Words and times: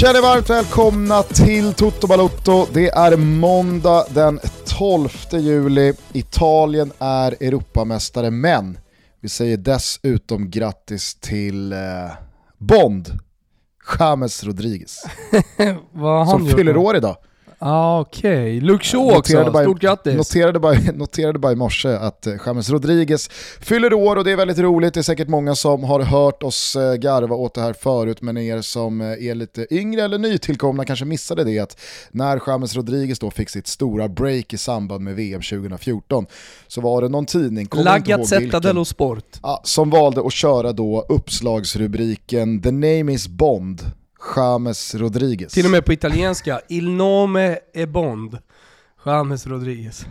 Känner 0.00 0.22
varmt 0.22 0.50
välkomna 0.50 1.22
till 1.22 1.74
Toto 1.74 2.06
Balotto. 2.06 2.66
Det 2.72 2.88
är 2.88 3.16
måndag 3.16 4.04
den 4.14 4.40
12 4.64 5.08
juli. 5.32 5.92
Italien 6.12 6.92
är 6.98 7.32
Europamästare, 7.40 8.30
men 8.30 8.78
vi 9.20 9.28
säger 9.28 9.56
dessutom 9.56 10.50
grattis 10.50 11.14
till 11.14 11.72
eh, 11.72 11.78
Bond, 12.58 13.18
James 13.98 14.44
Rodriguez. 14.44 15.04
Vad 15.92 16.18
har 16.18 16.24
som 16.24 16.40
han 16.40 16.50
gjort 16.50 16.58
fyller 16.58 16.74
då? 16.74 16.80
år 16.80 16.96
idag. 16.96 17.16
Ah, 17.60 18.00
Okej, 18.00 18.60
Luke 18.60 18.84
Shaw 18.84 19.16
också, 19.18 19.50
bara- 19.52 19.62
stort 19.64 19.80
grattis! 19.80 20.14
Noterade 20.16 20.58
bara, 20.60 20.74
noterade 20.94 21.38
bara 21.38 21.52
i 21.52 21.56
morse 21.56 21.88
att 21.88 22.26
eh, 22.26 22.34
James 22.46 22.70
Rodriguez 22.70 23.28
fyller 23.60 23.94
år 23.94 24.16
och 24.16 24.24
det 24.24 24.30
är 24.32 24.36
väldigt 24.36 24.58
roligt. 24.58 24.94
Det 24.94 25.00
är 25.00 25.02
säkert 25.02 25.28
många 25.28 25.54
som 25.54 25.84
har 25.84 26.00
hört 26.00 26.42
oss 26.42 26.76
eh, 26.76 26.94
garva 26.94 27.36
åt 27.36 27.54
det 27.54 27.60
här 27.60 27.72
förut, 27.72 28.22
men 28.22 28.36
er 28.36 28.60
som 28.60 29.00
eh, 29.00 29.06
är 29.06 29.34
lite 29.34 29.74
yngre 29.74 30.02
eller 30.02 30.18
nytillkomna 30.18 30.84
kanske 30.84 31.04
missade 31.04 31.44
det 31.44 31.58
att 31.58 31.80
när 32.10 32.40
James 32.46 32.76
Rodriguez 32.76 33.18
då 33.18 33.30
fick 33.30 33.50
sitt 33.50 33.66
stora 33.66 34.08
break 34.08 34.52
i 34.52 34.58
samband 34.58 35.04
med 35.04 35.14
VM 35.16 35.42
2014 35.42 36.26
så 36.66 36.80
var 36.80 37.02
det 37.02 37.08
någon 37.08 37.26
tidning, 37.26 37.68
La 37.72 37.98
Gazzetta 37.98 38.60
dello 38.60 38.84
Sport. 38.84 39.24
som 39.64 39.90
valde 39.90 40.20
att 40.26 40.32
köra 40.32 40.72
då 40.72 41.06
uppslagsrubriken 41.08 42.62
“The 42.62 42.70
name 42.70 43.12
is 43.12 43.28
Bond” 43.28 43.82
James 44.36 44.94
Rodriguez. 44.94 45.52
Till 45.52 45.64
och 45.64 45.70
med 45.70 45.84
på 45.84 45.92
italienska, 45.92 46.60
Il 46.68 46.90
nome 46.90 47.58
e 47.74 47.86
Bond. 47.86 48.38
James 49.06 49.46
Rodriguez. 49.46 50.06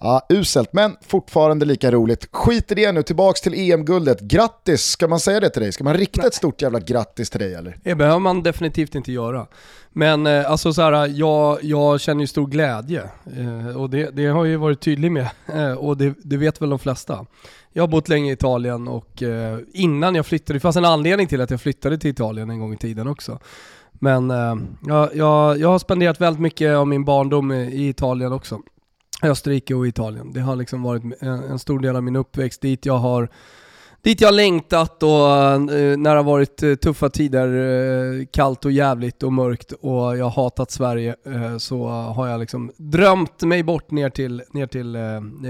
Ja, 0.00 0.26
uselt, 0.28 0.72
men 0.72 0.96
fortfarande 1.06 1.66
lika 1.66 1.90
roligt. 1.90 2.28
Skit 2.32 2.72
i 2.72 2.74
det 2.74 2.92
nu, 2.92 3.02
tillbaks 3.02 3.40
till 3.40 3.54
EM-guldet. 3.54 4.20
Grattis, 4.20 4.82
ska 4.82 5.08
man 5.08 5.20
säga 5.20 5.40
det 5.40 5.50
till 5.50 5.62
dig? 5.62 5.72
Ska 5.72 5.84
man 5.84 5.94
rikta 5.94 6.26
ett 6.26 6.34
stort 6.34 6.62
jävla 6.62 6.80
grattis 6.80 7.30
till 7.30 7.40
dig 7.40 7.54
eller? 7.54 7.76
Det 7.82 7.94
behöver 7.94 8.18
man 8.18 8.42
definitivt 8.42 8.94
inte 8.94 9.12
göra. 9.12 9.46
Men 9.92 10.26
eh, 10.26 10.50
alltså 10.50 10.72
så 10.72 10.82
här, 10.82 11.06
jag, 11.06 11.64
jag 11.64 12.00
känner 12.00 12.20
ju 12.20 12.26
stor 12.26 12.46
glädje 12.46 13.02
eh, 13.36 13.76
och 13.76 13.90
det, 13.90 14.10
det 14.10 14.26
har 14.26 14.38
jag 14.44 14.48
ju 14.48 14.56
varit 14.56 14.80
tydlig 14.80 15.12
med 15.12 15.28
eh, 15.54 15.72
och 15.72 15.96
det, 15.96 16.14
det 16.22 16.36
vet 16.36 16.62
väl 16.62 16.70
de 16.70 16.78
flesta. 16.78 17.26
Jag 17.72 17.82
har 17.82 17.88
bott 17.88 18.08
länge 18.08 18.30
i 18.30 18.32
Italien 18.32 18.88
och 18.88 19.22
innan 19.72 20.14
jag 20.14 20.26
flyttade, 20.26 20.56
det 20.56 20.60
fanns 20.60 20.76
en 20.76 20.84
anledning 20.84 21.26
till 21.26 21.40
att 21.40 21.50
jag 21.50 21.60
flyttade 21.60 21.98
till 21.98 22.10
Italien 22.10 22.50
en 22.50 22.60
gång 22.60 22.74
i 22.74 22.76
tiden 22.76 23.08
också. 23.08 23.38
Men 23.92 24.30
jag, 24.86 25.16
jag, 25.16 25.58
jag 25.58 25.68
har 25.68 25.78
spenderat 25.78 26.20
väldigt 26.20 26.40
mycket 26.40 26.76
av 26.76 26.88
min 26.88 27.04
barndom 27.04 27.52
i 27.52 27.88
Italien 27.88 28.32
också. 28.32 28.60
Österrike 29.22 29.74
och 29.74 29.86
Italien. 29.86 30.32
Det 30.32 30.40
har 30.40 30.56
liksom 30.56 30.82
varit 30.82 31.02
en, 31.20 31.28
en 31.28 31.58
stor 31.58 31.80
del 31.80 31.96
av 31.96 32.02
min 32.02 32.16
uppväxt 32.16 32.60
dit 32.60 32.86
jag 32.86 32.98
har 32.98 33.28
Dit 34.06 34.20
jag 34.20 34.34
längtat 34.34 35.02
och 35.02 35.10
eh, 35.10 35.58
när 35.96 36.10
det 36.10 36.16
har 36.16 36.22
varit 36.22 36.62
eh, 36.62 36.74
tuffa 36.74 37.08
tider, 37.08 37.48
eh, 38.20 38.26
kallt 38.32 38.64
och 38.64 38.72
jävligt 38.72 39.22
och 39.22 39.32
mörkt 39.32 39.72
och 39.72 40.16
jag 40.16 40.24
har 40.24 40.42
hatat 40.42 40.70
Sverige 40.70 41.16
så 41.58 41.86
har 41.88 42.26
jag 42.26 42.40
liksom 42.40 42.72
drömt 42.76 43.42
mig 43.42 43.62
bort 43.62 43.90
ner 43.90 44.10
till, 44.10 44.42
ner 44.50 44.66
till 44.66 44.96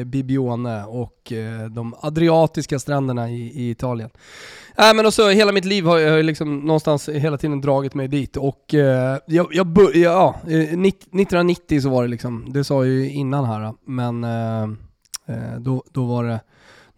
Bibione 0.06 0.84
och 0.84 1.32
de 1.70 1.94
adriatiska 2.00 2.78
stränderna 2.78 3.30
i, 3.30 3.42
i 3.54 3.70
Italien. 3.70 4.10
Äh, 4.78 4.94
men 4.94 5.06
också 5.06 5.28
hela 5.28 5.52
mitt 5.52 5.64
liv 5.64 5.84
har 5.84 5.98
jag 5.98 6.24
liksom 6.24 6.60
någonstans 6.60 7.08
hela 7.08 7.38
tiden 7.38 7.60
dragit 7.60 7.94
mig 7.94 8.08
dit 8.08 8.36
och 8.36 8.74
eh, 8.74 9.18
jag, 9.26 9.48
jag 9.52 9.90
ja, 9.94 10.34
1990 10.44 11.80
så 11.80 11.88
var 11.88 12.02
det 12.02 12.08
liksom, 12.08 12.52
det 12.52 12.64
sa 12.64 12.84
jag 12.84 12.92
ju 12.94 13.10
innan 13.10 13.44
här 13.44 13.74
men 13.86 14.24
eh, 14.24 15.58
då, 15.58 15.84
då 15.92 16.04
var 16.04 16.24
det 16.24 16.40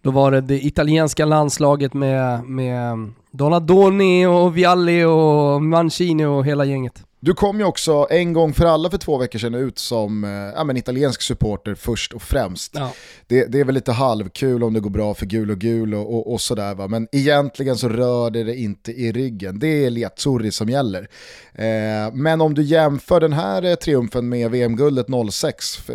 då 0.08 0.12
var 0.12 0.30
det 0.30 0.40
det 0.40 0.66
italienska 0.66 1.24
landslaget 1.24 1.94
med, 1.94 2.44
med 2.44 3.10
Donadoni 3.30 4.26
och 4.26 4.56
Vialli 4.56 5.04
och 5.04 5.62
Mancini 5.62 6.24
och 6.24 6.46
hela 6.46 6.64
gänget. 6.64 7.04
Du 7.20 7.34
kom 7.34 7.58
ju 7.58 7.64
också 7.64 8.06
en 8.10 8.32
gång 8.32 8.52
för 8.52 8.64
alla 8.64 8.90
för 8.90 8.98
två 8.98 9.18
veckor 9.18 9.38
sedan 9.38 9.54
ut 9.54 9.78
som 9.78 10.24
eh, 10.24 10.30
ja, 10.30 10.64
men 10.64 10.76
italiensk 10.76 11.22
supporter 11.22 11.74
först 11.74 12.12
och 12.12 12.22
främst. 12.22 12.72
Ja. 12.74 12.92
Det, 13.26 13.44
det 13.44 13.60
är 13.60 13.64
väl 13.64 13.74
lite 13.74 13.92
halvkul 13.92 14.64
om 14.64 14.72
det 14.74 14.80
går 14.80 14.90
bra 14.90 15.14
för 15.14 15.26
gul 15.26 15.50
och 15.50 15.58
gul 15.58 15.94
och, 15.94 16.14
och, 16.14 16.32
och 16.32 16.40
sådär 16.40 16.74
va, 16.74 16.88
men 16.88 17.08
egentligen 17.12 17.76
så 17.76 17.88
rör 17.88 18.30
det 18.30 18.44
det 18.44 18.56
inte 18.56 18.92
i 18.92 19.12
ryggen. 19.12 19.58
Det 19.58 19.84
är 19.84 19.90
Liazzurri 19.90 20.50
som 20.50 20.68
gäller. 20.68 21.08
Eh, 21.54 22.12
men 22.12 22.40
om 22.40 22.54
du 22.54 22.62
jämför 22.62 23.20
den 23.20 23.32
här 23.32 23.64
eh, 23.64 23.74
triumfen 23.74 24.28
med 24.28 24.50
VM-guldet 24.50 25.06
06, 25.30 25.76
för, 25.76 25.92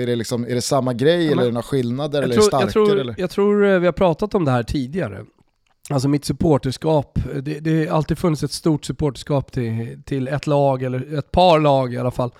är, 0.00 0.06
det 0.06 0.16
liksom, 0.16 0.44
är 0.44 0.54
det 0.54 0.62
samma 0.62 0.92
grej 0.92 1.18
men- 1.24 1.32
eller 1.32 1.42
är 1.42 1.46
det 1.46 1.52
några 1.52 1.62
skillnader 1.62 2.18
Jag 2.18 2.24
eller 2.24 2.34
tror, 2.34 2.42
starkare? 2.44 2.66
jag, 2.66 2.72
tror, 2.72 2.98
eller? 3.00 3.14
jag 3.18 3.30
tror 3.30 3.66
eh, 3.66 3.78
vi 3.78 3.86
har 3.86 3.92
pratat 3.92 4.34
om 4.34 4.44
det 4.44 4.50
här 4.50 4.62
tidigare. 4.62 5.24
Alltså 5.90 6.08
mitt 6.08 6.24
supporterskap, 6.24 7.18
det, 7.42 7.60
det 7.60 7.86
har 7.86 7.96
alltid 7.96 8.18
funnits 8.18 8.42
ett 8.42 8.52
stort 8.52 8.84
supporterskap 8.84 9.52
till, 9.52 10.02
till 10.04 10.28
ett 10.28 10.46
lag, 10.46 10.82
eller 10.82 11.18
ett 11.18 11.32
par 11.32 11.60
lag 11.60 11.94
i 11.94 11.98
alla 11.98 12.10
fall. 12.10 12.30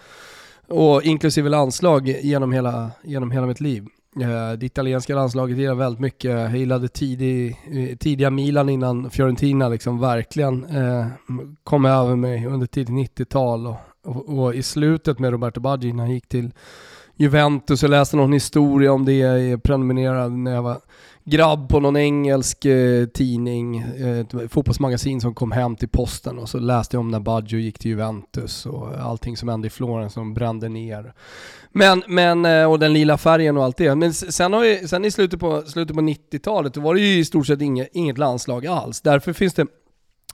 Och 0.69 1.03
inklusive 1.03 1.49
landslag 1.49 2.09
genom 2.09 2.53
hela, 2.53 2.91
genom 3.05 3.31
hela 3.31 3.47
mitt 3.47 3.61
liv. 3.61 3.87
Eh, 4.21 4.53
det 4.59 4.67
italienska 4.67 5.15
landslaget 5.15 5.57
gillar 5.57 5.71
jag 5.71 5.77
väldigt 5.77 6.01
mycket. 6.01 6.31
Jag 6.31 6.57
gillade 6.57 6.89
tidig, 6.89 7.49
eh, 7.49 7.97
tidiga 7.97 8.31
Milan 8.31 8.69
innan 8.69 9.11
Fiorentina 9.11 9.69
liksom 9.69 10.01
verkligen 10.01 10.65
eh, 10.65 11.07
kom 11.65 11.85
över 11.85 12.17
mig 12.17 12.47
under 12.47 12.67
tidigt 12.67 13.19
90-tal. 13.19 13.67
Och, 13.67 13.77
och, 14.05 14.39
och 14.39 14.55
i 14.55 14.63
slutet 14.63 15.19
med 15.19 15.31
Roberto 15.31 15.61
Baggio 15.61 15.95
när 15.95 16.03
han 16.03 16.15
gick 16.15 16.29
till 16.29 16.53
Juventus 17.17 17.83
och 17.83 17.89
läste 17.89 18.17
någon 18.17 18.33
historia 18.33 18.93
om 18.93 19.05
det, 19.05 19.17
jag 19.17 19.63
prenumererade 19.63 20.37
när 20.37 20.55
jag 20.55 20.63
var 20.63 20.81
grabb 21.31 21.69
på 21.69 21.81
någon 21.81 21.97
engelsk 21.97 22.65
eh, 22.65 23.07
tidning, 23.07 23.79
eh, 23.79 24.49
fotbollsmagasin 24.49 25.21
som 25.21 25.35
kom 25.35 25.53
hem 25.53 25.77
till 25.77 25.89
posten 25.89 26.39
och 26.39 26.49
så 26.49 26.59
läste 26.59 26.97
jag 26.97 27.01
om 27.01 27.11
när 27.11 27.21
Baggio 27.21 27.59
gick 27.59 27.79
till 27.79 27.91
Juventus 27.91 28.67
och 28.67 28.89
allting 29.01 29.37
som 29.37 29.49
hände 29.49 29.67
i 29.67 29.71
Florens 29.71 30.13
som 30.13 30.35
brände 30.35 30.69
ner. 30.69 31.15
Men, 31.73 32.03
men, 32.07 32.45
eh, 32.45 32.71
och 32.71 32.79
den 32.79 32.93
lila 32.93 33.19
färgen 33.19 33.57
och 33.57 33.65
allt 33.65 33.77
det. 33.77 33.95
Men 33.95 34.15
sen, 34.15 34.53
har 34.53 34.61
vi, 34.61 34.89
sen 34.89 35.05
i 35.05 35.11
slutet 35.11 35.41
på, 35.41 35.63
slutet 35.63 35.97
på 35.97 36.03
90-talet 36.03 36.75
då 36.75 36.81
var 36.81 36.95
det 36.95 37.01
ju 37.01 37.19
i 37.19 37.25
stort 37.25 37.47
sett 37.47 37.61
inget, 37.61 37.89
inget 37.93 38.19
landslag 38.19 38.67
alls. 38.67 39.01
Därför 39.01 39.33
finns 39.33 39.55
det 39.55 39.67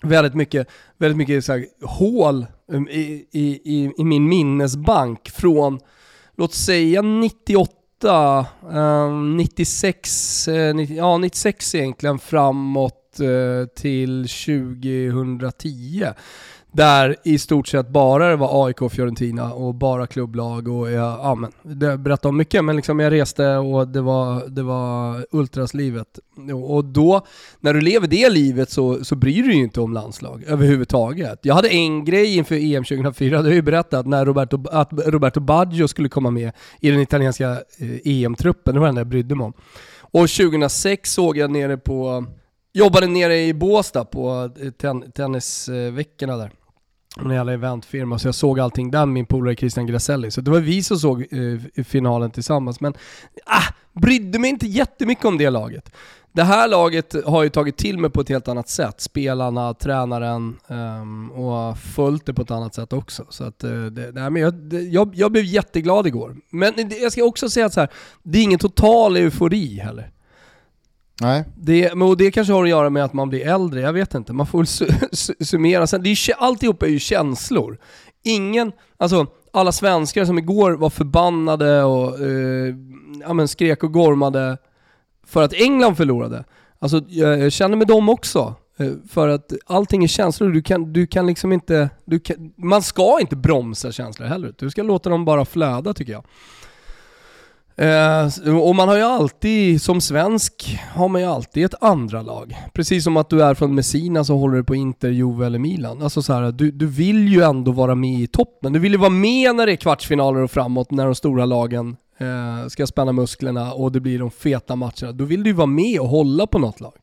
väldigt 0.03 0.35
mycket, 0.35 0.69
väldigt 0.99 1.17
mycket 1.17 1.45
så 1.45 1.53
här, 1.53 1.67
hål 1.83 2.47
um, 2.73 2.89
i, 2.89 3.27
i, 3.33 3.61
i, 3.65 3.93
i 3.99 4.05
min 4.05 4.29
minnesbank 4.29 5.29
från, 5.29 5.81
låt 6.37 6.55
säga 6.55 7.03
98, 7.03 7.73
96, 8.03 10.49
ehm, 10.49 10.79
eh, 10.79 10.93
ja 10.93 11.19
96 11.19 11.75
egentligen 11.75 12.19
framåt 12.19 13.21
eh, 13.21 13.67
till 13.77 14.29
2010. 14.29 16.07
Där 16.77 17.17
i 17.25 17.39
stort 17.39 17.69
sett 17.69 17.89
bara 17.89 18.29
det 18.29 18.37
var 18.37 18.67
AIK 18.67 18.83
och 18.83 18.93
Fiorentina 18.93 19.53
och 19.53 19.75
bara 19.75 20.07
klubblag 20.07 20.69
och 20.69 20.91
jag, 20.91 21.19
ja 21.23 21.35
men, 21.35 21.53
det 21.63 21.99
berättade 21.99 22.29
om 22.29 22.37
mycket 22.37 22.65
men 22.65 22.77
liksom 22.77 23.01
jag 23.01 23.13
reste 23.13 23.57
och 23.57 23.89
det 23.89 24.01
var, 24.01 24.49
det 24.49 24.63
var 24.63 25.27
ultraslivet. 25.31 26.19
Och 26.69 26.85
då, 26.85 27.27
när 27.61 27.75
du 27.75 27.81
lever 27.81 28.07
det 28.07 28.31
livet 28.31 28.71
så, 28.71 29.05
så 29.05 29.17
bryr 29.17 29.43
du 29.43 29.49
dig 29.49 29.57
ju 29.57 29.63
inte 29.63 29.81
om 29.81 29.93
landslag 29.93 30.45
överhuvudtaget. 30.47 31.39
Jag 31.43 31.55
hade 31.55 31.69
en 31.69 32.05
grej 32.05 32.37
inför 32.37 32.55
EM 32.55 32.85
2004, 32.85 33.31
det 33.31 33.37
har 33.37 33.45
jag 33.45 33.55
ju 33.55 33.63
berättat, 33.63 34.07
när 34.07 34.25
Roberto, 34.25 34.69
att 34.71 34.93
Roberto 34.93 35.41
Baggio 35.41 35.89
skulle 35.89 36.09
komma 36.09 36.31
med 36.31 36.53
i 36.81 36.91
den 36.91 37.01
italienska 37.01 37.51
eh, 37.51 37.97
e 38.05 38.25
EM-truppen, 38.25 38.75
det 38.75 38.81
var 38.81 38.87
det 38.87 38.89
enda 38.89 39.01
jag 39.01 39.09
brydde 39.09 39.35
mig 39.35 39.45
om. 39.45 39.53
Och 40.01 40.29
2006 40.29 41.13
såg 41.13 41.37
jag 41.37 41.51
nere 41.51 41.77
på, 41.77 42.25
jobbade 42.73 43.07
nere 43.07 43.39
i 43.39 43.55
Båstad 43.55 44.05
på 44.05 44.51
eh, 44.61 44.71
ten, 44.71 45.13
tennisveckorna 45.13 46.37
där. 46.37 46.51
En 47.21 47.31
jävla 47.31 47.53
eventfirma, 47.53 48.19
så 48.19 48.29
jag 48.29 48.35
såg 48.35 48.61
allting 48.61 48.91
där 48.91 49.07
med 49.07 49.13
min 49.13 49.27
polare 49.27 49.57
Christian 49.57 49.87
Graselli. 49.87 50.31
Så 50.31 50.41
det 50.41 50.51
var 50.51 50.61
vi 50.61 50.83
som 50.83 50.99
såg 50.99 51.27
eh, 51.31 51.85
finalen 51.85 52.31
tillsammans. 52.31 52.81
Men 52.81 52.95
ah, 53.47 53.75
brydde 53.93 54.39
mig 54.39 54.51
inte 54.51 54.67
jättemycket 54.67 55.25
om 55.25 55.39
det 55.39 55.51
laget. 55.51 55.93
Det 56.33 56.43
här 56.43 56.69
laget 56.69 57.25
har 57.25 57.43
ju 57.43 57.49
tagit 57.49 57.77
till 57.77 57.99
mig 57.99 58.11
på 58.11 58.21
ett 58.21 58.29
helt 58.29 58.49
annat 58.49 58.69
sätt. 58.69 59.01
Spelarna, 59.01 59.75
tränaren 59.75 60.57
um, 60.69 61.31
och 61.31 61.79
följt 61.79 62.27
det 62.27 62.35
på 62.35 62.43
ett 62.43 62.51
annat 62.51 62.75
sätt 62.75 62.93
också. 62.93 63.27
Så 63.29 63.45
att, 63.45 63.65
uh, 63.65 63.87
det, 63.87 64.13
nej, 64.13 64.31
men 64.31 64.43
jag, 64.43 64.55
det, 64.55 64.81
jag, 64.81 65.11
jag 65.15 65.33
blev 65.33 65.45
jätteglad 65.45 66.07
igår. 66.07 66.37
Men 66.51 66.73
det, 66.77 66.97
jag 66.97 67.13
ska 67.13 67.25
också 67.25 67.51
säga 67.51 67.67
att 67.67 67.73
så 67.73 67.81
här, 67.81 67.89
det 68.23 68.39
är 68.39 68.43
ingen 68.43 68.59
total 68.59 69.17
eufori 69.17 69.79
heller. 69.79 70.11
Nej. 71.21 71.45
Det, 71.57 71.95
men 71.95 72.09
och 72.09 72.17
det 72.17 72.31
kanske 72.31 72.53
har 72.53 72.65
att 72.65 72.71
göra 72.71 72.91
med 72.91 73.05
att 73.05 73.13
man 73.13 73.29
blir 73.29 73.47
äldre, 73.47 73.81
jag 73.81 73.93
vet 73.93 74.15
inte. 74.15 74.33
Man 74.33 74.47
får 74.47 74.59
väl 74.59 74.67
su, 74.67 74.87
su, 75.13 75.35
summera. 75.41 75.87
Sen, 75.87 76.03
det 76.03 76.09
är 76.09 76.29
ju, 76.29 76.35
alltihop 76.39 76.83
är 76.83 76.87
ju 76.87 76.99
känslor. 76.99 77.79
Ingen, 78.23 78.73
alltså 78.97 79.27
alla 79.53 79.73
svenskar 79.73 80.25
som 80.25 80.39
igår 80.39 80.73
var 80.73 80.91
förbannade 80.91 81.83
och 81.83 82.21
eh, 82.21 82.75
ja, 83.21 83.33
men 83.33 83.49
skrek 83.49 83.85
och 83.85 83.93
gormade 83.93 84.59
för 85.27 85.43
att 85.43 85.53
England 85.53 85.97
förlorade. 85.97 86.45
Alltså 86.79 87.03
jag, 87.09 87.39
jag 87.39 87.53
känner 87.53 87.77
med 87.77 87.87
dem 87.87 88.09
också. 88.09 88.55
Eh, 88.79 88.93
för 89.09 89.29
att 89.29 89.53
allting 89.67 90.05
är 90.05 90.09
känslor, 90.09 90.49
du 90.49 90.63
kan, 90.63 90.93
du 90.93 91.07
kan 91.07 91.27
liksom 91.27 91.53
inte... 91.53 91.91
Du 92.05 92.19
kan, 92.19 92.53
man 92.57 92.83
ska 92.83 93.21
inte 93.21 93.37
bromsa 93.37 93.93
känslor 93.93 94.27
heller, 94.27 94.55
du 94.59 94.71
ska 94.71 94.83
låta 94.83 95.11
dem 95.11 95.25
bara 95.25 95.45
flöda 95.45 95.95
tycker 95.95 96.13
jag. 96.13 96.25
Eh, 97.79 98.57
och 98.59 98.75
man 98.75 98.89
har 98.89 98.97
ju 98.97 99.03
alltid, 99.03 99.83
som 99.83 100.01
svensk, 100.01 100.79
har 100.95 101.09
man 101.09 101.21
ju 101.21 101.27
alltid 101.27 101.65
ett 101.65 101.75
andra 101.81 102.23
lag. 102.23 102.57
Precis 102.73 103.05
som 103.05 103.17
att 103.17 103.31
du 103.31 103.43
är 103.43 103.55
från 103.55 103.75
Messina 103.75 104.25
så 104.25 104.37
håller 104.37 104.57
du 104.57 104.65
på 104.65 104.75
Inter, 104.75 105.11
Juve 105.11 105.47
eller 105.47 105.59
Milan. 105.59 106.03
Alltså 106.03 106.23
så 106.23 106.33
här, 106.33 106.53
du, 106.53 106.71
du 106.71 106.87
vill 106.87 107.29
ju 107.29 107.43
ändå 107.43 107.73
vara 107.73 107.95
med 107.95 108.21
i 108.21 108.27
toppen. 108.27 108.73
Du 108.73 108.79
vill 108.79 108.93
ju 108.93 108.99
vara 108.99 109.11
med 109.11 109.57
när 109.57 109.67
det 109.67 109.73
är 109.73 109.77
kvartsfinaler 109.77 110.41
och 110.41 110.51
framåt, 110.51 110.91
när 110.91 111.05
de 111.05 111.15
stora 111.15 111.45
lagen 111.45 111.97
eh, 112.19 112.69
ska 112.69 112.87
spänna 112.87 113.13
musklerna 113.13 113.73
och 113.73 113.93
det 113.93 114.01
blir 114.01 114.19
de 114.19 114.31
feta 114.31 114.77
matcherna. 114.77 115.13
Då 115.13 115.25
vill 115.25 115.43
du 115.43 115.51
ju 115.51 115.57
vara 115.57 115.67
med 115.67 116.01
och 116.01 116.09
hålla 116.09 116.47
på 116.47 116.59
något 116.59 116.81
lag. 116.81 116.95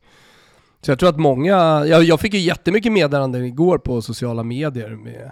Så 0.82 0.92
jag 0.92 1.00
tror 1.00 1.10
att 1.10 1.20
många, 1.20 1.86
jag, 1.86 2.04
jag 2.04 2.20
fick 2.20 2.34
ju 2.34 2.40
jättemycket 2.40 2.92
meddelanden 2.92 3.46
igår 3.46 3.78
på 3.78 4.02
sociala 4.02 4.44
medier 4.44 4.90
med 4.90 5.32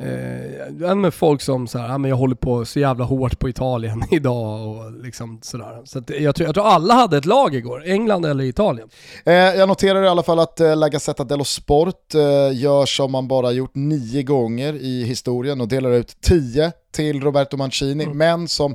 Eh, 0.00 0.94
med 0.96 1.14
folk 1.14 1.42
som 1.42 1.66
så 1.66 1.78
här, 1.78 1.98
men 1.98 2.08
jag 2.08 2.16
håller 2.16 2.34
på 2.34 2.64
så 2.64 2.80
jävla 2.80 3.04
hårt 3.04 3.38
på 3.38 3.48
Italien 3.48 4.04
idag 4.10 4.68
och 4.68 4.92
liksom 4.92 5.40
sådär. 5.42 5.80
Så 5.84 6.02
jag, 6.06 6.34
tror, 6.34 6.46
jag 6.46 6.54
tror 6.54 6.66
alla 6.66 6.94
hade 6.94 7.18
ett 7.18 7.26
lag 7.26 7.54
igår, 7.54 7.84
England 7.86 8.24
eller 8.24 8.44
Italien. 8.44 8.88
Eh, 9.24 9.34
jag 9.34 9.68
noterar 9.68 10.02
i 10.02 10.08
alla 10.08 10.22
fall 10.22 10.38
att 10.38 10.60
eh, 10.60 10.76
La 10.76 10.88
Gazzetta 10.88 11.24
dello 11.24 11.44
Sport 11.44 12.14
eh, 12.14 12.58
gör 12.58 12.86
som 12.86 13.12
man 13.12 13.28
bara 13.28 13.52
gjort 13.52 13.74
nio 13.74 14.22
gånger 14.22 14.74
i 14.74 15.04
historien 15.04 15.60
och 15.60 15.68
delar 15.68 15.90
ut 15.90 16.20
tio 16.20 16.72
till 16.92 17.20
Roberto 17.20 17.56
Mancini, 17.56 18.04
mm. 18.04 18.18
men 18.18 18.48
som 18.48 18.74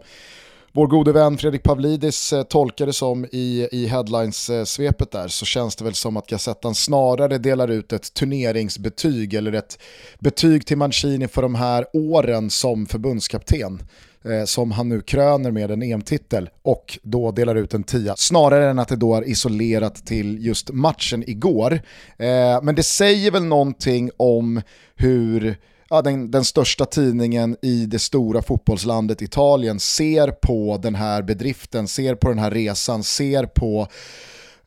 vår 0.75 0.87
gode 0.87 1.11
vän 1.11 1.37
Fredrik 1.37 1.63
Pavlidis 1.63 2.29
tolkade 2.29 2.49
tolkar 2.49 2.85
det 2.85 2.93
som 2.93 3.25
i, 3.25 3.67
i 3.71 3.87
headlines-svepet 3.87 5.11
där 5.11 5.27
så 5.27 5.45
känns 5.45 5.75
det 5.75 5.83
väl 5.83 5.93
som 5.93 6.17
att 6.17 6.27
Gazettan 6.27 6.75
snarare 6.75 7.37
delar 7.37 7.67
ut 7.67 7.93
ett 7.93 8.13
turneringsbetyg 8.13 9.33
eller 9.33 9.53
ett 9.53 9.79
betyg 10.19 10.65
till 10.65 10.77
Mancini 10.77 11.27
för 11.27 11.41
de 11.41 11.55
här 11.55 11.85
åren 11.93 12.49
som 12.49 12.85
förbundskapten 12.85 13.83
eh, 14.25 14.45
som 14.45 14.71
han 14.71 14.89
nu 14.89 15.01
kröner 15.01 15.51
med 15.51 15.71
en 15.71 15.83
EM-titel 15.83 16.49
och 16.61 16.99
då 17.03 17.31
delar 17.31 17.55
ut 17.55 17.73
en 17.73 17.83
tia. 17.83 18.15
Snarare 18.17 18.69
än 18.69 18.79
att 18.79 18.87
det 18.87 18.95
då 18.95 19.15
är 19.15 19.27
isolerat 19.27 20.05
till 20.05 20.45
just 20.45 20.71
matchen 20.71 21.29
igår. 21.29 21.73
Eh, 22.17 22.61
men 22.61 22.75
det 22.75 22.83
säger 22.83 23.31
väl 23.31 23.45
någonting 23.45 24.09
om 24.17 24.61
hur 24.95 25.57
ja, 25.93 26.01
den, 26.01 26.31
den 26.31 26.45
största 26.45 26.85
tidningen 26.85 27.57
i 27.61 27.85
det 27.85 27.99
stora 27.99 28.41
fotbollslandet 28.41 29.21
Italien 29.21 29.79
ser 29.79 30.31
på 30.31 30.79
den 30.81 30.95
här 30.95 31.21
bedriften, 31.21 31.87
ser 31.87 32.15
på 32.15 32.29
den 32.29 32.39
här 32.39 32.51
resan, 32.51 33.03
ser 33.03 33.45
på 33.45 33.87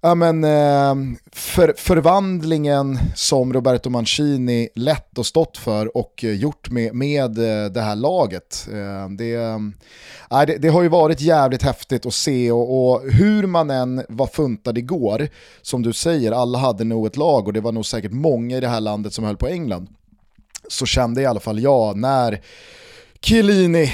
ja, 0.01 0.15
men, 0.15 0.45
eh, 0.45 1.19
för, 1.33 1.75
förvandlingen 1.77 2.99
som 3.15 3.53
Roberto 3.53 3.91
Mancini 3.91 4.69
lett 4.75 5.19
och 5.19 5.27
stått 5.27 5.59
för 5.59 5.97
och 5.97 6.25
eh, 6.25 6.33
gjort 6.33 6.71
med, 6.71 6.95
med 6.95 7.39
eh, 7.39 7.71
det 7.71 7.81
här 7.81 7.97
laget. 7.97 8.69
Eh, 8.73 9.11
det, 9.11 9.35
äh, 9.35 10.47
det, 10.47 10.57
det, 10.59 10.69
har 10.69 10.83
ju 10.83 10.89
varit 10.89 11.21
jävligt 11.21 11.63
häftigt 11.63 12.07
att 12.07 12.15
se 12.15 12.53
och, 12.53 12.91
och, 12.91 13.11
hur 13.13 13.47
man 13.47 13.71
än 13.71 14.05
var 14.09 14.27
funtad 14.27 14.79
igår, 14.79 15.29
som 15.63 15.83
du 15.83 15.93
säger, 15.93 16.33
alla 16.33 16.59
hade 16.59 16.85
nog 16.85 17.07
ett 17.07 17.17
lag 17.17 17.47
och 17.47 17.53
det 17.53 17.61
var 17.61 17.73
nog 17.73 17.87
säkert 17.87 18.13
många 18.13 18.57
i 18.57 18.61
det 18.61 18.69
här 18.69 18.81
landet 18.81 19.13
som 19.13 19.25
höll 19.25 19.37
på 19.37 19.49
England 19.49 19.89
så 20.69 20.87
kände 20.87 21.23
i 21.23 21.27
alla 21.27 21.41
fall 21.41 21.61
jag 21.61 21.97
när 21.97 22.41
Chiellini, 23.27 23.93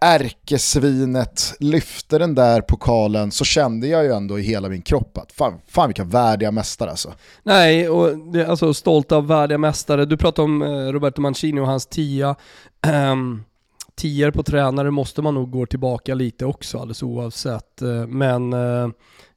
ärkesvinet, 0.00 1.54
lyfte 1.60 2.18
den 2.18 2.34
där 2.34 2.60
pokalen 2.60 3.30
så 3.30 3.44
kände 3.44 3.86
jag 3.86 4.04
ju 4.04 4.12
ändå 4.12 4.38
i 4.38 4.42
hela 4.42 4.68
min 4.68 4.82
kropp 4.82 5.18
att 5.18 5.32
fan, 5.32 5.60
fan 5.68 5.88
vilka 5.88 6.04
värdiga 6.04 6.50
mästare 6.50 6.90
alltså. 6.90 7.12
Nej, 7.42 7.88
och 7.88 8.18
det, 8.18 8.46
alltså 8.46 8.74
stolt 8.74 9.12
av 9.12 9.26
värdiga 9.26 9.58
mästare. 9.58 10.04
Du 10.04 10.16
pratade 10.16 10.44
om 10.44 10.62
eh, 10.62 10.68
Roberto 10.68 11.20
Mancini 11.20 11.60
och 11.60 11.66
hans 11.66 11.86
tia. 11.86 12.36
Um, 13.12 13.44
tior 13.96 14.30
på 14.30 14.42
tränare 14.42 14.90
måste 14.90 15.22
man 15.22 15.34
nog 15.34 15.50
gå 15.50 15.66
tillbaka 15.66 16.14
lite 16.14 16.46
också 16.46 16.78
alldeles 16.78 17.02
oavsett. 17.02 17.82
Eh, 17.82 18.06
men 18.06 18.52
uh, 18.52 18.88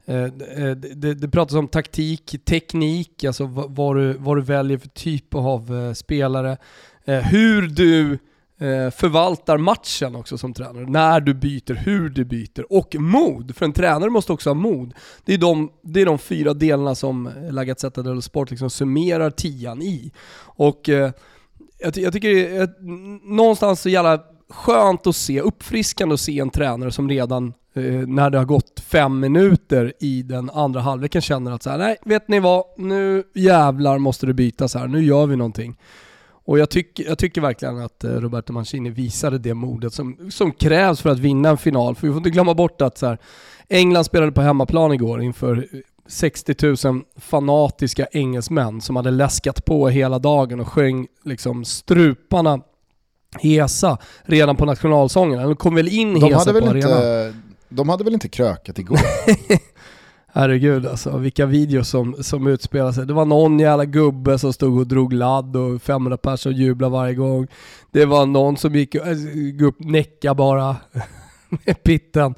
Eh, 0.08 0.24
det, 0.24 0.76
det, 0.96 1.10
eh, 1.10 1.16
det, 1.16 1.28
pratas 1.28 1.56
om 1.56 1.68
taktik, 1.68 2.36
teknik, 2.46 3.24
alltså 3.24 3.46
vad 3.46 3.96
du, 3.96 4.14
vad 4.14 4.38
du 4.38 4.42
väljer 4.42 4.78
för 4.78 4.90
typ 4.90 5.36
av 5.36 5.76
eh, 5.76 5.94
spelare. 5.94 6.58
Hur 7.06 7.62
du 7.62 8.20
förvaltar 8.92 9.58
matchen 9.58 10.16
också 10.16 10.38
som 10.38 10.54
tränare. 10.54 10.86
När 10.90 11.20
du 11.20 11.34
byter, 11.34 11.74
hur 11.74 12.10
du 12.10 12.26
byter 12.26 12.74
och 12.74 12.96
mod. 13.00 13.56
För 13.56 13.66
en 13.66 13.74
tränare 13.74 14.10
måste 14.10 14.34
också 14.34 14.50
ha 14.50 14.54
mod. 14.54 14.94
Det 15.26 15.34
är 15.34 15.38
de, 15.38 15.72
det 15.82 16.02
är 16.02 16.06
de 16.06 16.20
fyra 16.20 16.54
delarna 16.54 16.96
som 16.96 17.30
La 17.50 17.64
Gazzetta 17.64 18.02
dello 18.02 18.22
Sport 18.22 18.50
liksom 18.50 18.70
summerar 18.70 19.30
tian 19.30 19.82
i. 19.82 20.12
Och 20.40 20.90
jag, 21.80 21.98
jag 21.98 22.14
tycker 22.14 22.30
det 22.30 22.56
är 22.56 22.70
någonstans 23.36 23.82
så 23.82 23.90
jävla 23.90 24.24
skönt 24.50 25.08
att 25.08 25.16
se, 25.16 25.42
uppfriskande 25.42 26.14
att 26.14 26.20
se 26.20 26.40
en 26.40 26.50
tränare 26.50 26.92
som 26.92 27.10
redan 27.10 27.54
när 28.08 28.30
det 28.30 28.38
har 28.38 28.46
gått 28.46 28.80
fem 28.80 29.20
minuter 29.20 29.94
i 30.00 30.22
den 30.24 30.50
andra 30.50 30.82
halvleken 30.82 31.22
känner 31.22 31.52
att 31.52 31.64
så 31.64 31.70
här, 31.70 31.78
nej, 31.78 31.98
vet 32.06 32.28
ni 32.28 32.40
vad, 32.40 32.64
nu 32.78 33.24
jävlar 33.34 33.98
måste 33.98 34.26
det 34.26 34.34
bytas 34.34 34.76
här, 34.76 34.88
nu 34.88 35.04
gör 35.04 35.26
vi 35.26 35.36
någonting. 35.36 35.78
Och 36.48 36.60
jag, 36.60 36.70
tyck, 36.70 37.00
jag 37.00 37.18
tycker 37.18 37.42
verkligen 37.42 37.78
att 37.78 38.04
eh, 38.04 38.12
Roberto 38.12 38.54
Mancini 38.54 38.90
visade 38.90 39.38
det 39.38 39.54
modet 39.54 39.94
som, 39.94 40.32
som 40.32 40.52
krävs 40.52 41.02
för 41.02 41.10
att 41.10 41.20
vinna 41.20 41.50
en 41.50 41.58
final. 41.58 41.96
För 41.96 42.08
vi 42.08 42.14
får 42.14 42.18
inte 42.18 42.30
glömma 42.30 42.54
bort 42.54 42.82
att 42.82 42.98
så 42.98 43.06
här, 43.06 43.18
England 43.70 44.04
spelade 44.04 44.32
på 44.32 44.42
hemmaplan 44.42 44.94
igår 44.94 45.22
inför 45.22 45.68
60 46.08 46.88
000 46.88 47.02
fanatiska 47.20 48.08
engelsmän 48.12 48.82
som 48.82 48.96
hade 48.96 49.12
läskat 49.12 49.66
på 49.66 49.90
hela 49.90 50.20
dagen 50.20 50.60
och 50.60 50.68
sjöng 50.68 51.08
liksom 51.24 51.66
struparna 51.66 52.60
hesa 53.40 53.98
redan 54.24 54.56
på 54.56 54.66
nationalsången. 54.66 55.44
De 55.44 55.56
kom 55.56 55.76
väl 55.76 55.88
in 55.88 56.14
de 56.14 56.26
hesa 56.26 56.38
hade 56.38 56.62
på 56.62 56.68
arenan. 56.68 57.34
De 57.70 57.90
hade 57.90 58.04
väl 58.04 58.14
inte 58.14 58.30
krökat 58.30 58.80
igår? 58.80 59.00
Herregud 60.28 60.86
alltså, 60.86 61.18
vilka 61.18 61.46
videos 61.46 61.90
som, 61.90 62.24
som 62.24 62.48
utspelar 62.48 62.92
sig. 62.92 63.06
Det 63.06 63.14
var 63.14 63.26
någon 63.26 63.60
jävla 63.60 63.86
gubbe 63.86 64.40
som 64.40 64.54
stod 64.54 64.80
och 64.80 64.88
drog 64.88 65.14
ladd 65.14 65.56
och 65.56 65.82
500 65.82 66.18
personer 66.18 66.56
jublade 66.56 66.92
varje 66.92 67.14
gång. 67.14 67.48
Det 67.92 68.06
var 68.06 68.26
någon 68.26 68.58
som 68.58 68.76
gick, 68.76 68.96
äh, 68.96 69.14
gick 69.34 69.62
upp 69.62 69.80
näcka 69.80 70.34
bara 70.34 70.76
med 71.66 71.84
pitten. 71.84 72.36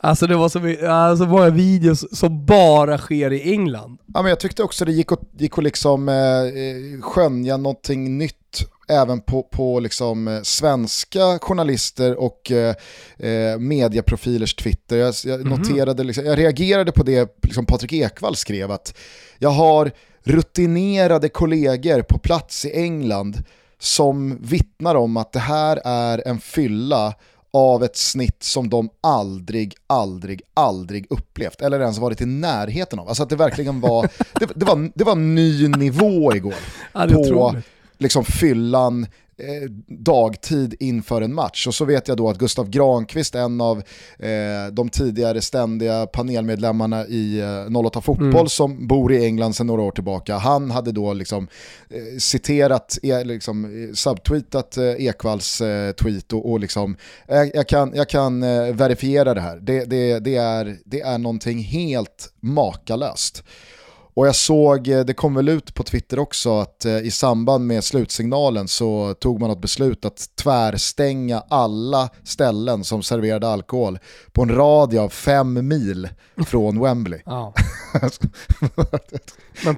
Alltså 0.00 0.26
det 0.26 0.36
var 0.36 0.48
så 0.48 0.86
alltså 0.88 1.26
många 1.26 1.50
videos 1.50 2.18
som 2.18 2.46
bara 2.46 2.98
sker 2.98 3.32
i 3.32 3.52
England. 3.52 3.98
Ja, 4.14 4.22
men 4.22 4.28
jag 4.28 4.40
tyckte 4.40 4.62
också 4.62 4.84
det 4.84 4.92
gick 4.92 5.12
att, 5.12 5.22
gick 5.38 5.58
att 5.58 5.64
liksom, 5.64 6.08
eh, 6.08 6.14
eh 6.14 7.00
skönja 7.00 7.56
någonting 7.56 8.18
nytt 8.18 8.68
även 8.88 9.20
på, 9.20 9.42
på 9.42 9.80
liksom, 9.80 10.28
eh, 10.28 10.42
svenska 10.42 11.38
journalister 11.38 12.14
och 12.14 12.52
eh, 12.52 12.74
eh, 13.18 13.58
mediaprofilers 13.58 14.54
Twitter. 14.54 14.96
Jag, 14.96 15.14
jag 15.24 15.40
mm 15.40 15.52
-hmm. 15.52 15.58
noterade, 15.58 16.04
liksom, 16.04 16.24
jag 16.24 16.38
reagerade 16.38 16.92
på 16.92 17.02
det 17.02 17.36
liksom 17.42 17.66
Patrik 17.66 17.92
Ekwall 17.92 18.36
skrev 18.36 18.70
att 18.70 18.98
jag 19.38 19.50
har 19.50 19.90
rutinerade 20.24 21.28
kollegor 21.28 22.02
på 22.02 22.18
plats 22.18 22.64
i 22.64 22.72
England 22.72 23.42
som 23.78 24.38
vittnar 24.40 24.94
om 24.94 25.16
att 25.16 25.32
det 25.32 25.38
här 25.38 25.80
är 25.84 26.28
en 26.28 26.40
fylla 26.40 27.14
av 27.52 27.84
ett 27.84 27.96
snitt 27.96 28.42
som 28.42 28.68
de 28.68 28.88
aldrig, 29.00 29.74
aldrig, 29.86 30.42
aldrig 30.54 31.06
upplevt 31.10 31.60
eller 31.60 31.80
ens 31.80 31.98
varit 31.98 32.20
i 32.20 32.26
närheten 32.26 32.98
av. 32.98 33.08
Alltså 33.08 33.22
att 33.22 33.28
det 33.28 33.36
verkligen 33.36 33.80
var, 33.80 34.08
det, 34.40 34.48
det 34.54 34.64
var, 34.64 34.90
det 34.94 35.04
var 35.04 35.14
ny 35.14 35.68
nivå 35.68 36.34
igår 36.34 36.54
ja, 36.92 37.06
på 37.06 37.56
liksom 37.98 38.24
fyllan 38.24 39.06
eh, 39.38 39.70
dagtid 39.86 40.74
inför 40.80 41.22
en 41.22 41.34
match. 41.34 41.66
Och 41.66 41.74
så 41.74 41.84
vet 41.84 42.08
jag 42.08 42.16
då 42.16 42.28
att 42.30 42.38
Gustav 42.38 42.70
Granqvist, 42.70 43.34
en 43.34 43.60
av 43.60 43.78
eh, 44.18 44.72
de 44.72 44.88
tidigare 44.88 45.40
ständiga 45.40 46.06
panelmedlemmarna 46.06 47.06
i 47.06 47.40
eh, 47.40 47.76
08 47.76 48.00
Fotboll 48.00 48.34
mm. 48.34 48.48
som 48.48 48.86
bor 48.86 49.12
i 49.12 49.24
England 49.24 49.54
sedan 49.54 49.66
några 49.66 49.82
år 49.82 49.90
tillbaka, 49.90 50.36
han 50.36 50.70
hade 50.70 50.92
då 50.92 51.12
liksom 51.12 51.48
eh, 51.90 52.18
citerat, 52.18 52.98
eh, 53.02 53.24
liksom, 53.24 53.64
eh, 53.64 53.94
subtweetat 53.94 54.76
eh, 54.76 54.84
Ekvalls 54.84 55.60
eh, 55.60 55.92
tweet 55.92 56.32
och, 56.32 56.50
och 56.50 56.60
liksom, 56.60 56.96
jag 57.54 57.68
kan, 57.68 57.92
jag 57.94 58.08
kan 58.08 58.40
verifiera 58.76 59.34
det 59.34 59.40
här. 59.40 59.56
Det, 59.56 59.84
det, 59.84 60.18
det, 60.18 60.36
är, 60.36 60.78
det 60.84 61.00
är 61.00 61.18
någonting 61.18 61.58
helt 61.58 62.32
makalöst. 62.40 63.44
Och 64.18 64.26
jag 64.26 64.36
såg, 64.36 64.88
eh, 64.88 65.00
det 65.00 65.14
kom 65.14 65.34
väl 65.34 65.48
ut 65.48 65.74
på 65.74 65.82
Twitter 65.82 66.18
också, 66.18 66.58
att 66.58 66.84
eh, 66.84 66.98
i 66.98 67.10
samband 67.10 67.66
med 67.66 67.84
slutsignalen 67.84 68.68
så 68.68 69.14
tog 69.14 69.40
man 69.40 69.50
ett 69.50 69.60
beslut 69.60 70.04
att 70.04 70.26
tvärstänga 70.36 71.42
alla 71.48 72.08
ställen 72.24 72.84
som 72.84 73.02
serverade 73.02 73.48
alkohol 73.48 73.98
på 74.32 74.42
en 74.42 74.54
radie 74.54 75.00
av 75.00 75.08
fem 75.08 75.68
mil 75.68 76.08
från 76.46 76.80
Wembley. 76.80 77.20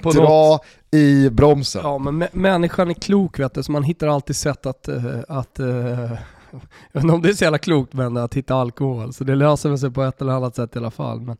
Dra 0.02 0.50
något... 0.50 0.64
i 0.90 1.30
bromsen. 1.30 1.82
Ja, 1.84 1.98
men 1.98 2.28
människan 2.32 2.90
är 2.90 2.94
klok 2.94 3.38
vet 3.38 3.54
du, 3.54 3.62
så 3.62 3.72
man 3.72 3.82
hittar 3.82 4.06
alltid 4.06 4.36
sätt 4.36 4.66
att, 4.66 4.88
uh, 4.88 5.18
att 5.28 5.60
uh, 5.60 6.12
jag 6.52 6.60
vet 6.92 7.02
inte 7.02 7.14
om 7.14 7.22
det 7.22 7.28
är 7.28 7.32
så 7.32 7.44
jävla 7.44 7.58
klokt 7.58 7.92
men 7.92 8.16
att 8.16 8.34
hitta 8.34 8.54
alkohol, 8.54 9.12
så 9.12 9.24
det 9.24 9.34
löser 9.34 9.76
sig 9.76 9.90
på 9.90 10.02
ett 10.02 10.20
eller 10.20 10.32
annat 10.32 10.56
sätt 10.56 10.76
i 10.76 10.78
alla 10.78 10.90
fall. 10.90 11.20
Men, 11.20 11.36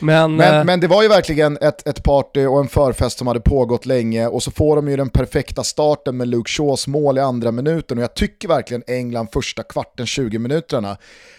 men, 0.00 0.36
men, 0.36 0.54
eh, 0.54 0.64
men, 0.64 0.80
det 0.80 0.86
var 0.86 1.02
ju 1.02 1.08
verkligen 1.08 1.58
ett, 1.60 1.88
ett 1.88 2.02
party 2.02 2.46
och 2.46 2.60
en 2.60 2.68
förfest 2.68 3.18
som 3.18 3.26
hade 3.26 3.40
pågått 3.40 3.86
länge 3.86 4.26
och 4.26 4.42
så 4.42 4.50
får 4.50 4.76
de 4.76 4.88
ju 4.88 4.96
den 4.96 5.08
perfekta 5.08 5.64
starten 5.64 6.16
med 6.16 6.28
Luke 6.28 6.50
Shaws 6.50 6.86
mål 6.86 7.18
i 7.18 7.20
andra 7.20 7.52
minuten 7.52 7.98
och 7.98 8.04
jag 8.04 8.14
tycker 8.14 8.48
verkligen 8.48 8.82
England 8.86 9.28
första 9.32 9.62
kvarten, 9.62 10.06
20 10.06 10.38
minuterna, 10.38 10.96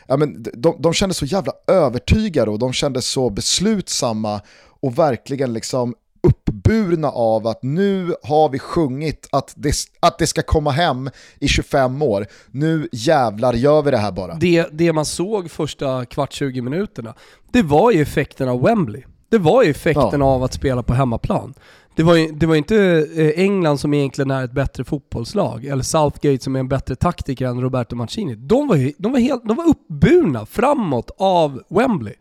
ja, 0.08 0.18
men 0.18 0.46
de, 0.54 0.76
de 0.80 0.94
kändes 0.94 1.18
så 1.18 1.26
jävla 1.26 1.54
övertygade 1.68 2.52
och 2.52 2.60
de 2.60 2.74
kändes 2.74 3.08
så 3.08 3.30
beslutsamma 3.30 4.42
och 4.80 4.98
verkligen 4.98 5.54
liksom 5.54 5.96
uppburna 6.28 7.10
av 7.10 7.48
att 7.48 7.64
nu 7.64 8.14
har 8.24 8.50
vi 8.50 8.60
sjungit 8.60 9.28
att 9.32 9.54
det, 9.56 9.74
att 10.00 10.20
det 10.20 10.28
ska 10.28 10.42
komma 10.42 10.72
hem 10.72 11.10
i 11.40 11.48
25 11.48 12.02
år. 12.02 12.26
Nu 12.52 12.90
jävlar 12.92 13.54
gör 13.54 13.82
vi 13.82 13.92
det 13.92 13.98
här 13.98 14.12
bara. 14.12 14.36
Det, 14.36 14.68
det 14.72 14.94
man 14.94 15.06
såg 15.06 15.52
första 15.52 16.06
kvart 16.06 16.34
20 16.34 16.62
minuterna, 16.62 17.14
det 17.52 17.62
var 17.62 17.92
ju 17.92 18.02
effekten 18.02 18.50
av 18.50 18.62
Wembley. 18.62 19.04
Det 19.30 19.38
var 19.38 19.64
ju 19.64 19.72
effekten 19.72 20.20
ja. 20.20 20.26
av 20.26 20.44
att 20.44 20.54
spela 20.54 20.84
på 20.84 20.94
hemmaplan. 20.94 21.54
Det 21.96 22.04
var, 22.04 22.16
ju, 22.16 22.32
det 22.32 22.46
var 22.46 22.56
inte 22.56 23.08
eh, 23.16 23.44
England 23.44 23.78
som 23.78 23.94
egentligen 23.94 24.32
är 24.32 24.44
ett 24.44 24.52
bättre 24.52 24.84
fotbollslag, 24.84 25.66
eller 25.66 25.84
Southgate 25.84 26.44
som 26.44 26.56
är 26.56 26.60
en 26.60 26.68
bättre 26.68 26.96
taktiker 26.96 27.46
än 27.46 27.62
Roberto 27.62 27.96
Mancini. 27.96 28.36
De 28.36 28.68
var, 28.68 28.92
de 28.98 29.12
var, 29.12 29.20
helt, 29.20 29.44
de 29.48 29.58
var 29.58 29.70
uppburna 29.70 30.46
framåt 30.46 31.12
av 31.18 31.64
Wembley. 31.70 32.14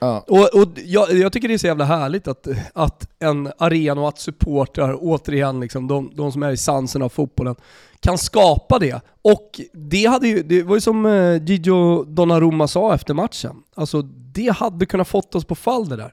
Ja. 0.00 0.24
Och, 0.28 0.54
och 0.54 0.68
jag, 0.84 1.12
jag, 1.12 1.32
tycker 1.32 1.48
det 1.48 1.54
är 1.54 1.58
så 1.58 1.66
jävla 1.66 1.84
härligt 1.84 2.28
att, 2.28 2.48
att 2.72 3.08
en 3.18 3.52
arena 3.58 4.00
och 4.00 4.08
att 4.08 4.18
supportrar, 4.18 4.96
återigen 5.00 5.60
liksom, 5.60 5.88
de, 5.88 6.10
de 6.14 6.32
som 6.32 6.42
är 6.42 6.50
i 6.50 6.56
sansen 6.56 7.02
av 7.02 7.08
fotbollen, 7.08 7.56
kan 8.00 8.18
skapa 8.18 8.78
det. 8.78 9.00
Och 9.22 9.60
det, 9.72 10.06
hade 10.06 10.28
ju, 10.28 10.42
det 10.42 10.62
var 10.62 10.74
ju 10.74 10.80
som 10.80 11.06
Gigi 11.06 11.52
Gigio 11.52 12.04
Donnarumma 12.04 12.68
sa 12.68 12.94
efter 12.94 13.14
matchen, 13.14 13.56
alltså 13.74 14.02
det 14.34 14.56
hade 14.56 14.86
kunnat 14.86 15.08
fått 15.08 15.34
oss 15.34 15.44
på 15.44 15.54
fall 15.54 15.88
det 15.88 15.96
där. 15.96 16.12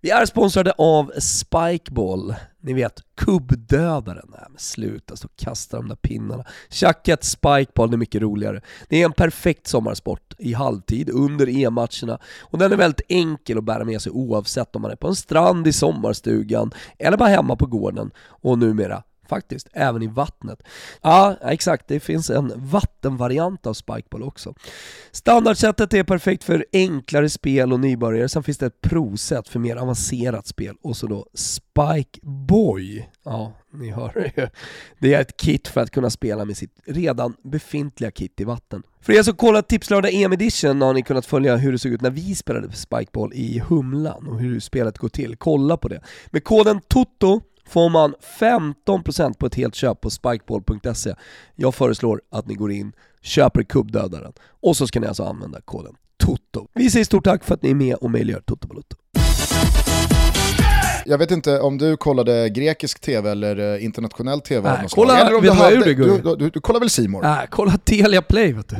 Vi 0.00 0.11
är 0.11 0.26
sponsrade 0.26 0.72
av 0.78 1.12
Spikeball, 1.18 2.34
ni 2.61 2.72
vet 2.72 3.00
kubbdödaren. 3.16 4.28
Nej 4.28 4.46
men 4.49 4.58
sluta 4.58 5.16
stå 5.16 5.26
och 5.26 5.37
kasta 5.37 5.76
de 5.76 5.88
där 5.88 5.96
pinnarna. 5.96 6.44
Tjacka 6.70 7.12
ett 7.12 7.25
Spikeball, 7.25 7.90
det 7.90 7.94
är 7.94 7.99
mycket 7.99 8.22
roligare. 8.22 8.61
Det 8.88 9.02
är 9.02 9.04
en 9.04 9.12
perfekt 9.12 9.66
sommarsport 9.66 10.34
i 10.38 10.52
halvtid 10.52 11.11
under 11.11 11.46
EM-matcherna 11.46 12.18
och 12.40 12.58
den 12.58 12.72
är 12.72 12.76
väldigt 12.76 13.06
enkel 13.08 13.58
att 13.58 13.64
bära 13.64 13.84
med 13.84 14.02
sig 14.02 14.12
oavsett 14.12 14.76
om 14.76 14.82
man 14.82 14.90
är 14.90 14.96
på 14.96 15.08
en 15.08 15.16
strand 15.16 15.66
i 15.66 15.72
sommarstugan 15.72 16.70
eller 16.99 17.16
bara 17.16 17.28
hemma 17.28 17.56
på 17.56 17.66
gården 17.66 18.11
och 18.18 18.58
numera 18.58 19.02
faktiskt, 19.29 19.69
även 19.73 20.02
i 20.02 20.07
vattnet. 20.07 20.62
Ja, 21.02 21.37
exakt, 21.43 21.88
det 21.88 22.00
finns 22.00 22.31
en 22.31 22.52
vattenvariant 22.57 23.67
av 23.67 23.75
Spikeball 23.75 24.23
också. 24.23 24.55
Standardsättet 25.12 25.95
är 25.95 26.05
perfekt 26.05 26.45
för 26.45 26.67
enklare 26.73 27.29
spel 27.29 27.73
och 27.73 27.81
nybörjare, 27.81 28.29
sen 28.29 28.43
finns 28.43 28.59
det 28.59 28.67
ett 28.67 28.81
provsätt 28.81 29.49
för 29.49 29.59
mer 29.59 29.76
avancerat 29.76 30.47
spel 30.47 30.76
och 30.83 30.97
så 30.97 31.07
då 31.07 31.26
Spikeboy. 31.35 33.09
Ja, 33.25 33.52
ni 33.73 33.91
hör 33.91 34.33
ju. 34.37 34.49
Det 34.99 35.14
är 35.14 35.21
ett 35.21 35.37
kit 35.37 35.69
för 35.69 35.81
att 35.81 35.91
kunna 35.91 36.11
spela 36.11 36.45
med 36.45 36.57
sitt 36.57 36.81
redan 36.87 37.37
befintliga 37.43 38.11
kit 38.11 38.41
i 38.41 38.45
vatten. 38.45 38.83
För 39.00 39.12
er 39.12 39.23
som 39.23 39.37
kollat 39.37 39.69
Tipslördag 39.69 40.14
EM 40.14 40.33
Edition 40.33 40.83
har 40.83 40.95
ni 40.95 41.02
kunnat 41.02 41.26
följa 41.26 41.57
hur 41.57 41.73
det 41.73 41.79
såg 41.79 41.93
ut 41.93 42.00
när 42.00 42.11
vi 42.11 42.35
spelade 42.35 42.73
Spikeball 42.73 43.33
i 43.35 43.62
Humlan 43.69 44.29
och 44.29 44.41
hur 44.41 44.61
spelet 44.61 44.99
går 44.99 45.09
till. 45.09 45.37
Kolla 45.37 45.76
på 45.76 45.88
det. 45.88 46.00
Med 46.31 46.45
koden 46.45 46.81
TOTO 46.88 47.41
får 47.73 47.91
man 47.91 48.14
15% 48.41 49.38
på 49.38 49.47
ett 49.47 49.55
helt 49.55 49.75
köp 49.75 50.00
på 50.00 50.11
spikeball.se. 50.11 51.14
Jag 51.55 51.75
föreslår 51.75 52.21
att 52.31 52.47
ni 52.47 52.55
går 52.55 52.73
in, 52.73 52.93
köper 53.23 53.62
kubbdödaren 53.62 54.33
och 54.62 54.76
så 54.76 54.87
ska 54.87 55.00
ni 55.00 55.07
alltså 55.07 55.25
använda 55.25 55.61
koden 55.61 55.95
TOTO. 56.17 56.69
Vi 56.75 56.91
säger 56.91 57.05
stort 57.05 57.25
tack 57.25 57.45
för 57.45 57.55
att 57.55 57.62
ni 57.62 57.71
är 57.71 57.75
med 57.75 57.95
och 57.95 58.11
möjliggör 58.11 58.41
Toto 58.41 58.69
Balotto. 58.69 58.97
Jag 61.07 61.19
vet 61.19 61.31
inte 61.31 61.61
om 61.61 61.79
du 61.79 61.97
kollade 61.97 62.49
grekisk 62.49 63.00
tv 63.00 63.31
eller 63.31 63.75
eh, 63.75 63.85
internationell 63.85 64.41
tv 64.41 64.71
Nej, 64.71 64.87
kolla, 64.91 65.21
eller 65.21 65.37
om 65.37 65.43
du, 65.43 65.50
hade, 65.50 65.85
du, 65.85 65.95
du, 65.95 66.37
du, 66.37 66.50
du 66.50 66.61
kollar 66.61 66.81
väl 66.81 66.91
Simor? 66.91 67.23
Nej, 67.23 67.47
kolla 67.50 67.79
Telia 67.79 68.23
Play 68.23 68.52
vet 68.52 68.69
du. 68.69 68.76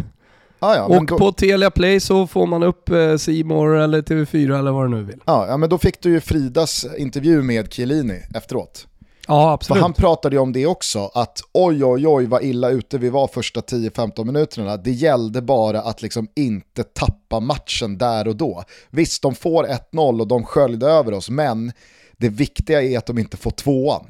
Ah, 0.65 0.77
ja, 0.77 0.85
och 0.85 1.07
då... 1.07 1.19
på 1.19 1.33
Telia 1.33 1.71
Play 1.71 2.01
så 2.01 2.27
får 2.27 2.47
man 2.47 2.63
upp 2.63 2.91
Simor 3.19 3.77
eh, 3.77 3.85
eller 3.85 4.03
TV4 4.03 4.59
eller 4.59 4.71
vad 4.71 4.85
du 4.85 4.89
nu 4.89 5.03
vill. 5.03 5.21
Ja, 5.27 5.47
ja, 5.49 5.57
men 5.57 5.69
då 5.69 5.79
fick 5.79 6.03
du 6.03 6.11
ju 6.11 6.21
Fridas 6.21 6.87
intervju 6.99 7.43
med 7.43 7.73
Chiellini 7.73 8.23
efteråt. 8.35 8.87
Ja, 9.29 9.53
absolut. 9.53 9.79
För 9.79 9.83
han 9.83 9.93
pratade 9.93 10.37
ju 10.37 10.41
om 10.41 10.53
det 10.53 10.67
också, 10.67 11.11
att 11.15 11.41
oj 11.53 11.85
oj 11.85 12.07
oj 12.07 12.27
vad 12.27 12.45
illa 12.45 12.71
ute 12.71 12.99
vi 12.99 13.09
var 13.09 13.27
första 13.27 13.61
10-15 13.61 14.25
minuterna. 14.25 14.77
Det 14.77 14.91
gällde 14.91 15.43
bara 15.43 15.81
att 15.81 16.03
liksom 16.03 16.29
inte 16.37 16.83
tappa 16.83 17.41
matchen 17.41 17.99
där 17.99 18.29
och 18.29 18.37
då. 18.37 18.65
Visst, 18.91 19.23
de 19.23 19.35
får 19.35 19.65
1-0 19.93 20.21
och 20.21 20.27
de 20.27 20.45
sköljde 20.45 20.87
över 20.87 21.13
oss, 21.13 21.31
men 21.31 21.73
det 22.17 22.29
viktiga 22.29 22.83
är 22.83 22.99
att 22.99 23.07
de 23.07 23.19
inte 23.19 23.37
får 23.37 23.51
tvåan. 23.51 24.07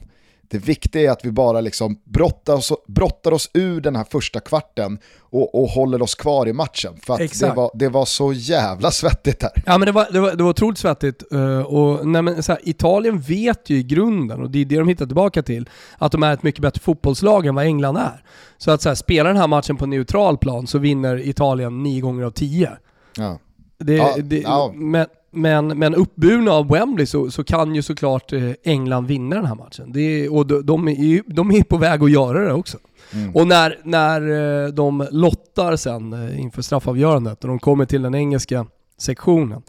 Det 0.53 0.59
viktiga 0.59 1.03
är 1.03 1.11
att 1.11 1.25
vi 1.25 1.31
bara 1.31 1.61
liksom 1.61 1.99
brottar, 2.05 2.55
oss, 2.55 2.73
brottar 2.87 3.33
oss 3.33 3.51
ur 3.55 3.81
den 3.81 3.97
här 3.97 4.07
första 4.11 4.41
kvarten 4.41 4.99
och, 5.21 5.63
och 5.63 5.69
håller 5.69 6.03
oss 6.03 6.15
kvar 6.15 6.49
i 6.49 6.53
matchen. 6.53 6.93
För 7.03 7.15
att 7.15 7.41
det 7.41 7.53
var, 7.57 7.71
det 7.75 7.89
var 7.89 8.05
så 8.05 8.33
jävla 8.33 8.91
svettigt 8.91 9.41
där. 9.41 9.63
Ja 9.67 9.79
men 9.79 9.87
det 9.87 9.93
var, 9.93 10.07
det 10.13 10.21
var, 10.21 10.33
det 10.35 10.43
var 10.43 10.51
otroligt 10.51 10.79
svettigt. 10.79 11.23
Uh, 11.33 11.61
och, 11.61 12.07
nej, 12.07 12.23
men, 12.23 12.43
så 12.43 12.53
här, 12.53 12.61
Italien 12.65 13.21
vet 13.21 13.71
ju 13.71 13.77
i 13.77 13.83
grunden, 13.83 14.43
och 14.43 14.51
det 14.51 14.59
är 14.59 14.65
det 14.65 14.79
de 14.79 14.89
hittar 14.89 15.07
tillbaka 15.07 15.43
till, 15.43 15.69
att 15.99 16.13
de 16.13 16.23
är 16.23 16.33
ett 16.33 16.43
mycket 16.43 16.63
bättre 16.63 16.81
fotbollslag 16.81 17.47
än 17.47 17.55
vad 17.55 17.65
England 17.65 17.97
är. 17.97 18.25
Så 18.59 18.71
att 18.71 18.83
så 18.83 18.89
här, 18.89 18.97
spela 18.97 19.29
den 19.29 19.39
här 19.39 19.49
matchen 19.49 19.77
på 19.77 19.87
neutral 19.87 20.39
plan 20.39 20.67
så 20.67 20.79
vinner 20.79 21.29
Italien 21.29 21.83
nio 21.83 22.01
gånger 22.01 22.25
av 22.25 22.31
tio. 22.31 22.71
Ja. 23.17 23.39
Det, 23.79 23.95
ja, 23.95 24.15
det, 24.19 24.41
ja. 24.41 24.73
Men, 24.75 25.07
men, 25.33 25.67
men 25.67 25.95
uppburna 25.95 26.53
av 26.53 26.69
Wembley 26.69 27.07
så, 27.07 27.31
så 27.31 27.45
kan 27.45 27.75
ju 27.75 27.83
såklart 27.83 28.33
eh, 28.33 28.51
England 28.63 29.07
vinna 29.07 29.37
den 29.37 29.47
här 29.47 29.55
matchen. 29.55 29.93
Det, 29.93 30.29
och 30.29 30.47
de, 30.47 30.67
de, 30.67 30.89
är 30.89 31.05
ju, 31.05 31.23
de 31.27 31.51
är 31.51 31.63
på 31.63 31.77
väg 31.77 32.03
att 32.03 32.11
göra 32.11 32.45
det 32.45 32.53
också. 32.53 32.79
Mm. 33.13 33.37
Och 33.37 33.47
när, 33.47 33.79
när 33.85 34.21
eh, 34.65 34.69
de 34.69 35.09
lottar 35.11 35.77
sen 35.77 36.13
eh, 36.13 36.41
inför 36.41 36.63
straffavgörandet 36.63 37.45
och 37.45 37.49
de 37.49 37.59
kommer 37.59 37.85
till 37.85 38.03
den 38.03 38.15
engelska 38.15 38.67
sektionen. 38.99 39.63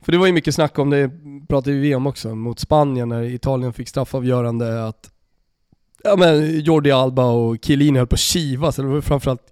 För 0.00 0.12
det 0.12 0.18
var 0.18 0.26
ju 0.26 0.32
mycket 0.32 0.54
snack 0.54 0.78
om 0.78 0.90
det, 0.90 1.10
pratade 1.48 1.76
vi 1.76 1.94
om 1.94 2.06
också, 2.06 2.34
mot 2.34 2.60
Spanien 2.60 3.08
när 3.08 3.22
Italien 3.22 3.72
fick 3.72 3.88
straffavgörande 3.88 4.86
att 4.86 5.10
ja, 6.04 6.16
men 6.16 6.60
Jordi 6.60 6.90
Alba 6.90 7.24
och 7.24 7.56
Chiellini 7.62 7.98
höll 7.98 8.06
på 8.06 8.14
att 8.14 8.20
kivas, 8.20 8.78
eller 8.78 9.00
framförallt 9.00 9.42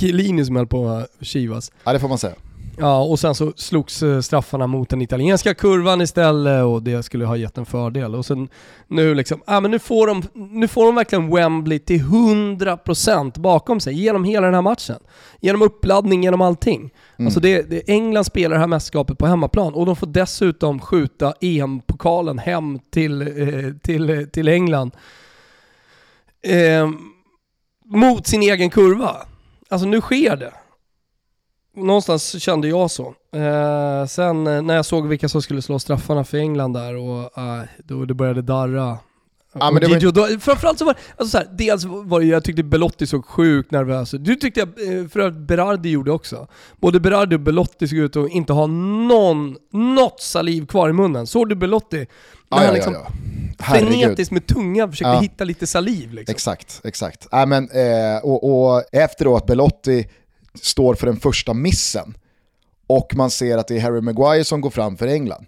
Chiellini 0.00 0.44
som 0.44 0.56
höll 0.56 0.66
på 0.66 0.88
att 0.88 1.08
kivas. 1.20 1.72
Ja 1.84 1.92
det 1.92 2.00
får 2.00 2.08
man 2.08 2.18
säga. 2.18 2.34
Ja, 2.80 3.02
och 3.02 3.18
sen 3.18 3.34
så 3.34 3.52
slogs 3.56 4.02
eh, 4.02 4.20
straffarna 4.20 4.66
mot 4.66 4.88
den 4.88 5.02
italienska 5.02 5.54
kurvan 5.54 6.00
istället 6.00 6.64
och 6.64 6.82
det 6.82 7.02
skulle 7.02 7.24
ha 7.24 7.36
gett 7.36 7.58
en 7.58 7.66
fördel. 7.66 8.14
Och 8.14 8.26
sen 8.26 8.48
nu 8.86 9.14
liksom, 9.14 9.42
ja 9.46 9.60
men 9.60 9.70
nu 9.70 9.78
får 9.78 10.06
de, 10.06 10.22
nu 10.34 10.68
får 10.68 10.86
de 10.86 10.94
verkligen 10.94 11.30
Wembley 11.34 11.78
till 11.78 12.00
100% 12.00 13.40
bakom 13.40 13.80
sig 13.80 13.94
genom 13.94 14.24
hela 14.24 14.46
den 14.46 14.54
här 14.54 14.62
matchen. 14.62 14.98
Genom 15.40 15.62
uppladdning, 15.62 16.22
genom 16.22 16.40
allting. 16.40 16.80
Mm. 17.16 17.26
Alltså 17.26 17.40
det, 17.40 17.70
det, 17.70 17.88
England 17.88 18.24
spelar 18.24 18.54
det 18.54 18.60
här 18.60 18.66
mästerskapet 18.66 19.18
på 19.18 19.26
hemmaplan 19.26 19.74
och 19.74 19.86
de 19.86 19.96
får 19.96 20.06
dessutom 20.06 20.80
skjuta 20.80 21.34
EM-pokalen 21.40 22.38
hem 22.38 22.78
till, 22.90 23.22
eh, 23.22 23.72
till, 23.82 24.28
till 24.32 24.48
England. 24.48 24.90
Eh, 26.42 26.90
mot 27.84 28.26
sin 28.26 28.42
egen 28.42 28.70
kurva. 28.70 29.16
Alltså 29.68 29.88
nu 29.88 30.00
sker 30.00 30.36
det 30.36 30.52
någonstans 31.86 32.42
kände 32.42 32.68
jag 32.68 32.90
så. 32.90 33.14
Eh, 33.34 34.06
sen 34.06 34.46
eh, 34.46 34.62
när 34.62 34.74
jag 34.74 34.86
såg 34.86 35.08
vilka 35.08 35.28
som 35.28 35.42
skulle 35.42 35.62
slå 35.62 35.78
straffarna 35.78 36.24
för 36.24 36.38
England 36.38 36.72
där 36.72 36.96
och 36.96 37.38
eh, 37.38 37.62
då 37.84 38.04
det 38.04 38.14
började 38.14 38.42
darra. 38.42 38.98
Ja, 39.52 39.70
men 39.70 39.82
det 39.82 39.88
Gigio, 39.88 40.12
var... 40.12 40.30
då, 40.30 40.40
framförallt 40.40 40.78
så 40.78 40.84
var 40.84 40.94
alltså 41.16 41.30
så 41.30 41.38
här, 41.38 41.46
dels 41.52 41.84
var 41.84 42.20
det, 42.20 42.26
jag 42.26 42.44
tyckte 42.44 42.62
Belotti 42.62 43.06
såg 43.06 43.26
sjukt 43.26 43.70
nervös 43.70 44.14
ut. 44.14 44.24
Du 44.24 44.34
tyckte 44.34 44.60
jag, 44.60 44.68
eh, 44.68 45.08
för 45.08 45.20
att 45.20 45.34
Berardi 45.34 45.88
gjorde 45.88 46.12
också. 46.12 46.46
Både 46.76 47.00
Berardi 47.00 47.36
och 47.36 47.40
Belotti 47.40 47.88
såg 47.88 47.98
ut 47.98 48.16
att 48.16 48.30
inte 48.30 48.52
ha 48.52 48.66
någon, 48.66 49.56
något 49.72 50.20
saliv 50.20 50.66
kvar 50.66 50.88
i 50.88 50.92
munnen. 50.92 51.26
Såg 51.26 51.48
du 51.48 51.54
Belotti? 51.54 51.96
När 51.96 52.06
ja, 52.58 52.64
han 52.64 52.74
liksom 52.74 52.92
ja, 52.92 53.06
ja. 53.58 53.64
frenetiskt 53.64 54.32
med 54.32 54.46
tungan 54.46 54.90
försökte 54.90 55.22
hitta 55.22 55.44
lite 55.44 55.66
saliv 55.66 56.12
liksom. 56.12 56.32
Exakt, 56.32 56.80
exakt. 56.84 57.32
Äh, 57.32 57.46
men, 57.46 57.70
eh, 57.70 58.18
och, 58.22 58.72
och 58.72 58.84
efteråt, 58.92 59.46
Belotti 59.46 60.06
står 60.62 60.94
för 60.94 61.06
den 61.06 61.16
första 61.16 61.54
missen 61.54 62.14
och 62.86 63.14
man 63.16 63.30
ser 63.30 63.58
att 63.58 63.68
det 63.68 63.76
är 63.76 63.80
Harry 63.80 64.00
Maguire 64.00 64.44
som 64.44 64.60
går 64.60 64.70
fram 64.70 64.96
för 64.96 65.06
England. 65.06 65.46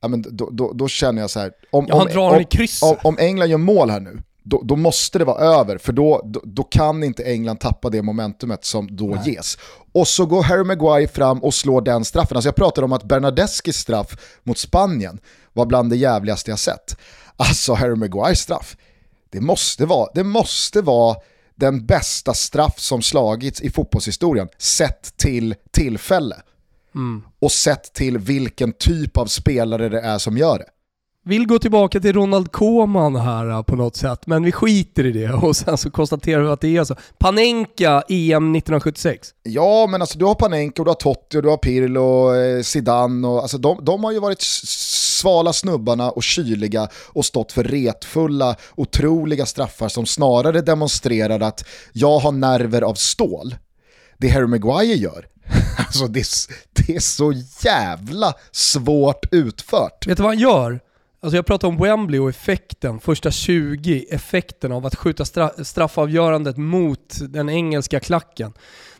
Ja, 0.00 0.08
men 0.08 0.24
då, 0.30 0.48
då, 0.52 0.72
då 0.72 0.88
känner 0.88 1.20
jag 1.20 1.30
så 1.30 1.40
här, 1.40 1.52
om, 1.70 1.86
ja, 1.88 1.94
om, 1.94 2.44
om, 2.82 2.96
om, 3.04 3.18
England 3.18 3.48
gör 3.48 3.58
mål 3.58 3.90
här 3.90 4.00
nu, 4.00 4.22
då, 4.42 4.62
då, 4.64 4.76
måste 4.76 5.18
det 5.18 5.24
vara 5.24 5.38
över, 5.60 5.78
för 5.78 5.92
då, 5.92 6.22
då, 6.24 6.40
då, 6.44 6.62
kan 6.62 7.04
inte 7.04 7.24
England 7.24 7.56
tappa 7.56 7.90
det 7.90 8.02
momentumet 8.02 8.64
som 8.64 8.96
då 8.96 9.06
Nej. 9.06 9.32
ges. 9.32 9.58
Och 9.92 10.08
så 10.08 10.26
går 10.26 10.42
Harry 10.42 10.64
Maguire 10.64 11.08
fram 11.08 11.38
och 11.44 11.54
slår 11.54 11.80
den 11.80 12.04
straffen. 12.04 12.36
Alltså 12.36 12.48
jag 12.48 12.56
pratade 12.56 12.84
om 12.84 12.92
att 12.92 13.04
Bernadeskis 13.04 13.76
straff 13.76 14.40
mot 14.42 14.58
Spanien 14.58 15.18
var 15.52 15.66
bland 15.66 15.90
det 15.90 15.96
jävligaste 15.96 16.50
jag 16.50 16.58
sett. 16.58 16.96
Alltså 17.36 17.74
Harry 17.74 17.96
Maguires 17.96 18.38
straff, 18.38 18.76
det 19.30 19.40
måste 19.40 19.86
vara, 19.86 20.08
det 20.14 20.24
måste 20.24 20.82
vara 20.82 21.16
den 21.60 21.86
bästa 21.86 22.34
straff 22.34 22.78
som 22.78 23.02
slagits 23.02 23.60
i 23.60 23.70
fotbollshistorien 23.70 24.48
sett 24.58 25.16
till 25.16 25.54
tillfälle. 25.70 26.36
Mm. 26.94 27.22
Och 27.38 27.52
sett 27.52 27.92
till 27.92 28.18
vilken 28.18 28.72
typ 28.72 29.16
av 29.16 29.26
spelare 29.26 29.88
det 29.88 30.00
är 30.00 30.18
som 30.18 30.38
gör 30.38 30.58
det. 30.58 30.66
Vill 31.24 31.46
gå 31.46 31.58
tillbaka 31.58 32.00
till 32.00 32.12
Ronald 32.12 32.52
Koeman 32.52 33.16
här 33.16 33.50
äh, 33.50 33.62
på 33.62 33.76
något 33.76 33.96
sätt, 33.96 34.26
men 34.26 34.44
vi 34.44 34.52
skiter 34.52 35.06
i 35.06 35.12
det 35.12 35.32
och 35.42 35.56
sen 35.56 35.78
så 35.78 35.90
konstaterar 35.90 36.42
vi 36.42 36.48
att 36.48 36.60
det 36.60 36.76
är 36.76 36.84
så. 36.84 36.96
Panenka 37.18 38.02
EM 38.08 38.54
1976. 38.54 39.28
Ja, 39.42 39.86
men 39.86 40.00
alltså 40.00 40.18
du 40.18 40.24
har 40.24 40.34
Panenka, 40.34 40.82
och 40.82 40.86
du 40.86 40.90
har 40.90 40.94
Totti, 40.94 41.38
och 41.38 41.42
du 41.42 41.48
har 41.48 41.56
Pirlo, 41.56 42.34
eh, 42.34 42.62
Zidane 42.62 43.28
och 43.28 43.42
alltså 43.42 43.58
de, 43.58 43.84
de 43.84 44.04
har 44.04 44.12
ju 44.12 44.20
varit 44.20 44.40
svala 44.40 45.52
snubbarna 45.52 46.10
och 46.10 46.22
kyliga 46.22 46.88
och 47.06 47.24
stått 47.24 47.52
för 47.52 47.64
retfulla, 47.64 48.56
otroliga 48.76 49.46
straffar 49.46 49.88
som 49.88 50.06
snarare 50.06 50.60
demonstrerar 50.60 51.40
att 51.40 51.64
jag 51.92 52.18
har 52.18 52.32
nerver 52.32 52.82
av 52.82 52.94
stål. 52.94 53.54
Det 54.18 54.28
Harry 54.28 54.46
Maguire 54.46 54.94
gör, 54.94 55.26
alltså 55.78 56.06
det, 56.06 56.24
det 56.72 56.96
är 56.96 57.00
så 57.00 57.32
jävla 57.62 58.34
svårt 58.52 59.26
utfört. 59.30 60.06
Vet 60.06 60.16
du 60.16 60.22
vad 60.22 60.32
han 60.32 60.38
gör? 60.38 60.80
Alltså 61.22 61.36
jag 61.36 61.46
pratar 61.46 61.68
om 61.68 61.76
Wembley 61.76 62.20
och 62.20 62.28
effekten, 62.28 63.00
första 63.00 63.30
20, 63.30 64.04
effekten 64.10 64.72
av 64.72 64.86
att 64.86 64.94
skjuta 64.94 65.24
straffavgörandet 65.64 66.56
mot 66.56 67.18
den 67.28 67.48
engelska 67.48 68.00
klacken. 68.00 68.52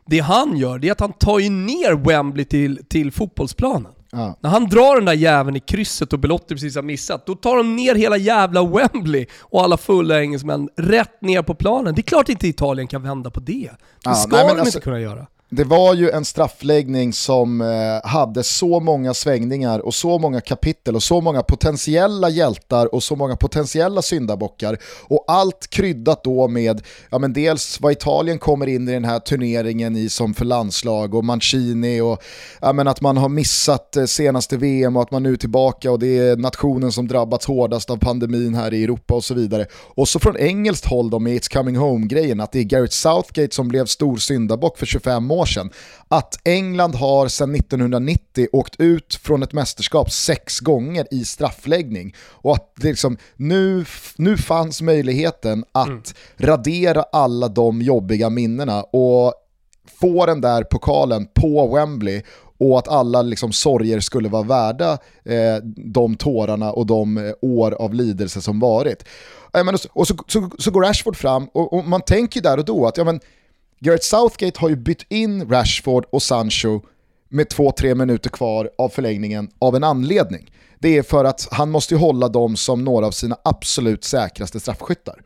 Det 0.06 0.18
han 0.18 0.56
gör, 0.56 0.78
det 0.78 0.88
är 0.88 0.92
att 0.92 1.00
han 1.00 1.12
tar 1.12 1.38
ju 1.38 1.50
ner 1.50 1.92
Wembley 1.92 2.44
till, 2.44 2.84
till 2.88 3.12
fotbollsplanen. 3.12 3.92
Ja. 4.12 4.38
När 4.40 4.50
han 4.50 4.68
drar 4.68 4.96
den 4.96 5.04
där 5.04 5.12
jäveln 5.12 5.56
i 5.56 5.60
krysset 5.60 6.12
och 6.12 6.18
Belotti 6.18 6.54
precis 6.54 6.76
har 6.76 6.82
missat, 6.82 7.26
då 7.26 7.34
tar 7.34 7.56
de 7.56 7.76
ner 7.76 7.94
hela 7.94 8.16
jävla 8.16 8.64
Wembley 8.64 9.26
och 9.40 9.62
alla 9.62 9.76
fulla 9.76 10.20
engelsmän 10.20 10.68
rätt 10.76 11.22
ner 11.22 11.42
på 11.42 11.54
planen. 11.54 11.94
Det 11.94 12.00
är 12.00 12.02
klart 12.02 12.28
inte 12.28 12.48
Italien 12.48 12.88
kan 12.88 13.02
vända 13.02 13.30
på 13.30 13.40
det. 13.40 13.52
Det 13.52 13.70
ja, 14.04 14.14
ska 14.14 14.36
nej, 14.36 14.46
de 14.46 14.50
alltså, 14.50 14.66
inte 14.66 14.80
kunna 14.80 15.00
göra. 15.00 15.26
Det 15.52 15.64
var 15.64 15.94
ju 15.94 16.10
en 16.10 16.24
straffläggning 16.24 17.12
som 17.12 17.60
eh, 17.60 18.10
hade 18.10 18.42
så 18.42 18.80
många 18.80 19.14
svängningar 19.14 19.78
och 19.78 19.94
så 19.94 20.18
många 20.18 20.40
kapitel 20.40 20.96
och 20.96 21.02
så 21.02 21.20
många 21.20 21.42
potentiella 21.42 22.28
hjältar 22.28 22.94
och 22.94 23.02
så 23.02 23.16
många 23.16 23.36
potentiella 23.36 24.02
syndabockar. 24.02 24.78
Och 25.04 25.24
allt 25.28 25.70
kryddat 25.70 26.24
då 26.24 26.48
med, 26.48 26.82
ja 27.10 27.18
men 27.18 27.32
dels 27.32 27.80
vad 27.80 27.92
Italien 27.92 28.38
kommer 28.38 28.66
in 28.66 28.88
i 28.88 28.92
den 28.92 29.04
här 29.04 29.18
turneringen 29.18 29.96
i 29.96 30.08
som 30.08 30.34
för 30.34 30.44
landslag 30.44 31.14
och 31.14 31.24
Mancini 31.24 32.00
och 32.00 32.22
ja 32.60 32.72
men 32.72 32.88
att 32.88 33.00
man 33.00 33.16
har 33.16 33.28
missat 33.28 33.96
eh, 33.96 34.04
senaste 34.04 34.56
VM 34.56 34.96
och 34.96 35.02
att 35.02 35.10
man 35.10 35.22
nu 35.22 35.32
är 35.32 35.36
tillbaka 35.36 35.90
och 35.90 35.98
det 35.98 36.18
är 36.18 36.36
nationen 36.36 36.92
som 36.92 37.08
drabbats 37.08 37.46
hårdast 37.46 37.90
av 37.90 37.96
pandemin 37.96 38.54
här 38.54 38.74
i 38.74 38.84
Europa 38.84 39.14
och 39.14 39.24
så 39.24 39.34
vidare. 39.34 39.66
Och 39.72 40.08
så 40.08 40.18
från 40.18 40.36
engelskt 40.36 40.86
håll 40.86 41.10
då 41.10 41.18
med 41.18 41.32
It's 41.32 41.52
coming 41.52 41.76
home-grejen, 41.76 42.40
att 42.40 42.52
det 42.52 42.58
är 42.58 42.64
Gareth 42.64 42.94
Southgate 42.94 43.54
som 43.54 43.68
blev 43.68 43.86
stor 43.86 44.16
syndabock 44.16 44.78
för 44.78 44.86
25 44.86 45.30
år 45.30 45.39
år 45.40 45.46
sedan, 45.46 45.70
att 46.08 46.40
England 46.44 46.94
har 46.94 47.28
sedan 47.28 47.54
1990 47.54 48.48
åkt 48.52 48.80
ut 48.80 49.14
från 49.14 49.42
ett 49.42 49.52
mästerskap 49.52 50.12
sex 50.12 50.60
gånger 50.60 51.06
i 51.10 51.24
straffläggning. 51.24 52.14
Och 52.18 52.54
att 52.54 52.72
det 52.76 52.88
liksom, 52.88 53.16
nu, 53.36 53.84
nu 54.16 54.36
fanns 54.36 54.82
möjligheten 54.82 55.64
att 55.72 55.88
mm. 55.88 56.02
radera 56.36 57.02
alla 57.02 57.48
de 57.48 57.82
jobbiga 57.82 58.30
minnena 58.30 58.82
och 58.82 59.34
få 60.00 60.26
den 60.26 60.40
där 60.40 60.64
pokalen 60.64 61.26
på 61.34 61.74
Wembley 61.74 62.22
och 62.58 62.78
att 62.78 62.88
alla 62.88 63.22
liksom 63.22 63.52
sorger 63.52 64.00
skulle 64.00 64.28
vara 64.28 64.42
värda 64.42 64.92
eh, 65.24 65.56
de 65.76 66.16
tårarna 66.16 66.72
och 66.72 66.86
de 66.86 67.18
eh, 67.18 67.32
år 67.40 67.72
av 67.72 67.94
lidelse 67.94 68.40
som 68.40 68.60
varit. 68.60 69.04
Eh, 69.54 69.64
men, 69.64 69.74
och 69.92 70.08
så, 70.08 70.14
så, 70.26 70.50
så, 70.58 70.70
går 70.70 70.82
Rashford 70.82 71.16
fram 71.16 71.48
och, 71.52 71.72
och, 71.72 71.84
man 71.84 72.00
tänker 72.00 72.40
där 72.40 72.58
och 72.58 72.64
då 72.64 72.86
att 72.86 72.96
ja, 72.96 73.04
men, 73.04 73.20
Gareth 73.80 74.04
Southgate 74.04 74.60
har 74.60 74.68
ju 74.68 74.76
bytt 74.76 75.06
in 75.08 75.48
Rashford 75.48 76.04
och 76.12 76.22
Sancho 76.22 76.80
med 77.28 77.48
två-tre 77.48 77.94
minuter 77.94 78.30
kvar 78.30 78.70
av 78.78 78.88
förlängningen 78.88 79.50
av 79.58 79.76
en 79.76 79.84
anledning. 79.84 80.50
Det 80.78 80.98
är 80.98 81.02
för 81.02 81.24
att 81.24 81.48
han 81.50 81.70
måste 81.70 81.96
hålla 81.96 82.28
dem 82.28 82.56
som 82.56 82.84
några 82.84 83.06
av 83.06 83.10
sina 83.10 83.36
absolut 83.44 84.04
säkraste 84.04 84.60
straffskyttar. 84.60 85.22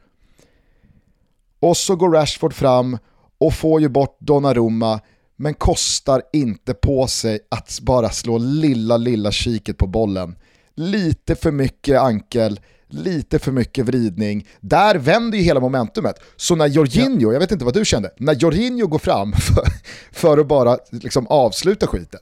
Och 1.61 1.77
så 1.77 1.97
går 1.97 2.11
Rashford 2.11 2.55
fram 2.55 2.99
och 3.39 3.55
får 3.55 3.81
ju 3.81 3.89
bort 3.89 4.17
Donnarumma 4.21 5.01
men 5.37 5.55
kostar 5.55 6.23
inte 6.33 6.75
på 6.75 7.07
sig 7.07 7.41
att 7.49 7.79
bara 7.83 8.11
slå 8.11 8.39
lilla, 8.39 8.97
lilla 8.97 9.33
kiket 9.33 9.79
på 9.79 9.87
bollen. 9.87 10.37
Lite 10.75 11.35
för 11.35 11.51
mycket 11.51 12.01
ankel, 12.01 12.61
lite 12.89 13.39
för 13.39 13.53
mycket 13.53 13.85
vridning. 13.85 14.49
Där 14.61 14.95
vänder 14.95 15.39
ju 15.39 15.45
hela 15.45 15.61
momentumet. 15.61 16.21
Så 16.37 16.57
när 16.57 16.67
Jorginho, 16.67 17.29
ja. 17.29 17.33
jag 17.33 17.41
vet 17.41 17.53
inte 17.53 17.65
vad 17.65 17.75
du 17.75 17.85
kände, 17.85 18.11
när 18.17 18.35
Jorginho 18.35 18.87
går 18.87 18.99
fram 18.99 19.33
för, 19.39 19.65
för 20.13 20.39
att 20.39 20.47
bara 20.47 20.79
liksom 20.91 21.27
avsluta 21.27 21.87
skiten. 21.87 22.21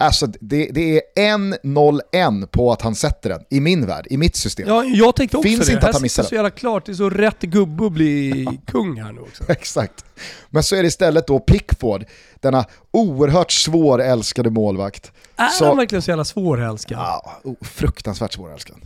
Alltså 0.00 0.26
det, 0.26 0.70
det 0.72 0.96
är 0.96 1.02
en 1.14 1.54
0 1.62 2.00
en 2.12 2.46
på 2.46 2.72
att 2.72 2.82
han 2.82 2.94
sätter 2.94 3.30
den, 3.30 3.44
i 3.50 3.60
min 3.60 3.86
värld, 3.86 4.06
i 4.10 4.16
mitt 4.16 4.36
system. 4.36 4.68
Ja, 4.68 4.84
jag 4.84 5.16
tänkte 5.16 5.36
också 5.36 5.48
Finns 5.48 5.66
det. 5.66 5.72
Inte 5.72 5.86
att 5.86 5.92
han 5.92 6.02
missar 6.02 6.22
så 6.22 6.34
jävla 6.34 6.50
klart, 6.50 6.86
det 6.86 6.92
är 6.92 6.94
så 6.94 7.10
rätt 7.10 7.40
gubbe 7.40 7.86
att 7.86 7.92
bli 7.92 8.46
kung 8.66 9.00
här 9.00 9.12
nu 9.12 9.20
också. 9.20 9.44
Exakt. 9.48 10.04
Men 10.50 10.62
så 10.62 10.76
är 10.76 10.82
det 10.82 10.88
istället 10.88 11.26
då 11.26 11.38
Pickford, 11.38 12.04
denna 12.34 12.64
oerhört 12.90 13.52
svårälskade 13.52 14.50
målvakt. 14.50 15.12
Är 15.36 15.48
så... 15.48 15.64
han 15.64 15.76
verkligen 15.76 16.02
så 16.02 16.10
jävla 16.10 16.24
svårälskad? 16.24 16.98
Ja, 16.98 17.40
fruktansvärt 17.60 18.32
svårälskad. 18.32 18.76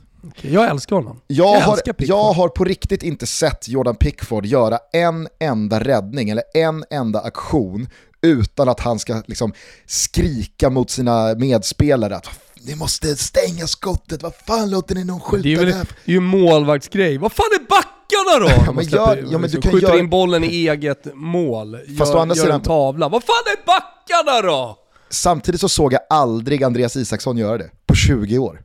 Jag 0.40 0.70
älskar 0.70 0.96
honom. 0.96 1.20
Jag, 1.26 1.56
jag 1.56 1.60
har, 1.60 1.80
jag 1.96 2.32
har 2.32 2.48
på 2.48 2.64
riktigt 2.64 3.02
inte 3.02 3.26
sett 3.26 3.68
Jordan 3.68 3.96
Pickford 3.96 4.46
göra 4.46 4.78
en 4.92 5.28
enda 5.40 5.80
räddning 5.80 6.30
eller 6.30 6.44
en 6.54 6.84
enda 6.90 7.20
aktion 7.20 7.88
utan 8.22 8.68
att 8.68 8.80
han 8.80 8.98
ska 8.98 9.22
liksom 9.26 9.52
skrika 9.86 10.70
mot 10.70 10.90
sina 10.90 11.34
medspelare 11.34 12.16
att 12.16 12.28
ni 12.66 12.74
måste 12.74 13.16
stänga 13.16 13.66
skottet, 13.66 14.22
vad 14.22 14.34
fan 14.34 14.70
låter 14.70 14.94
ni 14.94 15.04
någon 15.04 15.20
skjuta 15.20 15.48
det 15.48 15.54
är, 15.54 15.58
väl, 15.58 15.66
det 15.66 16.12
är 16.12 16.12
ju 16.12 16.20
målvaktsgrej. 16.20 17.18
Vad 17.18 17.32
fan 17.32 17.46
är 17.52 17.68
backarna 17.68 18.48
då? 18.48 18.62
ja, 18.66 18.72
men 18.72 18.84
gör, 18.84 19.24
ja, 19.32 19.38
men 19.38 19.50
du 19.50 19.60
kan 19.60 19.72
skjuter 19.72 19.88
göra... 19.88 19.98
in 19.98 20.10
bollen 20.10 20.44
i 20.44 20.46
eget 20.46 21.14
mål, 21.14 21.78
Fast 21.98 22.14
gör, 22.14 22.26
gör 22.26 22.34
sidan... 22.34 22.50
en 22.50 22.60
tavla. 22.60 23.08
Vad 23.08 23.22
fan 23.22 23.42
är 23.46 23.66
backarna 23.66 24.52
då? 24.52 24.78
Samtidigt 25.10 25.60
så 25.60 25.68
såg 25.68 25.92
jag 25.92 26.00
aldrig 26.10 26.64
Andreas 26.64 26.96
Isaksson 26.96 27.36
göra 27.36 27.58
det 27.58 27.70
på 27.86 27.94
20 27.94 28.38
år. 28.38 28.62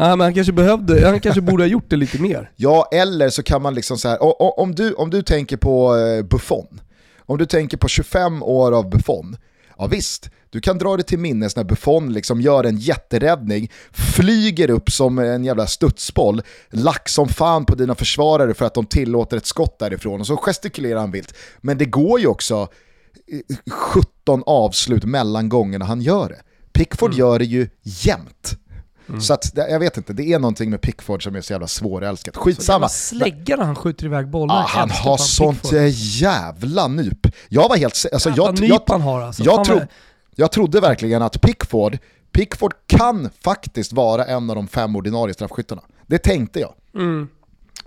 Ja, 0.00 0.16
men 0.16 0.20
han 0.20 0.34
kanske 0.34 0.52
behövde, 0.52 1.06
han 1.06 1.20
kanske 1.20 1.40
borde 1.40 1.62
ha 1.62 1.68
gjort 1.68 1.90
det 1.90 1.96
lite 1.96 2.22
mer. 2.22 2.50
Ja, 2.56 2.88
eller 2.92 3.30
så 3.30 3.42
kan 3.42 3.62
man 3.62 3.74
liksom 3.74 3.98
så 3.98 4.08
här, 4.08 4.18
om 4.60 4.74
du, 4.74 4.94
om 4.94 5.10
du 5.10 5.22
tänker 5.22 5.56
på 5.56 5.96
eh, 5.96 6.22
Buffon, 6.22 6.80
om 7.26 7.38
du 7.38 7.46
tänker 7.46 7.76
på 7.76 7.88
25 7.88 8.42
år 8.42 8.72
av 8.72 8.90
Buffon, 8.90 9.36
Ja 9.78 9.86
visst, 9.86 10.30
du 10.50 10.60
kan 10.60 10.78
dra 10.78 10.96
det 10.96 11.02
till 11.02 11.18
minnes 11.18 11.56
när 11.56 11.64
Buffon 11.64 12.12
liksom 12.12 12.40
gör 12.40 12.64
en 12.64 12.76
jätteräddning, 12.76 13.70
flyger 13.92 14.70
upp 14.70 14.90
som 14.90 15.18
en 15.18 15.44
jävla 15.44 15.66
studsboll, 15.66 16.42
lack 16.70 17.08
som 17.08 17.28
fan 17.28 17.64
på 17.64 17.74
dina 17.74 17.94
försvarare 17.94 18.54
för 18.54 18.64
att 18.64 18.74
de 18.74 18.86
tillåter 18.86 19.36
ett 19.36 19.46
skott 19.46 19.78
därifrån 19.78 20.20
och 20.20 20.26
så 20.26 20.36
gestikulerar 20.36 21.00
han 21.00 21.10
vilt. 21.10 21.34
Men 21.60 21.78
det 21.78 21.84
går 21.84 22.20
ju 22.20 22.26
också 22.26 22.68
17 23.70 24.42
avslut 24.46 25.04
mellan 25.04 25.48
gångerna 25.48 25.84
han 25.84 26.00
gör 26.00 26.28
det. 26.28 26.40
Pickford 26.72 27.10
mm. 27.10 27.18
gör 27.18 27.38
det 27.38 27.44
ju 27.44 27.68
jämt. 27.82 28.58
Mm. 29.08 29.20
Så 29.20 29.34
att, 29.34 29.52
jag 29.54 29.78
vet 29.78 29.96
inte, 29.96 30.12
det 30.12 30.32
är 30.32 30.38
någonting 30.38 30.70
med 30.70 30.80
Pickford 30.80 31.22
som 31.22 31.36
är 31.36 31.40
så 31.40 31.52
jävla 31.52 31.66
svårälskat. 31.66 32.36
Skitsamma. 32.36 32.88
Så 32.88 33.16
släggar 33.16 33.58
han 33.58 33.74
skjuter 33.74 34.04
iväg 34.04 34.28
bollar. 34.28 34.54
Ah, 34.54 34.66
han 34.68 34.90
har 34.90 35.16
sånt 35.16 35.62
Pickford. 35.62 35.88
jävla 35.92 36.88
nyp. 36.88 37.26
Jag 37.48 37.68
var 37.68 37.76
helt... 37.76 38.06
Alltså, 38.12 38.30
jag, 38.36 38.58
jag, 38.58 38.80
han 38.86 39.00
har 39.00 39.20
alltså. 39.20 39.42
Jag, 39.42 39.64
tro, 39.64 39.80
jag 40.36 40.52
trodde 40.52 40.80
verkligen 40.80 41.22
att 41.22 41.40
Pickford, 41.40 41.98
Pickford 42.32 42.74
kan 42.86 43.30
faktiskt 43.44 43.92
vara 43.92 44.24
en 44.24 44.50
av 44.50 44.56
de 44.56 44.68
fem 44.68 44.96
ordinarie 44.96 45.34
straffskyttarna. 45.34 45.82
Det 46.06 46.18
tänkte 46.18 46.60
jag. 46.60 46.74
Mm. 46.94 47.28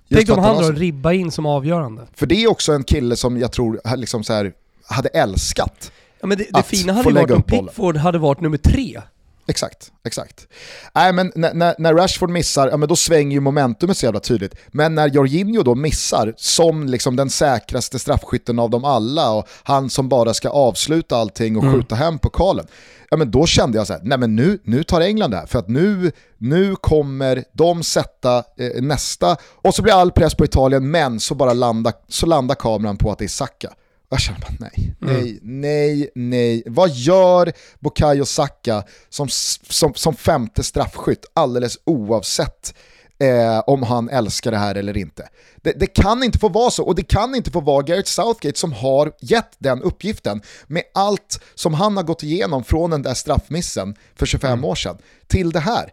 Tänk 0.09 0.29
om 0.29 0.39
han 0.39 0.57
drar 0.57 0.73
ribba 0.73 1.13
in 1.13 1.31
som 1.31 1.45
avgörande. 1.45 2.07
För 2.15 2.25
det 2.25 2.43
är 2.43 2.51
också 2.51 2.73
en 2.73 2.83
kille 2.83 3.15
som 3.15 3.37
jag 3.39 3.51
tror 3.51 3.95
liksom 3.95 4.23
så 4.23 4.33
här, 4.33 4.53
hade 4.87 5.09
älskat 5.09 5.91
Ja 6.21 6.27
men 6.27 6.37
det, 6.37 6.47
det 6.53 6.63
fina 6.63 6.93
hade 6.93 7.13
varit 7.13 7.31
om 7.31 7.43
Pickford 7.43 7.97
hade 7.97 8.17
varit 8.17 8.41
nummer 8.41 8.57
tre. 8.57 9.01
Exakt, 9.47 9.91
exakt. 10.03 10.47
Nej 10.95 11.13
men 11.13 11.31
när, 11.35 11.75
när, 11.77 11.93
Rashford 11.93 12.29
missar, 12.29 12.69
ja 12.69 12.77
men 12.77 12.89
då 12.89 12.95
svänger 12.95 13.31
ju 13.31 13.39
momentumet 13.39 13.97
så 13.97 14.05
jävla 14.05 14.19
tydligt. 14.19 14.55
Men 14.67 14.95
när 14.95 15.07
Jorginho 15.07 15.63
då 15.63 15.75
missar, 15.75 16.33
som 16.37 16.87
liksom 16.87 17.15
den 17.15 17.29
säkraste 17.29 17.99
straffskytten 17.99 18.59
av 18.59 18.69
dem 18.69 18.85
alla 18.85 19.31
och 19.31 19.47
han 19.63 19.89
som 19.89 20.09
bara 20.09 20.33
ska 20.33 20.49
avsluta 20.49 21.17
allting 21.17 21.57
och 21.57 21.63
mm. 21.63 21.75
skjuta 21.75 21.95
hem 21.95 22.19
pokalen. 22.19 22.65
Ja 23.09 23.17
men 23.17 23.31
då 23.31 23.45
kände 23.45 23.77
jag 23.77 23.87
så 23.87 23.93
här, 23.93 24.01
nej 24.03 24.17
men 24.17 24.35
nu, 24.35 24.59
nu 24.63 24.83
tar 24.83 25.01
England 25.01 25.31
det 25.31 25.37
här, 25.37 25.45
för 25.45 25.59
att 25.59 25.67
nu, 25.67 26.11
nu 26.37 26.75
kommer 26.75 27.43
de 27.53 27.83
sätta 27.83 28.37
eh, 28.37 28.81
nästa, 28.81 29.37
och 29.43 29.75
så 29.75 29.81
blir 29.81 29.93
all 29.93 30.11
press 30.11 30.35
på 30.35 30.45
Italien, 30.45 30.91
men 30.91 31.19
så 31.19 31.35
bara 31.35 31.53
landa, 31.53 31.91
så 32.07 32.25
landar 32.25 32.55
kameran 32.55 32.97
på 32.97 33.11
att 33.11 33.17
det 33.17 33.25
är 33.25 33.29
Saka. 33.29 33.73
Jag 34.11 34.19
känner 34.19 34.39
bara 34.39 34.55
nej, 34.59 34.95
mm. 35.01 35.15
nej, 35.15 35.39
nej, 35.41 36.09
nej. 36.15 36.63
Vad 36.65 36.89
gör 36.89 37.53
Bukayo 37.79 38.25
Saka 38.25 38.83
som, 39.09 39.27
som, 39.69 39.93
som 39.93 40.15
femte 40.15 40.63
straffskytt 40.63 41.25
alldeles 41.33 41.77
oavsett 41.85 42.73
eh, 43.19 43.59
om 43.59 43.83
han 43.83 44.09
älskar 44.09 44.51
det 44.51 44.57
här 44.57 44.75
eller 44.75 44.97
inte? 44.97 45.29
Det, 45.55 45.71
det, 45.71 45.87
kan 45.87 46.23
inte 46.23 46.39
få 46.39 46.49
vara 46.49 46.71
så 46.71 46.83
och 46.83 46.95
det 46.95 47.03
kan 47.03 47.35
inte 47.35 47.51
få 47.51 47.61
vara 47.61 47.81
Gareth 47.81 48.09
Southgate 48.09 48.59
som 48.59 48.73
har 48.73 49.11
gett 49.21 49.51
den 49.59 49.81
uppgiften 49.81 50.41
med 50.67 50.83
allt 50.93 51.41
som 51.55 51.73
han 51.73 51.97
har 51.97 52.03
gått 52.03 52.23
igenom 52.23 52.63
från 52.63 52.89
den 52.89 53.01
där 53.01 53.13
straffmissen 53.13 53.95
för 54.15 54.25
25 54.25 54.51
mm. 54.51 54.65
år 54.65 54.75
sedan 54.75 54.97
till 55.27 55.51
det 55.51 55.59
här. 55.59 55.91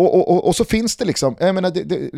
Och, 0.00 0.14
och, 0.14 0.30
och, 0.30 0.46
och, 0.46 0.56
så 0.56 0.64
finns 0.64 0.96
det 0.96 1.04
liksom, 1.04 1.36
jag 1.40 1.54
menar, 1.54 1.70
det, 1.70 1.84
det, 1.84 2.10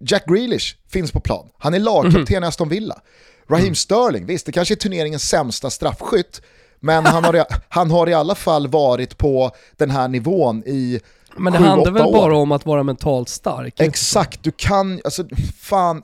Jack 0.00 0.26
Grealish 0.26 0.76
finns 0.88 1.12
på 1.12 1.20
plan. 1.20 1.48
Han 1.58 1.74
är 1.74 1.78
lagkapten 1.78 2.36
mm. 2.36 2.44
i 2.44 2.46
Aston 2.46 2.68
Villa. 2.68 3.00
Raheem 3.48 3.66
mm. 3.66 3.74
Sterling, 3.74 4.26
visst 4.26 4.46
det 4.46 4.52
kanske 4.52 4.74
är 4.74 4.76
turneringens 4.76 5.28
sämsta 5.28 5.70
straffskytt, 5.70 6.42
men 6.80 7.06
han 7.06 7.24
har, 7.24 7.44
han 7.68 7.90
har 7.90 8.08
i 8.08 8.14
alla 8.14 8.34
fall 8.34 8.68
varit 8.68 9.18
på 9.18 9.50
den 9.76 9.90
här 9.90 10.08
nivån 10.08 10.62
i 10.66 11.00
Men 11.36 11.52
det 11.52 11.58
handlar 11.58 11.92
väl 11.92 12.02
år. 12.02 12.12
bara 12.12 12.36
om 12.36 12.52
att 12.52 12.66
vara 12.66 12.82
mentalt 12.82 13.28
stark? 13.28 13.80
Exakt, 13.80 14.42
du 14.42 14.50
kan, 14.50 15.00
alltså 15.04 15.24
fan, 15.60 16.02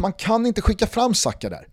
man 0.00 0.12
kan 0.12 0.46
inte 0.46 0.62
skicka 0.62 0.86
fram 0.86 1.14
Saka 1.14 1.48
där. 1.48 1.66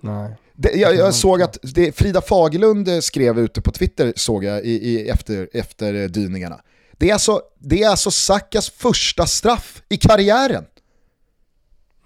Nej. 0.00 0.36
Det, 0.54 0.72
jag, 0.72 0.96
jag 0.96 1.14
såg 1.14 1.42
att 1.42 1.58
det, 1.62 1.96
Frida 1.96 2.20
Fagerlund 2.20 3.04
skrev 3.04 3.38
ute 3.38 3.60
på 3.60 3.70
Twitter, 3.70 4.12
såg 4.16 4.44
jag, 4.44 4.64
i, 4.64 4.70
i 4.70 5.08
efter, 5.08 5.48
efter 5.52 6.08
dyningarna. 6.08 6.60
Det 7.02 7.10
är, 7.10 7.12
alltså, 7.12 7.42
det 7.58 7.82
är 7.82 7.88
alltså 7.88 8.10
Sakas 8.10 8.70
första 8.70 9.26
straff 9.26 9.82
i 9.88 9.96
karriären. 9.96 10.64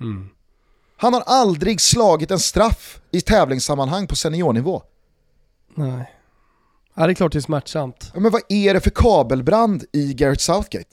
Mm. 0.00 0.28
Han 0.96 1.14
har 1.14 1.20
aldrig 1.20 1.80
slagit 1.80 2.30
en 2.30 2.38
straff 2.38 3.00
i 3.11 3.20
tävlingssammanhang 3.20 4.06
på 4.06 4.16
seniornivå. 4.16 4.82
Nej. 5.74 6.12
Ja, 6.94 7.06
det 7.06 7.12
är 7.12 7.14
klart 7.14 7.32
det 7.32 7.38
är 7.38 7.40
smärtsamt. 7.40 8.12
Men 8.14 8.32
vad 8.32 8.42
är 8.48 8.74
det 8.74 8.80
för 8.80 8.90
kabelbrand 8.90 9.85
i 9.92 10.14
Garrett 10.14 10.40
Southgate? 10.40 10.90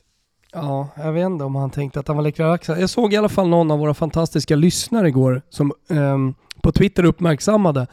Ja, 0.54 0.88
jag 0.96 1.12
vet 1.12 1.26
inte 1.26 1.44
om 1.44 1.56
han 1.56 1.72
tänkte 1.72 2.00
att 2.00 2.08
han 2.08 2.18
var 2.18 2.24
läckra 2.24 2.52
axlar. 2.52 2.78
Jag 2.78 2.90
såg 2.90 3.14
i 3.14 3.18
alla 3.18 3.30
fall 3.30 3.48
någon 3.48 3.72
av 3.72 3.80
våra 3.80 3.94
fantastiska 3.94 4.56
lyssnare 4.56 5.08
igår 5.08 5.42
som 5.50 5.74
eh, 5.90 6.18
på 6.62 6.72
Twitter 6.72 7.04
uppmärksammade 7.04 7.88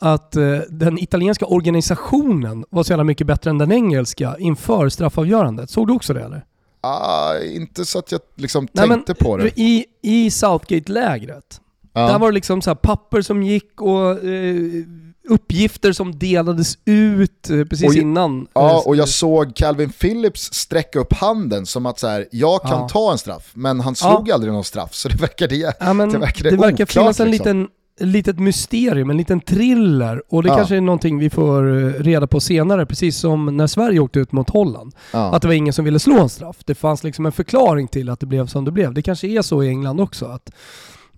att 0.00 0.36
eh, 0.36 0.58
den 0.68 0.98
italienska 0.98 1.46
organisationen 1.46 2.64
var 2.70 2.82
så 2.82 2.92
jävla 2.92 3.04
mycket 3.04 3.26
bättre 3.26 3.50
än 3.50 3.58
den 3.58 3.72
engelska 3.72 4.36
inför 4.38 4.88
straffavgörandet. 4.88 5.70
Såg 5.70 5.86
du 5.86 5.92
också 5.92 6.14
det 6.14 6.22
eller? 6.22 6.44
Ah, 6.80 7.38
inte 7.38 7.84
så 7.84 7.98
att 7.98 8.12
jag 8.12 8.20
liksom 8.36 8.68
Nej, 8.72 8.88
tänkte 8.88 9.14
på 9.14 9.36
det. 9.36 9.60
I, 9.60 9.84
i 10.02 10.30
Southgate-lägret, 10.30 11.60
ja. 11.92 12.00
där 12.00 12.18
var 12.18 12.28
det 12.28 12.34
liksom 12.34 12.62
så 12.62 12.74
papper 12.74 13.22
som 13.22 13.42
gick 13.42 13.80
och 13.80 14.24
eh, 14.24 14.84
uppgifter 15.28 15.92
som 15.92 16.18
delades 16.18 16.78
ut 16.84 17.50
eh, 17.50 17.64
precis 17.64 17.88
och, 17.88 17.94
innan. 17.94 18.46
Ja, 18.52 18.70
eh, 18.70 18.86
och 18.86 18.96
jag 18.96 19.08
såg 19.08 19.56
Calvin 19.56 19.90
Phillips 19.90 20.52
sträcka 20.54 20.98
upp 20.98 21.12
handen 21.12 21.66
som 21.66 21.86
att 21.86 21.98
så 21.98 22.06
här, 22.06 22.28
jag 22.32 22.62
kan 22.62 22.80
ja. 22.80 22.88
ta 22.88 23.12
en 23.12 23.18
straff, 23.18 23.50
men 23.54 23.80
han 23.80 23.96
slog 23.96 24.30
aldrig 24.30 24.52
någon 24.52 24.64
straff, 24.64 24.94
så 24.94 25.08
det 25.08 25.16
verkade, 25.20 25.74
ja, 25.80 25.92
men, 25.92 26.10
det 26.10 26.18
verkade 26.18 26.50
Det 26.50 26.56
verkar 26.56 26.84
oklart, 26.84 26.90
finnas 26.90 27.20
en 27.20 27.30
liksom. 27.30 27.46
liten 27.46 27.68
litet 28.00 28.38
mysterium, 28.38 29.10
en 29.10 29.16
liten 29.16 29.40
thriller. 29.40 30.22
Och 30.28 30.42
det 30.42 30.48
ja. 30.48 30.56
kanske 30.56 30.76
är 30.76 30.80
någonting 30.80 31.18
vi 31.18 31.30
får 31.30 31.78
eh, 31.78 31.92
reda 32.02 32.26
på 32.26 32.40
senare, 32.40 32.86
precis 32.86 33.16
som 33.16 33.56
när 33.56 33.66
Sverige 33.66 34.00
åkte 34.00 34.20
ut 34.20 34.32
mot 34.32 34.50
Holland. 34.50 34.94
Ja. 35.12 35.34
Att 35.34 35.42
det 35.42 35.48
var 35.48 35.54
ingen 35.54 35.72
som 35.72 35.84
ville 35.84 35.98
slå 35.98 36.20
en 36.20 36.28
straff. 36.28 36.56
Det 36.64 36.74
fanns 36.74 37.04
liksom 37.04 37.26
en 37.26 37.32
förklaring 37.32 37.88
till 37.88 38.10
att 38.10 38.20
det 38.20 38.26
blev 38.26 38.46
som 38.46 38.64
det 38.64 38.70
blev. 38.70 38.94
Det 38.94 39.02
kanske 39.02 39.28
är 39.28 39.42
så 39.42 39.62
i 39.62 39.68
England 39.68 40.00
också. 40.00 40.26
Att, 40.26 40.50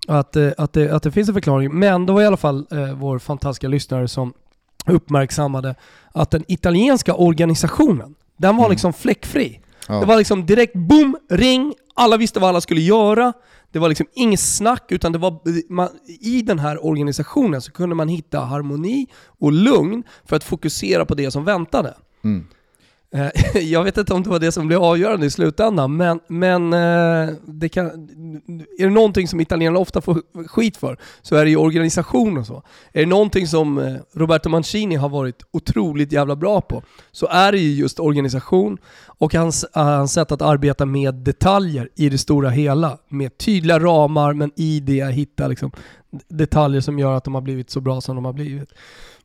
att, 0.09 0.37
eh, 0.37 0.49
att, 0.59 0.73
det, 0.73 0.91
att 0.91 1.03
det 1.03 1.11
finns 1.11 1.29
en 1.29 1.35
förklaring. 1.35 1.79
Men 1.79 2.07
det 2.07 2.13
var 2.13 2.23
i 2.23 2.27
alla 2.27 2.37
fall 2.37 2.67
eh, 2.71 2.93
vår 2.95 3.19
fantastiska 3.19 3.69
lyssnare 3.69 4.09
som 4.09 4.33
uppmärksammade 4.87 5.75
att 6.13 6.31
den 6.31 6.45
italienska 6.49 7.15
organisationen, 7.15 8.15
den 8.37 8.57
var 8.57 8.65
mm. 8.65 8.71
liksom 8.71 8.93
fläckfri. 8.93 9.61
Ja. 9.89 9.95
Det 9.95 10.07
var 10.07 10.17
liksom 10.17 10.47
direkt 10.47 10.75
boom, 10.75 11.17
ring, 11.31 11.75
alla 11.95 12.17
visste 12.17 12.41
vad 12.41 12.49
alla 12.49 12.61
skulle 12.61 12.81
göra. 12.81 13.33
Det 13.73 13.79
var 13.79 13.89
liksom 13.89 14.07
inget 14.15 14.41
snack, 14.41 14.93
utan 14.93 15.13
det 15.13 15.19
var, 15.19 15.41
man, 15.73 15.89
i 16.21 16.43
den 16.43 16.59
här 16.59 16.87
organisationen 16.87 17.63
så 17.63 17.73
kunde 17.73 17.95
man 17.95 18.09
hitta 18.09 18.41
harmoni 18.41 19.07
och 19.25 19.53
lugn 19.53 20.03
för 20.25 20.37
att 20.37 20.45
fokusera 20.45 21.05
på 21.05 21.15
det 21.15 21.31
som 21.31 21.45
väntade. 21.45 21.95
Mm. 22.25 22.47
Eh, 23.15 23.31
jag 23.63 23.85
vet 23.85 23.97
inte 23.97 24.15
om 24.15 24.23
det 24.23 24.31
var 24.31 24.39
det 24.39 24.53
som 24.53 24.67
blev 24.67 24.83
avgörande 24.83 25.27
i 25.27 25.31
slutändan, 25.31 25.97
men, 25.97 26.21
men 26.29 26.73
eh, 26.73 27.35
det 27.45 27.69
kan, 27.69 27.87
är 28.79 28.85
det 28.85 28.91
någonting 28.91 29.29
som 29.29 29.41
italienarna 29.41 29.79
ofta 29.79 30.01
får 30.01 30.23
skit 30.49 30.77
för 30.77 30.99
så 31.23 31.37
är 31.37 31.45
det 31.45 31.51
ju 31.51 31.57
organisation 31.57 32.39
och 32.39 32.47
så. 32.47 32.63
Är 32.93 33.01
det 33.01 33.07
någonting 33.07 33.47
som 33.47 33.79
eh, 33.79 33.95
Roberto 34.13 34.49
Mancini 34.49 34.95
har 34.95 35.09
varit 35.09 35.43
otroligt 35.51 36.13
jävla 36.13 36.37
bra 36.37 36.61
på 36.61 36.83
så 37.13 37.27
är 37.27 37.53
det 37.53 37.59
ju 37.59 37.75
just 37.75 38.01
organisation 38.01 38.79
och 39.07 39.35
hans, 39.35 39.65
hans 39.73 40.13
sätt 40.13 40.33
att 40.33 40.43
arbeta 40.43 40.87
med 40.87 41.15
detaljer 41.15 41.89
i 41.95 42.09
det 42.09 42.19
stora 42.19 42.51
hela. 42.51 42.99
Med 43.09 43.39
tydliga 43.39 43.79
ramar 43.79 44.33
men 44.33 44.51
i 44.57 44.81
det 44.81 45.13
hitta 45.13 45.49
liksom 45.49 45.71
detaljer 46.29 46.81
som 46.81 46.99
gör 46.99 47.17
att 47.17 47.25
de 47.25 47.35
har 47.35 47.43
blivit 47.43 47.71
så 47.71 47.81
bra 47.81 48.01
som 48.01 48.17
de 48.17 48.25
har 48.25 48.33
blivit. 48.33 48.73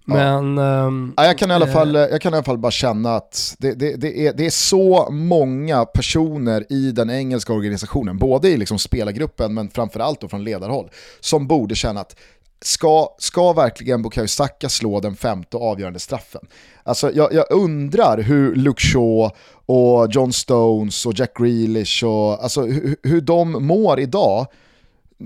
Men... 0.07 0.57
Um, 0.57 1.13
ja, 1.17 1.25
jag, 1.25 1.37
kan 1.37 1.51
i 1.51 1.53
alla 1.53 1.67
fall, 1.67 1.95
eh, 1.95 2.01
jag 2.01 2.21
kan 2.21 2.33
i 2.33 2.35
alla 2.35 2.43
fall 2.43 2.57
bara 2.57 2.71
känna 2.71 3.15
att 3.15 3.55
det, 3.59 3.73
det, 3.73 3.95
det, 3.95 4.27
är, 4.27 4.33
det 4.33 4.45
är 4.45 4.49
så 4.49 5.07
många 5.11 5.85
personer 5.85 6.65
i 6.69 6.91
den 6.91 7.09
engelska 7.09 7.53
organisationen, 7.53 8.17
både 8.17 8.49
i 8.49 8.57
liksom 8.57 8.79
spelargruppen 8.79 9.53
men 9.53 9.69
framförallt 9.69 10.21
då 10.21 10.27
från 10.27 10.43
ledarhåll, 10.43 10.89
som 11.19 11.47
borde 11.47 11.75
känna 11.75 12.01
att 12.01 12.15
Ska, 12.61 13.15
ska 13.17 13.53
verkligen 13.53 14.01
Bukayo 14.01 14.27
Saka 14.27 14.69
slå 14.69 14.99
den 14.99 15.15
femte 15.15 15.57
avgörande 15.57 15.99
straffen? 15.99 16.41
Alltså 16.83 17.11
jag, 17.11 17.33
jag, 17.33 17.51
undrar 17.51 18.17
hur 18.17 18.55
Luke 18.55 18.81
Shaw 18.81 19.31
och 19.65 20.07
John 20.11 20.33
Stones 20.33 21.05
och 21.05 21.13
Jack 21.15 21.37
Grealish 21.37 22.03
och 22.03 22.43
alltså 22.43 22.61
hur, 22.61 22.95
hur 23.03 23.21
de 23.21 23.67
mår 23.67 23.99
idag. 23.99 24.47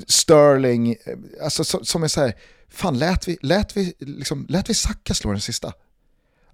Sterling, 0.07 0.89
eh, 0.89 0.95
alltså 1.43 1.63
som 1.63 2.03
är 2.03 2.07
så 2.07 2.21
här, 2.21 2.33
fan 2.71 2.99
lät 2.99 3.27
vi, 3.27 3.37
lät 3.41 3.77
vi, 3.77 3.93
liksom, 3.99 4.45
lät 4.49 4.69
vi 4.69 4.73
Saka 4.73 5.13
slå 5.13 5.31
den 5.31 5.41
sista? 5.41 5.73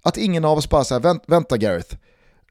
Att 0.02 0.16
ingen 0.16 0.44
av 0.44 0.58
oss 0.58 0.68
bara 0.68 0.84
säger 0.84 1.00
Vänt, 1.00 1.22
vänta 1.26 1.56
Gareth, 1.56 1.96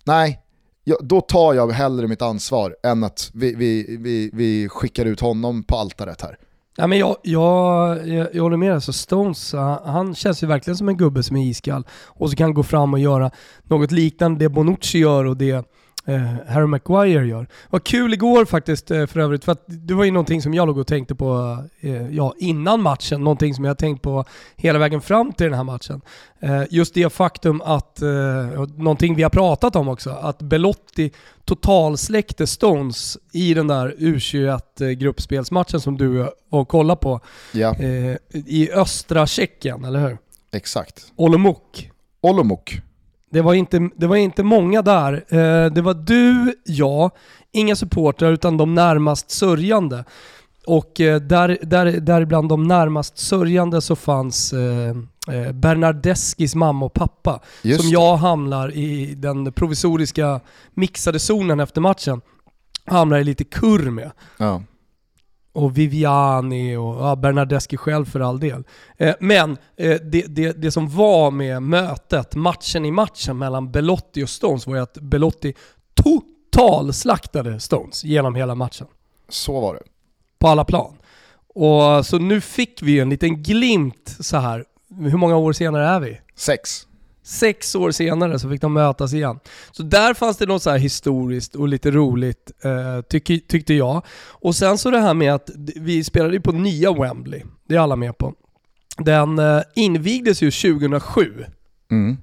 nej, 0.03 0.41
jag, 0.83 0.97
då 1.01 1.21
tar 1.21 1.53
jag 1.53 1.71
hellre 1.71 2.07
mitt 2.07 2.21
ansvar 2.21 2.75
än 2.83 3.03
att 3.03 3.31
vi, 3.33 3.55
vi, 3.55 3.97
vi, 3.99 4.29
vi 4.33 4.69
skickar 4.69 5.05
ut 5.05 5.19
honom 5.19 5.63
på 5.63 5.75
altaret 5.75 6.21
här. 6.21 6.37
Ja, 6.79 6.87
men 6.87 6.97
jag, 6.97 7.17
jag, 7.23 8.07
jag, 8.07 8.27
jag 8.35 8.43
håller 8.43 8.57
med, 8.57 8.73
alltså 8.73 8.93
Stones, 8.93 9.53
han 9.85 10.15
känns 10.15 10.43
ju 10.43 10.47
verkligen 10.47 10.77
som 10.77 10.89
en 10.89 10.97
gubbe 10.97 11.23
som 11.23 11.35
är 11.35 11.45
iskall 11.45 11.87
och 12.05 12.29
så 12.29 12.35
kan 12.35 12.43
han 12.43 12.53
gå 12.53 12.63
fram 12.63 12.93
och 12.93 12.99
göra 12.99 13.31
något 13.63 13.91
liknande 13.91 14.39
det 14.45 14.49
Bonucci 14.49 14.99
gör 14.99 15.25
och 15.25 15.37
det 15.37 15.65
eh, 16.07 16.33
Harry 16.47 16.67
Maguire 16.67 17.27
gör. 17.27 17.47
Vad 17.69 17.83
kul 17.83 18.13
igår 18.13 18.45
faktiskt 18.45 18.91
eh, 18.91 19.05
för 19.05 19.19
övrigt, 19.19 19.45
för 19.45 19.51
att 19.51 19.63
det 19.67 19.93
var 19.93 20.03
ju 20.03 20.11
någonting 20.11 20.41
som 20.41 20.53
jag 20.53 20.67
låg 20.67 20.77
och 20.77 20.87
tänkte 20.87 21.15
på 21.15 21.57
eh, 21.79 22.09
ja, 22.15 22.33
innan 22.37 22.81
matchen, 22.81 23.23
någonting 23.23 23.53
som 23.53 23.65
jag 23.65 23.77
tänkt 23.77 24.01
på 24.01 24.25
hela 24.55 24.79
vägen 24.79 25.01
fram 25.01 25.33
till 25.33 25.45
den 25.45 25.53
här 25.53 25.63
matchen. 25.63 26.01
Eh, 26.39 26.63
just 26.69 26.93
det 26.93 27.13
faktum 27.13 27.61
att, 27.61 28.01
eh, 28.01 28.09
någonting 28.75 29.15
vi 29.15 29.23
har 29.23 29.29
pratat 29.29 29.75
om 29.75 29.87
också, 29.87 30.09
att 30.09 30.41
Belotti 30.41 31.11
totalsläckte 31.45 32.47
Stones 32.47 33.17
i 33.33 33.53
den 33.53 33.67
där 33.67 33.95
U21-gruppspelsmatchen 33.99 35.79
som 35.79 35.97
du 35.97 36.07
var 36.07 36.33
och 36.49 36.67
kollade 36.67 36.99
på. 37.01 37.19
Ja, 37.51 37.75
Eh, 37.75 38.17
I 38.33 38.69
östra 38.73 39.27
Tjeckien, 39.27 39.85
eller 39.85 39.99
hur? 39.99 40.17
exakt. 40.51 41.11
Olomouc. 41.15 41.57
Olomouc. 42.21 42.59
Det 43.29 43.41
var 43.41 43.53
inte, 43.53 43.89
det 43.95 44.07
var 44.07 44.15
inte 44.15 44.43
många 44.43 44.81
där. 44.81 45.13
Eh, 45.13 45.71
det 45.71 45.81
var 45.81 45.93
du, 45.93 46.55
jag, 46.65 47.11
inga 47.51 47.75
supportrar 47.75 48.31
utan 48.31 48.57
de 48.57 48.75
närmast 48.75 49.31
sörjande. 49.31 50.03
Och 50.67 51.01
eh, 51.01 51.21
där, 51.21 51.57
där, 51.61 51.85
där 51.85 52.25
bland 52.25 52.49
de 52.49 52.63
närmast 52.63 53.17
sörjande 53.17 53.81
så 53.81 53.95
fanns 53.95 54.53
eh, 54.53 54.89
eh, 55.31 55.51
Bernardeskis 55.51 56.55
mamma 56.55 56.85
och 56.85 56.93
pappa. 56.93 57.41
Just 57.61 57.81
som 57.81 57.89
jag 57.89 58.17
hamnar 58.17 58.77
i 58.77 59.13
den 59.15 59.53
provisoriska 59.53 60.39
mixade 60.73 61.19
zonen 61.19 61.59
efter 61.59 61.81
matchen. 61.81 62.21
Hamnar 62.85 63.17
i 63.17 63.23
lite 63.23 63.43
kurr 63.43 63.89
med 63.89 64.11
Ja. 64.37 64.63
Och 65.57 65.77
Viviani 65.77 66.75
och 66.75 66.95
ja, 66.95 67.15
Bernardeschi 67.15 67.77
själv 67.77 68.05
för 68.05 68.19
all 68.19 68.39
del. 68.39 68.63
Eh, 68.97 69.15
men 69.19 69.51
eh, 69.77 70.01
det, 70.03 70.25
det, 70.27 70.61
det 70.61 70.71
som 70.71 70.89
var 70.89 71.31
med 71.31 71.63
mötet, 71.63 72.35
matchen 72.35 72.85
i 72.85 72.91
matchen 72.91 73.37
mellan 73.37 73.71
Belotti 73.71 74.23
och 74.23 74.29
Stones 74.29 74.67
var 74.67 74.75
ju 74.75 74.81
att 74.81 74.93
Belotti 74.93 75.53
totalslaktade 75.93 77.59
Stones 77.59 78.03
genom 78.03 78.35
hela 78.35 78.55
matchen. 78.55 78.87
Så 79.29 79.59
var 79.59 79.73
det. 79.73 79.83
På 80.39 80.47
alla 80.47 80.65
plan. 80.65 80.97
Och 81.55 82.05
så 82.05 82.17
nu 82.19 82.41
fick 82.41 82.81
vi 82.81 82.91
ju 82.91 82.99
en 82.99 83.09
liten 83.09 83.43
glimt 83.43 84.15
så 84.19 84.37
här. 84.37 84.65
hur 84.89 85.17
många 85.17 85.37
år 85.37 85.53
senare 85.53 85.87
är 85.87 85.99
vi? 85.99 86.21
Sex. 86.35 86.87
Sex 87.27 87.75
år 87.75 87.91
senare 87.91 88.39
så 88.39 88.49
fick 88.49 88.61
de 88.61 88.73
mötas 88.73 89.13
igen. 89.13 89.39
Så 89.71 89.83
där 89.83 90.13
fanns 90.13 90.37
det 90.37 90.45
något 90.45 90.63
så 90.63 90.69
här 90.69 90.77
historiskt 90.77 91.55
och 91.55 91.67
lite 91.67 91.91
roligt 91.91 92.51
eh, 92.63 93.01
tyck, 93.01 93.47
tyckte 93.47 93.73
jag. 93.73 94.05
Och 94.29 94.55
sen 94.55 94.77
så 94.77 94.91
det 94.91 94.99
här 94.99 95.13
med 95.13 95.33
att 95.33 95.49
vi 95.75 96.03
spelade 96.03 96.33
ju 96.33 96.41
på 96.41 96.51
nya 96.51 96.93
Wembley, 96.93 97.43
det 97.67 97.75
är 97.75 97.79
alla 97.79 97.95
med 97.95 98.17
på. 98.17 98.33
Den 98.97 99.39
eh, 99.39 99.61
invigdes 99.75 100.41
ju 100.41 100.51
2007 100.51 101.45
Mm. 101.91 102.17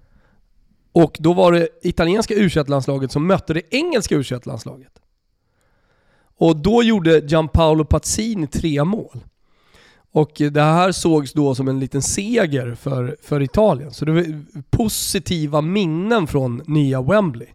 och 0.92 1.16
då 1.20 1.32
var 1.32 1.52
det 1.52 1.68
italienska 1.82 2.34
u 2.34 2.50
landslaget 2.66 3.12
som 3.12 3.26
mötte 3.26 3.54
det 3.54 3.74
engelska 3.74 4.14
u 4.14 4.24
landslaget 4.44 4.92
Och 6.38 6.56
då 6.56 6.82
gjorde 6.82 7.18
Gianpaolo 7.18 7.84
Pazzini 7.84 8.46
tre 8.46 8.84
mål. 8.84 9.24
Och 10.14 10.32
det 10.50 10.62
här 10.62 10.92
sågs 10.92 11.32
då 11.32 11.54
som 11.54 11.68
en 11.68 11.80
liten 11.80 12.02
seger 12.02 12.74
för, 12.74 13.16
för 13.22 13.40
Italien. 13.42 13.92
Så 13.92 14.04
det 14.04 14.12
var 14.12 14.24
positiva 14.70 15.60
minnen 15.60 16.26
från 16.26 16.62
nya 16.66 17.02
Wembley. 17.02 17.48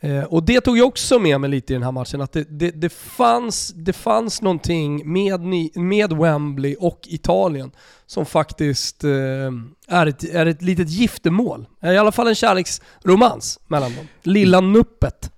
Eh, 0.00 0.24
och 0.24 0.42
det 0.42 0.60
tog 0.60 0.78
jag 0.78 0.88
också 0.88 1.18
med 1.18 1.40
mig 1.40 1.50
lite 1.50 1.72
i 1.72 1.74
den 1.74 1.82
här 1.82 1.92
matchen, 1.92 2.20
att 2.20 2.32
det, 2.32 2.44
det, 2.50 2.70
det, 2.70 2.92
fanns, 2.92 3.72
det 3.76 3.92
fanns 3.92 4.42
någonting 4.42 5.12
med, 5.12 5.40
ny, 5.40 5.70
med 5.74 6.12
Wembley 6.12 6.76
och 6.78 7.00
Italien 7.06 7.70
som 8.06 8.26
faktiskt 8.26 9.04
eh, 9.04 9.10
är, 9.88 10.06
ett, 10.06 10.34
är 10.34 10.46
ett 10.46 10.62
litet 10.62 10.88
giftermål. 10.88 11.66
Eh, 11.80 11.92
I 11.92 11.98
alla 11.98 12.12
fall 12.12 12.28
en 12.28 12.34
kärleksromans 12.34 13.60
mellan 13.66 13.94
dem. 13.94 14.08
Lilla 14.22 14.60
nuppet. 14.60 15.30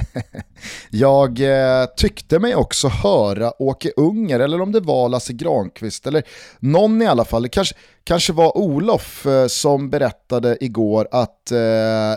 Jag 0.90 1.40
eh, 1.40 1.86
tyckte 1.96 2.38
mig 2.38 2.54
också 2.54 2.88
höra 2.88 3.62
Åke 3.62 3.92
Unger, 3.96 4.40
eller 4.40 4.60
om 4.60 4.72
det 4.72 4.80
var 4.80 5.08
Lasse 5.08 5.32
Granqvist, 5.32 6.06
eller 6.06 6.22
någon 6.60 7.02
i 7.02 7.06
alla 7.06 7.24
fall, 7.24 7.42
det 7.42 7.48
kanske, 7.48 7.74
kanske 8.04 8.32
var 8.32 8.58
Olof 8.58 9.26
eh, 9.26 9.46
som 9.46 9.90
berättade 9.90 10.56
igår 10.60 11.08
att 11.10 11.52
eh, 11.52 11.58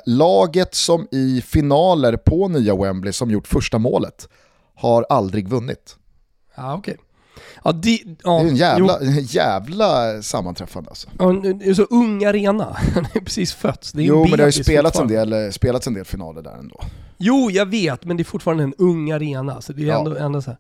laget 0.06 0.76
som 0.76 1.08
i 1.12 1.42
finaler 1.42 2.18
på 2.18 2.48
nya 2.48 2.76
Wembley 2.76 3.14
som 3.14 3.32
gjort 3.32 3.48
första 3.48 3.78
målet 3.78 4.30
har 4.76 5.06
aldrig 5.10 5.50
vunnit. 5.50 5.96
Ja, 6.56 6.76
okej. 6.76 6.98
Ja, 7.64 7.72
de, 7.72 8.18
ja, 8.24 8.40
Det 8.40 8.46
är 8.46 8.50
en 8.50 8.56
jävla, 8.56 9.00
jävla 9.22 10.22
sammanträffande 10.22 10.90
alltså. 10.90 11.10
Ja, 11.20 11.32
det 11.32 11.70
är 11.70 11.74
så 11.74 11.84
ung 11.84 12.26
arena. 12.26 12.78
Han 12.94 13.08
är 13.14 13.20
precis 13.20 13.54
fötts. 13.54 13.92
Det 13.92 14.00
är 14.00 14.02
en 14.02 14.08
Jo 14.08 14.22
men 14.22 14.32
det 14.32 14.44
har 14.44 14.48
ju 14.48 14.64
spelats 14.64 15.00
en, 15.00 15.08
del, 15.08 15.34
eh, 15.34 15.50
spelats 15.50 15.88
en 15.88 15.94
del 15.94 16.06
finaler 16.06 16.42
där 16.42 16.58
ändå. 16.58 16.82
Jo, 17.26 17.52
jag 17.52 17.66
vet, 17.66 18.06
men 18.06 18.18
det 18.18 18.22
är 18.22 18.26
fortfarande 18.26 18.64
en 18.64 18.74
ung 18.78 19.12
arena. 19.12 19.62
Så 19.62 19.74
det 19.74 19.82
är 19.84 19.86
Ja. 19.88 19.98
ändå, 20.00 20.16
ändå 20.16 20.42
så 20.42 20.50
här. 20.50 20.58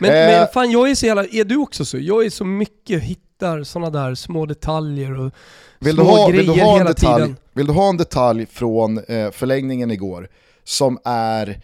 Men, 0.00 0.10
Eh. 0.10 0.16
men 0.38 0.48
fan, 0.54 0.70
jag 0.70 0.90
är 0.90 0.94
så 0.94 1.06
jävla... 1.06 1.24
Är 1.24 1.44
du 1.44 1.56
också 1.56 1.84
så? 1.84 1.98
Jag 1.98 2.24
är 2.24 2.30
så 2.30 2.44
mycket, 2.44 3.02
hittar 3.02 3.62
sådana 3.64 3.90
där 3.90 4.14
små 4.14 4.46
detaljer 4.46 5.20
och 5.20 5.32
Vill 5.78 5.96
du, 5.96 6.02
små 6.02 6.10
ha, 6.16 6.26
vill, 6.26 6.36
du 6.46 6.52
grejer 6.52 6.64
ha 6.64 6.72
en 6.72 6.78
hela 6.78 6.90
detalj, 6.90 7.22
tiden. 7.22 7.36
vill 7.52 7.66
du 7.66 7.72
ha 7.72 7.88
en 7.88 7.96
detalj 7.96 8.46
från 8.46 8.98
eh, 8.98 9.30
förlängningen 9.30 9.90
igår 9.90 10.28
som 10.64 10.98
är 11.04 11.60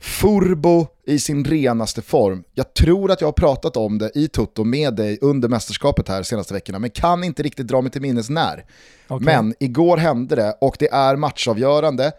Furbo 0.00 0.86
i 1.06 1.18
sin 1.18 1.44
renaste 1.44 2.02
form. 2.02 2.44
Jag 2.54 2.74
tror 2.74 3.10
att 3.10 3.20
jag 3.20 3.28
har 3.28 3.32
pratat 3.32 3.76
om 3.76 3.98
det 3.98 4.10
i 4.14 4.28
Toto 4.28 4.64
med 4.64 4.94
dig 4.96 5.18
under 5.20 5.48
mästerskapet 5.48 6.08
här 6.08 6.22
senaste 6.22 6.54
veckorna, 6.54 6.78
men 6.78 6.90
kan 6.90 7.24
inte 7.24 7.42
riktigt 7.42 7.66
dra 7.68 7.80
mig 7.80 7.92
till 7.92 8.02
minnes 8.02 8.30
när. 8.30 8.64
Okej. 9.08 9.24
Men 9.24 9.54
igår 9.60 9.96
hände 9.96 10.36
det 10.36 10.54
och 10.60 10.76
det 10.78 10.88
är 10.92 11.16
matchavgörande, 11.16 12.12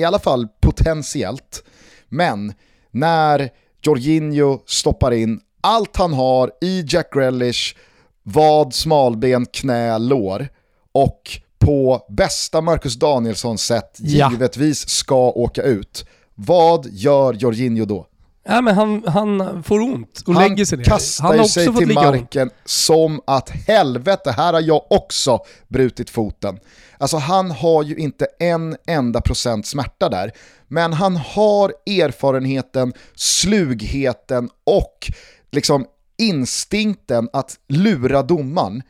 i 0.00 0.04
alla 0.04 0.18
fall 0.18 0.48
potentiellt. 0.60 1.62
Men 2.08 2.52
när 2.90 3.50
Jorginho 3.82 4.58
stoppar 4.66 5.12
in 5.12 5.40
allt 5.60 5.96
han 5.96 6.12
har 6.12 6.50
i 6.60 6.84
Jack 6.88 7.12
Grealish, 7.14 7.76
vad, 8.22 8.74
smalben, 8.74 9.46
knä, 9.46 9.98
lår 9.98 10.48
och 10.92 11.22
på 11.58 12.06
bästa 12.08 12.60
Marcus 12.60 12.94
Danielsson 12.98 13.58
sätt 13.58 13.96
Ja. 13.98 14.30
givetvis 14.30 14.88
ska 14.88 15.16
åka 15.30 15.62
ut. 15.62 16.04
Vad 16.34 16.86
gör 16.90 17.32
Jorginho 17.32 17.84
då? 17.84 18.06
Ja, 18.44 18.60
men 18.60 18.74
han, 18.74 19.04
han 19.06 19.62
får 19.62 19.80
ont 19.80 20.22
och 20.26 20.34
Han 20.34 20.48
lägger 20.48 20.64
sig 20.64 20.78
ner. 20.78 20.84
kastar 20.84 21.24
han 21.24 21.40
också 21.40 21.48
sig 21.52 21.74
till 21.76 21.88
ligga 21.88 22.00
ont. 22.00 22.20
marken 22.20 22.50
som 22.64 23.20
att 23.26 23.50
helvete, 23.50 24.30
här 24.36 24.52
har 24.52 24.60
jag 24.60 24.82
också 24.90 25.38
brutit 25.68 26.10
foten. 26.10 26.58
Alltså 27.00 27.16
han 27.16 27.50
har 27.50 27.82
ju 27.82 27.96
inte 27.96 28.26
en 28.38 28.76
enda 28.86 29.20
procent 29.20 29.66
smärta 29.66 30.08
där, 30.08 30.32
men 30.68 30.92
han 30.92 31.16
har 31.16 31.72
erfarenheten, 31.86 32.92
slugheten 33.14 34.50
och 34.64 35.12
liksom 35.50 35.86
instinkten 36.18 37.28
att 37.32 37.58
lura 37.68 38.22
domaren. 38.22 38.82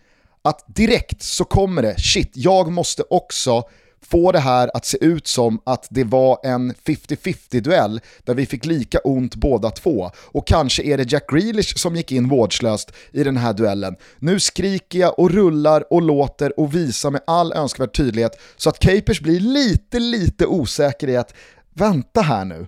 Att 0.43 0.65
direkt 0.67 1.23
så 1.23 1.45
kommer 1.45 1.83
det, 1.83 2.01
shit, 2.01 2.31
jag 2.35 2.73
måste 2.73 3.03
också 3.11 3.63
få 4.07 4.33
det 4.33 4.39
här 4.39 4.71
att 4.75 4.85
se 4.85 5.05
ut 5.05 5.27
som 5.27 5.61
att 5.67 5.87
det 5.91 6.05
var 6.05 6.39
en 6.43 6.75
50-50 6.75 7.61
duell 7.61 8.01
där 8.25 8.35
vi 8.35 8.47
fick 8.47 8.65
lika 8.65 8.99
ont 8.99 9.35
båda 9.35 9.71
två. 9.71 10.11
Och 10.17 10.47
kanske 10.47 10.83
är 10.83 10.97
det 10.97 11.13
Jack 11.13 11.31
Grealish 11.31 11.77
som 11.77 11.97
gick 11.97 12.13
in 12.13 12.29
vårdslöst 12.29 12.93
i 13.13 13.25
den 13.25 13.37
här 13.37 13.53
duellen. 13.53 13.97
Nu 14.19 14.41
skriker 14.41 14.99
jag 14.99 15.19
och 15.19 15.31
rullar 15.31 15.93
och 15.93 16.03
låter 16.03 16.61
och 16.61 16.75
visar 16.75 17.11
med 17.11 17.21
all 17.27 17.53
önskvärd 17.53 17.95
tydlighet 17.95 18.41
så 18.57 18.69
att 18.69 18.79
Capers 18.79 19.21
blir 19.21 19.41
lite, 19.41 19.99
lite 19.99 20.47
osäker 20.47 21.09
i 21.09 21.17
att 21.17 21.35
vänta 21.75 22.21
här 22.21 22.45
nu. 22.45 22.67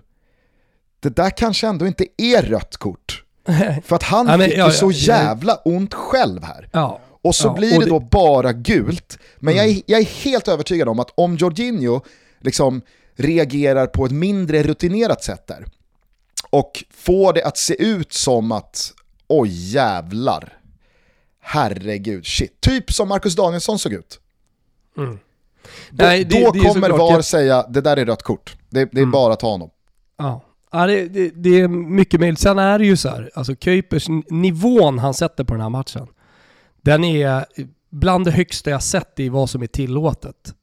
Det 0.99 1.15
där 1.15 1.29
kanske 1.29 1.67
ändå 1.67 1.87
inte 1.87 2.05
är 2.17 2.41
rött 2.41 2.77
kort. 2.77 3.23
För 3.85 3.95
att 3.95 4.03
han 4.03 4.25
men 4.25 4.39
fick 4.41 4.53
ju 4.53 4.59
ja, 4.59 4.71
så 4.71 4.91
ja. 4.91 4.97
jävla 4.97 5.55
ont 5.55 5.93
själv 5.93 6.43
här. 6.43 6.69
Ja. 6.71 6.99
Och 7.23 7.35
så 7.35 7.47
Ja, 7.47 7.53
blir 7.53 7.75
och 7.77 7.83
det 7.83 7.89
då 7.89 7.99
bara 7.99 8.53
gult. 8.53 9.17
Men 9.39 9.55
jag, 9.55 9.65
är, 9.69 9.81
jag 9.85 9.99
är 9.99 10.05
helt 10.05 10.47
övertygad 10.47 10.87
om 10.89 10.99
att 10.99 11.09
om 11.15 11.35
Jorginho 11.37 12.01
liksom 12.39 12.81
reagerar 13.15 13.87
på 13.87 14.05
ett 14.05 14.11
mindre 14.11 14.63
rutinerat 14.63 15.23
sätt 15.23 15.47
där 15.47 15.65
och 16.49 16.83
får 16.91 17.33
det 17.33 17.43
att 17.45 17.57
se 17.57 17.83
ut 17.83 18.13
som 18.13 18.51
att 18.51 18.93
oj 19.27 19.49
jävlar, 19.73 20.57
herregud, 21.41 22.25
shit. 22.25 22.61
Typ 22.61 22.91
som 22.93 23.07
Marcus 23.07 23.35
Danielsson 23.35 23.79
såg 23.79 23.93
ut. 23.93 24.19
Då, 24.95 25.17
Nej, 25.91 26.23
det- 26.23 26.43
då 26.45 26.51
det 26.51 26.59
kommer 26.59 26.89
VAR 26.89 27.11
jag- 27.11 27.25
säga 27.25 27.65
det 27.69 27.81
där 27.81 27.97
är 27.97 28.05
rött 28.05 28.23
kort. 28.23 28.55
Det, 28.69 28.85
det 28.91 29.01
är 29.01 29.05
bara 29.05 29.33
att 29.33 29.39
ta 29.39 29.49
honom. 29.51 29.69
Ja. 30.17 30.41
Ja, 30.71 30.87
det, 30.87 31.07
det, 31.07 31.29
det 31.29 31.61
är 31.61 31.67
mycket 31.67 32.19
möjligt. 32.19 32.39
Sen 32.39 32.59
är 32.59 32.79
det 32.79 32.85
ju 32.85 32.97
så 32.97 33.09
här, 33.09 33.31
alltså 33.35 33.55
Kuipers 33.55 34.05
nivån 34.29 34.99
han 34.99 35.13
sätter 35.13 35.43
på 35.43 35.53
den 35.53 35.61
här 35.61 35.69
matchen, 35.69 36.07
den 36.83 37.03
är 37.03 37.45
bland 37.89 38.25
det 38.25 38.31
högsta 38.31 38.69
jag 38.69 38.83
sett 38.83 39.19
i 39.19 39.29
vad 39.29 39.49
som 39.49 39.61
är 39.63 39.67
tillåtet. 39.67 40.53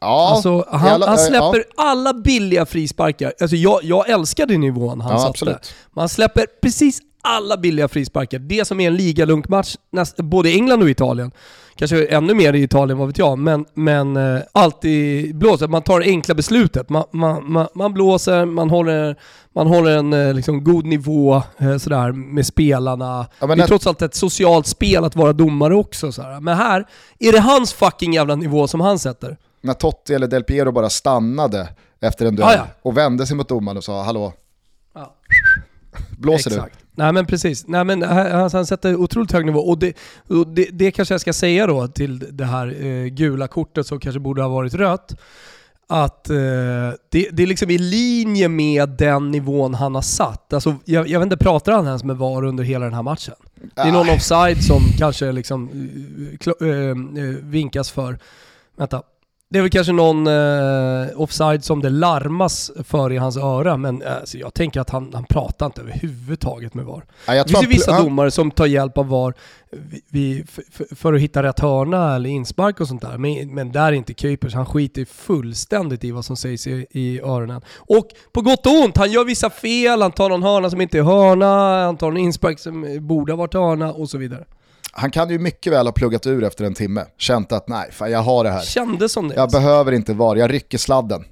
Ja, 0.00 0.30
Alltså, 0.34 0.66
han, 0.70 0.88
alla- 0.88 1.06
han 1.06 1.18
släpper 1.18 1.64
alla 1.76 2.14
billiga 2.14 2.66
frisparkar. 2.66 3.32
Alltså 3.40 3.56
jag, 3.56 3.80
jag 3.84 4.08
älskade 4.10 4.58
nivån 4.58 5.00
han 5.00 5.12
Ja, 5.12 5.18
satte. 5.18 5.28
absolut. 5.30 5.74
Man 5.92 6.08
släpper 6.08 6.46
precis 6.62 7.00
alla 7.22 7.56
billiga 7.56 7.88
frisparkar. 7.88 8.38
Det 8.38 8.64
som 8.64 8.80
är 8.80 8.86
en 8.86 8.96
ligalunkmatch, 8.96 9.76
både 10.16 10.50
England 10.50 10.82
och 10.82 10.90
Italien. 10.90 11.30
Kanske 11.76 12.06
ännu 12.06 12.34
mer 12.34 12.52
i 12.52 12.62
Italien, 12.62 12.98
vad 12.98 13.06
vet 13.08 13.18
jag. 13.18 13.38
Men, 13.38 13.64
men 13.74 14.16
eh, 14.16 14.40
alltid 14.52 15.36
blåser. 15.36 15.68
Man 15.68 15.82
tar 15.82 16.00
det 16.00 16.06
enkla 16.06 16.34
beslutet. 16.34 16.88
Man, 16.88 17.04
man, 17.10 17.52
man, 17.52 17.68
man 17.74 17.94
blåser, 17.94 18.44
man 18.44 18.70
håller, 18.70 19.16
man 19.54 19.66
håller 19.66 19.96
en 19.98 20.12
eh, 20.12 20.34
liksom, 20.34 20.64
god 20.64 20.86
nivå 20.86 21.42
eh, 21.58 21.76
sådär, 21.76 22.12
med 22.12 22.46
spelarna. 22.46 23.26
Ja, 23.38 23.46
det 23.46 23.52
är 23.52 23.56
när- 23.56 23.66
trots 23.66 23.86
allt 23.86 24.02
ett 24.02 24.14
socialt 24.14 24.66
spel 24.66 25.04
att 25.04 25.16
vara 25.16 25.32
domare 25.32 25.74
också. 25.74 26.12
Sådär. 26.12 26.40
Men 26.40 26.56
här 26.56 26.86
är 27.18 27.32
det 27.32 27.40
hans 27.40 27.72
fucking 27.72 28.12
jävla 28.14 28.34
nivå 28.34 28.66
som 28.68 28.80
han 28.80 28.98
sätter. 28.98 29.36
när 29.60 29.74
Totti 29.74 30.14
eller 30.14 30.26
Del 30.26 30.44
Piero 30.44 30.72
bara 30.72 30.90
stannade 30.90 31.68
efter 32.00 32.26
en 32.26 32.36
duell 32.36 32.48
Ah, 32.48 32.54
ja. 32.54 32.66
och 32.82 32.96
vände 32.96 33.26
sig 33.26 33.36
mot 33.36 33.48
domaren 33.48 33.76
och 33.78 33.84
sa 33.84 34.02
hallå, 34.02 34.32
Ja. 34.94 35.14
blåser 36.18 36.50
Exakt. 36.50 36.78
Nej 36.94 37.12
men 37.12 37.26
precis. 37.26 37.66
Nej, 37.66 37.84
men 37.84 38.02
han, 38.02 38.50
han 38.52 38.66
sätter 38.66 38.96
otroligt 38.96 39.32
hög 39.32 39.46
nivå 39.46 39.60
och, 39.60 39.78
det, 39.78 39.96
och 40.28 40.46
det, 40.46 40.68
det 40.72 40.90
kanske 40.90 41.14
jag 41.14 41.20
ska 41.20 41.32
säga 41.32 41.66
då 41.66 41.88
till 41.88 42.36
det 42.36 42.44
här 42.44 42.84
eh, 42.86 43.04
gula 43.04 43.48
kortet 43.48 43.86
som 43.86 44.00
kanske 44.00 44.20
borde 44.20 44.42
ha 44.42 44.48
varit 44.48 44.74
rött. 44.74 45.16
Att 45.86 46.30
eh, 46.30 46.36
det, 47.08 47.28
det 47.32 47.42
är 47.42 47.46
liksom 47.46 47.70
i 47.70 47.78
linje 47.78 48.48
med 48.48 48.88
den 48.88 49.30
nivån 49.30 49.74
han 49.74 49.94
har 49.94 50.02
satt. 50.02 50.52
Alltså, 50.52 50.76
jag, 50.84 51.08
jag 51.08 51.20
vet 51.20 51.26
inte, 51.26 51.36
pratar 51.36 51.72
han 51.72 51.86
ens 51.86 52.04
med 52.04 52.16
VAR 52.16 52.44
under 52.44 52.64
hela 52.64 52.84
den 52.84 52.94
här 52.94 53.02
matchen? 53.02 53.34
Det 53.74 53.80
är 53.80 53.92
någon 53.92 54.08
offside 54.08 54.64
som 54.64 54.82
kanske 54.98 55.32
liksom 55.32 55.70
eh, 56.60 56.68
eh, 56.68 56.90
eh, 56.90 56.94
vinkas 57.42 57.90
för. 57.90 58.18
Vänta. 58.76 59.02
Det 59.54 59.58
är 59.58 59.62
väl 59.62 59.70
kanske 59.70 59.92
någon 59.92 60.26
eh, 60.26 61.20
offside 61.20 61.64
som 61.64 61.82
det 61.82 61.90
larmas 61.90 62.70
för 62.84 63.12
i 63.12 63.16
hans 63.16 63.36
öra, 63.36 63.76
men 63.76 64.02
eh, 64.02 64.16
alltså, 64.16 64.38
jag 64.38 64.54
tänker 64.54 64.80
att 64.80 64.90
han, 64.90 65.10
han 65.14 65.24
pratar 65.24 65.66
inte 65.66 65.80
överhuvudtaget 65.80 66.74
med 66.74 66.84
VAR. 66.84 67.04
Ja, 67.26 67.44
Det 67.44 67.48
finns 67.48 67.62
ju 67.62 67.66
vissa 67.66 68.02
domare 68.02 68.30
som 68.30 68.50
tar 68.50 68.66
hjälp 68.66 68.98
av 68.98 69.08
VAR 69.08 69.34
för, 70.46 70.72
för, 70.72 70.94
för 70.94 71.12
att 71.12 71.20
hitta 71.20 71.42
rätt 71.42 71.60
hörna 71.60 72.16
eller 72.16 72.30
inspark 72.30 72.80
och 72.80 72.88
sånt 72.88 73.02
där. 73.02 73.18
Men, 73.18 73.54
men 73.54 73.72
där 73.72 73.86
är 73.86 73.92
inte 73.92 74.14
Kuipers. 74.14 74.54
Han 74.54 74.66
skiter 74.66 75.04
fullständigt 75.04 76.04
i 76.04 76.10
vad 76.10 76.24
som 76.24 76.36
sägs 76.36 76.66
i, 76.66 76.86
i 76.90 77.20
öronen. 77.20 77.60
Och 77.76 78.08
på 78.32 78.40
gott 78.40 78.66
och 78.66 78.72
ont, 78.72 78.96
han 78.96 79.12
gör 79.12 79.24
vissa 79.24 79.50
fel, 79.50 80.02
han 80.02 80.12
tar 80.12 80.28
någon 80.28 80.42
hörna 80.42 80.70
som 80.70 80.80
inte 80.80 80.98
är 80.98 81.02
hörna, 81.02 81.84
han 81.84 81.96
tar 81.96 82.10
en 82.10 82.16
inspark 82.16 82.58
som 82.58 82.98
borde 83.00 83.32
ha 83.32 83.36
varit 83.36 83.54
hörna 83.54 83.92
och 83.92 84.10
så 84.10 84.18
vidare. 84.18 84.44
Han 84.96 85.10
kan 85.10 85.30
ju 85.30 85.38
mycket 85.38 85.72
väl 85.72 85.86
ha 85.86 85.92
pluggat 85.92 86.26
ur 86.26 86.44
efter 86.44 86.64
en 86.64 86.74
timme, 86.74 87.04
känt 87.18 87.52
att 87.52 87.68
nej, 87.68 87.88
fan 87.92 88.10
jag 88.10 88.22
har 88.22 88.44
det 88.44 88.50
här. 88.50 88.60
Kändes 88.62 89.12
som 89.12 89.28
det. 89.28 89.34
Jag 89.34 89.50
behöver 89.50 89.92
inte 89.92 90.14
VAR, 90.14 90.36
jag 90.36 90.52
rycker 90.52 90.78
sladden. 90.78 91.24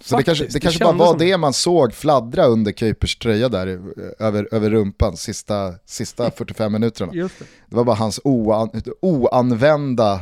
Så 0.00 0.16
det 0.16 0.24
Faktiskt, 0.24 0.26
kanske, 0.26 0.44
det 0.44 0.52
det 0.52 0.60
kanske 0.60 0.84
bara 0.84 0.88
kändes 0.90 1.00
var 1.00 1.12
som 1.12 1.18
det. 1.18 1.24
det 1.24 1.36
man 1.36 1.52
såg 1.52 1.94
fladdra 1.94 2.46
under 2.46 2.72
Kuipers 2.72 3.16
tröja 3.16 3.48
där 3.48 3.66
eh, 3.66 4.26
över, 4.26 4.48
över 4.52 4.70
rumpan 4.70 5.16
sista, 5.16 5.74
sista 5.86 6.30
45 6.36 6.72
minuterna. 6.72 7.12
Just 7.14 7.38
det. 7.38 7.44
Det 7.70 7.76
var 7.76 7.84
bara 7.84 7.96
hans 7.96 8.20
oan, 8.24 8.70
oanvända 9.02 10.12
eh, 10.14 10.20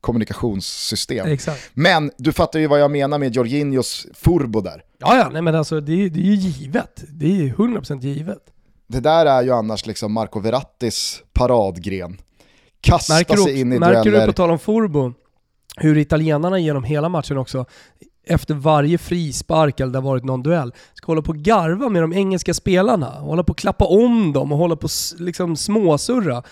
kommunikationssystem. 0.00 1.26
Exakt. 1.26 1.70
Men 1.74 2.10
du 2.18 2.32
fattar 2.32 2.58
ju 2.58 2.66
vad 2.66 2.80
jag 2.80 2.90
menar 2.90 3.18
med 3.18 3.34
Jorginhos 3.34 4.06
furbo 4.14 4.60
där. 4.60 4.82
Ja, 4.98 5.16
ja, 5.16 5.28
nej 5.32 5.42
men 5.42 5.54
alltså 5.54 5.80
det, 5.80 6.08
det 6.08 6.20
är 6.20 6.24
ju 6.24 6.34
givet. 6.34 7.04
Det 7.08 7.26
är 7.26 7.30
ju 7.30 7.52
100% 7.54 8.00
givet. 8.00 8.38
Det 8.86 9.00
där 9.00 9.26
är 9.26 9.42
ju 9.42 9.50
annars 9.50 9.86
liksom 9.86 10.12
Marco 10.12 10.40
Verrattis 10.40 11.22
paradgren. 11.32 12.16
Kasta 12.80 13.14
Märker 13.14 13.36
sig 13.36 13.52
du, 13.52 13.60
in 13.60 13.72
i 13.72 13.78
märker 13.78 14.04
du 14.04 14.10
dueller. 14.10 14.26
på 14.26 14.32
tal 14.32 14.50
om 14.50 14.58
Forbo, 14.58 15.12
hur 15.76 15.98
italienarna 15.98 16.58
genom 16.58 16.84
hela 16.84 17.08
matchen 17.08 17.38
också, 17.38 17.64
efter 18.26 18.54
varje 18.54 18.98
frispark 18.98 19.80
eller 19.80 19.92
det 19.92 19.98
har 19.98 20.02
varit 20.02 20.24
någon 20.24 20.42
duell, 20.42 20.72
ska 20.94 21.06
hålla 21.06 21.22
på 21.22 21.30
och 21.30 21.36
garva 21.38 21.88
med 21.88 22.02
de 22.02 22.12
engelska 22.12 22.54
spelarna. 22.54 23.06
Hålla 23.06 23.42
på 23.42 23.50
och 23.50 23.58
klappa 23.58 23.84
om 23.84 24.32
dem 24.32 24.52
och 24.52 24.58
hålla 24.58 24.76
på 24.76 24.84
och 24.84 25.20
liksom 25.20 25.56
småsurra. 25.56 26.42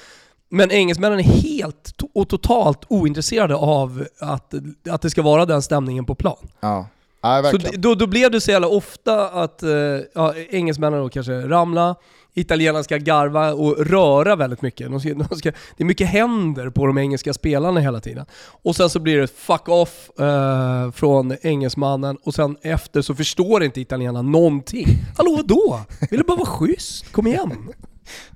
Men 0.49 0.71
engelsmännen 0.71 1.19
är 1.19 1.23
helt 1.23 1.93
och 2.15 2.29
totalt 2.29 2.81
ointresserade 2.89 3.55
av 3.55 4.07
att, 4.21 4.55
att 4.91 5.03
det 5.03 5.11
ska 5.11 5.23
vara 5.23 5.47
den 5.47 5.63
stämningen 5.63 6.05
på 6.05 6.15
plan. 6.15 6.49
Ja. 6.61 6.87
Nej, 7.23 7.45
Så 7.51 7.59
då, 7.75 7.95
då 7.95 8.07
blev 8.07 8.31
det 8.31 8.41
så 8.41 8.51
jävla 8.51 8.69
ofta 8.69 9.29
att 9.29 9.63
eh, 9.63 9.71
ja, 10.15 10.35
engelsmännen 10.51 11.01
då 11.01 11.09
kanske 11.09 11.33
ramla, 11.49 11.95
italienarna 12.35 12.85
ska 12.85 12.97
garva 12.97 13.53
och 13.53 13.87
röra 13.87 14.37
väldigt 14.37 14.63
mycket. 14.63 14.91
De 14.91 15.01
ska, 15.01 15.15
de 15.15 15.37
ska, 15.37 15.51
det 15.51 15.83
är 15.83 15.85
mycket 15.85 16.09
händer 16.09 16.71
på 16.71 16.87
de 16.87 16.99
engelska 16.99 17.33
spelarna 17.33 17.81
hela 17.81 18.01
tiden. 18.01 18.27
Och 18.63 18.77
sen 18.77 18.91
så 18.91 19.01
blir 19.01 19.21
det 19.21 19.27
fuck 19.27 19.69
off 19.69 20.11
eh, 20.21 20.91
från 20.91 21.37
engelsmannen 21.43 22.17
och 22.25 22.35
sen 22.35 22.57
efter 22.63 23.03
så 23.03 23.15
förstår 23.15 23.65
inte 23.65 23.81
italienarna 23.81 24.23
någonting. 24.23 24.87
Hallå 25.17 25.37
vadå? 25.37 25.81
Vill 26.11 26.21
du 26.21 26.27
bara 26.27 26.37
vara 26.37 26.47
schysst? 26.47 27.13
Kom 27.13 27.27
igen! 27.27 27.73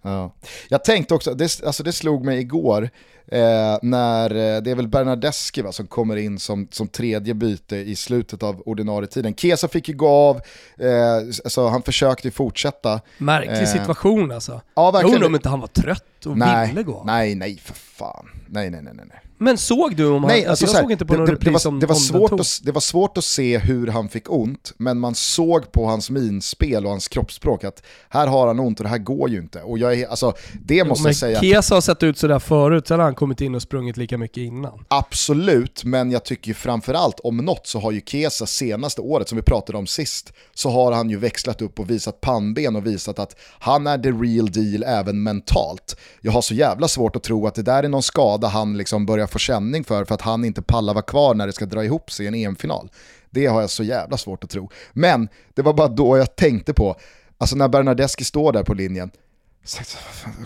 Ja. 0.03 0.35
Jag 0.69 0.85
tänkte 0.85 1.15
också, 1.15 1.35
det, 1.35 1.63
alltså 1.67 1.83
det 1.83 1.93
slog 1.93 2.25
mig 2.25 2.39
igår, 2.39 2.91
eh, 3.33 3.79
när 3.83 4.31
eh, 4.31 4.63
det 4.63 4.71
är 4.71 4.75
väl 4.75 4.89
Bernardeschi 4.89 5.63
va, 5.63 5.73
som 5.73 5.87
kommer 5.87 6.17
in 6.17 6.39
som, 6.39 6.69
som 6.71 6.89
tredje 6.89 7.35
byte 7.35 7.77
i 7.77 7.97
slutet 7.97 8.43
av 8.43 8.63
ordinarie 8.67 9.09
tiden. 9.09 9.35
Kesa 9.35 9.69
fick 9.69 9.89
ju 9.89 9.95
gå 9.95 10.09
av, 10.09 10.37
eh, 10.79 11.17
alltså 11.45 11.67
han 11.69 11.83
försökte 11.83 12.31
fortsätta. 12.31 13.01
Märklig 13.19 13.59
Eh, 13.63 13.67
situation 13.73 14.33
alltså. 14.33 14.53
Ja, 14.53 14.85
Jag 14.85 14.93
verkligen. 14.93 15.15
undrar 15.15 15.29
om 15.29 15.35
inte 15.35 15.49
han 15.49 15.61
var 15.61 15.69
trött 15.69 16.27
och 16.27 16.39
nej, 16.39 16.69
ville 16.69 16.83
gå. 16.83 17.03
nej, 17.07 17.35
nej 17.35 17.59
för 17.59 17.75
fan. 17.75 18.29
Nej, 18.47 18.71
nej, 18.71 18.83
nej, 18.83 18.95
nej. 18.97 19.21
Men 19.39 19.59
såg 19.59 19.97
du 19.97 20.07
om 20.07 20.13
han... 20.13 20.29
Nej, 20.29 20.47
alltså, 20.47 20.65
alltså, 20.65 20.77
jag 20.77 20.85
såg 20.85 20.93
inte 20.93 21.07
på 21.07 21.13
det, 21.13 21.19
någon 21.19 21.27
det, 21.27 21.33
repris 21.33 21.63
det, 21.63 21.69
var, 21.69 21.73
om, 21.73 21.81
det, 21.81 21.87
var 21.87 21.95
om 21.95 22.01
den 22.01 22.07
svårt 22.07 22.31
tog. 22.31 22.41
att, 22.41 22.61
det 22.63 22.73
var 22.73 22.81
svårt 22.81 23.19
att 23.19 23.25
se 23.25 23.59
hur 23.59 23.87
han 23.87 24.09
fick 24.09 24.31
ont, 24.31 24.73
men 24.77 24.99
man 24.99 25.15
såg 25.15 25.73
på 25.73 25.87
hans 25.87 26.11
minspel 26.11 26.85
och 26.85 26.91
hans 26.91 27.09
kroppsspråk 27.09 27.65
att 27.65 27.83
här 28.09 28.27
har 28.27 28.47
han 28.47 28.61
ont 28.61 28.81
och 28.81 28.85
det 28.85 28.91
här 28.91 28.99
går 28.99 29.31
ju 29.31 29.39
inte. 29.39 29.63
Och 29.63 29.79
jag 29.79 29.95
är, 29.95 30.07
alltså, 30.07 30.33
det 30.63 30.85
måste 30.85 31.03
men 31.03 31.11
jag 31.11 31.17
säga, 31.17 31.41
Chiesa 31.41 31.75
har 31.75 31.81
sett 31.81 32.03
ut 32.03 32.19
sådär 32.19 32.39
förut, 32.39 32.89
sen 32.89 32.99
har 32.99 33.05
han 33.05 33.15
kommit 33.15 33.41
in 33.41 33.55
och 33.55 33.63
sprungit 33.63 33.97
lika 33.97 34.19
mycket 34.19 34.39
innan. 34.39 34.85
absolut, 34.89 35.85
men 35.85 36.11
jag 36.11 36.25
tycker 36.25 36.49
ju 36.49 36.55
framförallt 36.55 37.21
om 37.21 37.37
något 37.37 37.67
så 37.67 37.81
har 37.81 37.93
ju 37.93 38.01
Kesa 38.01 38.47
senaste 38.47 39.01
året, 39.01 39.29
som 39.29 39.37
vi 39.37 39.43
pratade 39.43 39.79
om 39.79 39.87
sist, 39.87 40.33
så 40.55 40.71
har 40.71 40.93
han 40.93 41.11
ju 41.11 41.17
växlat 41.17 41.63
upp 41.63 41.81
och 41.81 41.91
visat 41.91 42.21
pannben 42.21 42.77
och 42.77 42.87
visat 42.87 43.19
att 43.19 43.37
han 43.59 43.87
är 43.87 43.99
the 43.99 44.11
real 44.11 44.53
deal 44.53 44.85
även 44.87 45.23
mentalt. 45.23 45.97
Jag 46.21 46.33
har 46.33 46.43
så 46.43 46.55
jävla 46.55 46.89
svårt 46.89 47.17
att 47.17 47.23
tro 47.23 47.47
att 47.47 47.55
det 47.55 47.63
där 47.63 47.83
är 47.83 47.89
någon 47.89 48.03
skada 48.03 48.49
han 48.49 48.77
liksom 48.77 49.07
börjar 49.07 49.28
få 49.29 49.39
känning 49.39 49.85
för, 49.85 50.05
för 50.05 50.15
att 50.15 50.23
han 50.23 50.45
inte 50.45 50.63
pallar 50.63 50.95
vara 50.95 51.03
kvar 51.05 51.35
när 51.35 51.47
det 51.47 51.53
ska 51.53 51.67
dra 51.67 51.85
ihop 51.85 52.11
sig 52.13 52.25
i 52.25 52.29
en 52.29 52.35
EM-final. 52.35 52.91
Det 53.31 53.47
har 53.47 53.61
jag 53.61 53.71
så 53.71 53.83
jävla 53.83 54.17
svårt 54.17 54.45
att 54.45 54.51
tro. 54.51 54.71
Men 54.93 55.29
det 55.55 55.63
var 55.63 55.73
bara 55.73 55.89
då 55.89 56.19
jag 56.19 56.37
tänkte 56.37 56.75
på, 56.75 56.97
alltså 57.39 57.57
när 57.57 57.69
Bernardeschi 57.69 58.25
står 58.25 58.53
där 58.53 58.63
på 58.63 58.75
linjen, 58.75 59.11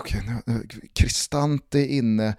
okej, 0.00 0.22
nu- 0.46 0.66
Kristante 0.72 0.88
Cristante 0.94 1.78
är 1.78 1.86
inne, 1.86 2.34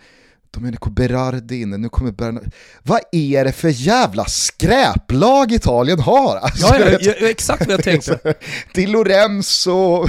Domenico 0.54 0.90
Berardi 0.90 1.62
inne, 1.62 1.78
nu 1.78 1.90
kommer 1.90 2.12
Bernard... 2.12 2.52
Vad 2.84 3.00
är 3.12 3.46
det 3.46 3.52
för 3.52 3.70
jävla 3.70 4.26
skräplag 4.26 5.52
Italien 5.52 6.00
har? 6.00 6.36
Alltså, 6.36 6.68
Ja, 6.68 6.90
ja, 7.02 7.14
ja, 7.20 7.30
exakt 7.30 7.68
vad 7.68 7.74
jag 7.74 7.84
tänkte. 7.84 8.34
Di 8.74 8.88
Lorenzo, 8.88 10.08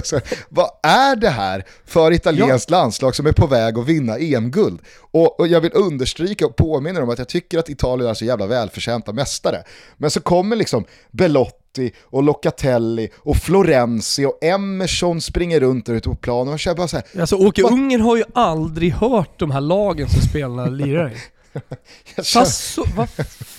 vad 0.48 0.70
är 0.82 1.16
det 1.16 1.30
här 1.30 1.64
för 1.86 2.12
italienskt 2.12 2.70
landslag 2.70 3.16
som 3.16 3.26
är 3.26 3.32
på 3.32 3.46
väg 3.46 3.78
att 3.78 3.86
vinna 3.86 4.18
EM-guld? 4.18 4.80
Och, 5.10 5.40
och 5.40 5.46
jag 5.46 5.60
vill 5.60 5.72
understryka 5.74 6.46
och 6.46 6.56
påminna 6.56 7.02
om 7.02 7.10
att 7.10 7.18
jag 7.18 7.28
tycker 7.28 7.58
att 7.58 7.68
Italien 7.68 8.10
är 8.10 8.14
så 8.14 8.24
jävla 8.24 8.46
välförtjänta 8.46 9.12
mästare. 9.12 9.64
Men 9.96 10.10
så 10.10 10.20
kommer 10.20 10.56
liksom 10.56 10.84
Belotti 11.10 11.61
och 12.02 12.22
Locatelli 12.22 13.08
och 13.18 13.36
Florenzi 13.36 14.24
och 14.26 14.44
Emerson 14.44 15.20
springer 15.20 15.60
runt 15.60 15.86
där 15.86 15.94
ute 15.94 16.08
på 16.08 16.14
planen 16.14 16.46
och 16.48 16.52
jag 16.52 16.60
känner 16.60 16.76
bara 16.76 16.88
så 16.88 16.96
här, 16.96 17.20
Alltså 17.20 17.36
Åke 17.36 17.62
Vad- 17.62 17.72
Ungern 17.72 18.00
har 18.00 18.16
ju 18.16 18.24
aldrig 18.34 18.92
hört 18.92 19.38
de 19.38 19.50
här 19.50 19.60
lagen 19.60 20.08
som 20.08 20.20
spelarna 20.22 20.66
lirar 20.66 21.10
i. 21.10 21.16
Sasso, 22.22 22.84
vad, 22.96 23.08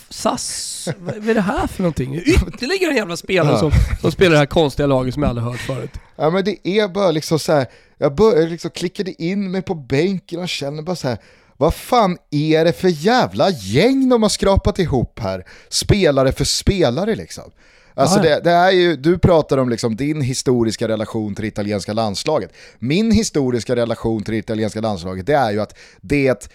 Sass, 0.09 0.87
vad 0.99 1.15
vad 1.15 1.29
är 1.29 1.33
det 1.33 1.41
här 1.41 1.67
för 1.67 1.81
någonting? 1.83 2.15
Ytterligare 2.15 2.91
en 2.91 2.97
jävla 2.97 3.17
spelare 3.17 3.51
Ja. 3.53 3.59
som, 3.59 3.71
som 4.01 4.11
spelar 4.11 4.31
det 4.31 4.37
här 4.37 4.45
konstiga 4.45 4.87
laget 4.87 5.13
som 5.13 5.23
jag 5.23 5.29
aldrig 5.29 5.45
hört 5.47 5.59
förut. 5.59 5.91
Ja 6.15 6.29
men 6.29 6.43
det 6.45 6.67
är 6.67 6.87
bara 6.87 7.11
liksom 7.11 7.39
så 7.39 7.51
här, 7.53 7.65
jag 7.97 8.15
började 8.15 8.49
liksom 8.49 8.71
klickade 8.71 9.23
in 9.23 9.51
mig 9.51 9.61
på 9.61 9.75
bänken 9.75 10.39
och 10.39 10.49
känner 10.49 10.83
bara 10.83 10.95
så 10.95 11.07
här, 11.07 11.17
vad 11.57 11.73
fan 11.73 12.17
är 12.31 12.65
det 12.65 12.73
för 12.73 12.87
jävla 12.87 13.49
gäng 13.49 14.09
de 14.09 14.21
har 14.23 14.29
skrapat 14.29 14.79
ihop 14.79 15.19
här? 15.19 15.45
Spelare 15.69 16.31
för 16.31 16.45
spelare 16.45 17.15
liksom. 17.15 17.51
Alltså 17.93 18.17
ja. 18.17 18.23
det, 18.23 18.41
det 18.43 18.51
är 18.51 18.71
ju, 18.71 18.95
du 18.95 19.17
pratar 19.17 19.57
om 19.57 19.69
liksom 19.69 19.95
din 19.95 20.21
historiska 20.21 20.87
relation 20.87 21.35
till 21.35 21.41
det 21.41 21.47
italienska 21.47 21.93
landslaget. 21.93 22.53
Min 22.79 23.11
historiska 23.11 23.75
relation 23.75 24.23
till 24.23 24.31
det 24.31 24.37
italienska 24.37 24.81
landslaget 24.81 25.25
det 25.25 25.33
är 25.33 25.51
ju 25.51 25.61
att 25.61 25.75
det 26.01 26.49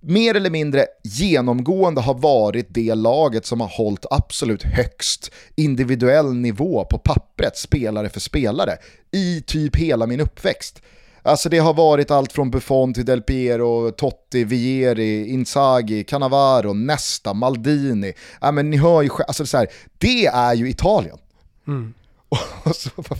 mer 0.00 0.34
eller 0.34 0.50
mindre 0.50 0.86
genomgående 1.04 2.00
har 2.00 2.14
varit 2.14 2.66
det 2.68 2.94
laget 2.94 3.46
som 3.46 3.60
har 3.60 3.68
hållit 3.68 4.06
absolut 4.10 4.62
högst 4.62 5.30
individuell 5.54 6.34
nivå 6.34 6.84
på 6.84 6.98
pappret, 6.98 7.56
spelare 7.56 8.08
för 8.08 8.20
spelare, 8.20 8.76
i 9.12 9.42
typ 9.46 9.76
hela 9.76 10.06
min 10.06 10.20
uppväxt. 10.20 10.82
Alltså 11.26 11.48
det 11.48 11.58
har 11.58 11.74
varit 11.74 12.10
allt 12.10 12.32
från 12.32 12.50
Buffon 12.50 12.94
till 12.94 13.04
Del 13.04 13.22
Piero, 13.22 13.90
Totti, 13.90 14.44
Vieri, 14.44 15.28
Inzaghi, 15.28 16.04
Cannavaro, 16.04 16.72
Nesta, 16.72 17.34
Maldini. 17.34 18.12
Ja, 18.40 18.52
men 18.52 18.70
ni 18.70 18.76
hör 18.76 19.02
ju 19.02 19.10
alltså 19.28 19.46
så 19.46 19.56
här, 19.56 19.68
det 19.98 20.26
är 20.26 20.54
ju 20.54 20.70
Italien. 20.70 21.18
Mm. 21.66 21.94
så, 22.74 22.90
vad, 22.96 23.18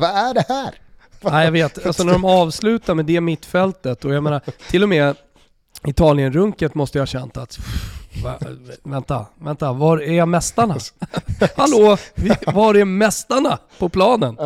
vad 0.00 0.10
är 0.10 0.34
det 0.34 0.44
här? 0.48 0.74
Nej 1.20 1.44
jag 1.44 1.52
vet, 1.52 1.86
alltså 1.86 2.04
när 2.04 2.12
de 2.12 2.24
avslutar 2.24 2.94
med 2.94 3.04
det 3.04 3.20
mittfältet 3.20 4.04
och 4.04 4.14
jag 4.14 4.22
menar 4.22 4.40
till 4.70 4.82
och 4.82 4.88
med 4.88 5.16
Italien-runket 5.84 6.74
måste 6.74 6.98
jag 6.98 7.02
ha 7.02 7.06
känt 7.06 7.36
att 7.36 7.58
vänta, 8.82 9.26
vänta, 9.38 9.72
var 9.72 10.02
är 10.02 10.26
mästarna? 10.26 10.76
Hallå, 11.56 11.96
var 12.46 12.74
är 12.74 12.84
mästarna 12.84 13.58
på 13.78 13.88
planen? 13.88 14.36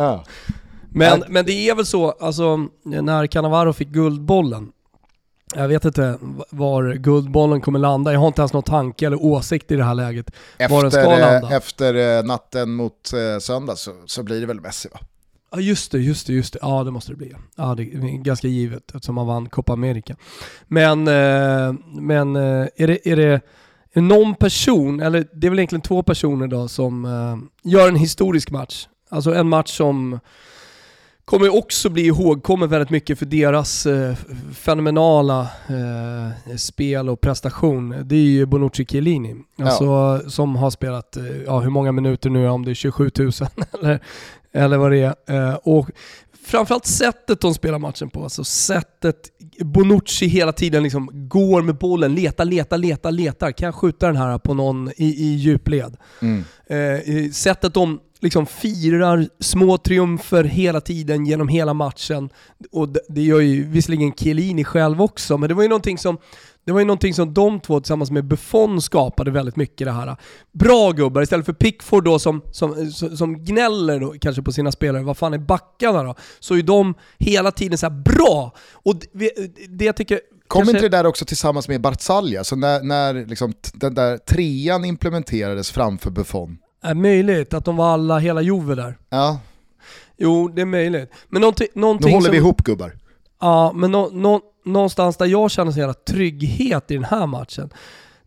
Men, 0.93 1.23
men 1.27 1.45
det 1.45 1.69
är 1.69 1.75
väl 1.75 1.85
så, 1.85 2.11
alltså 2.11 2.67
när 2.83 3.27
Cannavaro 3.27 3.73
fick 3.73 3.87
Guldbollen, 3.87 4.71
jag 5.55 5.67
vet 5.67 5.85
inte 5.85 6.17
var 6.49 6.93
Guldbollen 6.93 7.61
kommer 7.61 7.79
landa, 7.79 8.13
jag 8.13 8.19
har 8.19 8.27
inte 8.27 8.41
ens 8.41 8.53
någon 8.53 8.63
tanke 8.63 9.07
eller 9.07 9.23
åsikt 9.23 9.71
i 9.71 9.75
det 9.75 9.83
här 9.83 9.95
läget. 9.95 10.31
Efter, 10.57 10.75
var 10.75 10.81
den 10.81 10.91
ska 10.91 11.17
landa. 11.17 11.57
efter 11.57 12.17
eh, 12.17 12.23
natten 12.23 12.73
mot 12.73 13.13
eh, 13.13 13.39
söndag 13.39 13.75
så, 13.75 13.91
så 14.05 14.23
blir 14.23 14.39
det 14.39 14.45
väl 14.45 14.61
Messi 14.61 14.89
va? 14.93 14.99
Ja 15.51 15.59
just 15.59 15.91
det, 15.91 15.99
just 15.99 16.27
det, 16.27 16.33
just 16.33 16.53
det. 16.53 16.59
Ja 16.61 16.83
det 16.83 16.91
måste 16.91 17.11
det 17.11 17.17
bli. 17.17 17.33
Ja 17.55 17.75
det 17.75 17.83
är 17.83 18.23
ganska 18.23 18.47
givet 18.47 18.95
eftersom 18.95 19.17
han 19.17 19.27
vann 19.27 19.49
Copa 19.49 19.73
America. 19.73 20.15
Men, 20.67 21.07
eh, 21.07 21.73
men 21.99 22.35
är, 22.35 22.87
det, 22.87 23.07
är 23.07 23.15
det 23.15 23.41
någon 23.93 24.35
person, 24.35 24.99
eller 24.99 25.27
det 25.33 25.47
är 25.47 25.49
väl 25.49 25.59
egentligen 25.59 25.81
två 25.81 26.03
personer 26.03 26.47
då 26.47 26.67
som 26.67 27.49
gör 27.63 27.87
en 27.87 27.95
historisk 27.95 28.51
match. 28.51 28.87
Alltså 29.09 29.33
en 29.33 29.49
match 29.49 29.77
som 29.77 30.19
kommer 31.31 31.57
också 31.57 31.89
bli 31.89 32.05
ihågkommen 32.05 32.69
väldigt 32.69 32.89
mycket 32.89 33.19
för 33.19 33.25
deras 33.25 33.85
eh, 33.85 34.15
fenomenala 34.53 35.41
eh, 35.41 36.55
spel 36.57 37.09
och 37.09 37.21
prestation. 37.21 37.95
Det 38.03 38.15
är 38.15 38.19
ju 38.19 38.45
Bonucci 38.45 38.85
Chiellini, 38.85 39.35
alltså, 39.57 39.83
ja. 39.83 40.19
som 40.29 40.55
har 40.55 40.69
spelat, 40.69 41.17
eh, 41.17 41.23
ja 41.45 41.59
hur 41.59 41.69
många 41.69 41.91
minuter 41.91 42.29
nu, 42.29 42.47
om 42.47 42.65
det 42.65 42.71
är 42.71 42.75
27 42.75 43.11
000 43.19 43.31
eller, 43.81 43.99
eller 44.53 44.77
vad 44.77 44.91
det 44.91 44.97
är. 45.27 45.49
Eh, 45.49 45.55
och 45.55 45.89
framförallt 46.43 46.85
sättet 46.85 47.41
de 47.41 47.53
spelar 47.53 47.79
matchen 47.79 48.09
på, 48.09 48.23
alltså 48.23 48.43
sättet 48.43 49.17
Bonucci 49.59 50.27
hela 50.27 50.51
tiden 50.51 50.83
liksom 50.83 51.09
går 51.13 51.61
med 51.61 51.75
bollen, 51.75 52.15
letar, 52.15 52.45
letar, 52.45 52.77
letar, 52.77 53.11
letar. 53.11 53.51
Kan 53.51 53.65
jag 53.65 53.75
skjuta 53.75 54.07
den 54.07 54.15
här 54.15 54.37
på 54.37 54.53
någon 54.53 54.89
i, 54.89 55.05
i 55.05 55.35
djupled? 55.35 55.97
Mm. 56.21 56.43
Eh, 56.67 57.31
sättet 57.31 57.73
de 57.73 57.99
liksom 58.21 58.45
firar 58.45 59.29
små 59.39 59.77
triumfer 59.77 60.43
hela 60.43 60.81
tiden 60.81 61.25
genom 61.25 61.47
hela 61.47 61.73
matchen. 61.73 62.29
Och 62.71 62.89
det, 62.89 62.99
det 63.09 63.21
gör 63.21 63.39
ju 63.39 63.63
visserligen 63.63 64.13
Chiellini 64.13 64.63
själv 64.63 65.01
också, 65.01 65.37
men 65.37 65.49
det 65.49 65.55
var 65.55 65.63
ju 65.63 65.69
någonting 65.69 65.97
som 65.97 66.17
det 66.65 66.71
var 66.71 66.79
ju 66.79 66.85
någonting 66.85 67.13
som 67.13 67.33
de 67.33 67.59
två 67.59 67.79
tillsammans 67.79 68.11
med 68.11 68.25
Buffon 68.25 68.81
skapade 68.81 69.31
väldigt 69.31 69.55
mycket 69.55 69.87
det 69.87 69.91
här. 69.91 70.15
Bra 70.51 70.91
gubbar, 70.91 71.21
istället 71.21 71.45
för 71.45 71.53
Pickford 71.53 72.03
då 72.03 72.19
som, 72.19 72.41
som, 72.51 72.91
som 72.91 73.45
gnäller 73.45 73.99
då, 73.99 74.15
kanske 74.21 74.41
på 74.41 74.51
sina 74.51 74.71
spelare, 74.71 75.03
vad 75.03 75.17
fan 75.17 75.33
är 75.33 75.37
backarna 75.37 76.03
då? 76.03 76.15
Så 76.39 76.55
är 76.55 76.63
de 76.63 76.93
hela 77.17 77.51
tiden 77.51 77.77
så 77.77 77.89
bra. 77.89 78.53
Och 78.73 78.95
det, 79.13 79.31
det 79.69 79.85
jag 79.85 79.95
tycker 79.95 80.19
Kom 80.47 80.59
kanske... 80.59 80.77
inte 80.77 80.89
det 80.89 80.97
där 80.97 81.05
också 81.05 81.25
tillsammans 81.25 81.67
med 81.67 81.81
Barzaglia? 81.81 82.43
Så 82.43 82.55
när, 82.55 82.83
när 82.83 83.25
liksom 83.25 83.53
den 83.73 83.93
där 83.93 84.17
trean 84.17 84.85
implementerades 84.85 85.71
framför 85.71 86.09
Buffon? 86.09 86.57
Är 86.83 86.93
möjligt 86.95 87.53
att 87.53 87.65
de 87.65 87.75
var 87.75 87.93
alla, 87.93 88.19
hela 88.19 88.41
Jove 88.41 88.75
där. 88.75 88.97
Ja. 89.09 89.39
Jo, 90.17 90.47
det 90.47 90.61
är 90.61 90.65
möjligt. 90.65 91.11
Men 91.29 91.41
någonting, 91.41 91.67
någonting 91.73 92.07
Nu 92.07 92.13
håller 92.13 92.25
som... 92.25 92.31
vi 92.31 92.37
ihop 92.37 92.63
gubbar. 92.63 92.97
Ja, 93.41 93.71
men 93.75 93.91
no, 93.91 94.09
no, 94.13 94.41
någonstans 94.65 95.17
där 95.17 95.25
jag 95.25 95.51
känner 95.51 95.71
så 95.71 95.79
jävla 95.79 95.93
trygghet 95.93 96.91
i 96.91 96.93
den 96.93 97.03
här 97.03 97.27
matchen, 97.27 97.69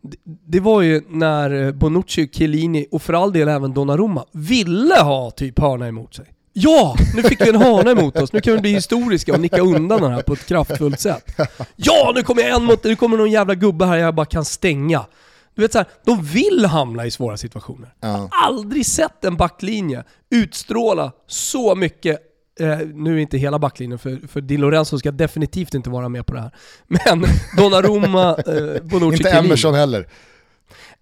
det, 0.01 0.17
det 0.47 0.59
var 0.59 0.81
ju 0.81 1.01
när 1.09 1.71
Bonucci, 1.71 2.29
Chiellini 2.33 2.87
och 2.91 3.01
för 3.01 3.13
all 3.13 3.33
del 3.33 3.47
även 3.47 3.73
Donnarumma 3.73 4.25
ville 4.31 4.95
ha 4.95 5.31
typ 5.31 5.59
hörna 5.59 5.87
emot 5.87 6.15
sig. 6.15 6.25
Ja! 6.53 6.95
Nu 7.15 7.23
fick 7.23 7.41
vi 7.41 7.49
en 7.49 7.55
hörna 7.55 7.91
emot 7.91 8.17
oss, 8.17 8.33
nu 8.33 8.41
kan 8.41 8.53
vi 8.53 8.59
bli 8.59 8.73
historiska 8.73 9.33
och 9.33 9.39
nicka 9.39 9.61
undan 9.61 10.01
den 10.01 10.11
här 10.11 10.21
på 10.21 10.33
ett 10.33 10.45
kraftfullt 10.45 10.99
sätt. 10.99 11.39
Ja, 11.75 12.11
nu 12.15 12.23
kommer 12.23 12.41
jag 12.41 12.55
en 12.55 12.63
mot, 12.63 12.83
nu 12.83 12.95
kommer 12.95 13.17
någon 13.17 13.31
jävla 13.31 13.55
gubbe 13.55 13.85
här 13.85 13.97
jag 13.97 14.15
bara 14.15 14.25
kan 14.25 14.45
stänga. 14.45 15.05
Du 15.55 15.61
vet 15.61 15.71
såhär, 15.71 15.87
de 16.03 16.23
vill 16.23 16.65
hamna 16.65 17.05
i 17.05 17.11
svåra 17.11 17.37
situationer. 17.37 17.93
Ja. 17.99 18.29
Aldrig 18.31 18.85
sett 18.85 19.25
en 19.25 19.35
backlinje 19.35 20.03
utstråla 20.29 21.11
så 21.27 21.75
mycket 21.75 22.31
Eh, 22.59 22.77
nu 22.93 23.15
är 23.15 23.19
inte 23.19 23.37
hela 23.37 23.59
backlinjen, 23.59 23.99
för, 23.99 24.27
för 24.27 24.41
Di 24.41 24.57
Lorenzo 24.57 24.99
ska 24.99 25.11
definitivt 25.11 25.73
inte 25.73 25.89
vara 25.89 26.09
med 26.09 26.25
på 26.25 26.33
det 26.33 26.41
här. 26.41 26.51
Men 26.87 27.25
Donnarumma, 27.57 28.29
eh, 28.29 28.83
Bonucci, 28.83 29.17
Inte 29.17 29.29
Emerson 29.29 29.73
heller. 29.73 30.07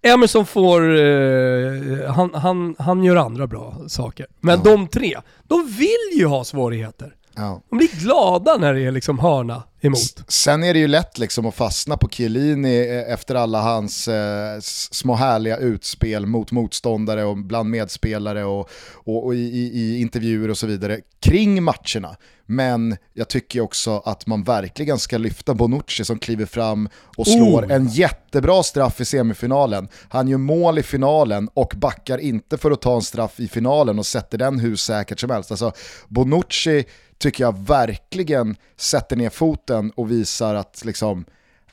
Emerson 0.02 0.46
får, 0.46 0.98
eh, 0.98 2.12
han, 2.12 2.34
han, 2.34 2.76
han 2.78 3.04
gör 3.04 3.16
andra 3.16 3.46
bra 3.46 3.76
saker. 3.88 4.26
Men 4.40 4.60
ja. 4.64 4.70
de 4.70 4.88
tre, 4.88 5.18
de 5.42 5.66
vill 5.66 6.18
ju 6.18 6.26
ha 6.26 6.44
svårigheter. 6.44 7.14
Ja. 7.36 7.62
De 7.70 7.78
blir 7.78 8.00
glada 8.00 8.56
när 8.56 8.74
det 8.74 8.80
är 8.80 8.90
liksom 8.90 9.18
hörna 9.18 9.62
emot. 9.80 10.24
Sen 10.28 10.64
är 10.64 10.74
det 10.74 10.78
ju 10.80 10.88
lätt 10.88 11.18
liksom 11.18 11.46
att 11.46 11.54
fastna 11.54 11.96
på 11.96 12.08
Chiellini 12.08 12.78
eh, 12.78 13.12
efter 13.12 13.34
alla 13.34 13.62
hans 13.62 14.08
eh, 14.08 14.60
små 14.90 15.14
härliga 15.14 15.56
utspel 15.56 16.26
mot 16.26 16.52
motståndare 16.52 17.24
och 17.24 17.36
bland 17.36 17.70
medspelare 17.70 18.44
och, 18.44 18.70
och, 18.92 19.24
och 19.26 19.34
i, 19.34 19.38
i, 19.38 20.00
intervjuer 20.00 20.50
och 20.50 20.58
så 20.58 20.66
vidare 20.66 21.00
kring 21.20 21.62
matcherna. 21.62 22.16
Men 22.46 22.96
jag 23.12 23.28
tycker 23.28 23.60
också 23.60 24.02
att 24.04 24.26
man 24.26 24.42
verkligen 24.42 24.98
ska 24.98 25.18
lyfta 25.18 25.54
Bonucci 25.54 26.04
som 26.04 26.18
kliver 26.18 26.46
fram 26.46 26.88
och 27.16 27.26
slår 27.26 27.64
oh. 27.64 27.72
en 27.72 27.88
jättebra 27.88 28.62
straff 28.62 29.00
i 29.00 29.04
semifinalen. 29.04 29.88
Han 30.08 30.28
gör 30.28 30.38
mål 30.38 30.78
i 30.78 30.82
finalen 30.82 31.48
och 31.54 31.72
backar 31.76 32.18
inte 32.18 32.58
för 32.58 32.70
att 32.70 32.82
ta 32.82 32.94
en 32.94 33.02
straff 33.02 33.40
i 33.40 33.48
finalen 33.48 33.98
och 33.98 34.06
sätter 34.06 34.38
den 34.38 34.58
hur 34.60 34.76
säkert 34.76 35.20
som 35.20 35.30
helst. 35.30 35.50
Alltså 35.50 35.72
Bonucci 36.08 36.84
tycker 37.24 37.44
jag 37.44 37.66
verkligen 37.66 38.56
sätter 38.76 39.16
ner 39.16 39.30
foten 39.30 39.90
och 39.90 40.10
visar 40.10 40.54
att 40.54 40.84
liksom, 40.84 41.24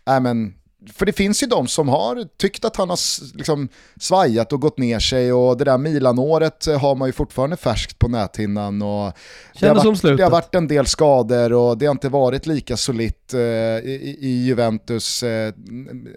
äh 0.10 0.20
men, 0.20 0.54
för 0.94 1.06
det 1.06 1.14
finns 1.14 1.44
ju 1.44 1.48
de 1.48 1.68
som 1.68 1.90
har 1.90 2.28
tyckt 2.38 2.66
att 2.66 2.76
han 2.76 2.90
har 2.90 3.00
liksom 3.38 3.70
svajat 4.00 4.54
och 4.54 4.62
gått 4.62 4.78
ner 4.78 5.00
sig 5.00 5.34
och 5.34 5.58
det 5.58 5.64
där 5.64 5.78
Milan-året 5.78 6.66
har 6.66 6.96
man 6.96 7.08
ju 7.08 7.12
fortfarande 7.12 7.58
färskt 7.58 8.00
på 8.00 8.08
näthinnan. 8.08 8.82
Och 8.82 9.14
det, 9.60 9.68
har 9.68 9.76
varit, 9.76 10.18
det 10.18 10.24
har 10.24 10.32
varit 10.32 10.56
en 10.56 10.68
del 10.68 10.86
skador 10.86 11.54
och 11.54 11.78
det 11.78 11.86
har 11.86 11.92
inte 11.92 12.10
varit 12.10 12.46
lika 12.46 12.78
solitt 12.78 13.34
eh, 13.34 13.40
i, 13.40 14.18
i, 14.20 14.46
Juventus. 14.46 15.24
Eh, 15.24 15.54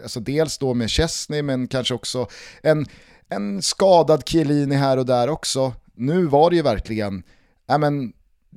alltså 0.03 0.21
dels 0.21 0.59
då 0.59 0.75
med 0.75 0.91
Chesney 0.91 1.43
men 1.43 1.69
kanske 1.69 1.95
också 1.95 2.27
en, 2.63 2.87
en 3.29 3.63
skadad 3.63 4.29
Chiellini 4.29 4.75
här 4.75 4.97
och 4.97 5.07
där 5.07 5.31
också. 5.31 5.73
Nu 5.95 6.27
var 6.27 6.51
det 6.51 6.57
ju 6.57 6.63
verkligen, 6.63 7.23
äh 7.71 7.79
men, 7.79 8.13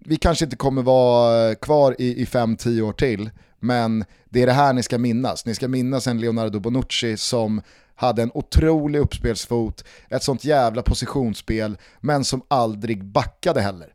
vi 0.06 0.16
kanske 0.16 0.46
inte 0.46 0.56
kommer 0.56 0.82
vara 0.82 1.56
kvar 1.56 1.96
i 2.00 2.26
5-10 2.26 2.82
år 2.82 2.94
till, 2.94 3.30
men 3.60 4.06
det 4.30 4.42
är 4.42 4.46
det 4.46 4.54
här 4.54 4.74
ni 4.74 4.84
ska 4.84 4.98
minnas. 4.98 5.46
Ni 5.46 5.56
ska 5.56 5.68
minnas 5.68 6.08
en 6.08 6.22
Leonardo 6.22 6.60
Bonucci 6.60 7.18
som 7.18 7.62
hade 7.96 8.22
en 8.22 8.32
otrolig 8.34 9.00
uppspelsfot, 9.00 9.84
ett 10.10 10.24
sånt 10.24 10.44
jävla 10.44 10.82
positionsspel, 10.82 11.78
men 12.00 12.24
som 12.24 12.42
aldrig 12.48 13.06
backade 13.06 13.62
heller. 13.62 13.88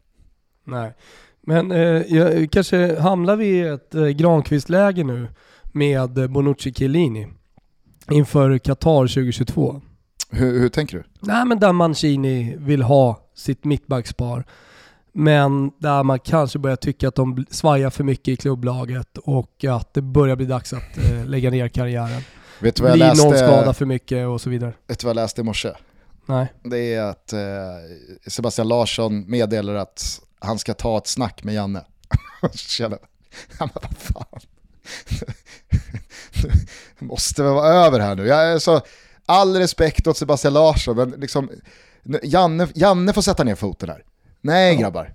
Nej, 0.64 0.94
men 1.40 1.72
eh, 1.72 2.46
kanske 2.48 3.00
hamnar 3.00 3.36
vi 3.36 3.46
i 3.46 3.61
ett 3.61 3.94
eh, 3.94 4.07
Granqvist-läge 4.07 5.05
nu 5.05 5.28
med 5.72 6.30
Bonucci 6.30 6.72
Chiellini 6.72 7.28
inför 8.11 8.59
Qatar 8.59 9.07
2022. 9.07 9.80
Hur, 10.30 10.61
hur, 10.61 10.68
tänker 10.68 10.96
du? 10.96 11.05
Nej 11.20 11.44
men 11.44 11.61
där 11.61 11.72
Mancini 11.72 12.57
vill 12.59 12.82
ha 12.82 13.20
sitt 13.34 13.64
mittbackspar. 13.64 14.44
Men 15.12 15.72
där 15.78 16.02
man 16.02 16.18
kanske 16.18 16.58
börjar 16.58 16.76
tycka 16.76 17.08
att 17.08 17.14
de 17.14 17.46
svajar 17.50 17.90
för 17.90 18.04
mycket 18.04 18.28
i 18.28 18.36
klubblaget 18.36 19.18
och 19.18 19.64
att 19.64 19.94
det 19.94 20.02
börjar 20.02 20.36
bli 20.36 20.46
dags 20.46 20.72
att 20.72 20.98
eh, 20.98 21.26
lägga 21.26 21.50
ner 21.50 21.68
karriären. 21.68 22.22
Vet 22.60 22.76
du 22.76 22.82
vad 22.82 22.90
jag 22.90 22.96
Blir 22.96 23.06
läste, 23.06 23.26
någon 23.26 23.36
skada 23.36 23.74
för 23.74 23.86
mycket 23.86 24.26
och 24.26 24.40
så 24.40 24.50
vidare. 24.50 24.72
Vet 24.86 24.98
du 24.98 25.06
vad 25.06 25.16
jag 25.16 25.22
läste 25.22 25.40
i 25.40 25.44
morse? 25.44 25.72
Nej. 26.26 26.52
Det 26.62 26.94
är 26.94 27.02
att 27.02 27.32
eh, 27.32 27.40
Sebastian 28.26 28.68
Larsson 28.68 29.30
meddelar 29.30 29.74
att 29.74 30.20
han 30.38 30.58
ska 30.58 30.74
ta 30.74 30.98
ett 30.98 31.06
snack 31.06 31.44
med 31.44 31.54
Janne. 31.54 31.84
Känner, 32.54 32.98
ja, 33.58 33.70
men 33.74 33.82
vad 33.82 33.98
fan. 33.98 34.40
det 36.98 37.04
måste 37.04 37.42
väl 37.42 37.52
vara 37.52 37.68
över 37.68 38.00
här 38.00 38.14
nu. 38.14 38.26
Jag 38.26 38.52
är 38.52 38.58
så, 38.58 38.80
all 39.26 39.56
respekt 39.56 40.06
åt 40.06 40.16
Sebastian 40.16 40.54
Larsson, 40.54 40.96
men 40.96 41.10
liksom, 41.10 41.50
Janne, 42.22 42.68
Janne 42.74 43.12
får 43.12 43.22
sätta 43.22 43.44
ner 43.44 43.54
foten 43.54 43.88
här. 43.88 44.04
Nej 44.43 44.76
grabbar. 44.76 45.12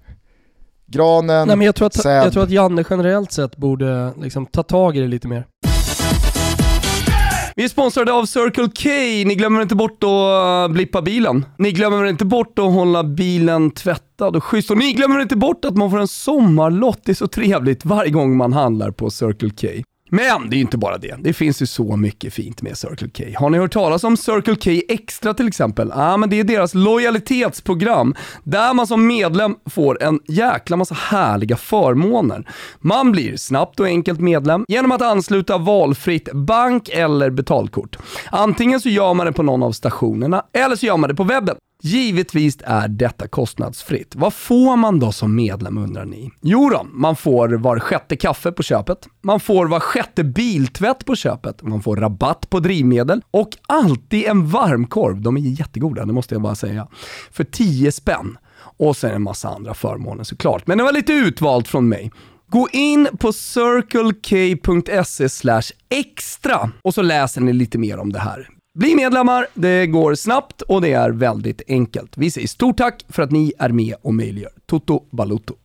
Granen, 0.88 1.48
Nej, 1.48 1.58
men 1.58 1.66
jag, 1.66 1.76
tror 1.76 1.88
att, 1.88 2.06
jag 2.06 2.34
tror 2.34 2.44
att 2.44 2.50
Janne 2.50 2.84
generellt 2.90 3.32
sett 3.32 3.58
borde 3.58 4.14
liksom 4.22 4.46
ta 4.46 4.64
tag 4.64 4.98
i 4.98 5.00
det 5.00 5.08
lite 5.08 5.28
mer. 5.28 5.46
Vi 7.56 7.64
är 7.64 7.68
sponsrade 7.68 8.14
av 8.14 8.26
Circle 8.26 8.68
K. 8.68 8.90
Ni 9.28 9.36
glömmer 9.36 9.62
inte 9.62 9.76
bort 9.76 10.04
att 10.04 10.72
blippa 10.72 11.02
bilen. 11.02 11.46
Ni 11.58 11.72
glömmer 11.72 12.06
inte 12.06 12.26
bort 12.26 12.60
att 12.60 12.74
hålla 12.74 13.04
bilen 13.04 13.72
tvättad 13.72 14.36
och 14.36 14.44
schysst. 14.44 14.72
Och 14.72 14.78
ni 14.78 14.94
glömmer 14.94 15.20
inte 15.20 15.36
bort 15.36 15.66
att 15.66 15.78
man 15.78 15.92
får 15.92 16.00
en 16.00 16.08
sommarlott. 16.08 17.00
Det 17.04 17.12
är 17.12 17.16
så 17.16 17.28
trevligt 17.28 17.86
varje 17.86 18.12
gång 18.12 18.38
man 18.38 18.54
handlar 18.54 18.92
på 18.92 19.10
Circle 19.10 19.50
K. 19.50 19.68
Men 20.10 20.50
det 20.50 20.56
är 20.56 20.58
ju 20.58 20.62
inte 20.62 20.78
bara 20.78 20.98
det. 20.98 21.16
Det 21.20 21.34
finns 21.34 21.62
ju 21.62 21.66
så 21.66 21.96
mycket 21.96 22.34
fint 22.34 22.62
med 22.62 22.78
Circle 22.78 23.10
K. 23.18 23.24
Har 23.40 23.50
ni 23.50 23.58
hört 23.58 23.74
talas 23.74 24.04
om 24.04 24.18
Circle 24.18 24.56
K 24.56 24.82
Extra 24.90 25.34
till 25.34 25.48
exempel? 25.48 25.92
Ja, 25.96 26.14
ah, 26.14 26.18
men 26.18 26.30
det 26.30 26.40
är 26.40 26.44
deras 26.44 26.74
lojalitetsprogram 26.74 28.16
där 28.44 28.74
man 28.74 28.88
som 28.88 29.08
medlem 29.08 29.56
får 29.66 30.04
en 30.04 30.20
jäkla 30.28 30.78
massa 30.78 30.96
härliga 30.96 31.56
förmåner. 31.56 32.50
Man 32.80 33.12
blir 33.12 33.38
snabbt 33.38 33.80
och 33.80 33.86
enkelt 33.86 34.20
medlem 34.20 34.66
genom 34.68 34.92
att 34.92 35.02
ansluta 35.02 35.58
valfritt 35.58 36.34
bank 36.34 36.90
eller 36.90 37.30
betalkort. 37.30 37.98
Antingen 38.32 38.82
så 38.82 38.90
gör 38.90 39.14
man 39.14 39.26
det 39.26 39.34
på 39.34 39.44
någon 39.44 39.64
av 39.64 39.72
stationerna 39.72 40.44
eller 40.54 40.76
så 40.76 40.86
gör 40.86 40.98
man 40.98 41.10
det 41.10 41.16
på 41.16 41.24
webben. 41.24 41.56
Givetvis 41.84 42.58
är 42.64 42.88
detta 42.88 43.28
kostnadsfritt. 43.28 44.16
Vad 44.16 44.34
får 44.34 44.78
man 44.78 45.00
då 45.00 45.12
som 45.12 45.36
medlem 45.36 45.78
undrar 45.78 46.06
ni? 46.06 46.32
Jo 46.42 46.70
då, 46.70 46.88
man 46.92 47.16
får 47.16 47.50
var 47.50 47.80
sjätte 47.80 48.16
kaffe 48.16 48.52
på 48.52 48.64
köpet, 48.64 49.08
man 49.22 49.40
får 49.40 49.68
var 49.68 49.80
sjätte 49.80 50.24
biltvätt 50.24 51.06
på 51.06 51.16
köpet, 51.16 51.62
man 51.62 51.82
får 51.82 51.96
rabatt 51.96 52.50
på 52.50 52.60
drivmedel 52.60 53.22
och 53.32 53.50
alltid 53.68 54.26
en 54.26 54.48
varmkorv, 54.48 55.22
de 55.22 55.38
är 55.38 55.42
jättegoda, 55.42 56.06
det 56.06 56.14
måste 56.14 56.36
jag 56.36 56.42
bara 56.42 56.56
säga, 56.56 56.88
för 57.32 57.44
10 57.44 57.92
spänn. 57.92 58.38
Och 58.80 58.98
sen 58.98 59.12
en 59.12 59.24
massa 59.24 59.50
andra 59.50 59.74
förmåner 59.74 60.24
såklart, 60.24 60.68
men 60.68 60.78
det 60.78 60.84
var 60.84 60.92
lite 60.94 61.14
utvalt 61.14 61.68
från 61.68 61.90
mig. 61.90 62.12
Gå 62.50 62.68
in 62.72 63.08
på 63.20 63.34
circlek.se 63.34 65.28
extra 65.90 66.72
och 66.82 66.94
så 66.94 67.02
läser 67.02 67.42
ni 67.42 67.54
lite 67.54 67.78
mer 67.78 67.98
om 67.98 68.12
det 68.12 68.20
här. 68.20 68.50
Bli 68.78 68.96
medlemmar, 68.96 69.48
det 69.54 69.88
går 69.88 70.16
snabbt 70.16 70.62
och 70.62 70.82
det 70.82 70.94
är 70.94 71.10
väldigt 71.10 71.62
enkelt. 71.68 72.18
Vi 72.18 72.32
säger 72.32 72.48
stort 72.48 72.78
tack 72.78 73.06
för 73.10 73.24
att 73.24 73.32
ni 73.32 73.54
är 73.60 73.70
med 73.70 73.96
och 74.02 74.14
möjliggör 74.14 74.52
Toto 74.66 75.04
Balutto. 75.12 75.56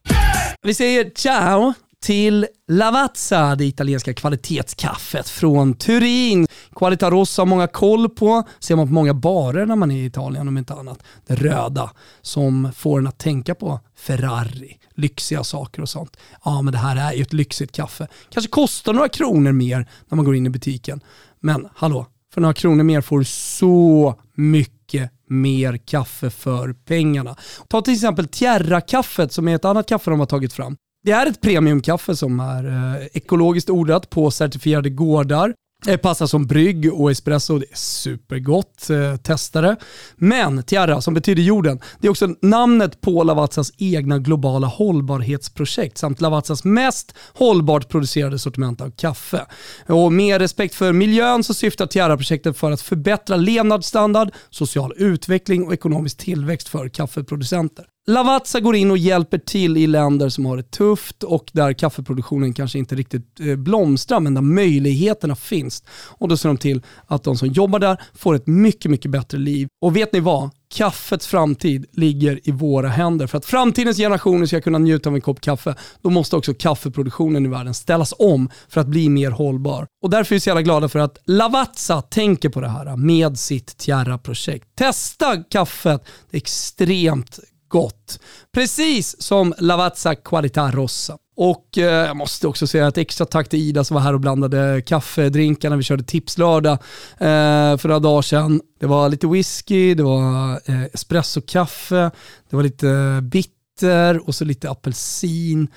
Vi 0.62 0.74
säger 0.74 1.10
ciao 1.14 1.72
till 2.02 2.46
Lavazza, 2.68 3.56
det 3.56 3.64
italienska 3.64 4.14
kvalitetskaffet 4.14 5.28
från 5.28 5.74
Turin. 5.74 6.46
Qualita 6.74 7.10
Rossa 7.10 7.42
har 7.42 7.46
många 7.46 7.66
koll 7.66 8.08
på, 8.08 8.42
ser 8.58 8.76
man 8.76 8.86
på 8.86 8.92
många 8.92 9.14
barer 9.14 9.66
när 9.66 9.76
man 9.76 9.90
är 9.90 10.02
i 10.02 10.04
Italien 10.04 10.48
om 10.48 10.58
inte 10.58 10.74
annat. 10.74 11.02
Det 11.26 11.34
röda 11.34 11.90
som 12.22 12.72
får 12.76 12.98
en 12.98 13.06
att 13.06 13.18
tänka 13.18 13.54
på 13.54 13.80
Ferrari, 13.96 14.78
lyxiga 14.94 15.44
saker 15.44 15.82
och 15.82 15.88
sånt. 15.88 16.16
Ja 16.44 16.62
men 16.62 16.72
det 16.72 16.78
här 16.78 17.12
är 17.12 17.16
ju 17.16 17.22
ett 17.22 17.32
lyxigt 17.32 17.72
kaffe. 17.72 18.08
Kanske 18.30 18.50
kostar 18.50 18.92
några 18.92 19.08
kronor 19.08 19.52
mer 19.52 19.88
när 20.08 20.16
man 20.16 20.24
går 20.24 20.36
in 20.36 20.46
i 20.46 20.50
butiken. 20.50 21.00
Men 21.40 21.68
hallå, 21.74 22.06
för 22.34 22.40
några 22.40 22.54
kronor 22.54 22.84
mer 22.84 23.00
får 23.00 23.18
du 23.18 23.24
så 23.24 24.14
mycket 24.34 25.10
mer 25.28 25.76
kaffe 25.76 26.30
för 26.30 26.72
pengarna. 26.72 27.36
Ta 27.68 27.82
till 27.82 27.94
exempel 27.94 28.28
Tierra-kaffet 28.28 29.32
som 29.32 29.48
är 29.48 29.54
ett 29.54 29.64
annat 29.64 29.88
kaffe 29.88 30.10
de 30.10 30.20
har 30.20 30.26
tagit 30.26 30.52
fram. 30.52 30.76
Det 31.04 31.12
är 31.12 31.26
ett 31.26 31.40
premiumkaffe 31.40 32.16
som 32.16 32.40
är 32.40 32.64
eh, 32.66 33.06
ekologiskt 33.12 33.70
odlat 33.70 34.10
på 34.10 34.30
certifierade 34.30 34.90
gårdar. 34.90 35.54
Det 35.84 35.98
passar 35.98 36.26
som 36.26 36.46
brygg 36.46 36.92
och 36.94 37.10
espresso, 37.10 37.58
det 37.58 37.66
är 37.70 37.76
supergott. 37.76 38.90
Eh, 38.90 39.16
testa 39.16 39.60
det. 39.60 39.76
Men 40.16 40.62
Tierra, 40.62 41.02
som 41.02 41.14
betyder 41.14 41.42
jorden, 41.42 41.80
det 42.00 42.06
är 42.06 42.10
också 42.10 42.28
namnet 42.42 43.00
på 43.00 43.22
Lavazzas 43.22 43.72
egna 43.78 44.18
globala 44.18 44.66
hållbarhetsprojekt 44.66 45.98
samt 45.98 46.20
Lavazzas 46.20 46.64
mest 46.64 47.14
hållbart 47.34 47.88
producerade 47.88 48.38
sortiment 48.38 48.80
av 48.80 48.90
kaffe. 48.90 49.46
Och 49.86 50.12
med 50.12 50.40
respekt 50.40 50.74
för 50.74 50.92
miljön 50.92 51.44
så 51.44 51.54
syftar 51.54 51.86
Tierra-projektet 51.86 52.56
för 52.56 52.70
att 52.70 52.80
förbättra 52.80 53.36
levnadsstandard, 53.36 54.30
social 54.50 54.92
utveckling 54.96 55.66
och 55.66 55.72
ekonomisk 55.72 56.18
tillväxt 56.18 56.68
för 56.68 56.88
kaffeproducenter. 56.88 57.84
Lavazza 58.06 58.60
går 58.60 58.76
in 58.76 58.90
och 58.90 58.98
hjälper 58.98 59.38
till 59.38 59.76
i 59.76 59.86
länder 59.86 60.28
som 60.28 60.46
har 60.46 60.56
det 60.56 60.70
tufft 60.70 61.22
och 61.22 61.50
där 61.52 61.72
kaffeproduktionen 61.72 62.54
kanske 62.54 62.78
inte 62.78 62.94
riktigt 62.94 63.40
eh, 63.40 63.56
blomstrar 63.56 64.20
men 64.20 64.34
där 64.34 64.42
möjligheterna 64.42 65.36
finns. 65.36 65.82
Och 66.08 66.28
då 66.28 66.36
ser 66.36 66.48
de 66.48 66.56
till 66.56 66.82
att 67.06 67.24
de 67.24 67.36
som 67.36 67.48
jobbar 67.48 67.78
där 67.78 68.02
får 68.14 68.34
ett 68.34 68.46
mycket, 68.46 68.90
mycket 68.90 69.10
bättre 69.10 69.38
liv. 69.38 69.68
Och 69.82 69.96
vet 69.96 70.12
ni 70.12 70.20
vad? 70.20 70.50
Kaffets 70.74 71.26
framtid 71.26 71.86
ligger 71.92 72.40
i 72.48 72.50
våra 72.50 72.88
händer. 72.88 73.26
För 73.26 73.38
att 73.38 73.44
framtidens 73.44 73.96
generationer 73.96 74.46
ska 74.46 74.60
kunna 74.60 74.78
njuta 74.78 75.08
av 75.08 75.14
en 75.14 75.20
kopp 75.20 75.40
kaffe, 75.40 75.74
då 76.02 76.10
måste 76.10 76.36
också 76.36 76.54
kaffeproduktionen 76.54 77.46
i 77.46 77.48
världen 77.48 77.74
ställas 77.74 78.14
om 78.18 78.50
för 78.68 78.80
att 78.80 78.86
bli 78.86 79.08
mer 79.08 79.30
hållbar. 79.30 79.86
Och 80.02 80.10
därför 80.10 80.34
är 80.34 80.36
vi 80.36 80.40
så 80.40 80.50
jävla 80.50 80.62
glada 80.62 80.88
för 80.88 80.98
att 80.98 81.18
Lavazza 81.24 82.02
tänker 82.02 82.48
på 82.48 82.60
det 82.60 82.68
här 82.68 82.96
med 82.96 83.38
sitt 83.38 83.76
Tierra-projekt. 83.76 84.68
Testa 84.74 85.36
kaffet, 85.36 86.04
det 86.30 86.36
är 86.36 86.40
extremt 86.40 87.38
gott. 87.72 88.20
Precis 88.54 89.22
som 89.22 89.54
Lavazza 89.58 90.14
Qualità 90.14 90.70
Rossa. 90.70 91.18
Och 91.36 91.78
eh, 91.78 91.84
jag 91.84 92.16
måste 92.16 92.48
också 92.48 92.66
säga 92.66 92.88
ett 92.88 92.98
extra 92.98 93.26
tack 93.26 93.48
till 93.48 93.58
Ida 93.58 93.84
som 93.84 93.94
var 93.94 94.00
här 94.00 94.14
och 94.14 94.20
blandade 94.20 94.82
kaffedrinkar 94.86 95.70
när 95.70 95.76
vi 95.76 95.82
körde 95.82 96.04
tipslördag 96.04 96.72
eh, 97.18 97.76
för 97.76 97.88
några 97.88 97.98
dagar 97.98 98.22
sedan. 98.22 98.60
Det 98.80 98.86
var 98.86 99.08
lite 99.08 99.26
whisky, 99.26 99.94
det 99.94 100.02
var 100.02 100.52
eh, 100.52 100.84
espressokaffe, 100.92 102.10
det 102.50 102.56
var 102.56 102.62
lite 102.62 102.88
eh, 102.88 103.20
bitter 103.20 104.28
och 104.28 104.34
så 104.34 104.44
lite 104.44 104.70
apelsin 104.70 105.68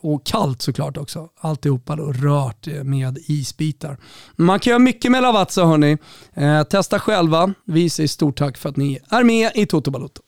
och 0.00 0.26
kallt 0.26 0.62
såklart 0.62 0.96
också. 0.96 1.28
Alltihopa 1.40 1.96
då 1.96 2.12
rört 2.12 2.66
med 2.84 3.18
isbitar. 3.26 3.96
Man 4.36 4.60
kan 4.60 4.70
göra 4.70 4.78
mycket 4.78 5.10
med 5.10 5.22
Lavazza 5.22 5.64
hörni. 5.64 5.98
Eh, 6.34 6.62
testa 6.62 6.98
själva. 6.98 7.54
Vi 7.64 7.90
säger 7.90 8.08
stort 8.08 8.38
tack 8.38 8.56
för 8.56 8.68
att 8.68 8.76
ni 8.76 8.98
är 9.10 9.22
med 9.22 9.50
i 9.54 9.66
Toto 9.66 9.90
Balotto. 9.90 10.22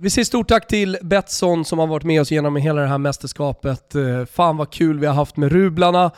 Vi 0.00 0.10
säger 0.10 0.24
stort 0.24 0.48
tack 0.48 0.66
till 0.66 0.98
Betsson 1.02 1.64
som 1.64 1.78
har 1.78 1.86
varit 1.86 2.04
med 2.04 2.20
oss 2.20 2.30
genom 2.30 2.56
hela 2.56 2.80
det 2.80 2.88
här 2.88 2.98
mästerskapet. 2.98 3.94
Eh, 3.94 4.24
fan 4.32 4.56
vad 4.56 4.70
kul 4.70 4.98
vi 4.98 5.06
har 5.06 5.14
haft 5.14 5.36
med 5.36 5.52
rublarna. 5.52 6.10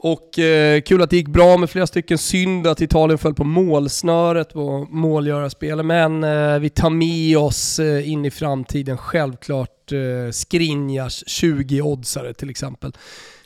Och 0.00 0.38
eh, 0.38 0.80
kul 0.80 1.02
att 1.02 1.10
det 1.10 1.16
gick 1.16 1.28
bra 1.28 1.56
med 1.56 1.70
flera 1.70 1.86
stycken. 1.86 2.18
Synd 2.18 2.66
att 2.66 2.80
Italien 2.80 3.18
föll 3.18 3.34
på 3.34 3.44
målsnöret 3.44 4.52
på 4.52 4.86
målgörarspel. 4.90 5.82
Men 5.82 6.24
eh, 6.24 6.58
vi 6.58 6.70
tar 6.70 6.90
med 6.90 7.38
oss 7.38 7.78
eh, 7.78 8.10
in 8.10 8.24
i 8.24 8.30
framtiden 8.30 8.98
självklart 8.98 9.92
eh, 9.92 10.30
Skriniars 10.30 11.24
20-oddsare 11.26 12.32
till 12.32 12.50
exempel. 12.50 12.92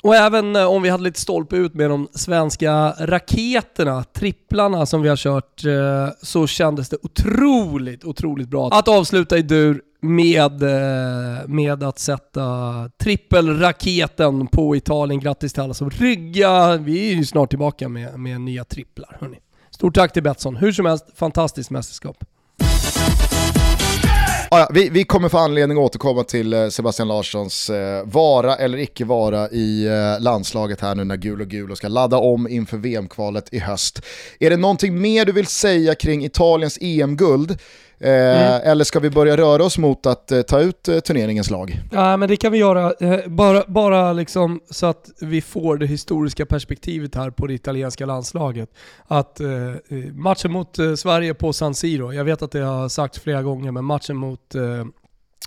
Och 0.03 0.17
även 0.17 0.57
eh, 0.57 0.65
om 0.65 0.83
vi 0.83 0.89
hade 0.89 1.05
lite 1.05 1.21
stolpe 1.21 1.57
ut 1.57 1.75
med 1.75 1.91
de 1.91 2.09
svenska 2.15 2.95
raketerna, 2.99 4.05
tripplarna 4.05 4.87
som 4.87 5.03
vi 5.03 5.09
har 5.09 5.17
kört, 5.17 5.65
eh, 5.65 6.15
så 6.23 6.47
kändes 6.47 6.89
det 6.89 6.97
otroligt, 7.03 8.05
otroligt 8.05 8.49
bra 8.49 8.69
att 8.69 8.89
avsluta 8.89 9.39
i 9.39 9.43
dur 9.43 9.83
med, 10.03 10.63
eh, 10.63 11.47
med 11.47 11.83
att 11.83 11.99
sätta 11.99 12.43
trippelraketen 12.99 14.47
på 14.47 14.77
Italien. 14.77 15.21
Grattis 15.21 15.53
till 15.53 15.63
alla 15.63 15.75
som 15.75 15.91
rygga. 15.91 16.77
Vi 16.77 17.11
är 17.11 17.15
ju 17.15 17.25
snart 17.25 17.51
tillbaka 17.51 17.89
med, 17.89 18.19
med 18.19 18.41
nya 18.41 18.65
tripplar. 18.65 19.17
Hörrni. 19.21 19.39
Stort 19.71 19.95
tack 19.95 20.13
till 20.13 20.23
Betsson. 20.23 20.57
Hur 20.57 20.73
som 20.73 20.87
helst, 20.87 21.05
fantastiskt 21.15 21.71
mästerskap. 21.71 22.25
Ja, 24.55 24.69
vi, 24.73 24.89
vi 24.89 25.05
kommer 25.05 25.29
få 25.29 25.39
anledning 25.39 25.79
att 25.79 25.85
återkomma 25.85 26.25
till 26.25 26.53
eh, 26.53 26.69
Sebastian 26.69 27.09
Larssons 27.09 27.71
eh, 27.71 28.05
vara 28.05 28.57
eller 28.57 28.79
icke 28.79 29.05
vara 29.05 29.51
i 29.51 29.87
eh, 29.87 30.23
landslaget 30.23 30.81
här 30.81 30.95
nu 30.95 31.05
när 31.05 31.17
gul 31.17 31.41
och 31.41 31.49
gul 31.49 31.71
och 31.71 31.77
ska 31.77 31.89
ladda 31.89 32.17
om 32.17 32.49
inför 32.49 32.77
VM-kvalet 32.77 33.49
i 33.53 33.59
höst. 33.59 34.03
Är 34.41 34.51
det 34.51 34.57
någonting 34.57 35.01
mer 35.01 35.25
du 35.25 35.33
vill 35.33 35.47
säga 35.47 35.95
kring 35.95 36.25
Italiens 36.25 36.79
EM-guld? 36.81 37.59
Mm. 38.03 38.61
Eller 38.65 38.85
ska 38.85 39.01
vi 39.01 39.11
börja 39.11 39.37
röra 39.37 39.65
oss 39.65 39.79
mot 39.79 40.07
att 40.07 40.33
eh, 40.33 40.43
ta 40.43 40.61
ut 40.61 40.89
eh, 40.89 40.99
turneringens 41.01 41.51
lag? 41.51 41.81
Ja, 41.93 42.17
men 42.17 42.29
det 42.29 42.37
kan 42.37 42.53
vi 42.53 42.59
göra. 42.59 42.93
bara 43.27 43.65
bara 43.67 44.13
liksom 44.13 44.61
så 44.71 44.87
att 44.87 45.11
vi 45.21 45.41
får 45.41 45.77
det 45.77 45.87
historiska 45.87 46.47
perspektivet 46.47 47.15
här 47.15 47.31
på 47.31 47.47
det 47.47 47.55
italienska 47.55 48.07
landslaget. 48.07 48.69
Att 49.07 49.41
matchen 50.13 50.53
mot 50.53 50.77
Sverige 50.97 51.35
på 51.35 51.53
San 51.53 51.75
Siro, 51.75 52.13
jag 52.13 52.25
vet 52.25 52.43
att 52.43 52.53
det 52.53 52.61
har 52.61 52.89
sagts 52.89 53.21
flera 53.21 53.43
gånger, 53.43 53.71
men 53.71 53.85
matchen 53.85 54.17
mot, 54.17 54.55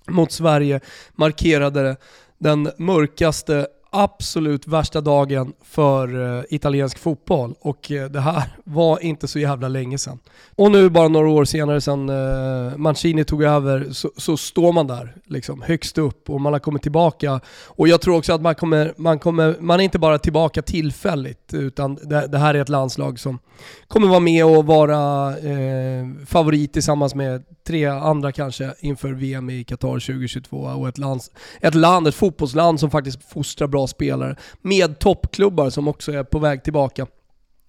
mot 0.07 0.31
Sverige 0.31 0.79
markerade 1.15 1.95
den 2.37 2.71
mörkaste 2.77 3.67
absolut 4.03 4.67
värsta 4.67 5.01
dagen 5.01 5.53
för 5.63 6.37
eh, 6.37 6.43
italiensk 6.49 6.99
fotboll 6.99 7.55
och 7.59 7.91
eh, 7.91 8.09
det 8.09 8.19
här 8.19 8.43
var 8.63 9.03
inte 9.03 9.27
så 9.27 9.39
jävla 9.39 9.67
länge 9.67 9.97
sedan. 9.97 10.19
Och 10.55 10.71
nu 10.71 10.89
bara 10.89 11.07
några 11.07 11.29
år 11.29 11.45
senare 11.45 11.81
sedan 11.81 12.09
eh, 12.09 12.77
Mancini 12.77 13.23
tog 13.23 13.43
över 13.43 13.87
så, 13.91 14.11
så, 14.17 14.37
står 14.37 14.73
man 14.73 14.87
där 14.87 15.15
liksom 15.25 15.61
högst 15.61 15.97
upp 15.97 16.29
och 16.29 16.41
man 16.41 16.53
har 16.53 16.59
kommit 16.59 16.81
tillbaka. 16.81 17.41
Och 17.65 17.87
jag 17.87 18.01
tror 18.01 18.17
också 18.17 18.33
att 18.33 18.41
man 18.41 18.55
kommer, 18.55 18.93
man 18.97 19.19
kommer, 19.19 19.55
man 19.59 19.79
är 19.79 19.83
inte 19.83 19.99
bara 19.99 20.19
tillbaka 20.19 20.61
tillfälligt 20.61 21.53
utan 21.53 21.95
det, 21.95 22.27
det 22.27 22.37
här 22.37 22.53
är 22.53 22.61
ett 22.61 22.69
landslag 22.69 23.19
som 23.19 23.39
kommer 23.87 24.07
vara 24.07 24.19
med 24.19 24.45
och 24.45 24.65
vara 24.65 25.29
eh, 25.37 26.05
favorit 26.25 26.73
tillsammans 26.73 27.15
med 27.15 27.43
tre 27.67 27.85
andra 27.85 28.31
kanske 28.31 28.73
inför 28.79 29.11
VM 29.13 29.49
i 29.49 29.63
Qatar 29.63 29.87
2022 29.87 30.57
och 30.57 30.87
ett 30.87 30.97
lands, 30.97 31.31
ett 31.61 31.75
land, 31.75 32.07
ett 32.07 32.15
fotbollsland 32.15 32.79
som 32.79 32.91
faktiskt 32.91 33.29
fostrar 33.29 33.67
bra 33.67 33.84
spelare 33.87 34.35
med 34.61 34.99
toppklubbar 34.99 35.69
som 35.69 35.87
också 35.87 36.11
är 36.11 36.23
på 36.23 36.39
väg 36.39 36.63
tillbaka. 36.63 37.07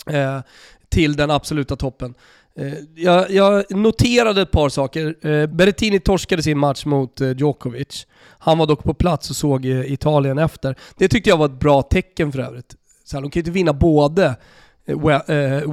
Eh, 0.06 0.40
till 0.88 1.16
den 1.16 1.30
absoluta 1.30 1.76
toppen. 1.76 2.14
Eh, 2.58 2.74
jag, 2.94 3.30
jag, 3.30 3.64
noterade 3.70 4.42
ett 4.42 4.50
par 4.50 4.68
saker. 4.68 5.26
Eh, 5.26 5.46
Berrettini 5.46 6.00
torskade 6.00 6.42
sin 6.42 6.58
match 6.58 6.84
mot 6.84 7.20
eh, 7.20 7.30
Djokovic. 7.30 8.06
Han 8.38 8.58
var 8.58 8.66
dock 8.66 8.82
på 8.82 8.94
plats 8.94 9.30
och 9.30 9.36
såg 9.36 9.66
Italien 9.66 10.38
efter. 10.38 10.76
Det 10.96 11.08
tyckte 11.08 11.30
jag 11.30 11.36
var 11.36 11.46
ett 11.46 11.60
bra 11.60 11.82
tecken 11.82 12.32
för 12.32 12.38
övrigt. 12.38 12.74
Så 13.04 13.16
här, 13.16 13.22
de 13.22 13.30
kan 13.30 13.40
ju 13.40 13.42
inte 13.42 13.50
vinna 13.50 13.72
både 13.72 14.36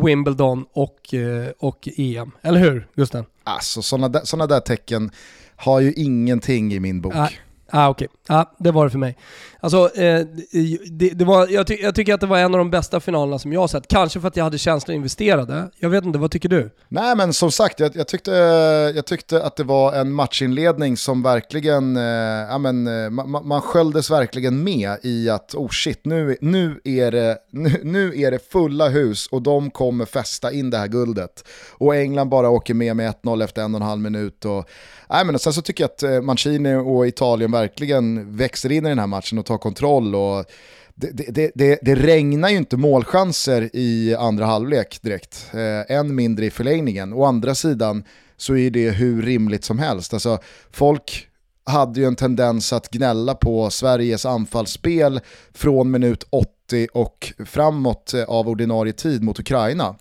Wimbledon 0.05 0.65
och, 0.73 1.13
och 1.59 1.87
EM. 1.97 2.31
Eller 2.41 2.59
hur 2.59 2.87
Gusten? 2.95 3.25
Alltså 3.43 3.81
sådana 3.81 4.09
där, 4.09 4.21
såna 4.23 4.47
där 4.47 4.59
tecken 4.59 5.11
har 5.55 5.79
ju 5.79 5.93
ingenting 5.93 6.73
i 6.73 6.79
min 6.79 7.01
bok. 7.01 7.13
Ah, 7.15 7.89
Okej, 7.89 7.89
okay. 7.89 8.07
Ja, 8.27 8.55
det 8.59 8.71
var 8.71 8.85
det 8.85 8.91
för 8.91 8.99
mig. 8.99 9.17
Alltså, 9.59 9.95
eh, 9.95 10.25
det, 10.91 11.09
det, 11.09 11.25
var, 11.25 11.47
jag, 11.47 11.67
ty 11.67 11.75
jag, 11.81 11.95
tycker 11.95 12.13
att 12.13 12.21
det 12.21 12.27
var 12.27 12.37
en 12.37 12.53
av 12.53 12.57
de 12.57 12.69
bästa 12.69 12.99
finalerna 12.99 13.39
som 13.39 13.53
jag 13.53 13.59
har 13.59 13.67
sett. 13.67 13.87
Kanske 13.87 14.19
för 14.19 14.27
att 14.27 14.37
jag 14.37 14.43
hade 14.43 14.57
känslor 14.57 14.95
investerade. 14.95 15.69
Jag 15.79 15.89
vet 15.89 16.05
inte, 16.05 16.19
vad 16.19 16.31
tycker 16.31 16.49
du? 16.49 16.69
Nej 16.87 17.15
men 17.15 17.33
som 17.33 17.51
sagt, 17.51 17.79
jag, 17.79 17.95
jag 17.95 18.07
tyckte, 18.07 18.31
jag 18.95 19.05
tyckte 19.05 19.43
att 19.43 19.55
det 19.55 19.63
var 19.63 19.93
en 19.93 20.11
matchinledning 20.11 20.97
som 20.97 21.23
verkligen, 21.23 21.97
eh, 21.97 22.03
ja, 22.49 22.57
men, 22.57 22.87
eh, 22.87 23.09
man, 23.09 23.47
man 23.47 23.61
sköljdes 23.61 24.11
verkligen 24.11 24.63
med 24.63 24.97
i 25.03 25.29
att 25.29 25.55
oh 25.55 25.69
shit, 25.69 26.05
nu, 26.05 26.37
nu, 26.41 26.79
är 26.83 27.11
det, 27.11 27.37
nu, 27.51 27.81
nu 27.83 28.21
är 28.21 28.31
det 28.31 28.51
fulla 28.51 28.89
hus 28.89 29.27
och 29.27 29.41
de 29.41 29.71
kommer 29.71 30.05
fästa 30.05 30.51
in 30.51 30.69
det 30.69 30.77
här 30.77 30.87
guldet. 30.87 31.43
Och 31.71 31.95
England 31.95 32.29
bara 32.29 32.49
åker 32.49 32.73
med 32.73 32.95
med 32.95 33.13
1-0 33.23 33.43
efter 33.43 33.61
en 33.61 33.75
och 33.75 33.81
en 33.81 33.87
halv 33.87 34.01
minut. 34.01 34.45
Och, 34.45 34.69
nej, 35.09 35.25
men, 35.25 35.35
och 35.35 35.41
sen 35.41 35.53
så 35.53 35.61
tycker 35.61 35.83
jag 35.83 35.89
att 35.89 36.03
eh, 36.03 36.21
Mancini 36.21 36.75
och 36.75 37.07
Italien 37.07 37.51
verkligen 37.51 38.12
växer 38.35 38.71
in 38.71 38.85
i 38.85 38.89
den 38.89 38.99
här 38.99 39.07
matchen 39.07 39.39
och 39.39 39.45
tar 39.45 39.57
kontroll. 39.57 40.15
Och 40.15 40.45
det, 40.95 41.11
det, 41.33 41.51
det, 41.55 41.79
det 41.81 41.95
regnar 41.95 42.49
ju 42.49 42.57
inte 42.57 42.77
målchanser 42.77 43.69
i 43.73 44.15
andra 44.15 44.45
halvlek 44.45 44.99
direkt, 45.01 45.47
eh, 45.53 45.97
än 45.97 46.15
mindre 46.15 46.45
i 46.45 46.51
förlängningen. 46.51 47.13
Å 47.13 47.25
andra 47.25 47.55
sidan 47.55 48.03
så 48.37 48.55
är 48.55 48.69
det 48.69 48.89
hur 48.89 49.21
rimligt 49.21 49.63
som 49.63 49.79
helst. 49.79 50.13
Alltså, 50.13 50.39
folk 50.71 51.27
hade 51.65 51.99
ju 51.99 52.05
en 52.05 52.15
tendens 52.15 52.73
att 52.73 52.89
gnälla 52.89 53.35
på 53.35 53.69
Sveriges 53.69 54.25
anfallsspel 54.25 55.19
från 55.53 55.91
minut 55.91 56.27
80 56.29 56.87
och 56.93 57.33
framåt 57.45 58.13
eh, 58.13 58.23
av 58.23 58.49
ordinarie 58.49 58.93
tid 58.93 59.23
mot 59.23 59.39
Ukraina. 59.39 59.95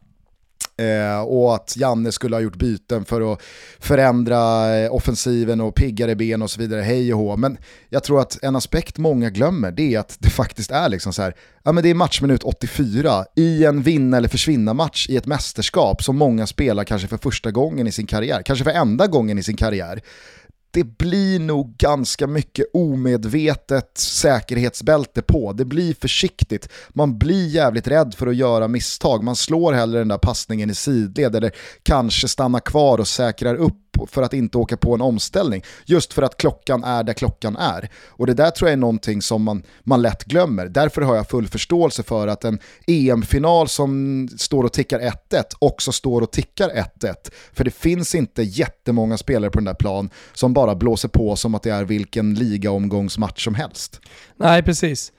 Eh, 0.83 1.21
och 1.21 1.55
att 1.55 1.77
Janne 1.77 2.13
skulle 2.13 2.37
ha 2.37 2.41
gjort 2.41 2.57
byten 2.57 3.05
för 3.05 3.33
att 3.33 3.43
förändra 3.79 4.75
eh, 4.77 4.95
offensiven 4.95 5.61
och 5.61 5.75
piggare 5.75 6.15
ben 6.15 6.43
och 6.43 6.51
så 6.51 6.61
vidare, 6.61 6.81
hej 6.81 7.15
och 7.15 7.21
hå. 7.21 7.37
Men 7.37 7.59
jag 7.89 8.05
tror 8.05 8.21
att 8.21 8.39
en 8.43 8.57
aspekt 8.57 8.99
många 8.99 9.31
glömmer 9.31 9.73
det 9.73 9.95
är 9.95 9.99
att 9.99 10.17
det 10.19 10.31
faktiskt 10.31 10.71
är 10.71 10.89
liksom 10.89 11.13
så 11.13 11.23
här, 11.23 11.35
ja 11.63 11.73
men 11.73 11.85
det 11.85 11.91
är 11.91 11.95
matchminut 11.95 12.43
84 12.43 13.25
i 13.37 13.65
en 13.65 13.83
vinna 13.83 14.17
eller 14.17 14.29
försvinna 14.29 14.75
match 14.75 15.07
i 15.09 15.17
ett 15.17 15.27
mästerskap 15.27 16.03
som 16.03 16.17
många 16.17 16.47
spelar 16.47 16.85
kanske 16.85 17.09
för 17.09 17.17
första 17.19 17.51
gången 17.51 17.87
i 17.87 17.93
sin 17.93 18.07
karriär, 18.07 18.43
kanske 18.43 18.65
för 18.65 18.71
enda 18.71 19.07
gången 19.07 19.39
i 19.39 19.43
sin 19.43 19.57
karriär 19.57 20.03
det 20.73 20.85
blir 20.85 21.39
nog 21.39 21.77
ganska 21.77 22.27
mycket 22.27 22.67
omedvetet 22.73 23.99
säkerhetsbälte 23.99 25.23
på. 25.23 25.53
Det 25.53 25.65
blir 25.65 25.95
försiktigt. 25.95 26.69
Man 26.89 27.19
blir 27.19 27.49
jävligt 27.49 27.89
rädd 27.89 28.15
för 28.15 28.27
att 28.27 28.37
göra 28.37 28.69
misstag. 28.69 29.25
Man 29.25 29.37
slår 29.37 29.73
hellre 29.73 29.99
den 29.99 30.09
där 30.09 30.19
passningen 30.19 30.71
i 30.71 30.75
sidled 30.75 31.37
eller 31.37 31.53
kanske 31.83 32.29
stannar 32.29 32.61
kvar 32.61 32.99
och 32.99 33.09
säkrar 33.09 33.55
upp 33.55 33.92
för 34.07 34.23
att 34.23 34.33
inte 34.33 34.59
åka 34.59 34.77
på 34.77 34.95
en 34.95 35.01
omställning. 35.01 35.63
Just 35.85 36.13
för 36.13 36.23
att 36.23 36.37
klockan 36.37 36.85
är 36.85 37.03
där 37.03 37.13
klockan 37.13 37.57
är. 37.57 37.89
Och 38.09 38.27
det 38.27 38.35
där 38.35 38.51
tror 38.51 38.69
jag 38.69 38.73
är 38.73 38.81
någonting 38.81 39.23
som 39.23 39.43
man, 39.43 39.63
man 39.83 40.03
lätt 40.03 40.25
glömmer. 40.25 40.67
Därför 40.67 41.03
har 41.03 41.17
jag 41.17 41.29
full 41.29 41.49
förståelse 41.49 42.03
för 42.03 42.29
att 42.29 42.45
en 42.45 42.59
EM-final 42.87 43.69
som 43.69 44.29
står 44.39 44.65
och 44.65 44.73
tickar 44.73 45.01
1-1 45.01 45.43
också 45.59 45.93
står 45.93 46.21
och 46.21 46.33
tickar 46.33 46.69
1-1. 46.69 47.15
För 47.53 47.65
det 47.65 47.71
finns 47.71 48.15
inte 48.15 48.43
jättemånga 48.43 49.17
spelare 49.19 49.51
på 49.51 49.59
den 49.59 49.65
där 49.65 49.75
plan 49.75 50.11
som 50.33 50.55
bara 50.55 50.75
blåser 50.75 51.09
på 51.09 51.37
som 51.37 51.55
att 51.55 51.63
det 51.63 51.71
är 51.71 51.85
vilken 51.85 52.35
ligaomgångsmatch 52.35 53.45
som 53.45 53.55
helst. 53.55 54.01
Nej, 54.37 54.63
precis. 54.63 55.13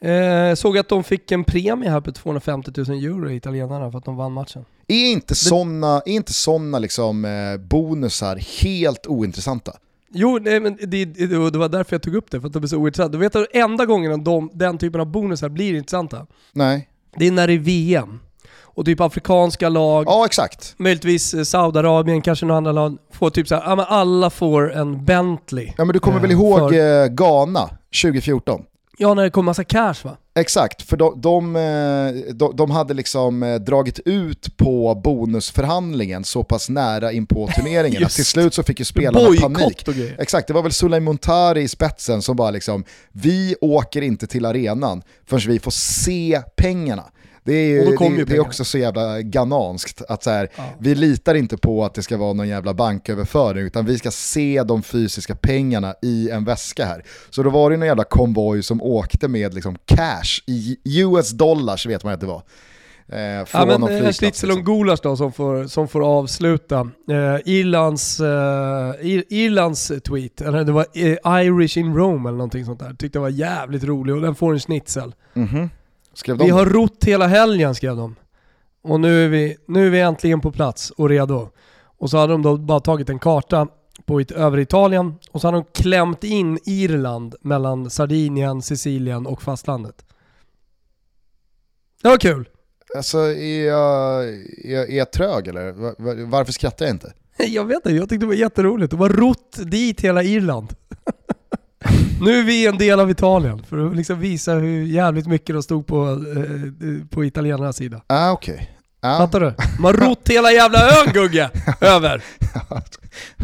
Eh, 0.00 0.54
såg 0.54 0.78
att 0.78 0.88
de 0.88 1.04
fick 1.04 1.32
en 1.32 1.44
premie 1.44 1.90
här 1.90 2.00
på 2.00 2.12
250 2.12 2.70
000 2.76 2.90
euro 2.90 3.30
italienarna 3.30 3.90
för 3.90 3.98
att 3.98 4.04
de 4.04 4.16
vann 4.16 4.32
matchen. 4.32 4.64
Är 4.92 5.12
inte 5.12 5.34
sådana 5.34 6.02
såna 6.26 6.78
liksom, 6.78 7.24
eh, 7.24 7.56
bonusar 7.60 8.36
helt 8.62 9.06
ointressanta? 9.06 9.72
Jo, 10.14 10.38
nej, 10.42 10.60
men 10.60 10.78
det, 10.80 11.04
det, 11.04 11.36
var 11.36 11.68
därför 11.68 11.94
jag 11.94 12.02
tog 12.02 12.14
upp 12.14 12.30
det, 12.30 12.40
för 12.40 12.46
att 12.46 12.52
de 12.52 12.62
är 12.62 12.66
så 12.66 12.76
ointressanta. 12.76 13.12
Du 13.12 13.18
vet 13.18 13.36
att 13.36 13.46
enda 13.52 13.86
gången 13.86 14.24
de, 14.24 14.50
den 14.54 14.78
typen 14.78 15.00
av 15.00 15.06
bonusar 15.06 15.48
blir 15.48 15.74
intressanta? 15.74 16.26
Nej. 16.52 16.88
Det 17.16 17.26
är 17.26 17.30
när 17.30 17.46
det 17.46 17.52
är 17.52 17.58
VM. 17.58 18.20
Och 18.74 18.84
typ 18.84 19.00
afrikanska 19.00 19.68
lag, 19.68 20.04
ja, 20.06 20.26
exakt. 20.26 20.74
möjligtvis 20.76 21.34
eh, 21.34 21.42
Saudiarabien, 21.42 22.22
kanske 22.22 22.46
några 22.46 22.56
andra 22.56 22.72
lag, 22.72 22.98
får 23.10 23.30
typ 23.30 23.48
såhär, 23.48 23.62
ja 23.62 23.76
men 23.76 23.84
alla 23.88 24.30
får 24.30 24.72
en 24.72 25.04
Bentley. 25.04 25.72
Ja 25.76 25.84
men 25.84 25.92
du 25.92 25.98
kommer 25.98 26.20
väl 26.20 26.30
ihåg 26.30 26.70
för... 26.70 27.02
Eh, 27.02 27.08
Ghana 27.08 27.70
2014? 28.02 28.62
Ja, 29.02 29.14
när 29.14 29.22
det 29.22 29.30
kom 29.30 29.44
massa 29.44 29.64
cash 29.64 29.94
va? 30.04 30.16
Exakt, 30.34 30.82
för 30.82 30.96
de, 30.96 31.20
de, 31.20 31.56
eh, 31.56 32.34
de, 32.34 32.56
de, 32.56 32.70
hade 32.70 32.94
liksom 32.94 33.42
eh, 33.42 33.54
dragit 33.54 34.00
ut 34.04 34.56
på 34.56 35.00
bonusförhandlingen 35.04 36.24
så 36.24 36.44
pass 36.44 36.68
nära 36.68 37.12
in 37.12 37.26
på 37.26 37.48
turneringen 37.56 38.04
att 38.04 38.12
till 38.12 38.24
slut 38.24 38.54
så 38.54 38.62
fick 38.62 38.78
ju 38.78 38.84
spelarna 38.84 39.40
panik. 39.40 39.88
Exakt, 40.18 40.48
det 40.48 40.54
var 40.54 40.62
väl 40.62 40.72
Sulay 40.72 41.00
Montari 41.00 41.62
i 41.62 41.68
spetsen 41.68 42.22
som 42.22 42.36
bara 42.36 42.50
liksom, 42.50 42.84
vi 43.12 43.56
åker 43.60 44.02
inte 44.02 44.26
till 44.26 44.46
arenan 44.46 45.02
förrän 45.26 45.52
vi 45.52 45.58
får 45.58 45.70
se 45.70 46.42
pengarna. 46.56 47.04
Det 47.44 47.52
är, 47.52 48.16
det, 48.16 48.24
det 48.24 48.36
är 48.36 48.40
också 48.40 48.64
så 48.64 48.78
jävla 48.78 49.22
gananskt 49.22 50.02
att 50.08 50.22
så 50.22 50.30
här, 50.30 50.48
ja. 50.56 50.64
vi 50.78 50.94
litar 50.94 51.34
inte 51.34 51.56
på 51.56 51.84
att 51.84 51.94
det 51.94 52.02
ska 52.02 52.16
vara 52.16 52.32
någon 52.32 52.48
jävla 52.48 52.74
banköverföring 52.74 53.66
utan 53.66 53.86
vi 53.86 53.98
ska 53.98 54.10
se 54.10 54.62
de 54.62 54.82
fysiska 54.82 55.34
pengarna 55.34 55.94
i 56.02 56.30
en 56.30 56.44
väska 56.44 56.84
här. 56.84 57.04
Så 57.30 57.42
då 57.42 57.50
var 57.50 57.70
det 57.70 57.76
någon 57.76 57.86
jävla 57.86 58.04
konvoj 58.04 58.62
som 58.62 58.82
åkte 58.82 59.28
med 59.28 59.54
liksom 59.54 59.76
cash 59.84 60.42
i 60.46 60.78
US 60.84 61.30
dollars 61.30 61.86
vet 61.86 62.04
man 62.04 62.14
att 62.14 62.20
det 62.20 62.26
var. 62.26 62.42
Eh, 63.08 63.46
ja, 63.52 63.66
men 63.66 63.82
eh, 63.82 64.12
Schnitzel 64.12 64.48
liksom. 64.48 64.64
Gulas 64.64 65.00
då 65.00 65.16
som 65.16 65.32
får, 65.32 65.66
som 65.66 65.88
får 65.88 66.04
avsluta. 66.04 66.80
Eh, 67.10 67.40
Irlands, 67.44 68.20
eh, 68.20 68.26
Ir 69.00 69.24
Irlands 69.28 69.92
tweet, 70.04 70.40
eller 70.40 70.64
det 70.64 70.72
var 70.72 70.86
eh, 70.94 71.44
Irish 71.44 71.78
in 71.78 71.94
Rome 71.94 72.28
eller 72.28 72.38
någonting 72.38 72.64
sånt 72.64 72.80
där. 72.80 72.90
Tyckte 72.90 73.18
det 73.18 73.22
var 73.22 73.28
jävligt 73.28 73.84
rolig 73.84 74.14
och 74.14 74.20
den 74.20 74.34
får 74.34 74.52
en 74.52 74.60
schnitzel. 74.60 75.14
Mm 75.34 75.48
-hmm. 75.48 75.68
Skrev 76.14 76.38
de? 76.38 76.44
Vi 76.44 76.50
har 76.50 76.66
rott 76.66 77.04
hela 77.04 77.26
helgen 77.26 77.74
skrev 77.74 77.96
de. 77.96 78.14
Och 78.82 79.00
nu 79.00 79.24
är, 79.24 79.28
vi, 79.28 79.56
nu 79.66 79.86
är 79.86 79.90
vi 79.90 80.00
äntligen 80.00 80.40
på 80.40 80.52
plats 80.52 80.90
och 80.90 81.08
redo. 81.08 81.48
Och 81.98 82.10
så 82.10 82.18
hade 82.18 82.32
de 82.32 82.42
då 82.42 82.56
bara 82.56 82.80
tagit 82.80 83.08
en 83.08 83.18
karta 83.18 83.68
på 84.06 84.20
it 84.20 84.30
över 84.30 84.58
Italien 84.58 85.14
och 85.30 85.40
så 85.40 85.46
hade 85.46 85.58
de 85.58 85.64
klämt 85.82 86.24
in 86.24 86.58
Irland 86.64 87.34
mellan 87.40 87.90
Sardinien, 87.90 88.62
Sicilien 88.62 89.26
och 89.26 89.42
fastlandet. 89.42 90.04
Det 92.02 92.08
var 92.08 92.16
kul. 92.16 92.48
Alltså 92.96 93.18
är 93.18 93.66
jag, 93.66 94.24
är, 94.64 94.90
är 94.90 94.96
jag 94.96 95.12
trög 95.12 95.48
eller? 95.48 95.72
Varför 96.26 96.52
skrattar 96.52 96.84
jag 96.86 96.94
inte? 96.94 97.12
Jag 97.38 97.64
vet 97.64 97.76
inte, 97.76 97.90
jag 97.90 98.08
tyckte 98.08 98.24
det 98.24 98.28
var 98.28 98.34
jätteroligt. 98.34 98.90
De 98.90 99.00
har 99.00 99.08
rott 99.08 99.58
dit 99.70 100.00
hela 100.00 100.22
Irland. 100.22 100.74
nu 102.22 102.38
är 102.38 102.44
vi 102.44 102.66
en 102.66 102.78
del 102.78 103.00
av 103.00 103.10
Italien, 103.10 103.62
för 103.68 103.86
att 103.86 103.96
liksom 103.96 104.20
visa 104.20 104.54
hur 104.54 104.86
jävligt 104.86 105.26
mycket 105.26 105.56
de 105.56 105.62
stod 105.62 105.86
på, 105.86 106.08
eh, 106.08 107.06
på 107.10 107.24
italienarnas 107.24 107.76
sida. 107.76 108.02
Ah, 108.06 108.30
okej. 108.30 108.54
Okay. 108.54 108.66
Ah. 109.00 109.18
Fattar 109.18 109.40
du? 109.40 109.54
Man 109.80 109.92
rott 109.92 110.28
hela 110.28 110.52
jävla 110.52 110.78
ön 110.78 111.12
Gugge, 111.12 111.50
över. 111.80 112.22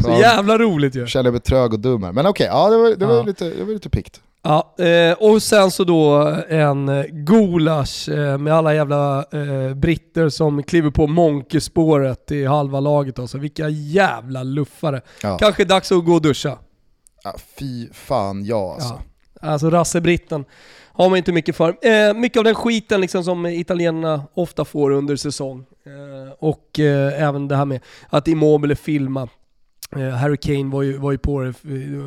Så 0.03 0.09
jävla 0.09 0.57
roligt 0.57 0.95
ju. 0.95 1.07
Känner 1.07 1.31
mig 1.31 1.39
trög 1.39 1.73
och 1.73 1.79
dum 1.79 2.03
här. 2.03 2.11
Men 2.11 2.25
okej, 2.25 2.49
okay, 2.49 2.59
ja, 2.59 2.69
det 2.69 2.77
var, 2.77 2.95
det 2.95 3.05
var 3.05 3.15
ja. 3.15 3.23
lite, 3.23 3.49
det 3.49 3.63
var 3.63 3.73
lite 3.73 3.89
pikt. 3.89 4.21
Ja, 4.43 4.75
eh, 4.79 5.13
och 5.13 5.43
sen 5.43 5.71
så 5.71 5.83
då 5.83 6.35
en 6.49 7.05
gulasch 7.09 8.09
eh, 8.09 8.37
med 8.37 8.53
alla 8.53 8.75
jävla 8.75 9.17
eh, 9.17 9.75
britter 9.75 10.29
som 10.29 10.63
kliver 10.63 10.91
på 10.91 11.07
monkespåret 11.07 12.31
i 12.31 12.45
halva 12.45 12.79
laget. 12.79 13.19
Alltså. 13.19 13.37
Vilka 13.37 13.69
jävla 13.69 14.43
luffare. 14.43 15.01
Ja. 15.23 15.37
Kanske 15.37 15.65
dags 15.65 15.91
att 15.91 16.05
gå 16.05 16.13
och 16.13 16.21
duscha. 16.21 16.57
Ja, 17.33 17.39
fy 17.59 17.89
fan 17.93 18.45
ja 18.45 18.73
alltså. 18.73 19.01
Ja. 19.41 19.47
Alltså 19.49 19.69
rassebritten 19.69 20.45
har 20.93 21.09
man 21.09 21.17
inte 21.17 21.31
mycket 21.31 21.55
för. 21.55 21.77
Eh, 21.81 22.13
mycket 22.13 22.37
av 22.37 22.43
den 22.43 22.55
skiten 22.55 23.01
liksom 23.01 23.23
som 23.23 23.45
italienarna 23.45 24.23
ofta 24.33 24.65
får 24.65 24.91
under 24.91 25.15
säsong. 25.15 25.65
Eh, 25.85 26.33
och 26.39 26.79
eh, 26.79 27.23
även 27.23 27.47
det 27.47 27.55
här 27.55 27.65
med 27.65 27.79
att 28.09 28.27
Immobile 28.27 28.75
filma 28.75 29.29
Eh, 29.95 30.09
Harry 30.09 30.37
Kane 30.37 30.71
var 30.71 30.81
ju, 30.81 30.97
var 30.97 31.11
ju 31.11 31.17
på 31.17 31.41
det, 31.41 31.53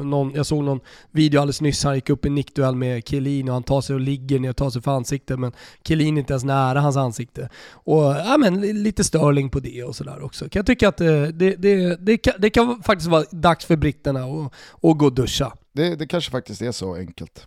någon, 0.04 0.32
jag 0.34 0.46
såg 0.46 0.64
någon 0.64 0.80
video 1.10 1.40
alldeles 1.40 1.60
nyss, 1.60 1.84
han 1.84 1.94
gick 1.94 2.10
upp 2.10 2.26
i 2.26 2.30
nickduell 2.30 2.74
med 2.74 3.08
Kelin 3.08 3.48
och 3.48 3.54
han 3.54 3.62
tar 3.62 3.80
sig 3.80 3.94
och 3.94 4.00
ligger 4.00 4.38
ner 4.38 4.50
och 4.50 4.56
tar 4.56 4.70
sig 4.70 4.82
för 4.82 4.90
ansiktet 4.90 5.38
men 5.38 5.52
Kelin 5.84 6.16
är 6.16 6.20
inte 6.20 6.32
ens 6.32 6.44
nära 6.44 6.80
hans 6.80 6.96
ansikte. 6.96 7.48
Och 7.72 8.02
ja 8.02 8.36
men 8.38 8.82
lite 8.82 9.04
Sterling 9.04 9.50
på 9.50 9.60
det 9.60 9.84
och 9.84 9.96
sådär 9.96 10.24
också. 10.24 10.48
Kan 10.48 10.60
jag 10.60 10.66
tycka 10.66 10.88
att 10.88 10.96
det, 10.96 11.32
det, 11.32 11.56
det, 11.56 11.96
det, 12.06 12.16
kan, 12.16 12.34
det 12.38 12.50
kan 12.50 12.82
faktiskt 12.82 13.10
vara 13.10 13.24
dags 13.30 13.64
för 13.64 13.76
britterna 13.76 14.20
att 14.20 14.52
gå 14.98 15.06
och 15.06 15.14
duscha. 15.14 15.52
Det, 15.74 15.96
det 15.96 16.06
kanske 16.06 16.30
faktiskt 16.30 16.62
är 16.62 16.72
så 16.72 16.94
enkelt. 16.94 17.46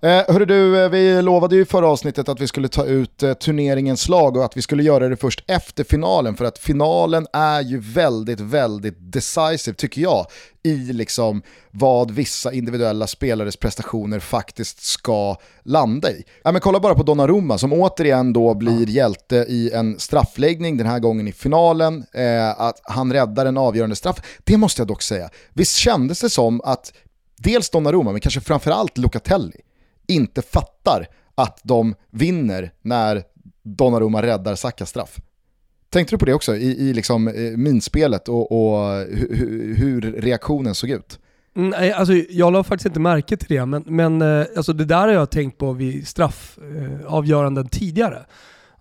Ja. 0.00 0.08
Eh, 0.08 0.24
hörru 0.28 0.44
du, 0.44 0.84
eh, 0.84 0.88
vi 0.88 1.22
lovade 1.22 1.56
ju 1.56 1.62
i 1.62 1.64
förra 1.64 1.88
avsnittet 1.88 2.28
att 2.28 2.40
vi 2.40 2.46
skulle 2.46 2.68
ta 2.68 2.84
ut 2.84 3.22
eh, 3.22 3.32
turneringens 3.32 4.08
lag 4.08 4.36
och 4.36 4.44
att 4.44 4.56
vi 4.56 4.62
skulle 4.62 4.82
göra 4.82 5.08
det 5.08 5.16
först 5.16 5.44
efter 5.46 5.84
finalen 5.84 6.36
för 6.36 6.44
att 6.44 6.58
finalen 6.58 7.26
är 7.32 7.60
ju 7.60 7.78
väldigt, 7.78 8.40
väldigt 8.40 8.94
decisive 8.98 9.74
tycker 9.76 10.02
jag 10.02 10.26
i 10.62 10.76
liksom 10.76 11.42
vad 11.70 12.10
vissa 12.10 12.52
individuella 12.52 13.06
spelares 13.06 13.56
prestationer 13.56 14.20
faktiskt 14.20 14.82
ska 14.82 15.36
landa 15.62 16.10
i. 16.10 16.24
Ja, 16.44 16.52
men 16.52 16.60
kolla 16.60 16.80
bara 16.80 16.94
på 16.94 17.02
Donnarumma 17.02 17.58
som 17.58 17.72
återigen 17.72 18.32
då 18.32 18.54
blir 18.54 18.88
hjälte 18.88 19.36
i 19.36 19.70
en 19.72 19.98
straffläggning, 19.98 20.76
den 20.76 20.86
här 20.86 20.98
gången 20.98 21.28
i 21.28 21.32
finalen, 21.32 22.04
eh, 22.12 22.60
att 22.60 22.80
han 22.82 23.12
räddar 23.12 23.46
en 23.46 23.58
avgörande 23.58 23.96
straff. 23.96 24.22
Det 24.44 24.56
måste 24.56 24.80
jag 24.80 24.88
dock 24.88 25.02
säga, 25.02 25.30
visst 25.52 25.76
kändes 25.76 26.20
det 26.20 26.30
som 26.30 26.60
att 26.64 26.92
dels 27.38 27.70
Donnarumma, 27.70 28.12
men 28.12 28.20
kanske 28.20 28.40
framförallt 28.40 28.98
Locatelli, 28.98 29.60
inte 30.06 30.42
fattar 30.42 31.06
att 31.34 31.60
de 31.62 31.94
vinner 32.10 32.72
när 32.82 33.22
Donnarumma 33.62 34.22
räddar 34.22 34.54
Sakas 34.54 34.90
straff. 34.90 35.16
Tänkte 35.90 36.14
du 36.14 36.18
på 36.18 36.26
det 36.26 36.34
också 36.34 36.56
i, 36.56 36.88
i 36.88 36.94
liksom, 36.94 37.28
eh, 37.28 37.56
minspelet 37.56 38.28
och, 38.28 38.52
och 38.52 39.06
hur, 39.10 39.74
hur 39.76 40.00
reaktionen 40.00 40.74
såg 40.74 40.90
ut? 40.90 41.18
Mm, 41.56 41.70
nej, 41.70 41.92
alltså, 41.92 42.14
jag 42.14 42.52
la 42.52 42.64
faktiskt 42.64 42.86
inte 42.86 43.00
märke 43.00 43.36
till 43.36 43.56
det, 43.56 43.66
men, 43.66 43.84
men 43.86 44.22
eh, 44.22 44.46
alltså, 44.56 44.72
det 44.72 44.84
där 44.84 45.06
har 45.06 45.08
jag 45.08 45.30
tänkt 45.30 45.58
på 45.58 45.72
vid 45.72 46.08
straffavgöranden 46.08 47.64
eh, 47.64 47.68
tidigare 47.68 48.24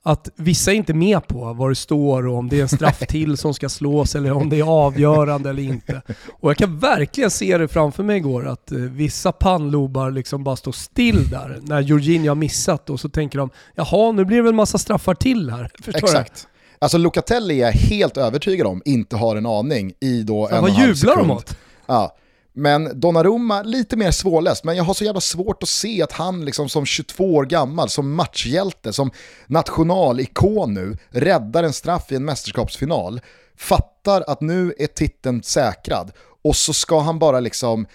att 0.08 0.30
vissa 0.36 0.72
är 0.72 0.76
inte 0.76 0.94
med 0.94 1.28
på 1.28 1.54
vad 1.54 1.72
det 1.72 1.76
står 1.76 2.28
och 2.28 2.38
om 2.38 2.50
det 2.50 2.58
är 2.58 2.62
en 2.62 2.70
straff 2.70 3.00
till 3.08 3.38
som 3.38 3.54
ska 3.54 3.70
slås 3.70 4.16
eller 4.16 4.32
om 4.32 4.50
det 4.50 4.60
är 4.60 4.64
avgörande 4.64 5.50
eller 5.50 5.64
inte. 5.64 6.02
Och 6.40 6.50
jag 6.50 6.58
kan 6.58 6.80
verkligen 6.80 7.32
se 7.32 7.58
det 7.58 7.68
framför 7.68 8.04
mig 8.04 8.18
igår 8.18 8.48
att 8.48 8.72
eh, 8.72 8.78
vissa 8.78 9.32
pannlobar 9.32 10.12
liksom 10.12 10.44
bara 10.44 10.56
står 10.56 10.72
still 10.72 11.30
där 11.30 11.60
när 11.62 11.82
Jorginho 11.82 12.30
har 12.30 12.36
missat 12.36 12.90
och 12.90 13.00
så 13.00 13.10
tänker 13.10 13.40
de 13.40 13.50
jaha 13.76 14.12
nu 14.12 14.26
blir 14.26 14.38
det 14.38 14.44
väl 14.44 14.50
en 14.50 14.56
massa 14.56 14.78
straffar 14.78 15.16
till 15.16 15.50
här. 15.50 15.72
Förstår 15.84 16.08
Exakt. 16.08 16.48
Du? 16.52 16.76
Alltså 16.80 16.98
Locatelli 16.98 17.62
är 17.62 17.66
jag 17.66 17.72
helt 17.72 18.18
övertygad 18.18 18.68
om 18.68 18.82
inte 18.86 19.16
har 19.16 19.36
en 19.36 19.46
aning 19.46 19.94
i 20.00 20.24
då 20.24 20.48
så 20.48 20.56
en 20.56 20.64
och 20.64 20.70
en 20.70 20.76
halv 20.76 20.96
sekund. 20.96 21.18
Vad 21.18 21.18
jublar 21.18 21.18
de 21.18 21.32
åt? 21.32 21.58
Ja. 21.86 22.16
Men 22.60 23.00
Donnarumma, 23.00 23.64
lite 23.64 23.98
mer 23.98 24.12
svårläst, 24.12 24.64
men 24.64 24.76
jag 24.76 24.84
har 24.84 24.94
så 24.94 25.04
jävla 25.04 25.22
svårt 25.22 25.64
att 25.64 25.70
se 25.70 26.04
att 26.04 26.12
han 26.12 26.46
liksom 26.46 26.70
som 26.70 26.86
22 26.86 27.36
år 27.36 27.46
gammal, 27.46 27.90
som 27.90 28.14
matchhjälte, 28.16 28.94
som 28.94 29.12
nationalikon 29.48 30.74
nu, 30.74 30.98
räddar 31.10 31.64
en 31.64 31.74
straff 31.74 32.12
i 32.12 32.16
en 32.16 32.26
mästerskapsfinal, 32.26 33.22
fattar 33.58 34.24
att 34.28 34.42
nu 34.42 34.74
är 34.80 34.88
titeln 34.88 35.44
säkrad 35.44 36.12
och 36.44 36.56
så 36.56 36.74
ska 36.74 37.00
han 37.00 37.20
bara 37.20 37.40
liksom 37.40 37.88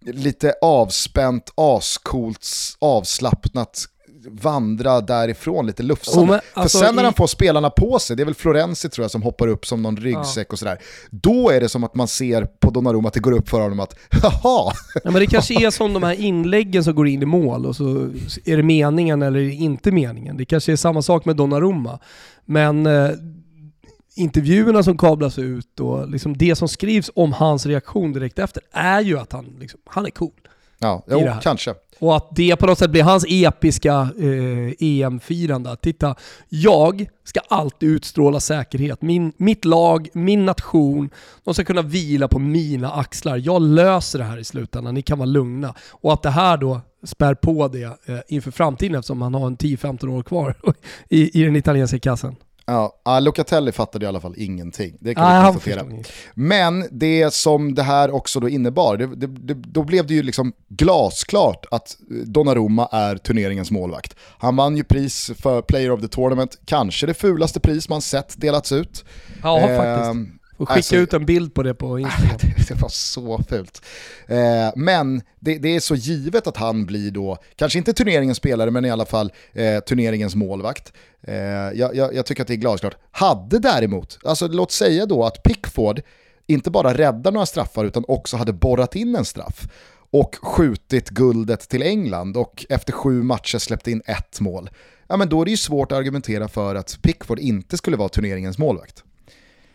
lite 0.00 0.54
avspänt, 0.62 1.52
ascoolt, 1.54 2.46
avslappnat 2.78 3.84
vandra 4.30 5.00
därifrån 5.00 5.66
lite 5.66 5.82
lufsande. 5.82 6.32
Oh, 6.32 6.40
alltså, 6.54 6.78
För 6.78 6.86
sen 6.86 6.96
när 6.96 7.04
han 7.04 7.14
får 7.14 7.26
spelarna 7.26 7.70
på 7.70 7.98
sig, 7.98 8.16
det 8.16 8.22
är 8.22 8.24
väl 8.24 8.34
Florenzi 8.34 8.88
tror 8.88 9.04
jag 9.04 9.10
som 9.10 9.22
hoppar 9.22 9.48
upp 9.48 9.66
som 9.66 9.82
någon 9.82 9.96
ryggsäck 9.96 10.46
ja. 10.50 10.52
och 10.52 10.58
sådär, 10.58 10.78
då 11.10 11.50
är 11.50 11.60
det 11.60 11.68
som 11.68 11.84
att 11.84 11.94
man 11.94 12.08
ser 12.08 12.44
på 12.44 12.70
Donnarumma 12.70 13.08
att 13.08 13.14
det 13.14 13.20
går 13.20 13.32
upp 13.32 13.48
för 13.48 13.60
honom 13.60 13.80
att 13.80 13.94
haha! 14.22 14.72
Ja, 15.04 15.10
men 15.10 15.14
det 15.14 15.26
kanske 15.26 15.66
är 15.66 15.70
som 15.70 15.92
de 15.92 16.02
här 16.02 16.20
inläggen 16.20 16.84
som 16.84 16.94
går 16.94 17.08
in 17.08 17.22
i 17.22 17.26
mål 17.26 17.66
och 17.66 17.76
så 17.76 17.84
är 18.44 18.56
det 18.56 18.62
meningen 18.62 19.22
eller 19.22 19.40
inte 19.40 19.92
meningen. 19.92 20.36
Det 20.36 20.44
kanske 20.44 20.72
är 20.72 20.76
samma 20.76 21.02
sak 21.02 21.24
med 21.24 21.36
Donnarumma. 21.36 21.98
Men 22.44 22.86
eh, 22.86 23.10
intervjuerna 24.18 24.82
som 24.82 24.98
kablas 24.98 25.38
ut 25.38 25.80
och 25.80 26.10
liksom 26.10 26.36
det 26.36 26.56
som 26.56 26.68
skrivs 26.68 27.10
om 27.14 27.32
hans 27.32 27.66
reaktion 27.66 28.12
direkt 28.12 28.38
efter 28.38 28.62
är 28.72 29.00
ju 29.00 29.18
att 29.18 29.32
han, 29.32 29.56
liksom, 29.60 29.80
han 29.86 30.06
är 30.06 30.10
cool. 30.10 30.30
Ja, 30.78 31.04
jo, 31.10 31.28
kanske. 31.42 31.74
Och 31.98 32.16
att 32.16 32.28
det 32.36 32.56
på 32.56 32.66
något 32.66 32.78
sätt 32.78 32.90
blir 32.90 33.02
hans 33.02 33.24
episka 33.28 34.08
eh, 34.18 34.72
EM-firande. 34.78 35.76
Titta, 35.76 36.14
jag 36.48 37.08
ska 37.24 37.40
alltid 37.48 37.88
utstråla 37.88 38.40
säkerhet. 38.40 39.02
Min, 39.02 39.32
mitt 39.36 39.64
lag, 39.64 40.08
min 40.12 40.46
nation, 40.46 41.10
de 41.44 41.54
ska 41.54 41.64
kunna 41.64 41.82
vila 41.82 42.28
på 42.28 42.38
mina 42.38 42.92
axlar. 42.92 43.36
Jag 43.36 43.62
löser 43.62 44.18
det 44.18 44.24
här 44.24 44.38
i 44.38 44.44
slutändan, 44.44 44.94
ni 44.94 45.02
kan 45.02 45.18
vara 45.18 45.26
lugna. 45.26 45.74
Och 45.90 46.12
att 46.12 46.22
det 46.22 46.30
här 46.30 46.56
då 46.56 46.80
spär 47.04 47.34
på 47.34 47.68
det 47.68 47.84
eh, 47.84 48.18
inför 48.28 48.50
framtiden 48.50 48.94
eftersom 48.94 49.22
han 49.22 49.34
har 49.34 49.46
en 49.46 49.56
10-15 49.56 50.08
år 50.08 50.22
kvar 50.22 50.54
i, 51.08 51.40
i 51.40 51.44
den 51.44 51.56
italienska 51.56 51.98
kassan. 51.98 52.36
Ja, 52.68 53.20
Locatelli 53.20 53.72
fattade 53.72 54.04
i 54.04 54.08
alla 54.08 54.20
fall 54.20 54.34
ingenting. 54.36 54.96
Det 55.00 55.14
kan 55.14 55.24
Nej, 55.24 55.40
vi 55.40 55.52
konstatera. 55.52 55.84
Men 56.34 56.84
det 56.90 57.34
som 57.34 57.74
det 57.74 57.82
här 57.82 58.10
också 58.10 58.40
då 58.40 58.48
innebar, 58.48 58.96
det, 58.96 59.06
det, 59.06 59.26
det, 59.26 59.54
då 59.54 59.82
blev 59.82 60.06
det 60.06 60.14
ju 60.14 60.22
liksom 60.22 60.52
glasklart 60.68 61.66
att 61.70 61.96
Donnarumma 62.26 62.88
är 62.92 63.16
turneringens 63.16 63.70
målvakt. 63.70 64.16
Han 64.38 64.56
vann 64.56 64.76
ju 64.76 64.84
pris 64.84 65.30
för 65.38 65.62
Player 65.62 65.90
of 65.90 66.00
the 66.00 66.08
Tournament, 66.08 66.58
kanske 66.64 67.06
det 67.06 67.14
fulaste 67.14 67.60
pris 67.60 67.88
man 67.88 68.02
sett 68.02 68.40
delats 68.40 68.72
ut. 68.72 69.04
Ja, 69.42 69.60
eh, 69.60 69.76
faktiskt. 69.76 70.37
Och 70.58 70.68
skicka 70.68 70.76
alltså, 70.76 70.96
ut 70.96 71.12
en 71.12 71.26
bild 71.26 71.54
på 71.54 71.62
det 71.62 71.74
på 71.74 71.98
Instagram. 71.98 72.38
det, 72.68 72.82
var 72.82 72.88
så 72.88 73.42
fult. 73.48 73.82
Eh, 74.26 74.70
men 74.76 75.22
det, 75.40 75.58
det, 75.58 75.76
är 75.76 75.80
så 75.80 75.94
givet 75.94 76.46
att 76.46 76.56
han 76.56 76.86
blir 76.86 77.10
då, 77.10 77.38
kanske 77.56 77.78
inte 77.78 77.92
turneringens 77.92 78.38
spelare, 78.38 78.70
men 78.70 78.84
i 78.84 78.90
alla 78.90 79.06
fall 79.06 79.32
eh, 79.52 79.80
turneringens 79.80 80.34
målvakt. 80.34 80.92
Eh, 81.22 81.34
jag, 81.34 81.96
jag, 81.96 82.14
jag, 82.14 82.26
tycker 82.26 82.42
att 82.42 82.48
det 82.48 82.54
är 82.54 82.56
glasklart. 82.56 82.96
Hade 83.10 83.58
däremot, 83.58 84.18
alltså 84.24 84.48
låt 84.48 84.72
säga 84.72 85.06
då 85.06 85.24
att 85.24 85.42
Pickford 85.42 86.02
inte 86.46 86.70
bara 86.70 86.94
räddar 86.94 87.32
några 87.32 87.46
straffar 87.46 87.84
utan 87.84 88.04
också 88.08 88.36
hade 88.36 88.52
borrat 88.52 88.96
in 88.96 89.16
en 89.16 89.24
straff 89.24 89.68
och 90.10 90.36
skjutit 90.42 91.10
guldet 91.10 91.68
till 91.68 91.82
England 91.82 92.36
och 92.36 92.66
efter 92.68 92.92
sju 92.92 93.22
matcher 93.22 93.58
släppt 93.58 93.88
in 93.88 94.02
ett 94.06 94.40
mål. 94.40 94.70
Ja 95.08 95.16
men 95.16 95.28
då 95.28 95.40
är 95.40 95.44
det 95.44 95.50
ju 95.50 95.56
svårt 95.56 95.92
att 95.92 95.98
argumentera 95.98 96.48
för 96.48 96.74
att 96.74 96.98
Pickford 97.02 97.38
inte 97.38 97.76
skulle 97.76 97.96
vara 97.96 98.08
turneringens 98.08 98.58
målvakt. 98.58 99.04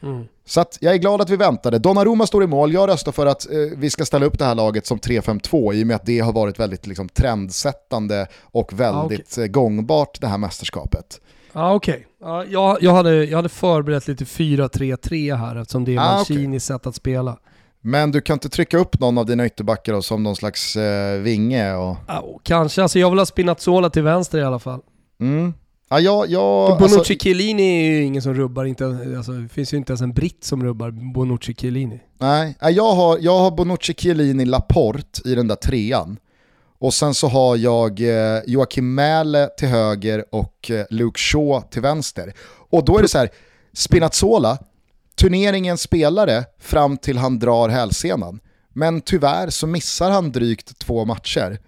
Mm. 0.04 0.26
Så 0.46 0.62
att 0.62 0.78
jag 0.82 0.94
är 0.94 0.98
glad 0.98 1.22
att 1.22 1.30
vi 1.30 1.36
väntade. 1.36 1.80
Donnarumma 1.80 2.28
står 2.28 2.44
i 2.44 2.48
mål, 2.48 2.74
jag 2.74 2.90
röstar 2.90 3.12
för 3.12 3.26
att 3.26 3.52
eh, 3.52 3.58
vi 3.78 3.90
ska 3.90 4.06
ställa 4.06 4.26
upp 4.26 4.40
det 4.40 4.46
här 4.46 4.56
laget 4.56 4.86
som 4.86 5.00
3-5-2 5.00 5.74
i 5.74 5.84
och 5.84 5.88
med 5.88 5.96
att 5.96 6.06
det 6.06 6.20
har 6.20 6.34
varit 6.34 6.60
väldigt 6.60 6.88
liksom, 6.88 7.10
trendsättande 7.10 8.28
och 8.42 8.74
väldigt 8.74 9.38
ah, 9.38 9.42
okay. 9.42 9.48
gångbart 9.48 10.22
det 10.22 10.28
här 10.28 10.38
mästerskapet. 10.38 11.22
Ja 11.54 11.62
ah, 11.62 11.74
okej. 11.74 12.08
Okay. 12.20 12.32
Ah, 12.32 12.44
jag, 12.44 12.78
jag, 12.82 12.92
hade, 12.92 13.26
jag 13.26 13.38
hade 13.38 13.50
förberett 13.50 14.08
lite 14.08 14.24
4-3-3 14.24 15.36
här 15.36 15.56
eftersom 15.56 15.86
det 15.86 15.96
är 15.96 16.00
ah, 16.00 16.16
Mancinis 16.16 16.70
okay. 16.70 16.78
sätt 16.78 16.88
att 16.88 16.96
spela. 16.96 17.38
Men 17.82 18.12
du 18.12 18.22
kan 18.22 18.34
inte 18.34 18.50
trycka 18.50 18.78
upp 18.78 19.00
någon 19.00 19.18
av 19.18 19.26
dina 19.26 19.46
ytterbackar 19.46 20.02
som 20.02 20.24
någon 20.24 20.36
slags 20.36 20.76
eh, 20.76 21.20
vinge? 21.20 21.74
Och... 21.74 21.98
Ah, 22.08 22.22
kanske, 22.44 22.82
alltså 22.82 23.00
jag 23.00 23.10
vill 23.10 23.20
ha 23.20 23.26
Spinazzola 23.26 23.90
till 23.90 24.04
vänster 24.04 24.40
i 24.40 24.44
alla 24.44 24.60
fall. 24.60 24.80
Mm. 25.20 25.54
Ja, 25.90 26.00
jag, 26.00 26.30
jag, 26.30 26.78
Bonucci 26.78 26.98
alltså, 26.98 27.14
Chiellini 27.14 27.88
är 27.88 27.92
ju 27.92 28.04
ingen 28.04 28.22
som 28.22 28.34
rubbar, 28.34 28.66
inte, 28.66 28.86
alltså, 29.18 29.32
det 29.32 29.50
finns 29.50 29.74
ju 29.74 29.78
inte 29.78 29.92
ens 29.92 30.02
en 30.02 30.14
britt 30.14 30.44
som 30.44 30.64
rubbar 30.64 30.92
Bonucci 31.14 31.54
Chiellini. 31.54 32.00
Nej, 32.20 32.56
jag 32.62 32.94
har, 32.94 33.18
jag 33.22 33.40
har 33.40 33.52
Bonucci 33.52 33.94
Chiellini 33.94 34.46
Laporte 34.46 35.30
i 35.30 35.36
den 35.36 35.48
där 35.48 35.56
trean. 35.56 36.18
Och 36.80 36.94
sen 36.94 37.14
så 37.14 37.28
har 37.28 37.58
jag 37.58 38.02
eh, 38.02 38.42
Joakim 38.48 38.96
Mäle 38.96 39.50
till 39.58 39.68
höger 39.68 40.26
och 40.32 40.72
eh, 40.72 40.86
Luke 40.90 41.20
Shaw 41.20 41.62
till 41.70 41.82
vänster. 41.82 42.34
Och 42.70 42.86
då 42.86 42.98
är 42.98 43.02
det 43.02 43.08
så 43.08 43.18
här, 43.18 43.30
Spinazzola, 43.74 44.58
turneringens 45.16 45.82
spelare 45.82 46.44
fram 46.60 46.98
till 46.98 47.18
han 47.18 47.40
drar 47.40 47.70
hälsenan. 47.70 48.40
Men 48.74 49.02
tyvärr 49.02 49.50
så 49.50 49.68
missar 49.68 50.12
han 50.12 50.32
drygt 50.32 50.80
två 50.80 51.06
matcher. 51.06 51.60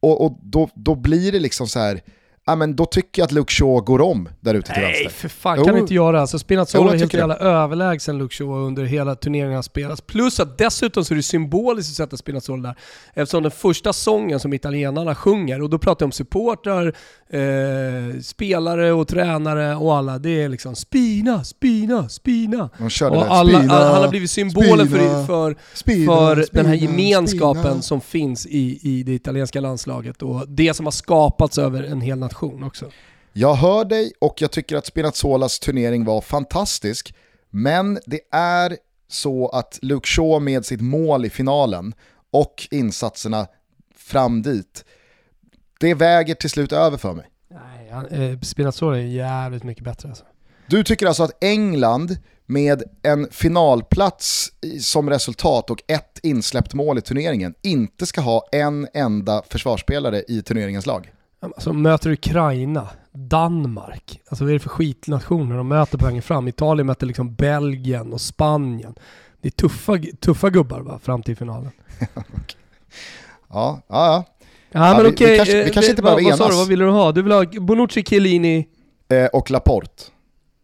Och, 0.00 0.24
och 0.24 0.38
då, 0.42 0.68
då 0.74 0.94
blir 0.94 1.32
det 1.32 1.40
liksom 1.40 1.66
så 1.66 1.78
här 1.78 2.00
ja, 2.46 2.56
men 2.56 2.76
då 2.76 2.86
tycker 2.86 3.22
jag 3.22 3.26
att 3.26 3.32
Luke 3.32 3.52
Shaw 3.52 3.80
går 3.80 4.00
om 4.00 4.28
där 4.40 4.54
ute 4.54 4.72
till 4.72 4.82
Nej, 4.82 4.90
vänster. 4.90 5.04
Nej 5.04 5.12
för 5.12 5.28
fan 5.28 5.64
kan 5.64 5.74
du 5.74 5.80
inte 5.80 5.94
göra. 5.94 6.20
Alltså 6.20 6.38
Spinazzola 6.38 6.94
är 6.94 6.98
helt 6.98 7.14
jävla 7.14 7.36
överlägsen 7.36 8.18
Luke 8.18 8.34
Shaw 8.34 8.66
under 8.66 8.84
hela 8.84 9.14
turneringen 9.14 9.54
har 9.54 9.62
spelats. 9.62 10.00
Plus 10.00 10.40
att 10.40 10.58
dessutom 10.58 11.04
så 11.04 11.14
är 11.14 11.16
det 11.16 11.22
symboliskt 11.22 11.90
att 11.90 11.96
sätta 11.96 12.16
Spinazzola 12.16 12.68
där. 12.68 12.76
Eftersom 13.14 13.42
den 13.42 13.52
första 13.52 13.92
sången 13.92 14.40
som 14.40 14.52
italienarna 14.52 15.14
sjunger, 15.14 15.62
och 15.62 15.70
då 15.70 15.78
pratar 15.78 16.04
jag 16.04 16.08
om 16.08 16.12
supportrar, 16.12 16.94
eh, 17.34 18.20
spelare 18.20 18.92
och 18.92 19.08
tränare 19.08 19.76
och 19.76 19.96
alla, 19.96 20.18
det 20.18 20.42
är 20.42 20.48
liksom 20.48 20.74
Spina, 20.74 21.44
Spina, 21.44 22.08
Spina. 22.08 22.70
och 23.10 23.26
alla, 23.26 23.58
spina, 23.58 23.74
alla 23.74 24.00
har 24.00 24.08
blivit 24.08 24.30
symboler 24.30 24.86
för, 24.86 25.26
för, 25.26 25.56
spina, 25.74 26.12
för 26.12 26.42
spina, 26.42 26.62
den 26.62 26.66
här 26.66 26.74
gemenskapen 26.74 27.82
som 27.82 28.00
finns 28.00 28.46
i, 28.46 28.78
i 28.82 29.02
det 29.02 29.12
italienska 29.12 29.60
landslaget 29.60 30.22
och 30.22 30.48
det 30.48 30.74
som 30.74 30.86
har 30.86 30.90
skapats 30.90 31.58
över 31.58 31.82
en 31.82 32.00
hel 32.00 32.18
nation 32.18 32.44
nation 32.44 32.64
också. 32.64 32.90
Jag 33.32 33.54
hör 33.54 33.84
dig 33.84 34.12
och 34.20 34.42
jag 34.42 34.50
tycker 34.50 34.76
att 34.76 34.86
Spinazzolas 34.86 35.58
turnering 35.58 36.04
var 36.04 36.20
fantastisk. 36.20 37.14
Men 37.50 37.98
det 38.06 38.20
är 38.32 38.76
så 39.08 39.48
att 39.48 39.78
Luke 39.82 40.08
Shaw 40.08 40.40
med 40.40 40.64
sitt 40.64 40.80
mål 40.80 41.24
i 41.24 41.30
finalen 41.30 41.94
och 42.32 42.68
insatserna 42.70 43.46
fram 43.96 44.42
dit, 44.42 44.84
det 45.84 45.94
väger 45.94 46.34
till 46.34 46.50
slut 46.50 46.72
över 46.72 46.96
för 46.96 47.14
mig. 47.14 47.26
Nej, 47.50 48.30
eh, 48.30 48.40
Spinazzola 48.40 48.98
är 48.98 49.02
jävligt 49.02 49.64
mycket 49.64 49.84
bättre 49.84 50.08
alltså. 50.08 50.24
Du 50.66 50.84
tycker 50.84 51.06
alltså 51.06 51.22
att 51.22 51.44
England 51.44 52.16
med 52.46 52.82
en 53.02 53.28
finalplats 53.30 54.52
som 54.80 55.10
resultat 55.10 55.70
och 55.70 55.78
ett 55.86 56.18
insläppt 56.22 56.74
mål 56.74 56.98
i 56.98 57.00
turneringen 57.00 57.54
inte 57.62 58.06
ska 58.06 58.20
ha 58.20 58.48
en 58.52 58.88
enda 58.94 59.42
försvarsspelare 59.48 60.22
i 60.28 60.42
turneringens 60.42 60.86
lag? 60.86 61.12
Alltså 61.40 61.72
möter 61.72 62.10
Ukraina, 62.10 62.88
Danmark, 63.12 64.20
alltså 64.28 64.44
vad 64.44 64.50
är 64.50 64.54
det 64.54 64.60
för 64.60 64.68
skitnationer 64.68 65.56
de 65.56 65.68
möter 65.68 65.98
på 65.98 66.06
vägen 66.06 66.22
fram? 66.22 66.48
Italien 66.48 66.86
möter 66.86 67.06
liksom 67.06 67.34
Belgien 67.34 68.12
och 68.12 68.20
Spanien. 68.20 68.94
Det 69.40 69.48
är 69.48 69.52
tuffa, 69.52 69.98
tuffa 70.20 70.50
gubbar 70.50 70.80
va, 70.80 70.98
fram 70.98 71.22
till 71.22 71.36
finalen. 71.36 71.70
ja, 73.48 73.80
ja, 73.88 74.06
ja. 74.06 74.24
Ja, 74.74 74.94
men 74.94 75.02
vi, 75.02 75.10
okej. 75.10 75.30
vi 75.30 75.36
kanske, 75.36 75.54
vi 75.54 75.68
eh, 75.68 75.72
kanske 75.72 75.90
inte 75.90 76.02
behöver 76.02 76.22
vad 76.22 76.38
sa 76.38 76.44
enas. 76.44 76.54
du, 76.54 76.58
vad 76.58 76.68
vill 76.68 76.78
du 76.78 76.88
ha? 76.90 77.12
Du 77.12 77.22
vill 77.22 77.32
ha 77.32 77.44
Bonucci, 77.60 78.04
Chiellini? 78.04 78.68
Eh, 79.08 79.26
och 79.26 79.50
Laporte. 79.50 80.02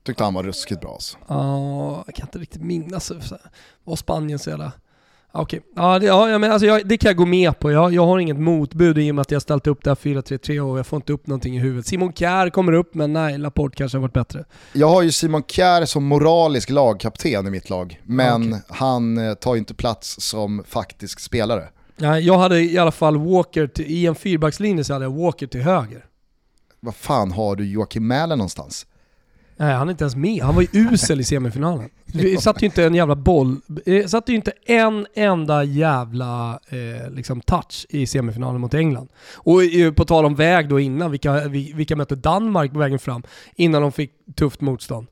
Tyckte 0.06 0.24
han 0.24 0.34
var 0.34 0.42
ruskigt 0.42 0.80
bra 0.80 0.92
alltså. 0.92 1.18
Ja, 1.28 2.04
jag 2.06 2.14
kan 2.14 2.26
inte 2.26 2.38
riktigt 2.38 2.62
minnas. 2.62 3.12
Var 3.84 3.96
Spanien 3.96 4.38
så 4.38 4.50
jävla... 4.50 4.72
Ja, 5.32 5.40
Okej, 5.40 5.60
ja, 5.76 5.98
det, 5.98 6.06
ja, 6.06 6.38
men 6.38 6.52
alltså 6.52 6.66
jag, 6.66 6.88
det 6.88 6.98
kan 6.98 7.08
jag 7.08 7.16
gå 7.16 7.26
med 7.26 7.58
på. 7.58 7.70
Jag, 7.70 7.92
jag 7.92 8.06
har 8.06 8.18
inget 8.18 8.38
motbud 8.38 8.98
i 8.98 9.10
och 9.10 9.14
med 9.14 9.22
att 9.22 9.30
jag 9.30 9.42
ställt 9.42 9.66
upp 9.66 9.84
det 9.84 9.90
här 9.90 9.94
4-3-3 9.94 10.60
och 10.60 10.78
jag 10.78 10.86
får 10.86 10.96
inte 10.96 11.12
upp 11.12 11.26
någonting 11.26 11.56
i 11.56 11.58
huvudet. 11.58 11.86
Simon 11.86 12.12
Kjär 12.12 12.50
kommer 12.50 12.72
upp, 12.72 12.94
men 12.94 13.12
nej, 13.12 13.38
Laporte 13.38 13.76
kanske 13.76 13.98
har 13.98 14.02
varit 14.02 14.12
bättre. 14.12 14.44
Jag 14.72 14.88
har 14.88 15.02
ju 15.02 15.12
Simon 15.12 15.42
Kjär 15.42 15.84
som 15.84 16.04
moralisk 16.04 16.70
lagkapten 16.70 17.46
i 17.46 17.50
mitt 17.50 17.70
lag, 17.70 18.00
men 18.04 18.48
okej. 18.48 18.62
han 18.68 19.18
eh, 19.18 19.34
tar 19.34 19.54
ju 19.54 19.58
inte 19.58 19.74
plats 19.74 20.16
som 20.20 20.64
faktisk 20.68 21.20
spelare. 21.20 21.68
Nej, 22.00 22.26
jag 22.26 22.38
hade 22.38 22.62
i 22.62 22.78
alla 22.78 22.92
fall 22.92 23.16
Walker, 23.18 23.66
till, 23.66 23.86
i 23.86 24.06
en 24.06 24.14
fyrbackslinje 24.14 24.84
så 24.84 24.92
hade 24.92 25.04
jag 25.04 25.12
Walker 25.12 25.46
till 25.46 25.60
höger. 25.62 26.04
Vad 26.80 26.94
fan 26.94 27.32
har 27.32 27.56
du 27.56 27.66
Joakim 27.70 28.06
Mähler 28.06 28.36
någonstans? 28.36 28.86
Nej, 29.56 29.74
han 29.74 29.88
är 29.88 29.90
inte 29.90 30.04
ens 30.04 30.16
med. 30.16 30.42
Han 30.42 30.54
var 30.54 30.62
ju 30.62 30.68
usel 30.72 31.20
i 31.20 31.24
semifinalen. 31.24 31.90
Vi 32.04 32.36
satte 32.36 32.60
ju 32.60 32.66
inte 32.66 32.84
en 32.84 32.94
jävla 32.94 33.14
boll, 33.16 33.56
eh, 33.86 34.06
satte 34.06 34.32
ju 34.32 34.36
inte 34.36 34.52
en 34.66 35.06
enda 35.14 35.64
jävla 35.64 36.60
eh, 36.68 37.10
liksom 37.10 37.40
touch 37.40 37.86
i 37.88 38.06
semifinalen 38.06 38.60
mot 38.60 38.74
England. 38.74 39.08
Och 39.34 39.62
eh, 39.64 39.92
på 39.92 40.04
tal 40.04 40.24
om 40.24 40.34
väg 40.34 40.68
då 40.68 40.80
innan, 40.80 41.10
vilka, 41.10 41.48
vi- 41.48 41.72
vilka 41.72 41.96
mötte 41.96 42.14
Danmark 42.16 42.72
på 42.72 42.78
vägen 42.78 42.98
fram 42.98 43.22
innan 43.54 43.82
de 43.82 43.92
fick 43.92 44.12
tufft 44.34 44.60
motstånd? 44.60 45.06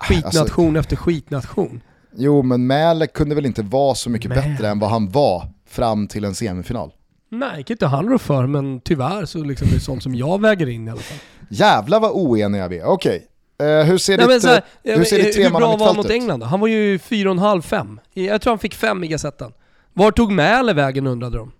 Skitnation 0.00 0.76
efter 0.76 0.96
skitnation. 0.96 1.80
Jo, 2.16 2.42
men 2.42 2.66
Mähler 2.66 3.06
kunde 3.06 3.34
väl 3.34 3.46
inte 3.46 3.62
vara 3.62 3.94
så 3.94 4.10
mycket 4.10 4.28
Mähler. 4.28 4.48
bättre 4.50 4.68
än 4.68 4.78
vad 4.78 4.90
han 4.90 5.08
var 5.10 5.48
fram 5.68 6.06
till 6.08 6.24
en 6.24 6.34
semifinal. 6.34 6.92
Nej, 7.28 7.64
inte 7.68 7.86
han 7.86 8.08
rå 8.08 8.18
för, 8.18 8.46
men 8.46 8.80
tyvärr 8.80 9.24
så 9.24 9.38
liksom 9.44 9.68
är 9.68 9.72
det 9.72 9.80
sånt 9.80 10.02
som 10.02 10.14
jag 10.14 10.40
väger 10.40 10.68
in 10.68 10.88
i 10.88 10.90
alla 10.90 11.00
fall. 11.00 11.18
Jävlar 11.48 12.00
vad 12.00 12.10
oeniga 12.10 12.68
vi 12.68 12.78
är. 12.78 12.84
Okej, 12.84 13.26
eh, 13.60 13.66
hur 13.66 13.98
ser 13.98 14.18
Nej, 14.18 14.26
ditt, 14.28 14.44
här, 14.44 14.62
eh, 14.84 14.98
hur 14.98 15.04
ser 15.04 15.22
ditt 15.22 15.38
hur 15.38 15.50
bra 15.50 15.76
var 15.76 15.86
han 15.86 15.96
mot 15.96 16.06
ut? 16.06 16.12
England 16.12 16.40
då? 16.40 16.46
Han 16.46 16.60
var 16.60 16.68
ju 16.68 16.98
4,5-5. 16.98 17.98
Jag 18.12 18.40
tror 18.40 18.50
han 18.50 18.58
fick 18.58 18.74
5 18.74 19.04
i 19.04 19.08
Gazetten. 19.08 19.52
Var 19.92 20.10
tog 20.10 20.32
Mäle 20.32 20.72
vägen 20.72 21.06
undrade 21.06 21.38
de. 21.38 21.52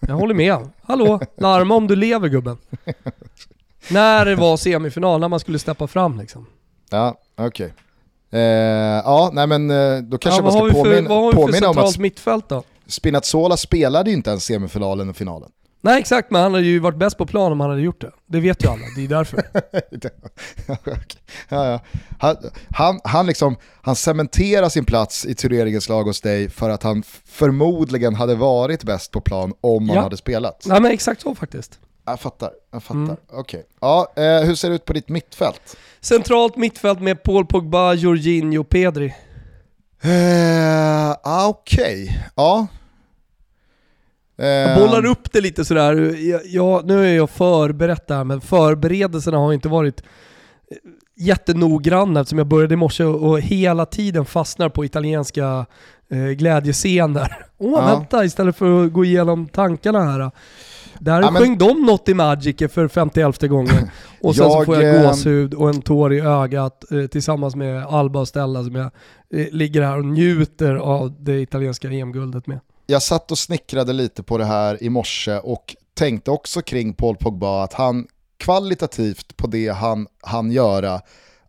Jag 0.00 0.14
håller 0.14 0.34
med. 0.34 0.56
Hallå, 0.82 1.20
larma 1.36 1.74
om 1.74 1.86
du 1.86 1.96
lever 1.96 2.28
gubben. 2.28 2.56
När 3.90 4.24
det 4.24 4.34
var 4.34 4.56
semifinal, 4.56 5.20
när 5.20 5.28
man 5.28 5.40
skulle 5.40 5.58
steppa 5.58 5.86
fram 5.86 6.18
liksom. 6.18 6.46
Ja, 6.90 7.14
okej. 7.36 7.72
Eh, 8.32 8.40
ja, 8.40 9.30
nej 9.32 9.46
men 9.46 9.70
eh, 9.70 9.98
då 9.98 10.18
kanske 10.18 10.40
ja, 10.40 10.44
vad 10.44 10.54
man 10.54 10.68
ska 10.70 10.76
för, 10.78 10.84
påminna, 10.84 11.08
vad 11.08 11.18
har 11.18 11.26
vi 11.26 11.32
för 11.32 11.40
påminna 11.42 11.68
om 11.68 11.74
centralt 11.74 11.94
att 11.94 11.98
mittfält 11.98 12.48
då? 12.48 12.62
Spinazzola 12.86 13.56
spelade 13.56 14.10
ju 14.10 14.16
inte 14.16 14.30
ens 14.30 14.44
semifinalen 14.44 15.08
och 15.10 15.16
finalen. 15.16 15.50
Nej 15.82 15.98
exakt, 15.98 16.30
men 16.30 16.42
han 16.42 16.54
hade 16.54 16.66
ju 16.66 16.78
varit 16.78 16.96
bäst 16.96 17.18
på 17.18 17.26
plan 17.26 17.52
om 17.52 17.60
han 17.60 17.70
hade 17.70 17.82
gjort 17.82 18.00
det. 18.00 18.10
Det 18.26 18.40
vet 18.40 18.64
ju 18.64 18.68
alla, 18.68 18.82
det 18.96 19.04
är 19.04 19.08
därför. 19.08 19.42
ja, 21.48 21.66
ja. 21.66 21.80
Han, 22.18 22.36
han, 22.70 23.00
han, 23.04 23.26
liksom, 23.26 23.56
han 23.82 23.96
cementerar 23.96 24.68
sin 24.68 24.84
plats 24.84 25.26
i 25.26 25.34
turneringens 25.34 25.88
lag 25.88 26.04
hos 26.04 26.20
dig 26.20 26.48
för 26.48 26.70
att 26.70 26.82
han 26.82 27.02
förmodligen 27.26 28.14
hade 28.14 28.34
varit 28.34 28.84
bäst 28.84 29.10
på 29.10 29.20
plan 29.20 29.52
om 29.60 29.88
han 29.88 29.96
Ja. 29.96 30.02
hade 30.02 30.16
spelat. 30.16 30.62
Nej 30.66 30.80
men 30.80 30.90
exakt 30.92 31.20
så 31.20 31.34
faktiskt. 31.34 31.78
Jag 32.04 32.20
fattar, 32.20 32.50
jag 32.72 32.82
fattar. 32.82 33.00
Mm. 33.00 33.16
Okej. 33.32 33.66
Ja, 33.80 34.12
eh, 34.16 34.22
hur 34.40 34.54
ser 34.54 34.68
det 34.68 34.74
ut 34.74 34.84
på 34.84 34.92
ditt 34.92 35.08
mittfält? 35.08 35.76
Centralt 36.00 36.56
mittfält 36.56 37.00
med 37.00 37.22
Paul 37.22 37.46
Pogba, 37.46 37.94
Jorginho, 37.94 38.64
Pedri. 38.64 39.14
Ah, 41.22 41.48
Okej, 41.48 42.22
ja. 42.36 42.66
Jag 44.36 44.72
Eh, 44.72 44.78
bollar 44.78 45.06
upp 45.06 45.32
det 45.32 45.40
lite 45.40 45.64
sådär. 45.64 45.94
Jag, 46.30 46.40
jag, 46.46 46.86
nu 46.86 47.06
är 47.06 47.16
jag 47.16 47.30
förberett 47.30 48.06
där, 48.06 48.24
men 48.24 48.40
förberedelserna 48.40 49.38
har 49.38 49.52
inte 49.52 49.68
varit 49.68 50.00
eh, 50.00 50.76
jättenoggranna 51.16 52.20
eftersom 52.20 52.38
jag 52.38 52.46
började 52.46 52.74
i 52.74 52.76
morse 52.76 53.04
och, 53.04 53.40
hela 53.40 53.86
tiden 53.86 54.24
fastnar 54.24 54.68
på 54.68 54.84
italienska 54.84 55.66
eh, 56.10 56.18
glädjescener. 56.18 57.36
Åh 57.58 57.72
Ja. 57.88 57.96
vänta, 57.96 58.24
istället 58.24 58.56
för 58.56 58.84
att 58.84 58.92
gå 58.92 59.04
igenom 59.04 59.48
tankarna 59.48 60.04
här. 60.04 60.30
Där 61.00 61.22
Ja, 61.22 61.30
men- 61.30 61.42
sjöng 61.42 61.58
de 61.58 61.82
något 61.82 62.08
i 62.08 62.14
Magic 62.14 62.56
för 62.72 62.88
51 62.88 63.42
gången. 63.42 63.90
Och 64.20 64.36
sen 64.36 64.44
så 64.44 64.58
Jag, 64.58 64.66
får 64.66 64.82
jag 64.82 64.96
eh, 64.96 65.08
gåshud 65.10 65.54
och 65.54 65.68
en 65.68 65.82
tår 65.82 66.12
i 66.12 66.20
ögat 66.20 66.92
eh, 66.92 67.06
tillsammans 67.06 67.56
med 67.56 67.84
Alba 67.86 68.20
och 68.20 68.28
Stella 68.28 68.64
som 68.64 68.74
jag 68.74 68.90
eh, 69.34 69.46
ligger 69.52 69.82
här 69.82 69.98
och 69.98 70.04
njuter 70.04 70.74
av 70.74 71.22
det 71.24 71.40
italienska 71.40 71.88
EM-guldet 71.90 72.46
med. 72.46 72.60
jag 72.86 73.02
satt 73.02 73.30
och 73.30 73.38
snickrade 73.38 73.92
lite 73.92 74.22
på 74.22 74.38
det 74.38 74.44
här 74.44 74.82
i 74.82 74.90
morse 74.90 75.38
och 75.38 75.76
tänkte 75.94 76.30
också 76.30 76.62
kring 76.62 76.92
Paul 76.94 77.16
Pogba 77.16 77.62
att 77.64 77.72
han 77.72 78.06
kvalitativt 78.38 79.36
på 79.36 79.46
det 79.46 79.68
han 79.68 80.06
han 80.22 80.50
göra 80.50 81.00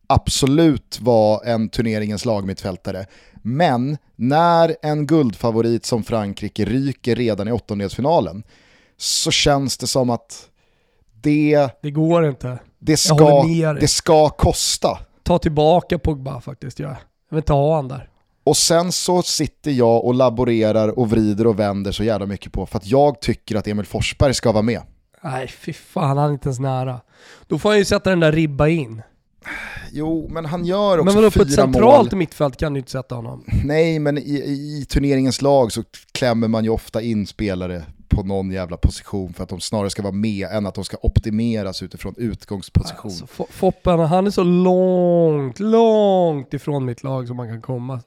absolut 0.08 1.00
var 1.02 1.44
en 1.46 1.70
turneringens 1.70 2.26
lagmittfältare. 2.26 3.06
Men 3.42 3.98
när 4.16 4.76
en 4.82 5.08
guldfavorit 5.08 5.86
som 5.86 6.04
Frankrike 6.04 6.66
ryker 6.66 7.16
redan 7.16 7.48
i 7.48 7.52
åttondelsfinalen 7.52 8.44
så 9.02 9.32
känns 9.32 9.78
det 9.78 9.88
som 9.88 10.10
att 10.10 10.48
det, 11.22 11.70
Det 11.82 11.92
går 11.92 12.26
inte. 12.28 12.60
det, 12.80 12.98
ska, 12.98 13.44
det 13.80 13.88
ska 13.88 14.30
kosta. 14.30 15.00
ta 15.24 15.38
tillbaka 15.40 16.00
Pogba 16.00 16.42
faktiskt. 16.42 16.80
Jag, 16.80 16.96
vill 17.30 17.38
inte 17.38 17.54
ha 17.54 17.76
han 17.76 17.88
där. 17.88 18.10
Och 18.44 18.58
sen 18.58 18.92
så 18.92 19.22
sitter 19.22 19.72
jag 19.72 20.06
och 20.06 20.14
laborerar 20.14 21.00
och 21.00 21.10
vrider 21.10 21.48
och 21.48 21.60
vänder 21.60 21.92
så 21.92 22.04
jävla 22.04 22.26
mycket 22.26 22.52
på 22.54 22.66
för 22.66 22.78
att 22.78 22.88
jag 22.88 23.22
tycker 23.22 23.56
att 23.56 23.68
Emil 23.68 23.86
Forsberg 23.86 24.34
ska 24.34 24.52
vara 24.52 24.64
med. 24.64 24.82
Nej 25.24 25.48
fy 25.48 25.74
fan, 25.74 26.18
han 26.18 26.30
är 26.30 26.34
inte 26.34 26.48
ens 26.48 26.60
nära. 26.60 27.02
Då 27.48 27.60
får 27.60 27.70
han 27.70 27.78
ju 27.78 27.86
sätta 27.86 28.10
den 28.10 28.20
där 28.20 28.32
ribba 28.32 28.68
in. 28.68 29.02
Jo, 29.92 30.28
men 30.32 30.46
han 30.46 30.66
gör 30.66 30.98
också 30.98 31.06
Men 31.06 31.16
vadå, 31.16 31.32
på 31.32 31.42
ett 31.42 31.48
fyra 31.48 31.56
centralt 31.64 32.12
mål. 32.12 32.18
mittfält 32.20 32.58
kan 32.58 32.74
du 32.74 32.80
inte 32.80 32.92
sätta 32.92 33.16
honom. 33.16 33.44
Nej, 33.64 34.00
men 34.00 34.18
i, 34.18 34.22
i 34.82 34.86
turneringens 34.90 35.42
lag 35.42 35.72
så 35.72 35.84
klämmer 36.12 36.48
man 36.48 36.64
ju 36.64 36.70
ofta 36.70 37.02
in 37.02 37.28
spelare 37.28 37.84
på 38.12 38.24
någon 38.24 38.52
jävla 38.52 38.78
position 38.78 39.34
för 39.34 39.44
att 39.44 39.50
de 39.50 39.60
snarare 39.60 39.90
ska 39.90 40.02
vara 40.02 40.14
med 40.14 40.48
än 40.52 40.66
att 40.66 40.76
de 40.76 40.84
ska 40.84 40.98
optimeras 41.02 41.84
utifrån 41.84 42.14
utgångsposition. 42.18 43.12
Alltså, 43.12 43.26
Fo- 43.26 43.52
Foppen, 43.52 44.00
han 44.00 44.28
är 44.28 44.32
så 44.32 44.44
långt, 44.44 45.60
långt 45.60 46.54
ifrån 46.54 46.86
mitt 46.86 47.04
lag 47.04 47.28
som 47.28 47.38
man 47.38 47.48
kan 47.48 47.62
komma. 47.62 48.00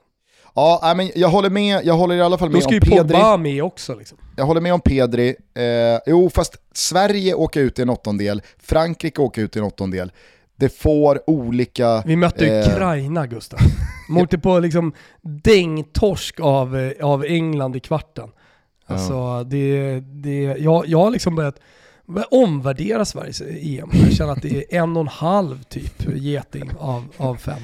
Ja, 0.54 0.94
men 0.96 1.10
jag 1.14 1.28
håller 1.28 1.50
med, 1.50 1.80
jag 1.84 1.94
håller 1.94 2.14
i 2.14 2.20
alla 2.20 2.38
fall 2.38 2.48
Då 2.48 2.52
med 2.52 2.62
ska 2.62 2.68
om 2.68 2.74
ju 2.74 2.80
Pedri. 2.80 3.14
Pogba 3.14 3.36
med 3.36 3.62
också 3.64 3.94
liksom. 3.94 4.18
Jag 4.36 4.44
håller 4.44 4.60
med 4.60 4.74
om 4.74 4.80
Pedri. 4.80 5.28
Eh, 5.54 6.00
jo, 6.06 6.30
fast 6.30 6.56
Sverige 6.72 7.34
åker 7.34 7.60
ut 7.60 7.78
i 7.78 7.82
en 7.82 7.90
åttondel, 7.90 8.42
Frankrike 8.58 9.20
åker 9.22 9.42
ut 9.42 9.56
i 9.56 9.58
en 9.58 9.64
åttondel. 9.64 10.12
Det 10.56 10.68
får 10.68 11.30
olika... 11.30 12.02
Vi 12.06 12.16
mötte 12.16 12.46
Eh. 12.48 12.72
Ukraina 12.72 13.26
Gustav. 13.26 13.58
Mot 14.08 14.42
på 14.42 14.58
liksom 14.58 14.92
dängtorsk 15.22 16.40
av, 16.40 16.76
eh, 16.78 17.06
av 17.06 17.24
England 17.24 17.76
i 17.76 17.80
kvarten. 17.80 18.30
Alltså 18.86 19.44
det, 19.44 20.00
det, 20.00 20.42
jag, 20.42 20.86
jag 20.86 20.98
har 20.98 21.10
liksom 21.10 21.34
börjat 21.34 21.58
omvärdera 22.30 23.04
Sveriges 23.04 23.40
EM. 23.40 23.90
Jag 23.92 24.12
känner 24.12 24.32
att 24.32 24.42
det 24.42 24.56
är 24.74 24.82
en 24.82 24.96
och 24.96 25.00
en 25.02 25.08
halv 25.08 25.62
typ 25.62 26.16
geting 26.16 26.70
av, 26.78 27.04
av 27.16 27.36
fem. 27.36 27.60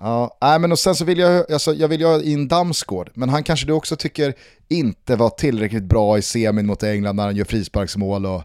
Ja, 0.00 0.36
nej, 0.40 0.58
men 0.58 0.72
och 0.72 0.78
sen 0.78 0.94
så 0.94 1.04
vill 1.04 1.18
jag, 1.18 1.52
alltså, 1.52 1.74
jag 1.74 1.88
vill 1.88 2.04
ha 2.04 2.22
in 2.22 2.48
Damsgård, 2.48 3.10
men 3.14 3.28
han 3.28 3.42
kanske 3.42 3.66
du 3.66 3.72
också 3.72 3.96
tycker 3.96 4.34
inte 4.68 5.16
var 5.16 5.30
tillräckligt 5.30 5.82
bra 5.82 6.18
i 6.18 6.22
semin 6.22 6.66
mot 6.66 6.82
England 6.82 7.16
när 7.16 7.24
han 7.24 7.36
gör 7.36 7.44
frisparksmål 7.44 8.26
och 8.26 8.42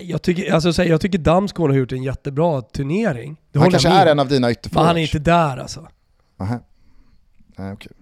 Jag 0.00 0.22
tycker, 0.22 0.52
alltså, 0.52 0.84
jag 0.84 1.00
tycker 1.00 1.18
Damsgaard 1.18 1.70
har 1.70 1.76
gjort 1.76 1.92
en 1.92 2.02
jättebra 2.02 2.62
turnering. 2.62 3.36
Det 3.52 3.58
han 3.58 3.70
kanske 3.70 3.88
är 3.88 4.06
en 4.06 4.18
av 4.18 4.28
dina 4.28 4.46
Men 4.46 4.52
ytterforwards. 4.52 4.86
han 4.86 4.96
är 4.96 5.02
inte 5.02 5.18
där 5.18 5.56
alltså. 5.56 5.88
Aha. 6.40 6.58
Nej, 7.56 7.72
okej. 7.72 7.92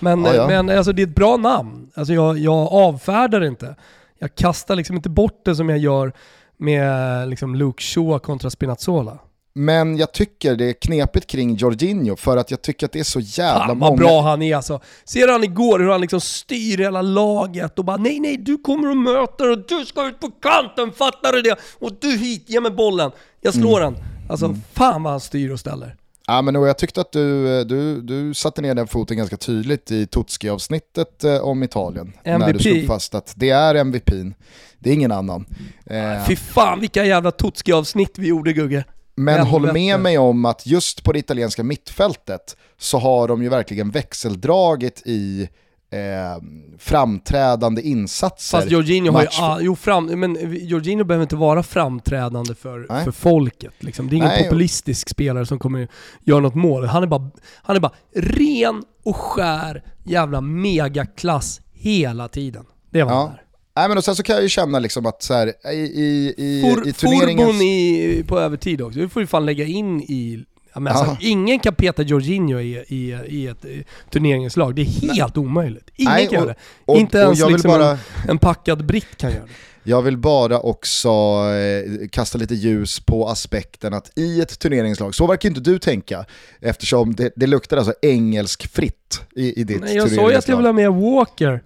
Men, 0.00 0.24
Ja, 0.24 0.34
ja. 0.34 0.46
men 0.46 0.70
alltså, 0.70 0.92
det 0.92 1.02
är 1.02 1.06
ett 1.06 1.14
bra 1.14 1.36
namn. 1.36 1.90
Alltså, 1.94 2.14
jag, 2.14 2.38
jag 2.38 2.72
avfärdar 2.72 3.44
inte. 3.44 3.76
Jag 4.18 4.34
kastar 4.34 4.76
liksom 4.76 4.96
inte 4.96 5.08
bort 5.10 5.40
det 5.44 5.56
som 5.56 5.68
jag 5.68 5.78
gör 5.78 6.12
med 6.56 7.28
liksom, 7.28 7.54
Luke 7.54 7.82
Shaw 7.82 8.18
kontra 8.18 8.50
Spinazzola. 8.50 9.18
Men 9.56 9.96
jag 9.96 10.12
tycker 10.12 10.56
det 10.56 10.64
är 10.64 10.72
knepigt 10.72 11.26
kring 11.26 11.54
Jorginho 11.56 12.16
för 12.16 12.36
att 12.36 12.50
jag 12.50 12.62
tycker 12.62 12.86
att 12.86 12.92
det 12.92 12.98
är 13.00 13.04
så 13.04 13.20
jävla 13.20 13.66
Fan 13.66 13.78
många... 13.78 13.90
vad 13.90 13.98
bra 13.98 14.22
han 14.22 14.42
är 14.42 14.56
alltså. 14.56 14.80
Ser 15.04 15.28
han 15.28 15.44
igår 15.44 15.78
hur 15.78 15.88
han 15.90 16.00
liksom 16.00 16.20
styr 16.20 16.78
hela 16.78 17.02
laget 17.02 17.78
och 17.78 17.84
bara 17.84 17.96
nej 17.96 18.20
nej 18.20 18.36
du 18.36 18.58
kommer 18.58 18.90
att 18.90 18.96
möta 18.96 19.44
och 19.44 19.58
du 19.68 19.84
ska 19.86 20.06
ut 20.08 20.20
på 20.20 20.30
kanten, 20.30 20.92
fattar 20.92 21.32
du 21.32 21.42
det? 21.42 21.56
Och 21.78 21.90
du 22.00 22.16
hit, 22.16 22.44
ge 22.46 22.60
mig 22.60 22.70
bollen. 22.70 23.10
Jag 23.40 23.54
slår 23.54 23.80
Mm. 23.80 23.94
han. 23.94 24.04
Alltså 24.30 24.54
fan 24.72 25.02
vad 25.02 25.12
han 25.12 25.20
styr 25.20 25.50
och 25.50 25.60
ställer. 25.60 25.96
Ja, 26.26 26.42
men 26.42 26.54
jag 26.54 26.78
tyckte 26.78 27.00
att 27.00 27.12
du, 27.12 27.64
du, 27.64 28.00
du 28.00 28.34
satte 28.34 28.62
ner 28.62 28.74
den 28.74 28.86
foten 28.86 29.16
ganska 29.16 29.36
tydligt 29.36 29.90
i 29.90 30.06
Totski-avsnittet 30.06 31.24
eh, 31.24 31.38
om 31.38 31.62
Italien. 31.62 32.12
När 32.24 32.38
du 32.38 32.44
MVP. 32.44 32.62
slog 32.62 32.86
fast 32.86 33.14
att 33.14 33.32
det 33.36 33.50
är 33.50 33.74
MVP'n, 33.74 34.34
det 34.78 34.90
är 34.90 34.94
ingen 34.94 35.12
annan. 35.12 35.46
Eh, 35.86 36.24
Fy 36.26 36.36
fan 36.36 36.80
vilka 36.80 37.04
jävla 37.04 37.30
Totski-avsnitt 37.30 38.18
vi 38.18 38.28
gjorde 38.28 38.52
Gugge. 38.52 38.84
men 39.14 39.34
helvete. 39.34 39.50
håll 39.50 39.72
med 39.72 40.00
mig 40.00 40.18
om 40.18 40.44
att 40.44 40.66
just 40.66 41.04
på 41.04 41.12
det 41.12 41.18
italienska 41.18 41.62
mittfältet 41.62 42.56
så 42.78 42.98
har 42.98 43.28
de 43.28 43.42
ju 43.42 43.48
verkligen 43.48 43.90
växeldragit 43.90 45.02
i 45.04 45.48
eh, 45.94 46.42
framträdande 46.78 47.82
insatser. 47.82 48.58
Fast 48.58 48.70
Jorginho 48.70 49.12
har 49.12 49.22
ju, 49.22 49.28
ah, 49.40 49.58
jo 49.60 49.76
fram, 49.76 50.06
men 50.06 50.38
Jorginho 50.66 51.04
behöver 51.04 51.22
inte 51.22 51.36
vara 51.36 51.62
framträdande 51.62 52.54
för, 52.54 52.86
Nej. 52.88 53.04
för 53.04 53.12
folket. 53.12 53.74
Liksom. 53.78 54.08
Det 54.08 54.14
är 54.14 54.16
ingen 54.16 54.28
Nej, 54.28 54.44
populistisk 54.44 55.08
spelare 55.08 55.46
som 55.46 55.58
kommer 55.58 55.88
göra 56.24 56.40
något 56.40 56.54
mål. 56.54 56.84
Han 56.84 57.02
är, 57.02 57.06
bara, 57.06 57.30
han 57.62 57.76
är 57.76 57.80
bara 57.80 57.92
ren 58.16 58.82
och 59.04 59.16
skär 59.16 59.82
jävla 60.04 60.40
megaklass 60.40 61.60
hela 61.72 62.28
tiden. 62.28 62.64
Det 62.90 63.02
var 63.02 63.12
Ja. 63.12 63.18
han 63.18 63.28
där. 63.30 63.40
Nej, 63.76 63.88
men 63.88 63.98
och 63.98 64.04
sen 64.04 64.16
så 64.16 64.22
kan 64.22 64.34
jag 64.34 64.42
ju 64.42 64.48
känna 64.48 64.78
liksom 64.78 65.06
att 65.06 65.22
så 65.22 65.34
här, 65.34 65.52
i, 65.72 65.76
i, 65.76 66.34
i, 66.36 66.62
For, 66.62 66.88
i 66.88 66.92
turneringens... 66.92 67.46
Forbon 67.46 67.62
i, 67.62 68.24
på 68.28 68.38
övertid 68.38 68.82
också. 68.82 68.98
Det 68.98 69.08
får 69.08 69.22
ju 69.22 69.26
fan 69.26 69.46
lägga 69.46 69.64
in 69.64 70.00
i... 70.02 70.44
Men 70.74 70.86
alltså. 70.96 71.16
Ingen 71.20 71.58
kan 71.58 71.74
peta 71.74 72.02
Jorginho 72.02 72.60
i, 72.60 72.84
i, 72.88 73.18
i 73.28 73.46
ett 73.46 73.64
eh, 73.64 73.70
turneringslag. 74.10 74.74
Det 74.74 74.82
är 74.82 75.14
helt 75.14 75.36
omöjligt. 75.36 75.90
Ingen 75.96 76.12
Nej, 76.12 76.26
kan 76.26 76.36
och- 76.36 76.44
göra 76.44 76.46
det. 76.54 76.58
och- 76.92 76.96
Inte 76.98 77.18
och 77.18 77.24
ens 77.24 77.38
jag 77.38 77.52
liksom 77.52 77.70
bara- 77.70 77.90
en, 77.90 77.98
en 78.28 78.38
packad 78.38 78.86
britt 78.86 79.16
kan 79.16 79.30
göra 79.30 79.42
det. 79.42 79.50
Jag 79.86 80.02
vill 80.02 80.16
bara 80.18 80.58
också 80.60 81.08
eh, 81.08 82.08
kasta 82.10 82.38
lite 82.38 82.54
ljus 82.54 83.00
på 83.00 83.28
aspekten 83.28 83.94
att 83.94 84.10
i 84.18 84.40
ett 84.40 84.58
turneringslag, 84.58 85.14
så 85.14 85.26
verkar 85.26 85.48
inte 85.48 85.60
du 85.60 85.78
tänka, 85.78 86.24
eftersom 86.60 87.14
det, 87.14 87.32
det 87.36 87.46
luktar 87.46 87.76
alltså 87.76 87.94
engelsk-fritt 88.02 89.20
i, 89.36 89.60
i 89.60 89.64
ditt 89.64 89.80
Nej, 89.80 89.94
jag 89.96 90.02
sa 90.02 90.08
ju 90.10 90.16
turneringslag. 90.16 90.38
att 90.38 90.48
jag 90.48 90.56
vill 90.56 90.66
ha 90.66 90.72
med 90.72 90.92
Walker. 90.92 91.62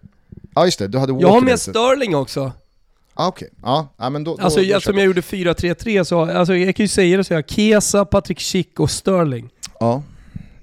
Ja 0.54 0.64
just 0.64 0.78
det, 0.78 0.88
du 0.88 0.98
hade 0.98 1.12
Jag 1.12 1.28
har 1.28 1.34
Walker 1.34 1.46
med. 1.46 1.60
Sterling 1.60 2.16
också. 2.16 2.52
Ah, 3.20 3.28
Okej, 3.28 3.48
ja, 3.62 3.88
ja 3.98 4.10
men 4.10 4.24
då... 4.24 4.36
då, 4.36 4.42
Alltså 4.44 4.60
då 4.60 4.80
köper 4.80 4.98
jag 4.98 5.06
gjorde 5.06 5.20
4-3-3 5.20 6.04
så, 6.04 6.20
alltså 6.30 6.56
jag 6.56 6.76
kan 6.76 6.84
ju 6.84 6.88
säga 6.88 7.16
det 7.16 7.24
så 7.24 7.32
jag 7.34 7.48
Kesa, 7.50 8.04
Patrick 8.04 8.40
Schick 8.40 8.80
och 8.80 8.90
Sterling. 8.90 9.50
Ja, 9.80 10.02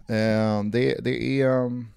eh, 0.07 0.63
det, 0.63 0.97
det 1.03 1.41
är... 1.41 1.47
um, 1.49 1.87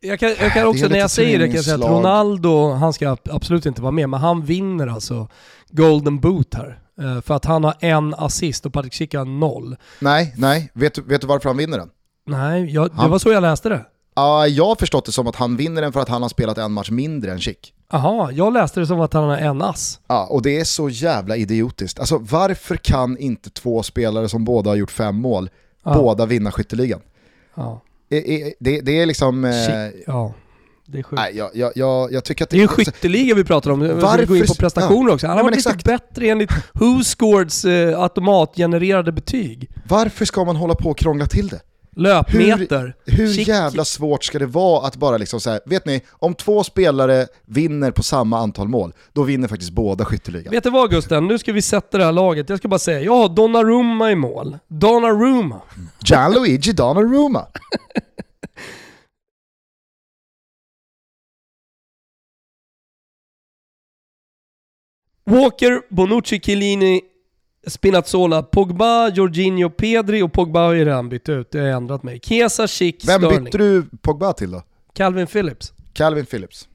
Jag 0.00 0.20
kan, 0.20 0.28
jag 0.40 0.52
kan 0.52 0.66
också, 0.66 0.84
är 0.84 0.88
när 0.88 0.98
jag 0.98 1.10
säger 1.10 1.38
det 1.38 1.46
kan 1.46 1.54
jag 1.56 1.64
säga 1.64 1.76
att. 1.76 1.82
Ronaldo, 1.90 2.70
han 2.72 2.92
ska 2.92 3.16
absolut 3.30 3.66
inte 3.66 3.82
vara 3.82 3.92
med, 3.92 4.08
men 4.08 4.20
han 4.20 4.44
vinner 4.44 4.86
alltså 4.86 5.28
Golden 5.70 6.20
Boot 6.20 6.54
här. 6.54 6.78
Eh, 7.00 7.20
För 7.20 7.34
att 7.34 7.44
han 7.44 7.64
har 7.64 7.74
en 7.80 8.14
assist 8.14 8.66
och 8.66 8.72
Patrick 8.72 8.94
Schick 8.94 9.14
har 9.14 9.24
noll. 9.24 9.76
Nej, 10.00 10.34
nej, 10.36 10.70
vet, 10.74 10.94
du- 10.94 11.02
vet 11.02 11.20
du 11.20 11.26
varför 11.26 11.48
han 11.48 11.56
vinner 11.56 11.78
den? 11.78 11.90
Nej, 12.26 12.74
jag, 12.74 12.90
det 12.90 12.94
Han- 12.96 13.10
var 13.10 13.18
så 13.18 13.32
jag 13.32 13.40
läste 13.42 13.68
det. 13.68 13.84
Ja, 14.14 14.46
jag 14.46 14.64
har 14.64 14.76
förstått 14.76 15.04
det 15.04 15.12
som 15.12 15.26
att 15.26 15.36
han 15.36 15.56
vinner 15.56 15.82
den 15.82 15.92
för 15.92 16.00
att 16.00 16.08
han 16.08 16.22
har 16.22 16.28
spelat 16.28 16.58
en 16.58 16.72
match 16.72 16.90
mindre 16.90 17.32
än 17.32 17.40
Chic. 17.40 17.56
Jaha, 17.92 18.32
jag 18.32 18.52
läste 18.52 18.80
det 18.80 18.86
som 18.86 19.00
att 19.00 19.12
han 19.12 19.24
har 19.24 19.36
en 19.36 19.62
ass. 19.62 20.00
Ja, 20.06 20.26
och 20.26 20.42
det 20.42 20.60
är 20.60 20.64
så 20.64 20.88
jävla 20.88 21.36
idiotiskt. 21.36 21.98
Alltså 22.00 22.18
varför 22.18 22.76
kan 22.76 23.18
inte 23.18 23.50
två 23.50 23.82
spelare 23.82 24.28
som 24.28 24.44
båda 24.44 24.70
har 24.70 24.76
gjort 24.76 24.90
fem 24.90 25.16
mål, 25.16 25.50
Ja. 25.84 25.94
båda 25.94 26.26
vinna 26.26 26.52
skytteligan? 26.52 27.00
Ja. 27.54 27.80
Eh, 28.10 28.22
Det, 28.60 28.80
det 28.80 29.00
är 29.00 29.06
liksom... 29.06 29.44
eh, 29.44 29.50
Schick, 29.52 30.02
ja. 30.06 30.32
Det 30.86 30.98
är 30.98 31.02
sjukt. 31.02 31.20
Nej, 31.22 31.36
jag, 31.36 31.50
jag, 31.54 31.72
jag, 31.74 32.12
jag 32.12 32.24
tycker 32.24 32.44
att 32.44 32.50
Det 32.50 32.56
är 32.56 32.58
ju 32.58 32.62
en 32.62 32.68
skytteliga 32.68 33.34
vi 33.34 33.44
pratar 33.44 33.70
om, 33.70 33.80
Varför? 33.80 34.18
Vi 34.18 34.24
går 34.26 34.36
in 34.36 34.46
på 34.46 34.54
prestationer 34.54 35.12
också. 35.12 35.26
Han 35.26 35.36
har 35.36 35.44
men 35.44 35.50
varit 35.50 35.56
lite 35.56 35.70
exakt. 35.70 35.84
bättre 35.84 36.26
enligt 36.28 36.50
Who 36.72 37.02
Scoreds 37.04 37.64
eh, 37.64 38.00
automatgenererade 38.00 39.12
betyg. 39.12 39.70
Varför 39.88 40.24
ska 40.24 40.44
man 40.44 40.56
hålla 40.56 40.74
på 40.74 40.90
och 40.90 40.98
krångla 40.98 41.26
till 41.26 41.48
det? 41.48 41.60
Löpmeter. 41.98 42.94
Hur 43.06 43.26
Chic- 43.26 43.48
jävla 43.48 43.84
svårt 43.84 44.24
ska 44.24 44.38
det 44.38 44.46
vara 44.46 44.86
att 44.86 44.96
bara 44.96 45.16
liksom 45.16 45.40
så 45.40 45.50
här, 45.50 45.60
vet 45.66 45.86
ni, 45.86 46.00
om 46.10 46.34
två 46.34 46.64
spelare 46.64 47.26
vinner 47.46 47.90
på 47.90 48.02
samma 48.02 48.38
antal 48.38 48.68
mål, 48.68 48.92
då 49.12 49.22
vinner 49.22 49.48
faktiskt 49.48 49.72
båda 49.72 50.04
skytteligan. 50.04 50.50
Vet 50.50 50.64
du 50.64 50.70
vad 50.70 50.90
Gusten? 50.90 51.26
Nu 51.26 51.38
ska 51.38 51.52
vi 51.52 51.62
sätta 51.62 51.98
det 51.98 52.04
här 52.04 52.12
laget. 52.12 52.48
Jag 52.48 52.58
ska 52.58 52.68
bara 52.68 52.78
säga, 52.78 53.00
jag 53.00 53.14
har 53.14 53.28
Donnarumma 53.28 54.10
i 54.10 54.14
mål. 54.14 54.58
Donnarumma. 54.68 55.60
Gianluigi 56.04 56.72
Donnarumma. 56.72 57.46
Walker, 65.24 65.82
Bonucci, 65.94 66.40
Chiellini, 66.40 67.00
Spinazzola, 67.68 68.42
Pogba, 68.42 69.08
Jorginho, 69.08 69.70
Pedri 69.70 70.22
och 70.22 70.32
Pogba 70.32 70.60
har 70.60 70.72
ju 70.72 70.84
redan 70.84 71.08
bytt 71.08 71.28
ut. 71.28 71.50
Det 71.50 71.58
har 71.58 71.66
jag 71.66 71.76
ändrat 71.76 72.02
mig. 72.02 72.20
Kesa, 72.22 72.66
Schick, 72.68 73.04
Vem 73.08 73.20
Sterling. 73.22 73.44
bytte 73.44 73.58
du 73.58 73.84
Pogba 74.02 74.32
till 74.32 74.50
då? 74.50 74.62
Calvin 74.92 75.26
Phillips. 75.26 75.72
Calvin 75.92 76.26
Phillips. 76.26 76.68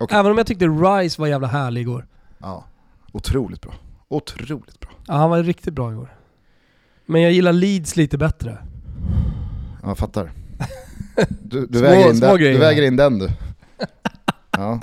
Okej. 0.00 0.18
Även 0.18 0.32
om 0.32 0.38
jag 0.38 0.46
tyckte 0.46 0.66
Rice 0.66 1.20
var 1.20 1.28
jävla 1.28 1.46
härlig 1.48 1.80
igår. 1.80 2.06
Ja, 2.38 2.64
otroligt 3.12 3.60
bra. 3.60 3.72
Otroligt 4.08 4.80
bra. 4.80 4.90
Ja, 5.06 5.14
han 5.14 5.30
var 5.30 5.42
riktigt 5.42 5.74
bra 5.74 5.92
igår. 5.92 6.14
Men 7.06 7.22
jag 7.22 7.32
gillar 7.32 7.52
Leeds 7.52 7.96
lite 7.96 8.18
bättre. 8.18 8.58
Ja, 9.82 9.88
Jag 9.88 9.98
fattar. 9.98 10.30
Du, 11.42 11.66
du, 11.66 11.78
Små- 11.78 11.88
väger, 11.88 12.10
in 12.10 12.20
den, 12.20 12.36
du 12.38 12.58
väger 12.58 12.82
in 12.82 12.96
den 12.96 13.18
du. 13.18 13.28
Ja. 14.50 14.80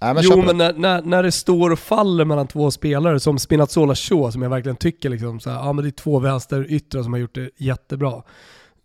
Nej, 0.00 0.14
jo 0.18 0.30
på 0.30 0.42
men 0.42 0.56
när, 0.56 0.72
när, 0.72 1.02
när 1.02 1.22
det 1.22 1.32
står 1.32 1.70
och 1.70 1.78
faller 1.78 2.24
mellan 2.24 2.46
två 2.46 2.70
spelare 2.70 3.20
som 3.20 3.38
Spinazzola 3.38 3.94
Shaw 3.94 4.30
som 4.30 4.42
jag 4.42 4.50
verkligen 4.50 4.76
tycker 4.76 5.08
liksom 5.10 5.40
så 5.40 5.50
här, 5.50 5.56
ja 5.56 5.72
men 5.72 5.84
det 5.84 5.88
är 5.88 5.90
två 5.90 6.18
vänsteryttrar 6.18 7.02
som 7.02 7.12
har 7.12 7.20
gjort 7.20 7.34
det 7.34 7.50
jättebra. 7.56 8.22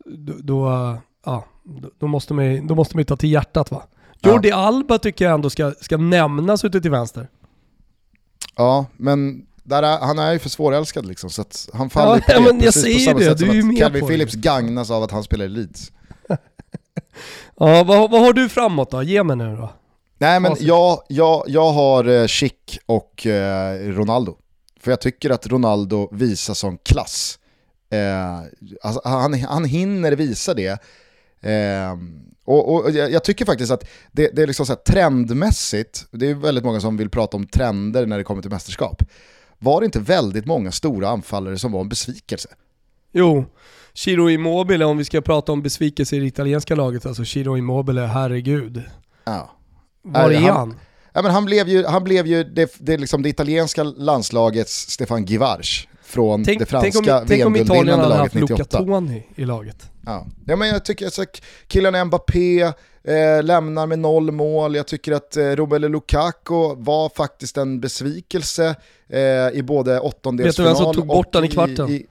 Då, 0.06 0.34
då, 0.40 0.98
ja, 1.26 1.46
då, 2.00 2.08
måste 2.08 2.34
man, 2.34 2.68
då 2.68 2.76
måste 2.76 2.96
man 2.96 3.02
ju 3.02 3.06
ta 3.06 3.18
till 3.18 3.32
hjärtat 3.32 3.72
va. 3.72 3.84
Ja. 4.20 4.30
Jordi 4.30 4.52
Alba 4.52 4.98
tycker 4.98 5.26
jag 5.26 5.34
ändå 5.34 5.50
ska, 5.50 5.74
ska 5.82 5.98
nämnas 5.98 6.66
ute 6.66 6.82
till 6.82 6.92
vänster. 6.92 7.28
Ja, 8.56 8.86
men 8.98 9.46
där 9.64 9.84
är, 9.84 10.00
han 10.00 10.20
är 10.20 10.34
ju 10.34 10.40
för 10.40 10.50
svårälskad 10.50 11.06
liksom, 11.06 11.30
så 11.30 11.42
att 11.42 11.70
han 11.74 11.90
faller 11.90 12.16
Ja, 12.16 12.22
på 12.26 12.32
ja, 12.32 12.40
det 12.40 12.46
men 12.46 12.56
jag 12.56 12.64
precis 12.64 12.84
på 12.84 12.90
säger 12.90 13.00
samma 13.00 13.20
det, 13.20 13.26
sätt 13.26 13.38
du 13.38 13.50
är 13.50 13.54
ju 13.54 13.64
med 13.64 13.78
Calvin 13.78 14.02
på 14.02 14.08
det. 14.08 14.12
Phillips 14.12 14.34
gagnas 14.34 14.92
av 14.92 15.04
att 15.04 15.12
han 15.12 15.24
spelar 15.24 15.46
i 15.46 15.50
Leeds. 15.50 15.92
Ja, 17.56 17.84
vad, 17.84 18.12
vad 18.12 18.22
har 18.22 18.34
du 18.34 18.50
framåt 18.50 18.92
då? 18.92 19.04
Ge 19.04 19.24
mig 19.24 19.36
nu 19.36 19.56
då. 19.56 19.70
Nej 20.22 20.40
men 20.40 20.56
jag, 20.60 21.02
jag, 21.08 21.44
jag 21.48 21.72
har 21.72 22.06
eh, 22.06 22.28
Schick 22.28 22.80
och 22.86 23.28
eh, 23.28 23.80
Ronaldo. 23.80 24.38
För 24.80 24.92
jag 24.92 25.02
tycker 25.02 25.30
att 25.30 25.48
Ronaldo 25.48 26.10
visar 26.12 26.54
sån 26.54 26.78
klass. 26.78 27.40
Eh, 27.90 28.38
alltså, 28.82 29.02
han, 29.04 29.34
han 29.44 29.66
hinner 29.66 30.12
visa 30.12 30.54
det. 30.54 30.82
Eh, 31.42 31.98
och, 32.46 32.74
och 32.74 32.92
jag, 32.92 33.12
jag 33.12 33.24
tycker 33.24 33.46
faktiskt 33.46 33.72
att 33.72 33.88
det, 34.12 34.30
det 34.36 34.42
är 34.42 34.48
liksom 34.48 34.66
så 34.66 34.76
trendmässigt, 34.76 36.06
det 36.12 36.30
är 36.30 36.34
väldigt 36.34 36.64
många 36.64 36.80
som 36.80 36.98
vill 36.98 37.10
prata 37.10 37.38
om 37.38 37.48
trender 37.48 38.06
när 38.06 38.18
det 38.18 38.24
kommer 38.24 38.42
till 38.42 38.52
mästerskap. 38.52 39.04
Var 39.60 39.82
det 39.82 39.86
inte 39.86 40.00
väldigt 40.00 40.46
många 40.46 40.72
stora 40.72 41.10
anfallare 41.10 41.58
som 41.58 41.72
var 41.72 41.82
en 41.82 41.90
besvikelse? 41.90 42.50
Jo, 43.12 43.46
Ciro 43.94 44.30
Immobile, 44.30 44.86
om 44.86 44.98
vi 44.98 45.06
ska 45.06 45.22
prata 45.22 45.52
om 45.52 45.62
besvikelse 45.62 46.16
i 46.16 46.20
det 46.20 46.26
italienska 46.26 46.76
laget, 46.76 47.06
alltså 47.06 47.26
Ciro 47.26 47.58
Immobile, 47.58 48.02
herregud. 48.02 48.84
Ja. 49.24 49.50
Var 50.02 50.32
är 50.32 50.40
han- 50.40 50.58
han? 50.58 50.76
Ja, 51.14 51.22
men 51.22 51.32
han 51.32 51.46
blev 51.46 51.68
ju, 51.68 51.86
han 51.86 52.04
blev 52.04 52.28
ju 52.28 52.44
det, 52.44 52.76
det, 52.80 52.98
liksom 52.98 53.22
det 53.24 53.30
italienska 53.30 53.84
landslagets 53.84 54.90
Stefan 54.90 55.26
Givars 55.26 55.88
från 56.04 56.44
Tänk, 56.44 56.60
det 56.60 56.66
franska 56.66 57.00
om, 57.20 57.26
tänk 57.28 57.46
om 57.46 57.56
Italien 57.56 57.64
VM-guldvinnande 57.68 58.04
hade 58.04 58.10
laget 58.10 58.20
haft 58.22 58.36
Luca 58.36 58.54
98. 58.54 58.78
Toni 58.78 59.28
i 59.36 59.46
laget. 59.46 59.90
Ja. 60.06 60.28
ja, 60.46 60.56
men 60.56 60.68
jag 60.68 60.86
tycker 60.86 61.08
att 61.08 61.42
killen 61.68 62.08
Mbappé 62.08 62.62
eh, 62.62 63.44
lämnar 63.44 63.88
med 63.88 64.00
noll 64.00 64.32
mål. 64.32 64.76
Jag 64.76 64.88
tycker 64.88 65.12
att 65.12 65.38
eh, 65.38 65.44
Romelu 65.44 65.88
Lukaku 65.88 66.76
var 66.78 67.10
faktiskt 67.10 67.58
en 67.58 67.80
besvikelse 67.80 68.76
eh, 69.10 69.20
i 69.54 69.64
både 69.64 70.00
åttondelsfinal 70.00 70.70
Vet 70.70 70.78
du 70.78 70.84
vem 70.84 70.94
som 70.94 71.02
tog 71.02 71.08
bort 71.08 71.34
den 71.34 71.44
i 71.44 71.48
kvarten? 71.48 72.04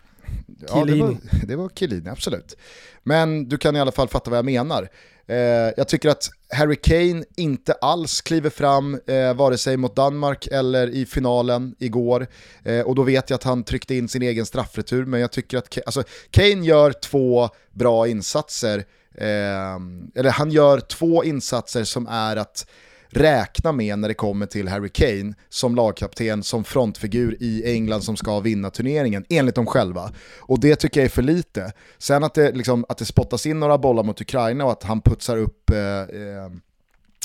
ja, 0.69 0.85
det 0.85 0.95
var, 1.03 1.17
det 1.47 1.57
var 1.57 1.69
Chiellini, 1.69 2.11
absolut. 2.11 2.57
Men 3.03 3.49
du 3.49 3.59
kan 3.59 3.77
i 3.77 3.81
alla 3.81 3.93
fall 3.93 4.09
fatta 4.09 4.31
vad 4.31 4.39
jag 4.39 4.45
menar. 4.45 4.89
Eh, 5.31 5.73
jag 5.77 5.89
tycker 5.89 6.09
att 6.09 6.31
Harry 6.55 6.77
Kane 6.77 7.25
inte 7.37 7.73
alls 7.73 8.21
kliver 8.21 8.51
fram 8.51 9.01
eh, 9.07 9.35
vare 9.35 9.59
sig 9.59 9.77
mot 9.77 9.97
Danmark 9.97 10.47
eller 10.47 10.89
i 10.89 11.07
finalen 11.07 11.75
igår. 11.79 12.27
Eh, 12.65 12.81
och 12.81 12.95
då 12.95 13.03
vet 13.03 13.31
jag 13.31 13.35
att 13.35 13.45
han 13.45 13.65
tryckte 13.65 13.95
in 13.95 14.09
sin 14.09 14.23
egen 14.23 14.47
straffretur, 14.47 15.05
men 15.05 15.21
jag 15.21 15.33
tycker 15.33 15.59
att 15.59 15.71
Kane, 15.71 15.85
alltså, 15.87 16.03
Kane 16.31 16.67
gör 16.67 16.93
två 16.93 17.49
bra 17.71 18.09
insatser. 18.09 18.85
Eh, 19.15 19.77
eller 20.15 20.31
han 20.31 20.51
gör 20.51 20.81
två 20.81 21.25
insatser 21.25 21.85
som 21.85 22.07
är 22.07 22.37
att 22.37 22.67
räkna 23.11 23.73
med 23.73 23.99
när 23.99 24.09
det 24.09 24.15
kommer 24.15 24.47
till 24.47 24.69
Harry 24.69 24.89
Kane 24.89 25.35
som 25.49 25.75
lagkapten, 25.75 26.43
som 26.43 26.65
frontfigur 26.65 27.37
i 27.41 27.75
England 27.75 28.03
som 28.03 28.17
ska 28.17 28.41
vinna 28.41 28.71
turneringen, 28.71 29.25
enligt 29.29 29.55
dem 29.55 29.67
själva. 29.67 30.13
Och 30.39 30.61
det 30.61 30.77
tycker 30.77 31.01
jag 31.01 31.05
är 31.05 31.11
för 31.11 31.23
lite. 31.23 31.73
Sen 31.99 32.25
att 32.25 32.35
det, 32.35 32.53
liksom, 32.53 32.85
att 32.89 32.99
det 32.99 33.05
spottas 33.05 33.47
in 33.47 33.61
några 33.61 33.79
bollar 33.79 34.03
mot 34.03 34.21
Ukraina 34.21 34.65
och 34.65 34.73
att 34.73 34.83
han 34.83 35.01
putsar 35.01 35.37
upp 35.37 35.71
eh, 35.71 35.79
eh, 35.79 36.51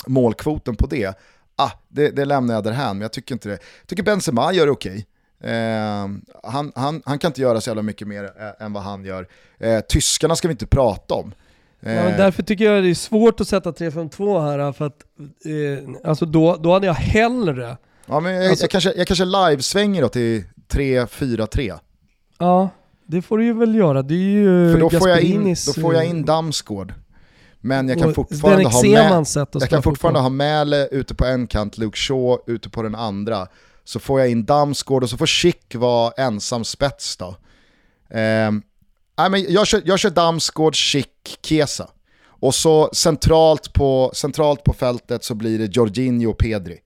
målkvoten 0.06 0.76
på 0.76 0.86
det, 0.86 1.18
ah, 1.56 1.70
det, 1.88 2.10
det 2.10 2.24
lämnar 2.24 2.54
jag 2.54 2.64
därhän, 2.64 2.96
men 2.96 3.02
jag 3.02 3.12
tycker 3.12 3.34
inte 3.34 3.48
det. 3.48 3.58
Jag 3.80 3.86
tycker 3.86 4.02
Benzema 4.02 4.52
gör 4.52 4.66
det 4.66 4.72
okej. 4.72 5.06
Eh, 5.40 6.08
han, 6.42 6.72
han, 6.74 7.02
han 7.04 7.18
kan 7.18 7.28
inte 7.28 7.40
göra 7.40 7.60
så 7.60 7.70
jävla 7.70 7.82
mycket 7.82 8.08
mer 8.08 8.24
eh, 8.24 8.66
än 8.66 8.72
vad 8.72 8.82
han 8.82 9.04
gör. 9.04 9.28
Eh, 9.58 9.80
tyskarna 9.80 10.36
ska 10.36 10.48
vi 10.48 10.52
inte 10.52 10.66
prata 10.66 11.14
om. 11.14 11.34
Ja, 11.94 12.04
men 12.04 12.18
därför 12.18 12.42
tycker 12.42 12.64
jag 12.64 12.84
det 12.84 12.90
är 12.90 12.94
svårt 12.94 13.40
att 13.40 13.48
sätta 13.48 13.70
3-5-2 13.70 14.42
här, 14.42 14.72
för 14.72 14.86
att 14.86 15.04
eh, 15.44 16.10
alltså 16.10 16.26
då, 16.26 16.56
då 16.56 16.72
hade 16.72 16.86
jag 16.86 16.94
hellre... 16.94 17.76
Ja, 18.06 18.20
men 18.20 18.34
jag, 18.34 18.50
alltså, 18.50 18.64
jag 18.64 18.70
kanske, 18.70 18.92
jag 18.96 19.06
kanske 19.06 19.24
live-svänger 19.24 20.02
då 20.02 20.08
till 20.08 20.44
3-4-3. 20.68 21.78
Ja, 22.38 22.68
det 23.06 23.22
får 23.22 23.38
du 23.38 23.44
ju 23.44 23.52
väl 23.52 23.74
göra. 23.74 24.02
Det 24.02 24.14
är 24.14 24.18
ju 24.18 24.72
För 24.72 24.80
då 24.80 24.90
får, 24.90 25.08
jag 25.08 25.20
in, 25.20 25.56
då 25.66 25.72
får 25.80 25.94
jag 25.94 26.04
in 26.06 26.24
Damsgård. 26.24 26.94
Men 27.60 27.88
jag 27.88 27.98
kan 27.98 28.14
fortfarande, 28.14 28.68
ha, 28.68 28.82
med, 28.82 29.26
jag 29.52 29.68
kan 29.68 29.82
fortfarande 29.82 30.20
ha 30.20 30.28
Mäle 30.28 30.86
ute 30.86 31.14
på 31.14 31.24
en 31.24 31.46
kant, 31.46 31.78
Luke 31.78 31.96
Shaw 31.98 32.38
ute 32.46 32.70
på 32.70 32.82
den 32.82 32.94
andra. 32.94 33.46
Så 33.84 34.00
får 34.00 34.20
jag 34.20 34.30
in 34.30 34.44
Damsgård 34.44 35.02
och 35.02 35.10
så 35.10 35.16
får 35.16 35.26
Schick 35.26 35.74
vara 35.74 36.12
ensam 36.16 36.64
spets 36.64 37.16
då. 37.16 37.36
Eh, 38.16 38.50
nej, 39.18 39.30
men 39.30 39.52
jag, 39.52 39.66
kör, 39.66 39.82
jag 39.84 39.98
kör 39.98 40.10
Damsgård, 40.10 40.76
Schick, 40.76 41.38
Kesa. 41.42 41.88
Och 42.40 42.54
så 42.54 42.90
centralt 42.92 43.72
på, 43.72 44.10
centralt 44.14 44.64
på 44.64 44.72
fältet 44.72 45.24
så 45.24 45.34
blir 45.34 45.58
det 45.58 45.76
Jorginho 45.76 46.30
och 46.30 46.38
Pedri. 46.38 46.78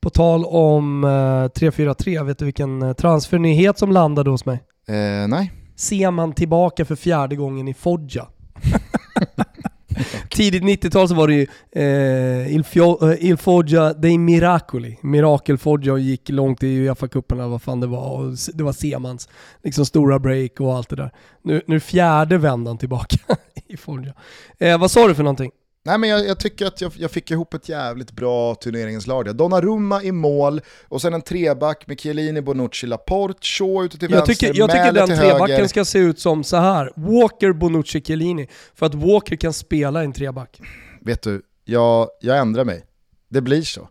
På 0.00 0.10
tal 0.10 0.44
om 0.44 1.04
eh, 1.04 1.08
3-4-3, 1.08 2.24
vet 2.24 2.38
du 2.38 2.44
vilken 2.44 2.82
eh, 2.82 2.92
transfernyhet 2.92 3.78
som 3.78 3.92
landade 3.92 4.30
hos 4.30 4.44
mig? 4.44 4.62
Eh, 4.88 5.28
nej. 5.28 5.52
Ser 5.76 6.10
man 6.10 6.32
tillbaka 6.32 6.84
för 6.84 6.96
fjärde 6.96 7.36
gången 7.36 7.68
i 7.68 7.74
Foggia. 7.74 8.26
Tidigt 10.30 10.62
90-tal 10.62 11.08
så 11.08 11.14
var 11.14 11.28
det 11.28 11.34
ju 11.34 11.46
eh, 11.72 12.54
Il, 12.54 12.64
Fio, 12.64 13.10
eh, 13.10 13.16
Il 13.20 13.36
Foggia 13.36 13.92
dei 13.92 14.18
Miracoli, 14.18 14.98
Mirakel 15.02 15.58
Foggia 15.58 15.92
och 15.92 16.00
gick 16.00 16.28
långt 16.28 16.62
i 16.62 16.66
Uefa-cupen 16.66 17.38
eller 17.38 17.48
vad 17.48 17.62
fan 17.62 17.80
det 17.80 17.86
var. 17.86 18.10
Och 18.10 18.36
det 18.54 18.64
var 18.64 18.72
Semans 18.72 19.28
liksom 19.64 19.86
stora 19.86 20.18
break 20.18 20.60
och 20.60 20.76
allt 20.76 20.88
det 20.88 20.96
där. 20.96 21.10
Nu, 21.42 21.62
nu 21.66 21.80
fjärde 21.80 22.38
vändan 22.38 22.78
tillbaka 22.78 23.16
i 23.66 23.76
Foggia. 23.76 24.14
Eh, 24.58 24.78
vad 24.78 24.90
sa 24.90 25.08
du 25.08 25.14
för 25.14 25.22
någonting? 25.22 25.50
Nej 25.84 25.98
men 25.98 26.10
jag, 26.10 26.26
jag 26.26 26.40
tycker 26.40 26.66
att 26.66 26.80
jag, 26.80 26.92
jag, 26.96 27.10
fick 27.10 27.30
ihop 27.30 27.54
ett 27.54 27.68
jävligt 27.68 28.12
bra 28.12 28.54
turneringslag. 28.54 29.36
Donnarumma 29.36 30.02
i 30.02 30.12
mål 30.12 30.60
och 30.88 31.02
sen 31.02 31.14
en 31.14 31.22
treback 31.22 31.86
med 31.86 32.00
Chiellini, 32.00 32.42
Bonucci, 32.42 32.86
Laporte, 32.86 33.38
Shaw 33.42 33.84
ute 33.84 33.98
till 33.98 34.10
jag 34.10 34.16
vänster, 34.16 34.34
tycker, 34.34 34.58
Jag 34.58 34.70
tycker 34.70 34.92
den 34.92 35.06
trebacken 35.06 35.56
höger. 35.56 35.66
ska 35.66 35.84
se 35.84 35.98
ut 35.98 36.20
som 36.20 36.44
så 36.44 36.56
här. 36.56 36.92
Walker, 36.96 37.52
Bonucci, 37.52 38.00
Chiellini. 38.00 38.48
För 38.74 38.86
att 38.86 38.94
Walker 38.94 39.36
kan 39.36 39.52
spela 39.52 40.04
en 40.04 40.12
treback. 40.12 40.60
Vet 41.00 41.22
du, 41.22 41.42
jag, 41.64 42.08
jag 42.20 42.38
ändrar 42.38 42.64
mig. 42.64 42.84
Det 43.28 43.40
blir 43.40 43.62
så. 43.62 43.88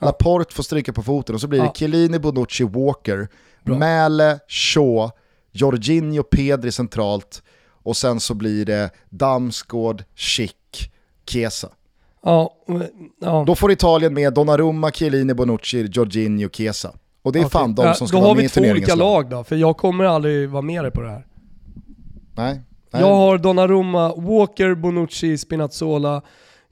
Ja. 0.00 0.06
Laporte 0.06 0.54
får 0.54 0.62
stryka 0.62 0.92
på 0.92 1.02
foten 1.02 1.34
och 1.34 1.40
så 1.40 1.48
blir 1.48 1.58
ja. 1.58 1.64
det 1.64 1.78
Chiellini, 1.78 2.18
Bonucci, 2.18 2.64
Walker, 2.64 3.28
Bra. 3.64 3.78
Mäle, 3.78 4.38
Shaw, 4.48 5.10
Jorginho, 5.52 6.22
Pedri 6.22 6.72
centralt 6.72 7.42
och 7.84 7.96
sen 7.96 8.20
så 8.20 8.34
blir 8.34 8.64
det 8.64 8.90
Damsgård, 9.10 10.04
Schick, 10.14 10.92
Chiesa. 11.26 11.68
Ja, 12.22 12.54
ja. 13.20 13.44
Då 13.46 13.54
får 13.54 13.72
Italien 13.72 14.14
med 14.14 14.34
Donnarumma, 14.34 14.90
Chiellini, 14.90 15.34
Bonucci, 15.34 15.88
Jorginho, 15.92 16.48
Chiesa. 16.48 16.92
Och 17.22 17.32
det 17.32 17.38
är 17.38 17.40
okay. 17.40 17.50
fan 17.50 17.74
de 17.74 17.94
som 17.94 18.08
ska 18.08 18.20
vara 18.20 18.34
med 18.34 18.44
i 18.44 18.48
Då 18.48 18.60
har 18.60 18.62
vi 18.64 18.68
två 18.68 18.72
olika 18.72 18.94
lag 18.94 19.30
då, 19.30 19.44
för 19.44 19.56
jag 19.56 19.76
kommer 19.76 20.04
aldrig 20.04 20.48
vara 20.48 20.62
med 20.62 20.84
dig 20.84 20.90
på 20.90 21.00
det 21.00 21.10
här. 21.10 21.26
Nej. 22.36 22.60
nej. 22.92 23.02
Jag 23.02 23.14
har 23.14 23.38
Donnarumma, 23.38 24.14
Walker, 24.14 24.74
Bonucci, 24.74 25.38
Spinazzola. 25.38 26.22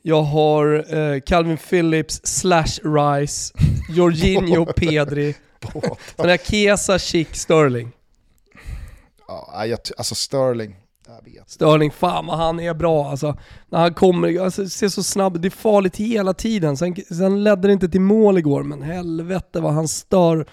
Jag 0.02 0.22
har 0.22 0.96
eh, 0.96 1.20
Calvin 1.20 1.56
Phillips 1.56 2.20
slash 2.24 2.80
Rice, 2.84 3.54
Jorginho, 3.88 4.64
Pedri. 4.76 5.34
Sen 5.72 5.82
har 6.16 6.28
jag 6.28 6.44
Chiesa, 6.44 6.98
Chic, 6.98 7.28
Sterling. 7.32 7.92
Ja, 9.28 9.66
jag, 9.66 9.78
alltså 9.96 10.14
Sterling. 10.14 10.76
Sterling, 11.46 11.90
fan 11.90 12.26
vad 12.26 12.38
han 12.38 12.60
är 12.60 12.74
bra 12.74 13.10
alltså. 13.10 13.36
När 13.68 13.78
han 13.78 13.94
kommer, 13.94 14.40
alltså, 14.40 14.68
ser 14.68 14.88
så 14.88 15.02
snabb 15.02 15.40
det 15.40 15.48
är 15.48 15.50
farligt 15.50 15.96
hela 15.96 16.34
tiden. 16.34 16.76
Sen, 16.76 16.96
sen 17.08 17.44
ledde 17.44 17.68
det 17.68 17.72
inte 17.72 17.88
till 17.88 18.00
mål 18.00 18.38
igår, 18.38 18.62
men 18.62 18.82
helvete 18.82 19.60
vad 19.60 19.72
han 19.72 19.88
stör. 19.88 20.46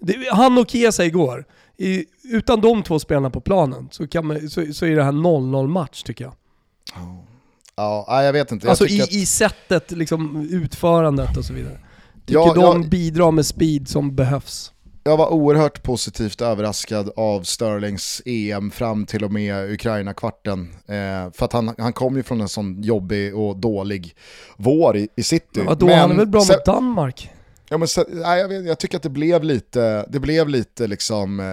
Det, 0.00 0.16
han 0.32 0.58
och 0.58 0.70
Kesa 0.70 1.04
igår, 1.04 1.44
i, 1.76 2.04
utan 2.22 2.60
de 2.60 2.82
två 2.82 2.98
spelarna 2.98 3.30
på 3.30 3.40
planen 3.40 3.88
så, 3.90 4.08
kan 4.08 4.26
man, 4.26 4.50
så, 4.50 4.72
så 4.72 4.86
är 4.86 4.96
det 4.96 5.04
här 5.04 5.12
0-0 5.12 5.68
match 5.68 6.02
tycker 6.02 6.24
jag. 6.24 6.34
Ja, 7.76 8.22
jag 8.22 8.32
vet 8.32 8.52
inte. 8.52 8.66
Jag 8.66 8.70
alltså 8.70 8.86
i, 8.86 9.02
att... 9.02 9.12
i 9.12 9.26
sättet, 9.26 9.90
liksom 9.90 10.48
utförandet 10.50 11.36
och 11.36 11.44
så 11.44 11.52
vidare. 11.52 11.78
Tycker 12.26 12.40
ja, 12.40 12.54
de 12.54 12.82
ja, 12.82 12.88
bidrar 12.88 13.30
med 13.30 13.46
speed 13.46 13.88
som 13.88 14.14
behövs 14.14 14.72
jag 15.06 15.16
var 15.16 15.32
oerhört 15.32 15.82
positivt 15.82 16.40
överraskad 16.40 17.10
av 17.16 17.42
Sterlings 17.42 18.22
EM 18.24 18.70
fram 18.70 19.06
till 19.06 19.24
och 19.24 19.32
med 19.32 19.70
Ukraina-kvarten. 19.70 20.74
Eh, 20.86 21.32
för 21.32 21.44
att 21.44 21.52
han, 21.52 21.74
han 21.78 21.92
kom 21.92 22.16
ju 22.16 22.22
från 22.22 22.40
en 22.40 22.48
sån 22.48 22.82
jobbig 22.82 23.36
och 23.36 23.56
dålig 23.56 24.16
vår 24.56 24.96
i, 24.96 25.08
i 25.16 25.22
city. 25.22 25.46
Men 25.52 25.66
vadå, 25.66 25.92
han 25.92 26.10
är 26.10 26.16
väl 26.16 26.26
bra 26.26 26.40
mot 26.40 26.64
Danmark? 26.64 27.30
Ja, 27.68 27.78
men, 27.78 27.88
nej, 28.08 28.40
jag, 28.40 28.48
vet, 28.48 28.66
jag, 28.66 28.78
tycker 28.78 28.96
att 28.96 29.02
det 29.02 29.08
blev 29.08 29.44
lite, 29.44 30.06
det 30.08 30.20
blev 30.20 30.48
lite 30.48 30.86
liksom, 30.86 31.40
eh, 31.40 31.46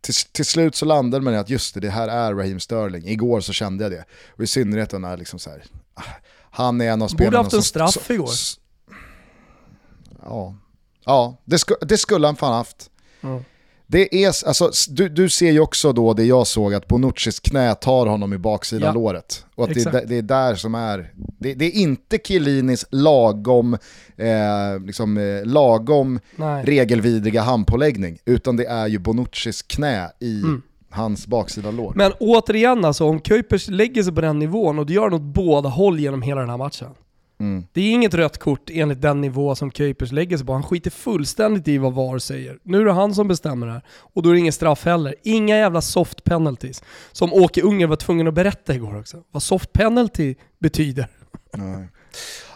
till, 0.00 0.14
till 0.14 0.46
slut 0.46 0.74
så 0.74 0.84
landade 0.84 1.24
man 1.24 1.34
i 1.34 1.36
att 1.36 1.50
just 1.50 1.74
det, 1.74 1.80
det 1.80 1.90
här 1.90 2.08
är 2.08 2.34
Raheem 2.34 2.60
Sterling. 2.60 3.08
Igår 3.08 3.40
så 3.40 3.52
kände 3.52 3.84
jag 3.84 3.92
det. 3.92 4.04
Och 4.28 4.42
i 4.42 4.46
synnerhet 4.46 4.92
när 4.92 5.16
liksom 5.16 5.38
så 5.38 5.50
här, 5.50 5.64
ah, 5.94 6.02
han 6.50 6.80
är 6.80 6.90
en 6.90 7.02
av 7.02 7.08
spelarna 7.08 7.30
Borde 7.30 7.44
haft 7.44 7.52
en 7.52 7.62
straff 7.62 8.06
så, 8.06 8.12
igår. 8.12 8.30
Ja, 10.22 10.54
Ja, 11.10 11.36
det, 11.44 11.58
sku, 11.58 11.74
det 11.80 11.98
skulle 11.98 12.26
han 12.26 12.36
fan 12.36 12.54
haft. 12.54 12.90
Mm. 13.20 13.44
Det 13.86 14.24
är, 14.24 14.26
alltså, 14.46 14.70
du, 14.88 15.08
du 15.08 15.28
ser 15.28 15.50
ju 15.50 15.60
också 15.60 15.92
då 15.92 16.14
det 16.14 16.24
jag 16.24 16.46
såg, 16.46 16.74
att 16.74 16.88
Bonuccis 16.88 17.40
knä 17.40 17.74
tar 17.74 18.06
honom 18.06 18.32
i 18.32 18.38
baksidan 18.38 18.86
ja. 18.86 18.92
låret. 18.92 19.44
Och 19.54 19.64
att 19.64 19.74
det, 19.74 20.04
det, 20.06 20.16
är 20.16 20.22
där 20.22 20.54
som 20.54 20.74
är, 20.74 21.12
det, 21.38 21.54
det 21.54 21.64
är 21.64 21.70
inte 21.70 22.18
Chiellinis 22.24 22.84
lagom, 22.90 23.74
eh, 24.16 24.80
liksom, 24.86 25.18
eh, 25.18 25.44
lagom 25.44 26.20
regelvidriga 26.64 27.42
handpåläggning, 27.42 28.18
utan 28.24 28.56
det 28.56 28.66
är 28.66 28.86
ju 28.86 28.98
Bonuccis 28.98 29.62
knä 29.62 30.10
i 30.18 30.40
mm. 30.40 30.62
hans 30.90 31.26
baksida 31.26 31.70
lår. 31.70 31.92
Men 31.96 32.12
återigen 32.20 32.84
alltså, 32.84 33.04
om 33.04 33.20
Kuipers 33.20 33.68
lägger 33.68 34.02
sig 34.02 34.12
på 34.14 34.20
den 34.20 34.38
nivån, 34.38 34.78
och 34.78 34.86
det 34.86 34.92
gör 34.92 35.14
åt 35.14 35.22
båda 35.22 35.68
håll 35.68 35.98
genom 36.00 36.22
hela 36.22 36.40
den 36.40 36.50
här 36.50 36.58
matchen, 36.58 36.90
Mm. 37.40 37.66
Det 37.72 37.80
är 37.80 37.90
inget 37.90 38.14
rött 38.14 38.38
kort 38.38 38.70
enligt 38.72 39.02
den 39.02 39.20
nivå 39.20 39.54
som 39.54 39.70
Kuipers 39.70 40.12
lägger 40.12 40.36
sig 40.36 40.46
på. 40.46 40.52
Han 40.52 40.62
skiter 40.62 40.90
fullständigt 40.90 41.68
i 41.68 41.78
vad 41.78 41.92
VAR 41.92 42.18
säger. 42.18 42.58
Nu 42.62 42.80
är 42.80 42.84
det 42.84 42.92
han 42.92 43.14
som 43.14 43.28
bestämmer 43.28 43.66
det 43.66 43.72
här. 43.72 43.82
Och 44.14 44.22
då 44.22 44.28
är 44.28 44.34
det 44.34 44.40
ingen 44.40 44.52
straff 44.52 44.84
heller. 44.84 45.14
Inga 45.22 45.56
jävla 45.56 45.80
soft 45.80 46.24
penalties. 46.24 46.82
Som 47.12 47.32
Åke 47.32 47.62
Unger 47.62 47.86
var 47.86 47.96
tvungen 47.96 48.28
att 48.28 48.34
berätta 48.34 48.74
igår 48.74 48.98
också. 48.98 49.16
Vad 49.30 49.42
soft 49.42 49.72
penalty 49.72 50.34
betyder. 50.58 51.08
Nej. 51.56 51.88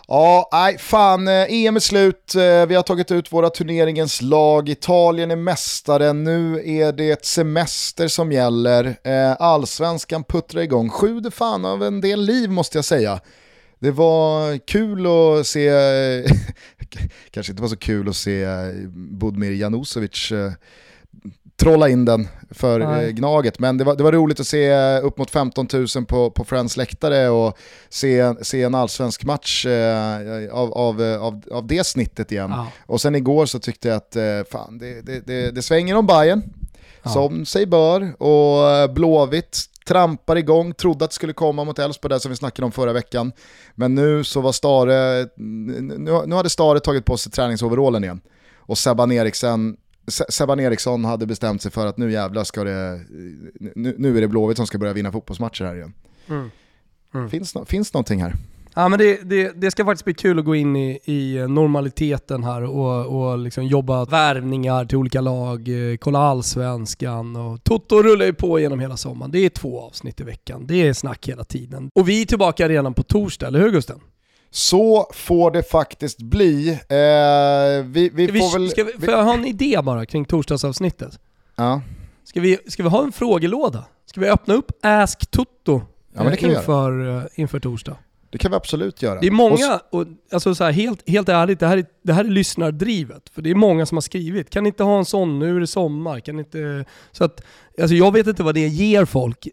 Ja, 0.09 0.49
nej 0.53 0.79
fan, 0.79 1.29
EM 1.29 1.77
eh, 1.77 1.77
är 1.77 1.81
slut, 1.81 2.35
eh, 2.35 2.67
vi 2.67 2.75
har 2.75 2.83
tagit 2.83 3.11
ut 3.11 3.33
våra 3.33 3.51
turneringens 3.51 4.23
lag, 4.23 4.69
Italien 4.69 5.31
är 5.31 5.37
mästare, 5.37 6.13
nu 6.13 6.63
är 6.65 6.93
det 6.93 7.25
semester 7.25 8.09
som 8.09 8.33
gäller, 8.33 8.97
eh, 9.05 9.37
allsvenskan 9.39 10.25
puttrar 10.25 10.63
igång, 10.63 10.91
sjuder 10.91 11.31
fan 11.31 11.65
av 11.65 11.83
en 11.83 12.01
del 12.01 12.21
liv 12.21 12.51
måste 12.51 12.79
jag 12.79 12.85
säga. 12.85 13.21
Det 13.85 13.91
var 13.91 14.59
kul 14.59 15.07
att 15.07 15.47
se, 15.47 15.71
kanske 17.31 17.53
inte 17.53 17.63
var 17.63 17.69
så 17.69 17.77
kul 17.77 18.09
att 18.09 18.17
se 18.17 18.47
Budmir 18.93 19.53
Janosevic 19.53 20.33
eh, 20.33 20.53
trolla 21.57 21.89
in 21.89 22.05
den 22.05 22.29
för 22.51 22.81
eh, 22.81 22.89
Nej. 22.89 23.13
Gnaget. 23.13 23.59
Men 23.59 23.79
det 23.79 23.85
var, 23.85 23.97
det 23.97 24.03
var 24.03 24.13
roligt 24.13 24.41
att 24.41 24.47
se 24.47 24.99
upp 24.99 25.19
mot 25.19 25.31
15 25.31 25.69
000 25.73 25.87
på, 26.09 26.31
på 26.31 26.45
Friends 26.45 26.77
läktare 26.77 27.29
och 27.29 27.59
se, 27.89 28.35
se 28.43 28.63
en 28.63 28.75
allsvensk 28.75 29.25
match 29.25 29.67
eh, 29.67 30.53
av, 30.53 30.73
av, 30.73 31.03
av, 31.03 31.43
av 31.51 31.67
det 31.67 31.87
snittet 31.87 32.33
igen. 32.33 32.51
Ja. 32.51 32.67
Och 32.87 33.01
sen 33.01 33.15
igår 33.15 33.47
så 33.47 33.59
tyckte 33.59 33.89
jag 33.89 33.97
att 33.97 34.17
eh, 34.17 34.41
fan, 34.51 34.79
det, 34.79 35.01
det, 35.03 35.27
det, 35.27 35.51
det 35.51 35.63
svänger 35.63 35.97
om 35.97 36.07
Bayern 36.07 36.43
ja. 37.03 37.11
som 37.11 37.47
sig 37.47 37.67
bör. 37.67 38.23
Och 38.23 38.71
eh, 38.71 38.93
Blåvitt 38.93 39.74
trampar 39.85 40.37
igång, 40.37 40.75
trodde 40.75 41.05
att 41.05 41.11
det 41.11 41.15
skulle 41.15 41.33
komma 41.33 41.65
mot 41.65 41.79
Elfsborg 41.79 42.13
där 42.13 42.19
som 42.19 42.31
vi 42.31 42.37
snackade 42.37 42.67
om 42.67 42.73
förra 42.73 42.93
veckan. 42.93 43.33
Men 43.75 43.95
nu 43.95 44.25
så 44.25 44.41
var 44.41 44.53
Stare, 44.53 45.29
nu, 45.37 46.25
nu 46.27 46.35
hade 46.35 46.51
Stare 46.51 46.81
tagit 46.81 47.05
på 47.05 47.17
sig 47.17 47.33
träningsoverallen 47.33 48.05
igen. 48.05 48.21
Och 48.57 48.79
Sebban 48.79 49.13
Eriksson, 49.13 49.77
Sebban 50.29 50.61
Eriksson 50.61 51.05
hade 51.05 51.27
bestämt 51.27 51.63
sig 51.63 51.71
för 51.71 51.87
att 51.87 51.99
nu 51.99 52.13
jävlar 52.13 52.45
ska 52.45 52.65
det, 52.65 53.01
nu, 53.75 53.95
nu 53.99 54.17
är 54.17 54.21
det 54.21 54.29
Blåvitt 54.29 54.57
som 54.57 54.67
ska 54.67 54.79
börja 54.79 54.93
vinna 54.93 55.13
fotbollsmatcher 55.13 55.65
här 55.65 55.75
igen. 55.75 55.93
Mm. 56.29 56.51
Mm. 57.15 57.31
Finns, 57.31 57.55
finns 57.67 57.95
någonting 57.95 58.23
här? 58.23 58.35
Ja, 58.75 58.89
men 58.89 58.99
det, 58.99 59.21
det, 59.23 59.53
det, 59.61 59.71
ska 59.71 59.85
faktiskt 59.85 60.05
bli 60.05 60.15
kul 60.15 60.39
att 60.39 60.45
gå 60.45 60.55
in 60.55 60.77
i, 60.77 61.01
i 61.05 61.47
normaliteten 61.49 62.45
här 62.45 62.63
och, 62.63 63.07
och 63.07 63.39
liksom 63.39 63.67
jobba 63.67 64.05
värvningar 64.05 64.85
till 64.85 64.99
olika 64.99 65.21
lag, 65.21 65.69
eh, 65.69 65.97
kolla 65.97 66.19
allsvenskan 66.19 67.37
och 67.37 67.65
Toto 67.65 68.03
rullar 68.03 68.27
ju 68.27 68.33
på 68.33 68.61
genom 68.61 68.81
hela 68.81 68.97
sommaren. 68.97 69.31
Det 69.31 69.39
är 69.39 69.49
två 69.49 69.81
avsnitt 69.81 70.21
i 70.21 70.25
veckan. 70.25 70.67
Det 70.67 70.89
är 70.89 70.93
snack 70.93 71.29
hela 71.29 71.45
tiden. 71.45 71.91
Och 71.95 72.09
vi 72.09 72.23
är 72.23 72.27
tillbaka 72.27 72.69
redan 72.69 72.95
på 72.95 73.03
torsdag, 73.03 73.47
eller 73.47 73.61
hur 73.61 73.71
Gusten? 73.71 74.01
Så 74.51 75.11
får 75.15 75.51
det 75.51 75.63
faktiskt 75.63 76.19
bli. 76.19 76.69
Eh, 76.71 77.85
vi, 77.85 78.11
vi, 78.15 78.29
Ska 78.29 78.39
får 78.39 78.59
vi, 78.59 78.65
väl... 78.65 78.71
ska 78.71 78.85
vi, 78.85 78.93
får 78.93 79.11
jag 79.11 79.25
ha 79.25 79.35
en 79.35 79.47
idé 79.47 79.81
bara 79.83 80.07
kring 80.07 80.25
torsdagsavsnittet? 80.25 81.19
ja. 81.57 81.81
Ska 82.25 82.41
vi, 82.41 82.59
ska 82.67 82.83
vi 82.83 82.89
ha 82.89 83.03
en 83.03 83.13
frågelåda? 83.13 83.85
Ska 84.07 84.21
vi 84.21 84.29
öppna 84.29 84.55
upp 84.55 84.73
Ask 84.83 85.31
Toto 85.31 85.83
Ja, 86.15 86.25
eh, 86.25 86.31
vi 86.31 86.55
inför, 86.55 87.19
eh, 87.19 87.25
inför 87.35 87.61
torsdag? 87.61 87.97
Det 88.35 88.39
kan 88.39 88.51
vi 88.51 88.57
absolut 88.57 89.03
göra. 89.03 89.21
Det 89.21 89.27
är 89.27 89.31
många, 89.31 89.81
och, 89.91 90.07
alltså 90.33 90.55
så 90.55 90.65
här, 90.65 90.73
helt, 90.73 91.09
helt 91.09 91.29
ärligt, 91.29 91.61
det 91.61 91.67
här, 91.67 91.77
är, 91.77 91.87
det 92.03 92.13
här 92.13 92.25
är 92.25 92.29
lyssnardrivet. 92.29 93.29
För 93.29 93.43
det 93.43 93.51
är 93.51 93.55
många 93.55 93.87
som 93.87 93.97
har 93.97 94.01
skrivit, 94.01 94.51
kan 94.51 94.63
ni 94.63 94.69
inte 94.69 94.83
ha 94.83 94.99
en 94.99 95.05
sån, 95.05 95.39
nu 95.39 95.57
är 95.57 95.61
det 95.61 95.67
sommar, 95.67 96.21
kan 96.21 96.39
inte... 96.39 96.85
Så 97.13 97.25
att, 97.25 97.45
alltså 97.81 97.95
jag 97.95 98.13
vet 98.13 98.27
inte 98.27 98.43
vad 98.43 98.55
det 98.55 98.69
ger 98.69 99.05
folk 99.05 99.49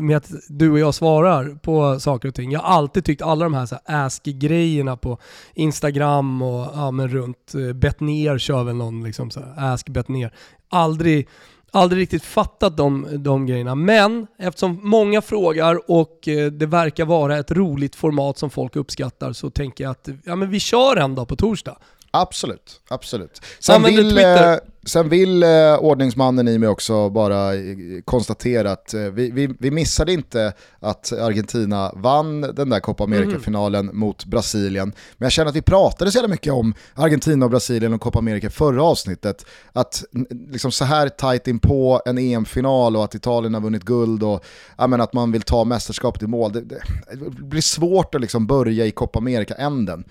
med 0.00 0.16
att 0.16 0.30
du 0.48 0.70
och 0.70 0.78
jag 0.78 0.94
svarar 0.94 1.58
på 1.62 2.00
saker 2.00 2.28
och 2.28 2.34
ting. 2.34 2.52
Jag 2.52 2.60
har 2.60 2.74
alltid 2.76 3.04
tyckt 3.04 3.22
alla 3.22 3.44
de 3.44 3.54
här, 3.54 3.66
så 3.66 3.76
här 3.84 4.06
ask-grejerna 4.06 4.96
på 4.96 5.18
Instagram 5.54 6.42
och 6.42 6.70
ja, 6.74 6.90
men 6.90 7.08
runt, 7.08 7.54
eh, 7.54 7.72
Betnér 7.72 8.38
kör 8.38 8.64
väl 8.64 8.76
någon 8.76 9.04
liksom 9.04 9.30
så 9.30 9.40
här, 9.40 9.72
ask 9.72 9.88
Betnér. 9.88 10.32
Aldrig, 10.68 11.28
aldrig 11.76 12.02
riktigt 12.02 12.24
fattat 12.24 12.76
de, 12.76 13.06
de 13.12 13.46
grejerna. 13.46 13.74
Men 13.74 14.26
eftersom 14.38 14.80
många 14.82 15.22
frågar 15.22 15.90
och 15.90 16.28
eh, 16.28 16.46
det 16.46 16.66
verkar 16.66 17.04
vara 17.04 17.38
ett 17.38 17.50
roligt 17.50 17.96
format 17.96 18.38
som 18.38 18.50
folk 18.50 18.76
uppskattar 18.76 19.32
så 19.32 19.50
tänker 19.50 19.84
jag 19.84 19.90
att 19.90 20.08
ja, 20.24 20.36
men 20.36 20.50
vi 20.50 20.60
kör 20.60 20.96
en 20.96 21.14
dag 21.14 21.28
på 21.28 21.36
torsdag. 21.36 21.76
Absolut, 22.20 22.80
absolut. 22.88 23.40
Sen 23.60 23.74
Använder 23.74 24.02
vill, 24.02 24.10
Twitter. 24.12 24.52
eh, 24.52 24.58
sen 24.86 25.08
vill 25.08 25.42
eh, 25.42 25.74
ordningsmannen 25.78 26.48
i 26.48 26.58
mig 26.58 26.68
också 26.68 27.10
bara 27.10 27.54
eh, 27.54 27.60
konstatera 28.04 28.72
att 28.72 28.94
vi, 29.12 29.30
vi, 29.30 29.54
vi 29.58 29.70
missade 29.70 30.12
inte 30.12 30.52
att 30.80 31.12
Argentina 31.12 31.92
vann 31.94 32.40
den 32.40 32.68
där 32.68 32.80
Copa 32.80 33.04
America-finalen 33.04 33.90
mot 33.92 34.24
Brasilien. 34.24 34.92
Men 35.18 35.26
jag 35.26 35.32
känner 35.32 35.48
att 35.48 35.56
vi 35.56 35.62
pratade 35.62 36.10
så 36.10 36.18
jävla 36.18 36.28
mycket 36.28 36.52
om 36.52 36.74
Argentina 36.94 37.44
och 37.44 37.50
Brasilien 37.50 37.92
och 37.92 38.00
Copa 38.00 38.18
America 38.18 38.50
förra 38.50 38.82
avsnittet. 38.82 39.46
Att 39.72 40.04
liksom 40.50 40.72
så 40.72 40.84
här 40.84 41.08
tajt 41.08 41.48
in 41.48 41.58
på 41.58 42.02
en 42.06 42.18
EM-final 42.18 42.96
och 42.96 43.04
att 43.04 43.14
Italien 43.14 43.54
har 43.54 43.60
vunnit 43.60 43.84
guld 43.84 44.22
och 44.22 44.44
ja, 44.78 44.86
men 44.86 45.00
att 45.00 45.12
man 45.12 45.32
vill 45.32 45.42
ta 45.42 45.64
mästerskapet 45.64 46.22
i 46.22 46.26
mål. 46.26 46.52
Det, 46.52 46.60
det, 46.60 46.82
det 47.14 47.42
blir 47.42 47.60
svårt 47.60 48.14
att 48.14 48.20
liksom 48.20 48.46
börja 48.46 48.86
i 48.86 48.90
Copa 48.90 49.18
America-änden. 49.18 50.04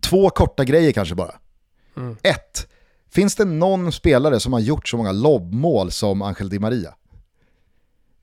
Två 0.00 0.30
korta 0.30 0.64
grejer 0.64 0.92
kanske 0.92 1.14
bara. 1.14 1.34
Mm. 1.96 2.16
Ett, 2.22 2.66
finns 3.10 3.36
det 3.36 3.44
någon 3.44 3.92
spelare 3.92 4.40
som 4.40 4.52
har 4.52 4.60
gjort 4.60 4.88
så 4.88 4.96
många 4.96 5.12
lobbmål 5.12 5.90
som 5.90 6.22
Angel 6.22 6.48
Di 6.48 6.58
Maria? 6.58 6.94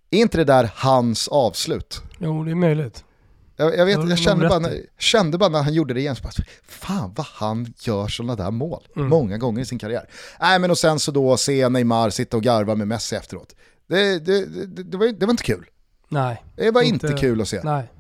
Är 0.09 0.19
inte 0.19 0.37
det 0.37 0.43
där 0.43 0.71
hans 0.75 1.27
avslut? 1.27 2.01
Jo, 2.19 2.43
det 2.43 2.51
är 2.51 2.55
möjligt. 2.55 3.03
Jag, 3.55 3.77
jag, 3.77 3.85
vet, 3.85 4.09
jag 4.09 4.17
kände, 4.17 4.49
bara, 4.49 4.59
när, 4.59 4.81
kände 4.97 5.37
bara 5.37 5.49
när 5.49 5.63
han 5.63 5.73
gjorde 5.73 5.93
det 5.93 5.99
igen, 5.99 6.15
så 6.15 6.23
bara, 6.23 6.31
fan 6.67 7.13
vad 7.15 7.25
han 7.25 7.73
gör 7.79 8.07
sådana 8.07 8.35
där 8.35 8.51
mål. 8.51 8.87
Mm. 8.95 9.09
Många 9.09 9.37
gånger 9.37 9.61
i 9.61 9.65
sin 9.65 9.79
karriär. 9.79 10.09
Nej 10.39 10.59
men 10.59 10.71
och 10.71 10.77
sen 10.77 10.99
så 10.99 11.11
då 11.11 11.37
se 11.37 11.69
Neymar 11.69 12.09
sitta 12.09 12.37
och 12.37 12.43
garva 12.43 12.75
med 12.75 12.87
Messi 12.87 13.15
efteråt. 13.15 13.55
Det, 13.87 14.19
det, 14.19 14.45
det, 14.45 14.83
det, 14.83 14.97
var, 14.97 15.07
det 15.07 15.25
var 15.25 15.33
inte 15.33 15.43
kul. 15.43 15.65
Nej. 16.09 16.43
Det 16.55 16.71
var 16.71 16.81
inte, 16.81 17.07
Inte- 17.07 17.19
kul 17.19 17.41
att 17.41 17.47
se. 17.47 17.61
Nej. 17.63 17.91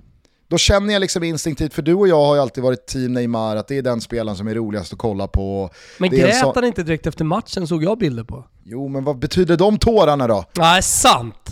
Då 0.49 0.57
känner 0.57 0.93
jag 0.93 0.99
liksom 0.99 1.23
instinktivt, 1.23 1.73
för 1.73 1.81
du 1.81 1.93
och 1.93 2.07
jag 2.07 2.25
har 2.25 2.35
ju 2.35 2.41
alltid 2.41 2.63
varit 2.63 2.85
team 2.85 3.13
Neymar, 3.13 3.55
att 3.55 3.67
det 3.67 3.77
är 3.77 3.81
den 3.81 4.01
spelaren 4.01 4.37
som 4.37 4.47
är 4.47 4.55
roligast 4.55 4.93
att 4.93 4.99
kolla 4.99 5.27
på. 5.27 5.69
Men 5.97 6.09
Det 6.09 6.17
grät 6.17 6.39
sån- 6.39 6.51
han 6.55 6.63
inte 6.65 6.83
direkt 6.83 7.07
efter 7.07 7.25
matchen 7.25 7.67
såg 7.67 7.83
jag 7.83 7.97
bilder 7.97 8.23
på. 8.23 8.45
Jo 8.63 8.87
men 8.87 9.03
vad 9.03 9.19
betyder 9.19 9.57
de 9.57 9.77
tårarna 9.79 10.27
då? 10.27 10.45
Nej, 10.57 10.83
sant. 10.83 11.49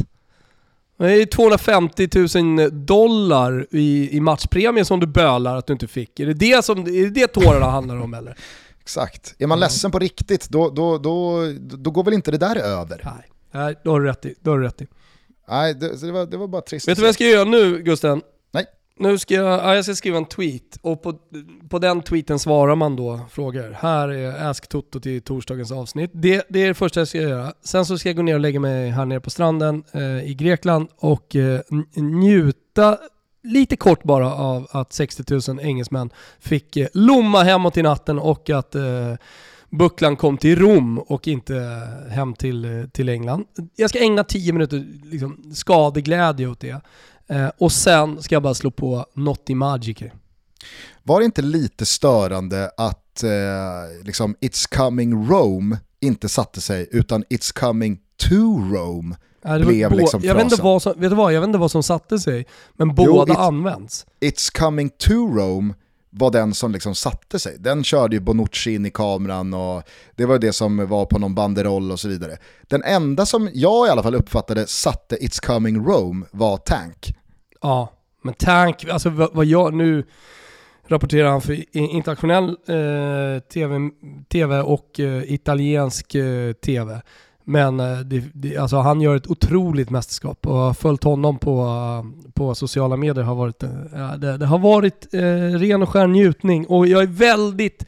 Det 0.97 1.13
är 1.13 1.25
250 1.25 2.09
000 2.57 2.85
dollar 2.85 3.67
i, 3.71 4.17
i 4.17 4.19
matchpremie 4.19 4.85
som 4.85 4.99
du 4.99 5.07
bölar 5.07 5.55
att 5.55 5.67
du 5.67 5.73
inte 5.73 5.87
fick. 5.87 6.19
Är 6.19 6.25
det 6.25 6.33
det, 6.33 6.65
som, 6.65 6.79
är 6.79 7.03
det, 7.03 7.09
det 7.09 7.27
tårarna 7.27 7.65
handlar 7.65 8.01
om 8.01 8.13
eller? 8.13 8.37
Exakt. 8.81 9.35
Är 9.39 9.47
man 9.47 9.59
ledsen 9.59 9.91
på 9.91 9.99
riktigt, 9.99 10.49
då, 10.49 10.69
då, 10.69 10.97
då, 10.97 11.41
då 11.59 11.91
går 11.91 12.03
väl 12.03 12.13
inte 12.13 12.31
det 12.31 12.37
där 12.37 12.55
över? 12.55 13.01
Nej, 13.03 13.29
Nej 13.51 13.75
då 13.83 13.91
har 13.91 13.99
du 13.99 14.05
rätt 14.07 14.25
i. 14.25 14.35
Då 14.41 14.51
har 14.51 14.57
du 14.57 14.63
rätt 14.65 14.81
i. 14.81 14.87
Nej, 15.49 15.73
det, 15.73 15.97
så 15.97 16.05
det, 16.05 16.11
var, 16.11 16.25
det 16.25 16.37
var 16.37 16.47
bara 16.47 16.61
trist. 16.61 16.87
Vet 16.87 16.95
du 16.95 17.01
vad 17.01 17.07
jag 17.07 17.15
ska 17.15 17.23
göra 17.23 17.43
nu 17.49 17.81
Gusten? 17.83 18.21
Nu 18.99 19.17
ska 19.17 19.33
jag, 19.33 19.45
ja, 19.45 19.75
jag 19.75 19.85
ska 19.85 19.95
skriva 19.95 20.17
en 20.17 20.25
tweet 20.25 20.77
och 20.81 21.01
på, 21.01 21.13
på 21.69 21.79
den 21.79 22.01
tweeten 22.01 22.39
svarar 22.39 22.75
man 22.75 22.95
då 22.95 23.19
frågor. 23.29 23.77
Här 23.79 24.09
är 24.09 24.49
Ask 24.49 24.67
Toto 24.67 24.99
till 24.99 25.21
torsdagens 25.21 25.71
avsnitt. 25.71 26.11
Det, 26.13 26.45
det 26.49 26.63
är 26.63 26.67
det 26.67 26.73
första 26.73 26.99
jag 26.99 27.07
ska 27.07 27.21
göra. 27.21 27.53
Sen 27.63 27.85
så 27.85 27.97
ska 27.97 28.09
jag 28.09 28.15
gå 28.15 28.21
ner 28.21 28.33
och 28.33 28.39
lägga 28.39 28.59
mig 28.59 28.89
här 28.89 29.05
nere 29.05 29.19
på 29.19 29.29
stranden 29.29 29.83
eh, 29.91 30.29
i 30.29 30.35
Grekland 30.39 30.87
och 30.97 31.35
eh, 31.35 31.61
njuta 31.95 32.97
lite 33.43 33.75
kort 33.75 34.03
bara 34.03 34.33
av 34.33 34.67
att 34.71 34.93
60 34.93 35.51
000 35.51 35.59
engelsmän 35.59 36.09
fick 36.39 36.77
eh, 36.77 36.87
lomma 36.93 37.43
hemåt 37.43 37.77
i 37.77 37.81
natten 37.81 38.19
och 38.19 38.49
att 38.49 38.75
eh, 38.75 39.13
bucklan 39.69 40.15
kom 40.15 40.37
till 40.37 40.59
Rom 40.59 40.99
och 40.99 41.27
inte 41.27 41.53
hem 42.09 42.33
till, 42.33 42.65
eh, 42.65 42.87
till 42.87 43.09
England. 43.09 43.45
Jag 43.75 43.89
ska 43.89 43.99
ägna 43.99 44.23
10 44.23 44.53
minuter 44.53 44.85
liksom, 45.03 45.51
skadeglädje 45.53 46.47
åt 46.47 46.59
det. 46.59 46.81
Eh, 47.29 47.47
och 47.57 47.71
sen 47.71 48.21
ska 48.23 48.35
jag 48.35 48.43
bara 48.43 48.53
slå 48.53 48.71
på 48.71 49.05
Notti 49.13 49.55
Magici. 49.55 50.11
Var 51.03 51.19
det 51.19 51.25
inte 51.25 51.41
lite 51.41 51.85
störande 51.85 52.71
att 52.77 53.23
eh, 53.23 53.29
liksom 54.03 54.35
It's 54.41 54.75
coming 54.77 55.27
Rome 55.29 55.77
inte 55.99 56.29
satte 56.29 56.61
sig, 56.61 56.87
utan 56.91 57.23
It's 57.23 57.59
coming 57.59 57.97
to 58.29 58.35
Rome 58.73 59.15
Ja, 59.47 59.59
blev 59.59 59.91
liksom 59.91 60.21
jag 60.23 60.35
vet, 60.35 60.43
inte 60.43 60.55
frasen. 60.55 60.63
vad 60.65 60.81
som, 60.81 60.93
vet 61.01 61.09
du 61.09 61.15
vad, 61.15 61.33
jag 61.33 61.41
vet 61.41 61.47
inte 61.47 61.59
vad 61.59 61.71
som 61.71 61.83
satte 61.83 62.19
sig, 62.19 62.45
men 62.73 62.95
båda 62.95 63.33
it- 63.33 63.39
används. 63.39 64.05
It's 64.21 64.57
coming 64.59 64.89
to 64.89 65.13
Rome 65.13 65.73
var 66.17 66.31
den 66.31 66.53
som 66.53 66.71
liksom 66.71 66.95
satte 66.95 67.39
sig. 67.39 67.57
Den 67.59 67.83
körde 67.83 68.15
ju 68.15 68.19
Bonucci 68.19 68.75
in 68.75 68.85
i 68.85 68.91
kameran 68.91 69.53
och 69.53 69.83
det 70.15 70.25
var 70.25 70.39
det 70.39 70.53
som 70.53 70.87
var 70.87 71.05
på 71.05 71.19
någon 71.19 71.35
banderoll 71.35 71.91
och 71.91 71.99
så 71.99 72.07
vidare. 72.07 72.37
Den 72.61 72.83
enda 72.83 73.25
som 73.25 73.49
jag 73.53 73.87
i 73.87 73.89
alla 73.89 74.03
fall 74.03 74.15
uppfattade 74.15 74.67
satte 74.67 75.15
It's 75.15 75.45
coming 75.45 75.85
Rome 75.85 76.25
var 76.31 76.57
Tank. 76.57 77.15
Ja, 77.61 77.93
men 78.21 78.33
Tank, 78.33 78.85
alltså 78.85 79.09
vad, 79.09 79.45
jag 79.45 79.73
nu 79.73 80.05
rapporterar 80.87 81.29
han 81.29 81.41
för 81.41 81.77
internationell 81.77 82.49
eh, 82.49 83.39
TV, 83.39 83.89
TV 84.31 84.59
och 84.59 84.99
eh, 84.99 85.33
italiensk 85.33 86.15
eh, 86.15 86.51
TV. 86.51 87.01
Men 87.45 87.79
eh, 87.79 87.99
det, 87.99 88.23
det, 88.33 88.57
alltså 88.57 88.77
han 88.77 89.01
gör 89.01 89.15
ett 89.15 89.27
otroligt 89.27 89.89
mästerskap 89.89 90.47
och 90.47 90.77
följt 90.77 91.03
honom 91.03 91.39
på, 91.39 91.65
på 92.33 92.55
sociala 92.55 92.97
medier. 92.97 93.23
Har 93.23 93.35
varit, 93.35 93.63
eh, 93.63 94.13
det, 94.17 94.37
det 94.37 94.45
har 94.45 94.59
varit 94.59 95.13
eh, 95.13 95.19
ren 95.59 95.81
och 95.81 95.89
skär 95.89 96.07
njutning 96.07 96.67
och 96.67 96.87
jag 96.87 97.01
är 97.03 97.07
väldigt 97.07 97.85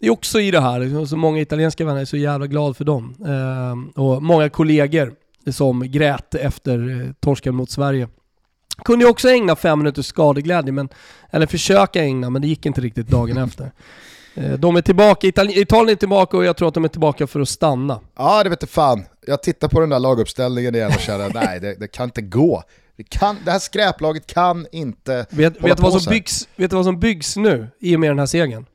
det 0.00 0.06
är 0.06 0.10
också 0.10 0.40
i 0.40 0.50
det 0.50 0.60
här, 0.60 1.06
så 1.06 1.16
många 1.16 1.40
italienska 1.40 1.84
vänner 1.84 2.00
är 2.00 2.04
så 2.04 2.16
jävla 2.16 2.46
glad 2.46 2.76
för 2.76 2.84
dem. 2.84 3.14
Eh, 3.26 4.02
och 4.02 4.22
många 4.22 4.48
kollegor 4.48 5.14
som 5.50 5.90
grät 5.90 6.34
efter 6.34 7.00
eh, 7.00 7.12
torsken 7.20 7.54
mot 7.54 7.70
Sverige. 7.70 8.08
Kunde 8.84 9.04
ju 9.04 9.10
också 9.10 9.28
ägna 9.28 9.56
fem 9.56 9.78
minuters 9.78 10.06
skadeglädje, 10.06 10.72
men, 10.72 10.88
eller 11.30 11.46
försöka 11.46 12.04
ägna, 12.04 12.30
men 12.30 12.42
det 12.42 12.48
gick 12.48 12.66
inte 12.66 12.80
riktigt 12.80 13.08
dagen 13.08 13.36
efter. 13.44 13.72
Eh, 14.34 14.52
De 14.52 14.76
är 14.76 14.82
tillbaka, 14.82 15.26
Italien, 15.26 15.58
Italien 15.62 15.88
är 15.88 15.94
tillbaka 15.98 16.36
och 16.36 16.44
jag 16.44 16.56
tror 16.56 16.68
att 16.68 16.74
de 16.74 16.84
är 16.84 16.88
tillbaka 16.88 17.26
för 17.26 17.40
att 17.40 17.48
stanna. 17.48 18.00
Ja, 18.16 18.42
det 18.44 18.50
vet 18.50 18.62
jag 18.62 18.70
fan. 18.70 19.04
Jag 19.26 19.42
tittar 19.42 19.68
på 19.68 19.80
den 19.80 19.88
där 19.90 19.98
laguppställningen 19.98 20.74
igen 20.74 20.92
och 20.94 21.00
känner 21.00 21.30
nej, 21.34 21.60
det, 21.60 21.74
det 21.80 21.88
kan 21.88 22.04
inte 22.04 22.22
gå. 22.22 22.62
Det, 22.96 23.02
kan, 23.04 23.36
det 23.44 23.50
här 23.50 23.58
skräplaget 23.58 24.26
kan 24.26 24.66
inte 24.72 25.26
Vet, 25.30 25.60
vet, 25.64 25.80
vad 25.80 26.02
som 26.02 26.10
byggs, 26.12 26.48
vet 26.56 26.70
du 26.70 26.76
vad 26.76 26.84
som 26.84 27.00
byggs 27.00 27.36
nu 27.36 27.68
i 27.80 27.96
och 27.96 28.00
med 28.00 28.10
den 28.10 28.18
här 28.18 28.26
segern? 28.26 28.66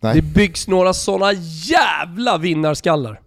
Nej. 0.00 0.14
Det 0.14 0.22
byggs 0.22 0.68
några 0.68 0.92
sådana 0.94 1.32
jävla 1.70 2.38
vinnarskallar. 2.38 3.20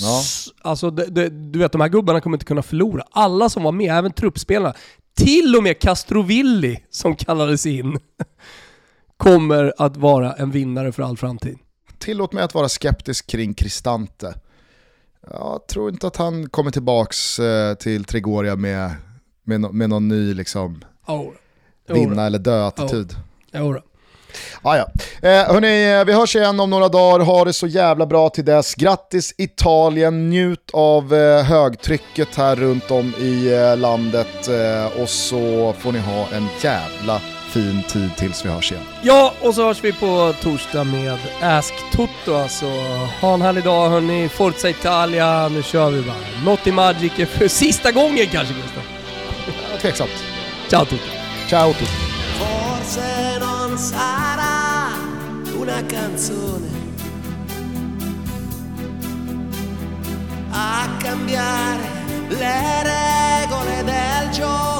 Ja. 0.00 0.20
S- 0.20 0.48
Alltså, 0.62 0.90
det, 0.90 1.06
det, 1.06 1.28
du 1.28 1.58
vet 1.58 1.72
de 1.72 1.80
här 1.80 1.88
gubbarna 1.88 2.20
kommer 2.20 2.36
inte 2.36 2.44
kunna 2.46 2.62
förlora. 2.62 3.02
Alla 3.10 3.48
som 3.48 3.62
var 3.62 3.72
med, 3.72 3.94
även 3.98 4.12
truppspelarna, 4.12 4.74
till 5.16 5.56
och 5.56 5.62
med 5.62 5.78
Castrovilli 5.78 6.80
som 6.90 7.16
kallades 7.16 7.66
in, 7.66 7.98
kommer 9.16 9.72
att 9.78 9.96
vara 9.96 10.32
en 10.32 10.50
vinnare 10.50 10.92
för 10.92 11.02
all 11.02 11.16
framtid. 11.16 11.58
Tillåt 11.98 12.32
mig 12.32 12.44
att 12.44 12.54
vara 12.54 12.68
skeptisk 12.68 13.26
kring 13.26 13.54
Cristante. 13.54 14.34
Jag 15.30 15.66
tror 15.68 15.90
inte 15.90 16.06
att 16.06 16.16
han 16.16 16.48
kommer 16.48 16.70
tillbaks 16.70 17.38
eh, 17.38 17.74
till 17.74 18.04
Trigoria 18.04 18.56
med, 18.56 18.90
med, 19.44 19.60
no, 19.60 19.72
med 19.72 19.90
någon 19.90 20.08
ny 20.08 20.34
liksom, 20.34 20.84
Oh. 21.06 21.28
vinna 21.88 22.26
eller 22.26 22.38
dö-attityd. 22.38 23.14
Jodå. 23.52 23.80
Ah, 24.62 24.76
ja. 24.76 24.86
eh, 25.28 25.52
hörni, 25.52 26.04
vi 26.04 26.12
hörs 26.12 26.36
igen 26.36 26.60
om 26.60 26.70
några 26.70 26.88
dagar. 26.88 27.24
Ha 27.24 27.44
det 27.44 27.52
så 27.52 27.66
jävla 27.66 28.06
bra 28.06 28.28
till 28.28 28.44
dess. 28.44 28.74
Grattis 28.74 29.34
Italien, 29.38 30.30
njut 30.30 30.70
av 30.72 31.14
eh, 31.14 31.42
högtrycket 31.44 32.34
här 32.36 32.56
runt 32.56 32.90
om 32.90 33.12
i 33.18 33.52
eh, 33.54 33.76
landet 33.76 34.48
eh, 34.48 35.02
och 35.02 35.08
så 35.08 35.72
får 35.78 35.92
ni 35.92 35.98
ha 35.98 36.28
en 36.32 36.46
jävla 36.62 37.20
fin 37.54 37.82
tid 37.88 38.10
tills 38.16 38.44
vi 38.44 38.48
hörs 38.48 38.72
igen. 38.72 38.84
Ja, 39.02 39.34
och 39.40 39.54
så 39.54 39.66
hörs 39.66 39.84
vi 39.84 39.92
på 39.92 40.34
torsdag 40.42 40.84
med 40.84 41.18
Ask 41.42 41.74
Toto 41.92 42.36
alltså. 42.36 42.66
Ha 43.20 43.34
en 43.34 43.42
härlig 43.42 43.64
dag 43.64 43.88
hörni. 43.90 44.28
Forza 44.28 44.70
Italia, 44.70 45.48
nu 45.48 45.62
kör 45.62 45.90
vi 45.90 46.02
bara. 46.02 46.16
Notti 46.44 46.72
Magic 46.72 47.12
för 47.12 47.48
sista 47.48 47.92
gången 47.92 48.26
kanske 48.26 48.54
Gustav. 48.54 48.82
Tveksamt. 49.80 50.24
Ciao 50.70 50.84
Toto. 50.84 51.02
Ciao 51.48 51.72
Tutti. 51.72 52.14
forse 52.38 53.38
non 53.38 53.78
sarà 53.78 54.92
una 55.58 55.82
canzone 55.86 56.68
a 60.50 60.88
cambiare 60.98 61.82
le 62.28 62.82
regole 62.82 63.84
del 63.84 64.30
gioco, 64.30 64.73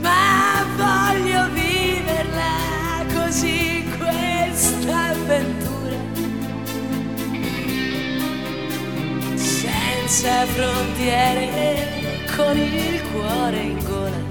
ma 0.00 0.64
voglio 0.76 1.48
viverla 1.52 3.04
così 3.14 3.84
questa 3.98 5.10
avventura, 5.10 5.96
senza 9.34 10.46
frontiere, 10.46 12.26
con 12.36 12.56
il 12.56 13.02
cuore 13.12 13.60
in 13.60 13.84
gola. 13.84 14.28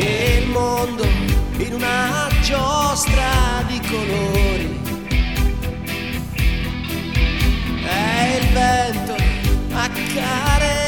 E 0.00 0.42
il 0.42 0.48
mondo 0.50 1.04
in 1.58 1.72
una 1.74 2.28
giostra 2.42 3.62
di 3.66 3.80
colori. 3.80 4.76
E 7.90 8.38
il 8.38 8.46
vento 8.52 9.16
accarezza 9.72 10.58
le 10.58 10.87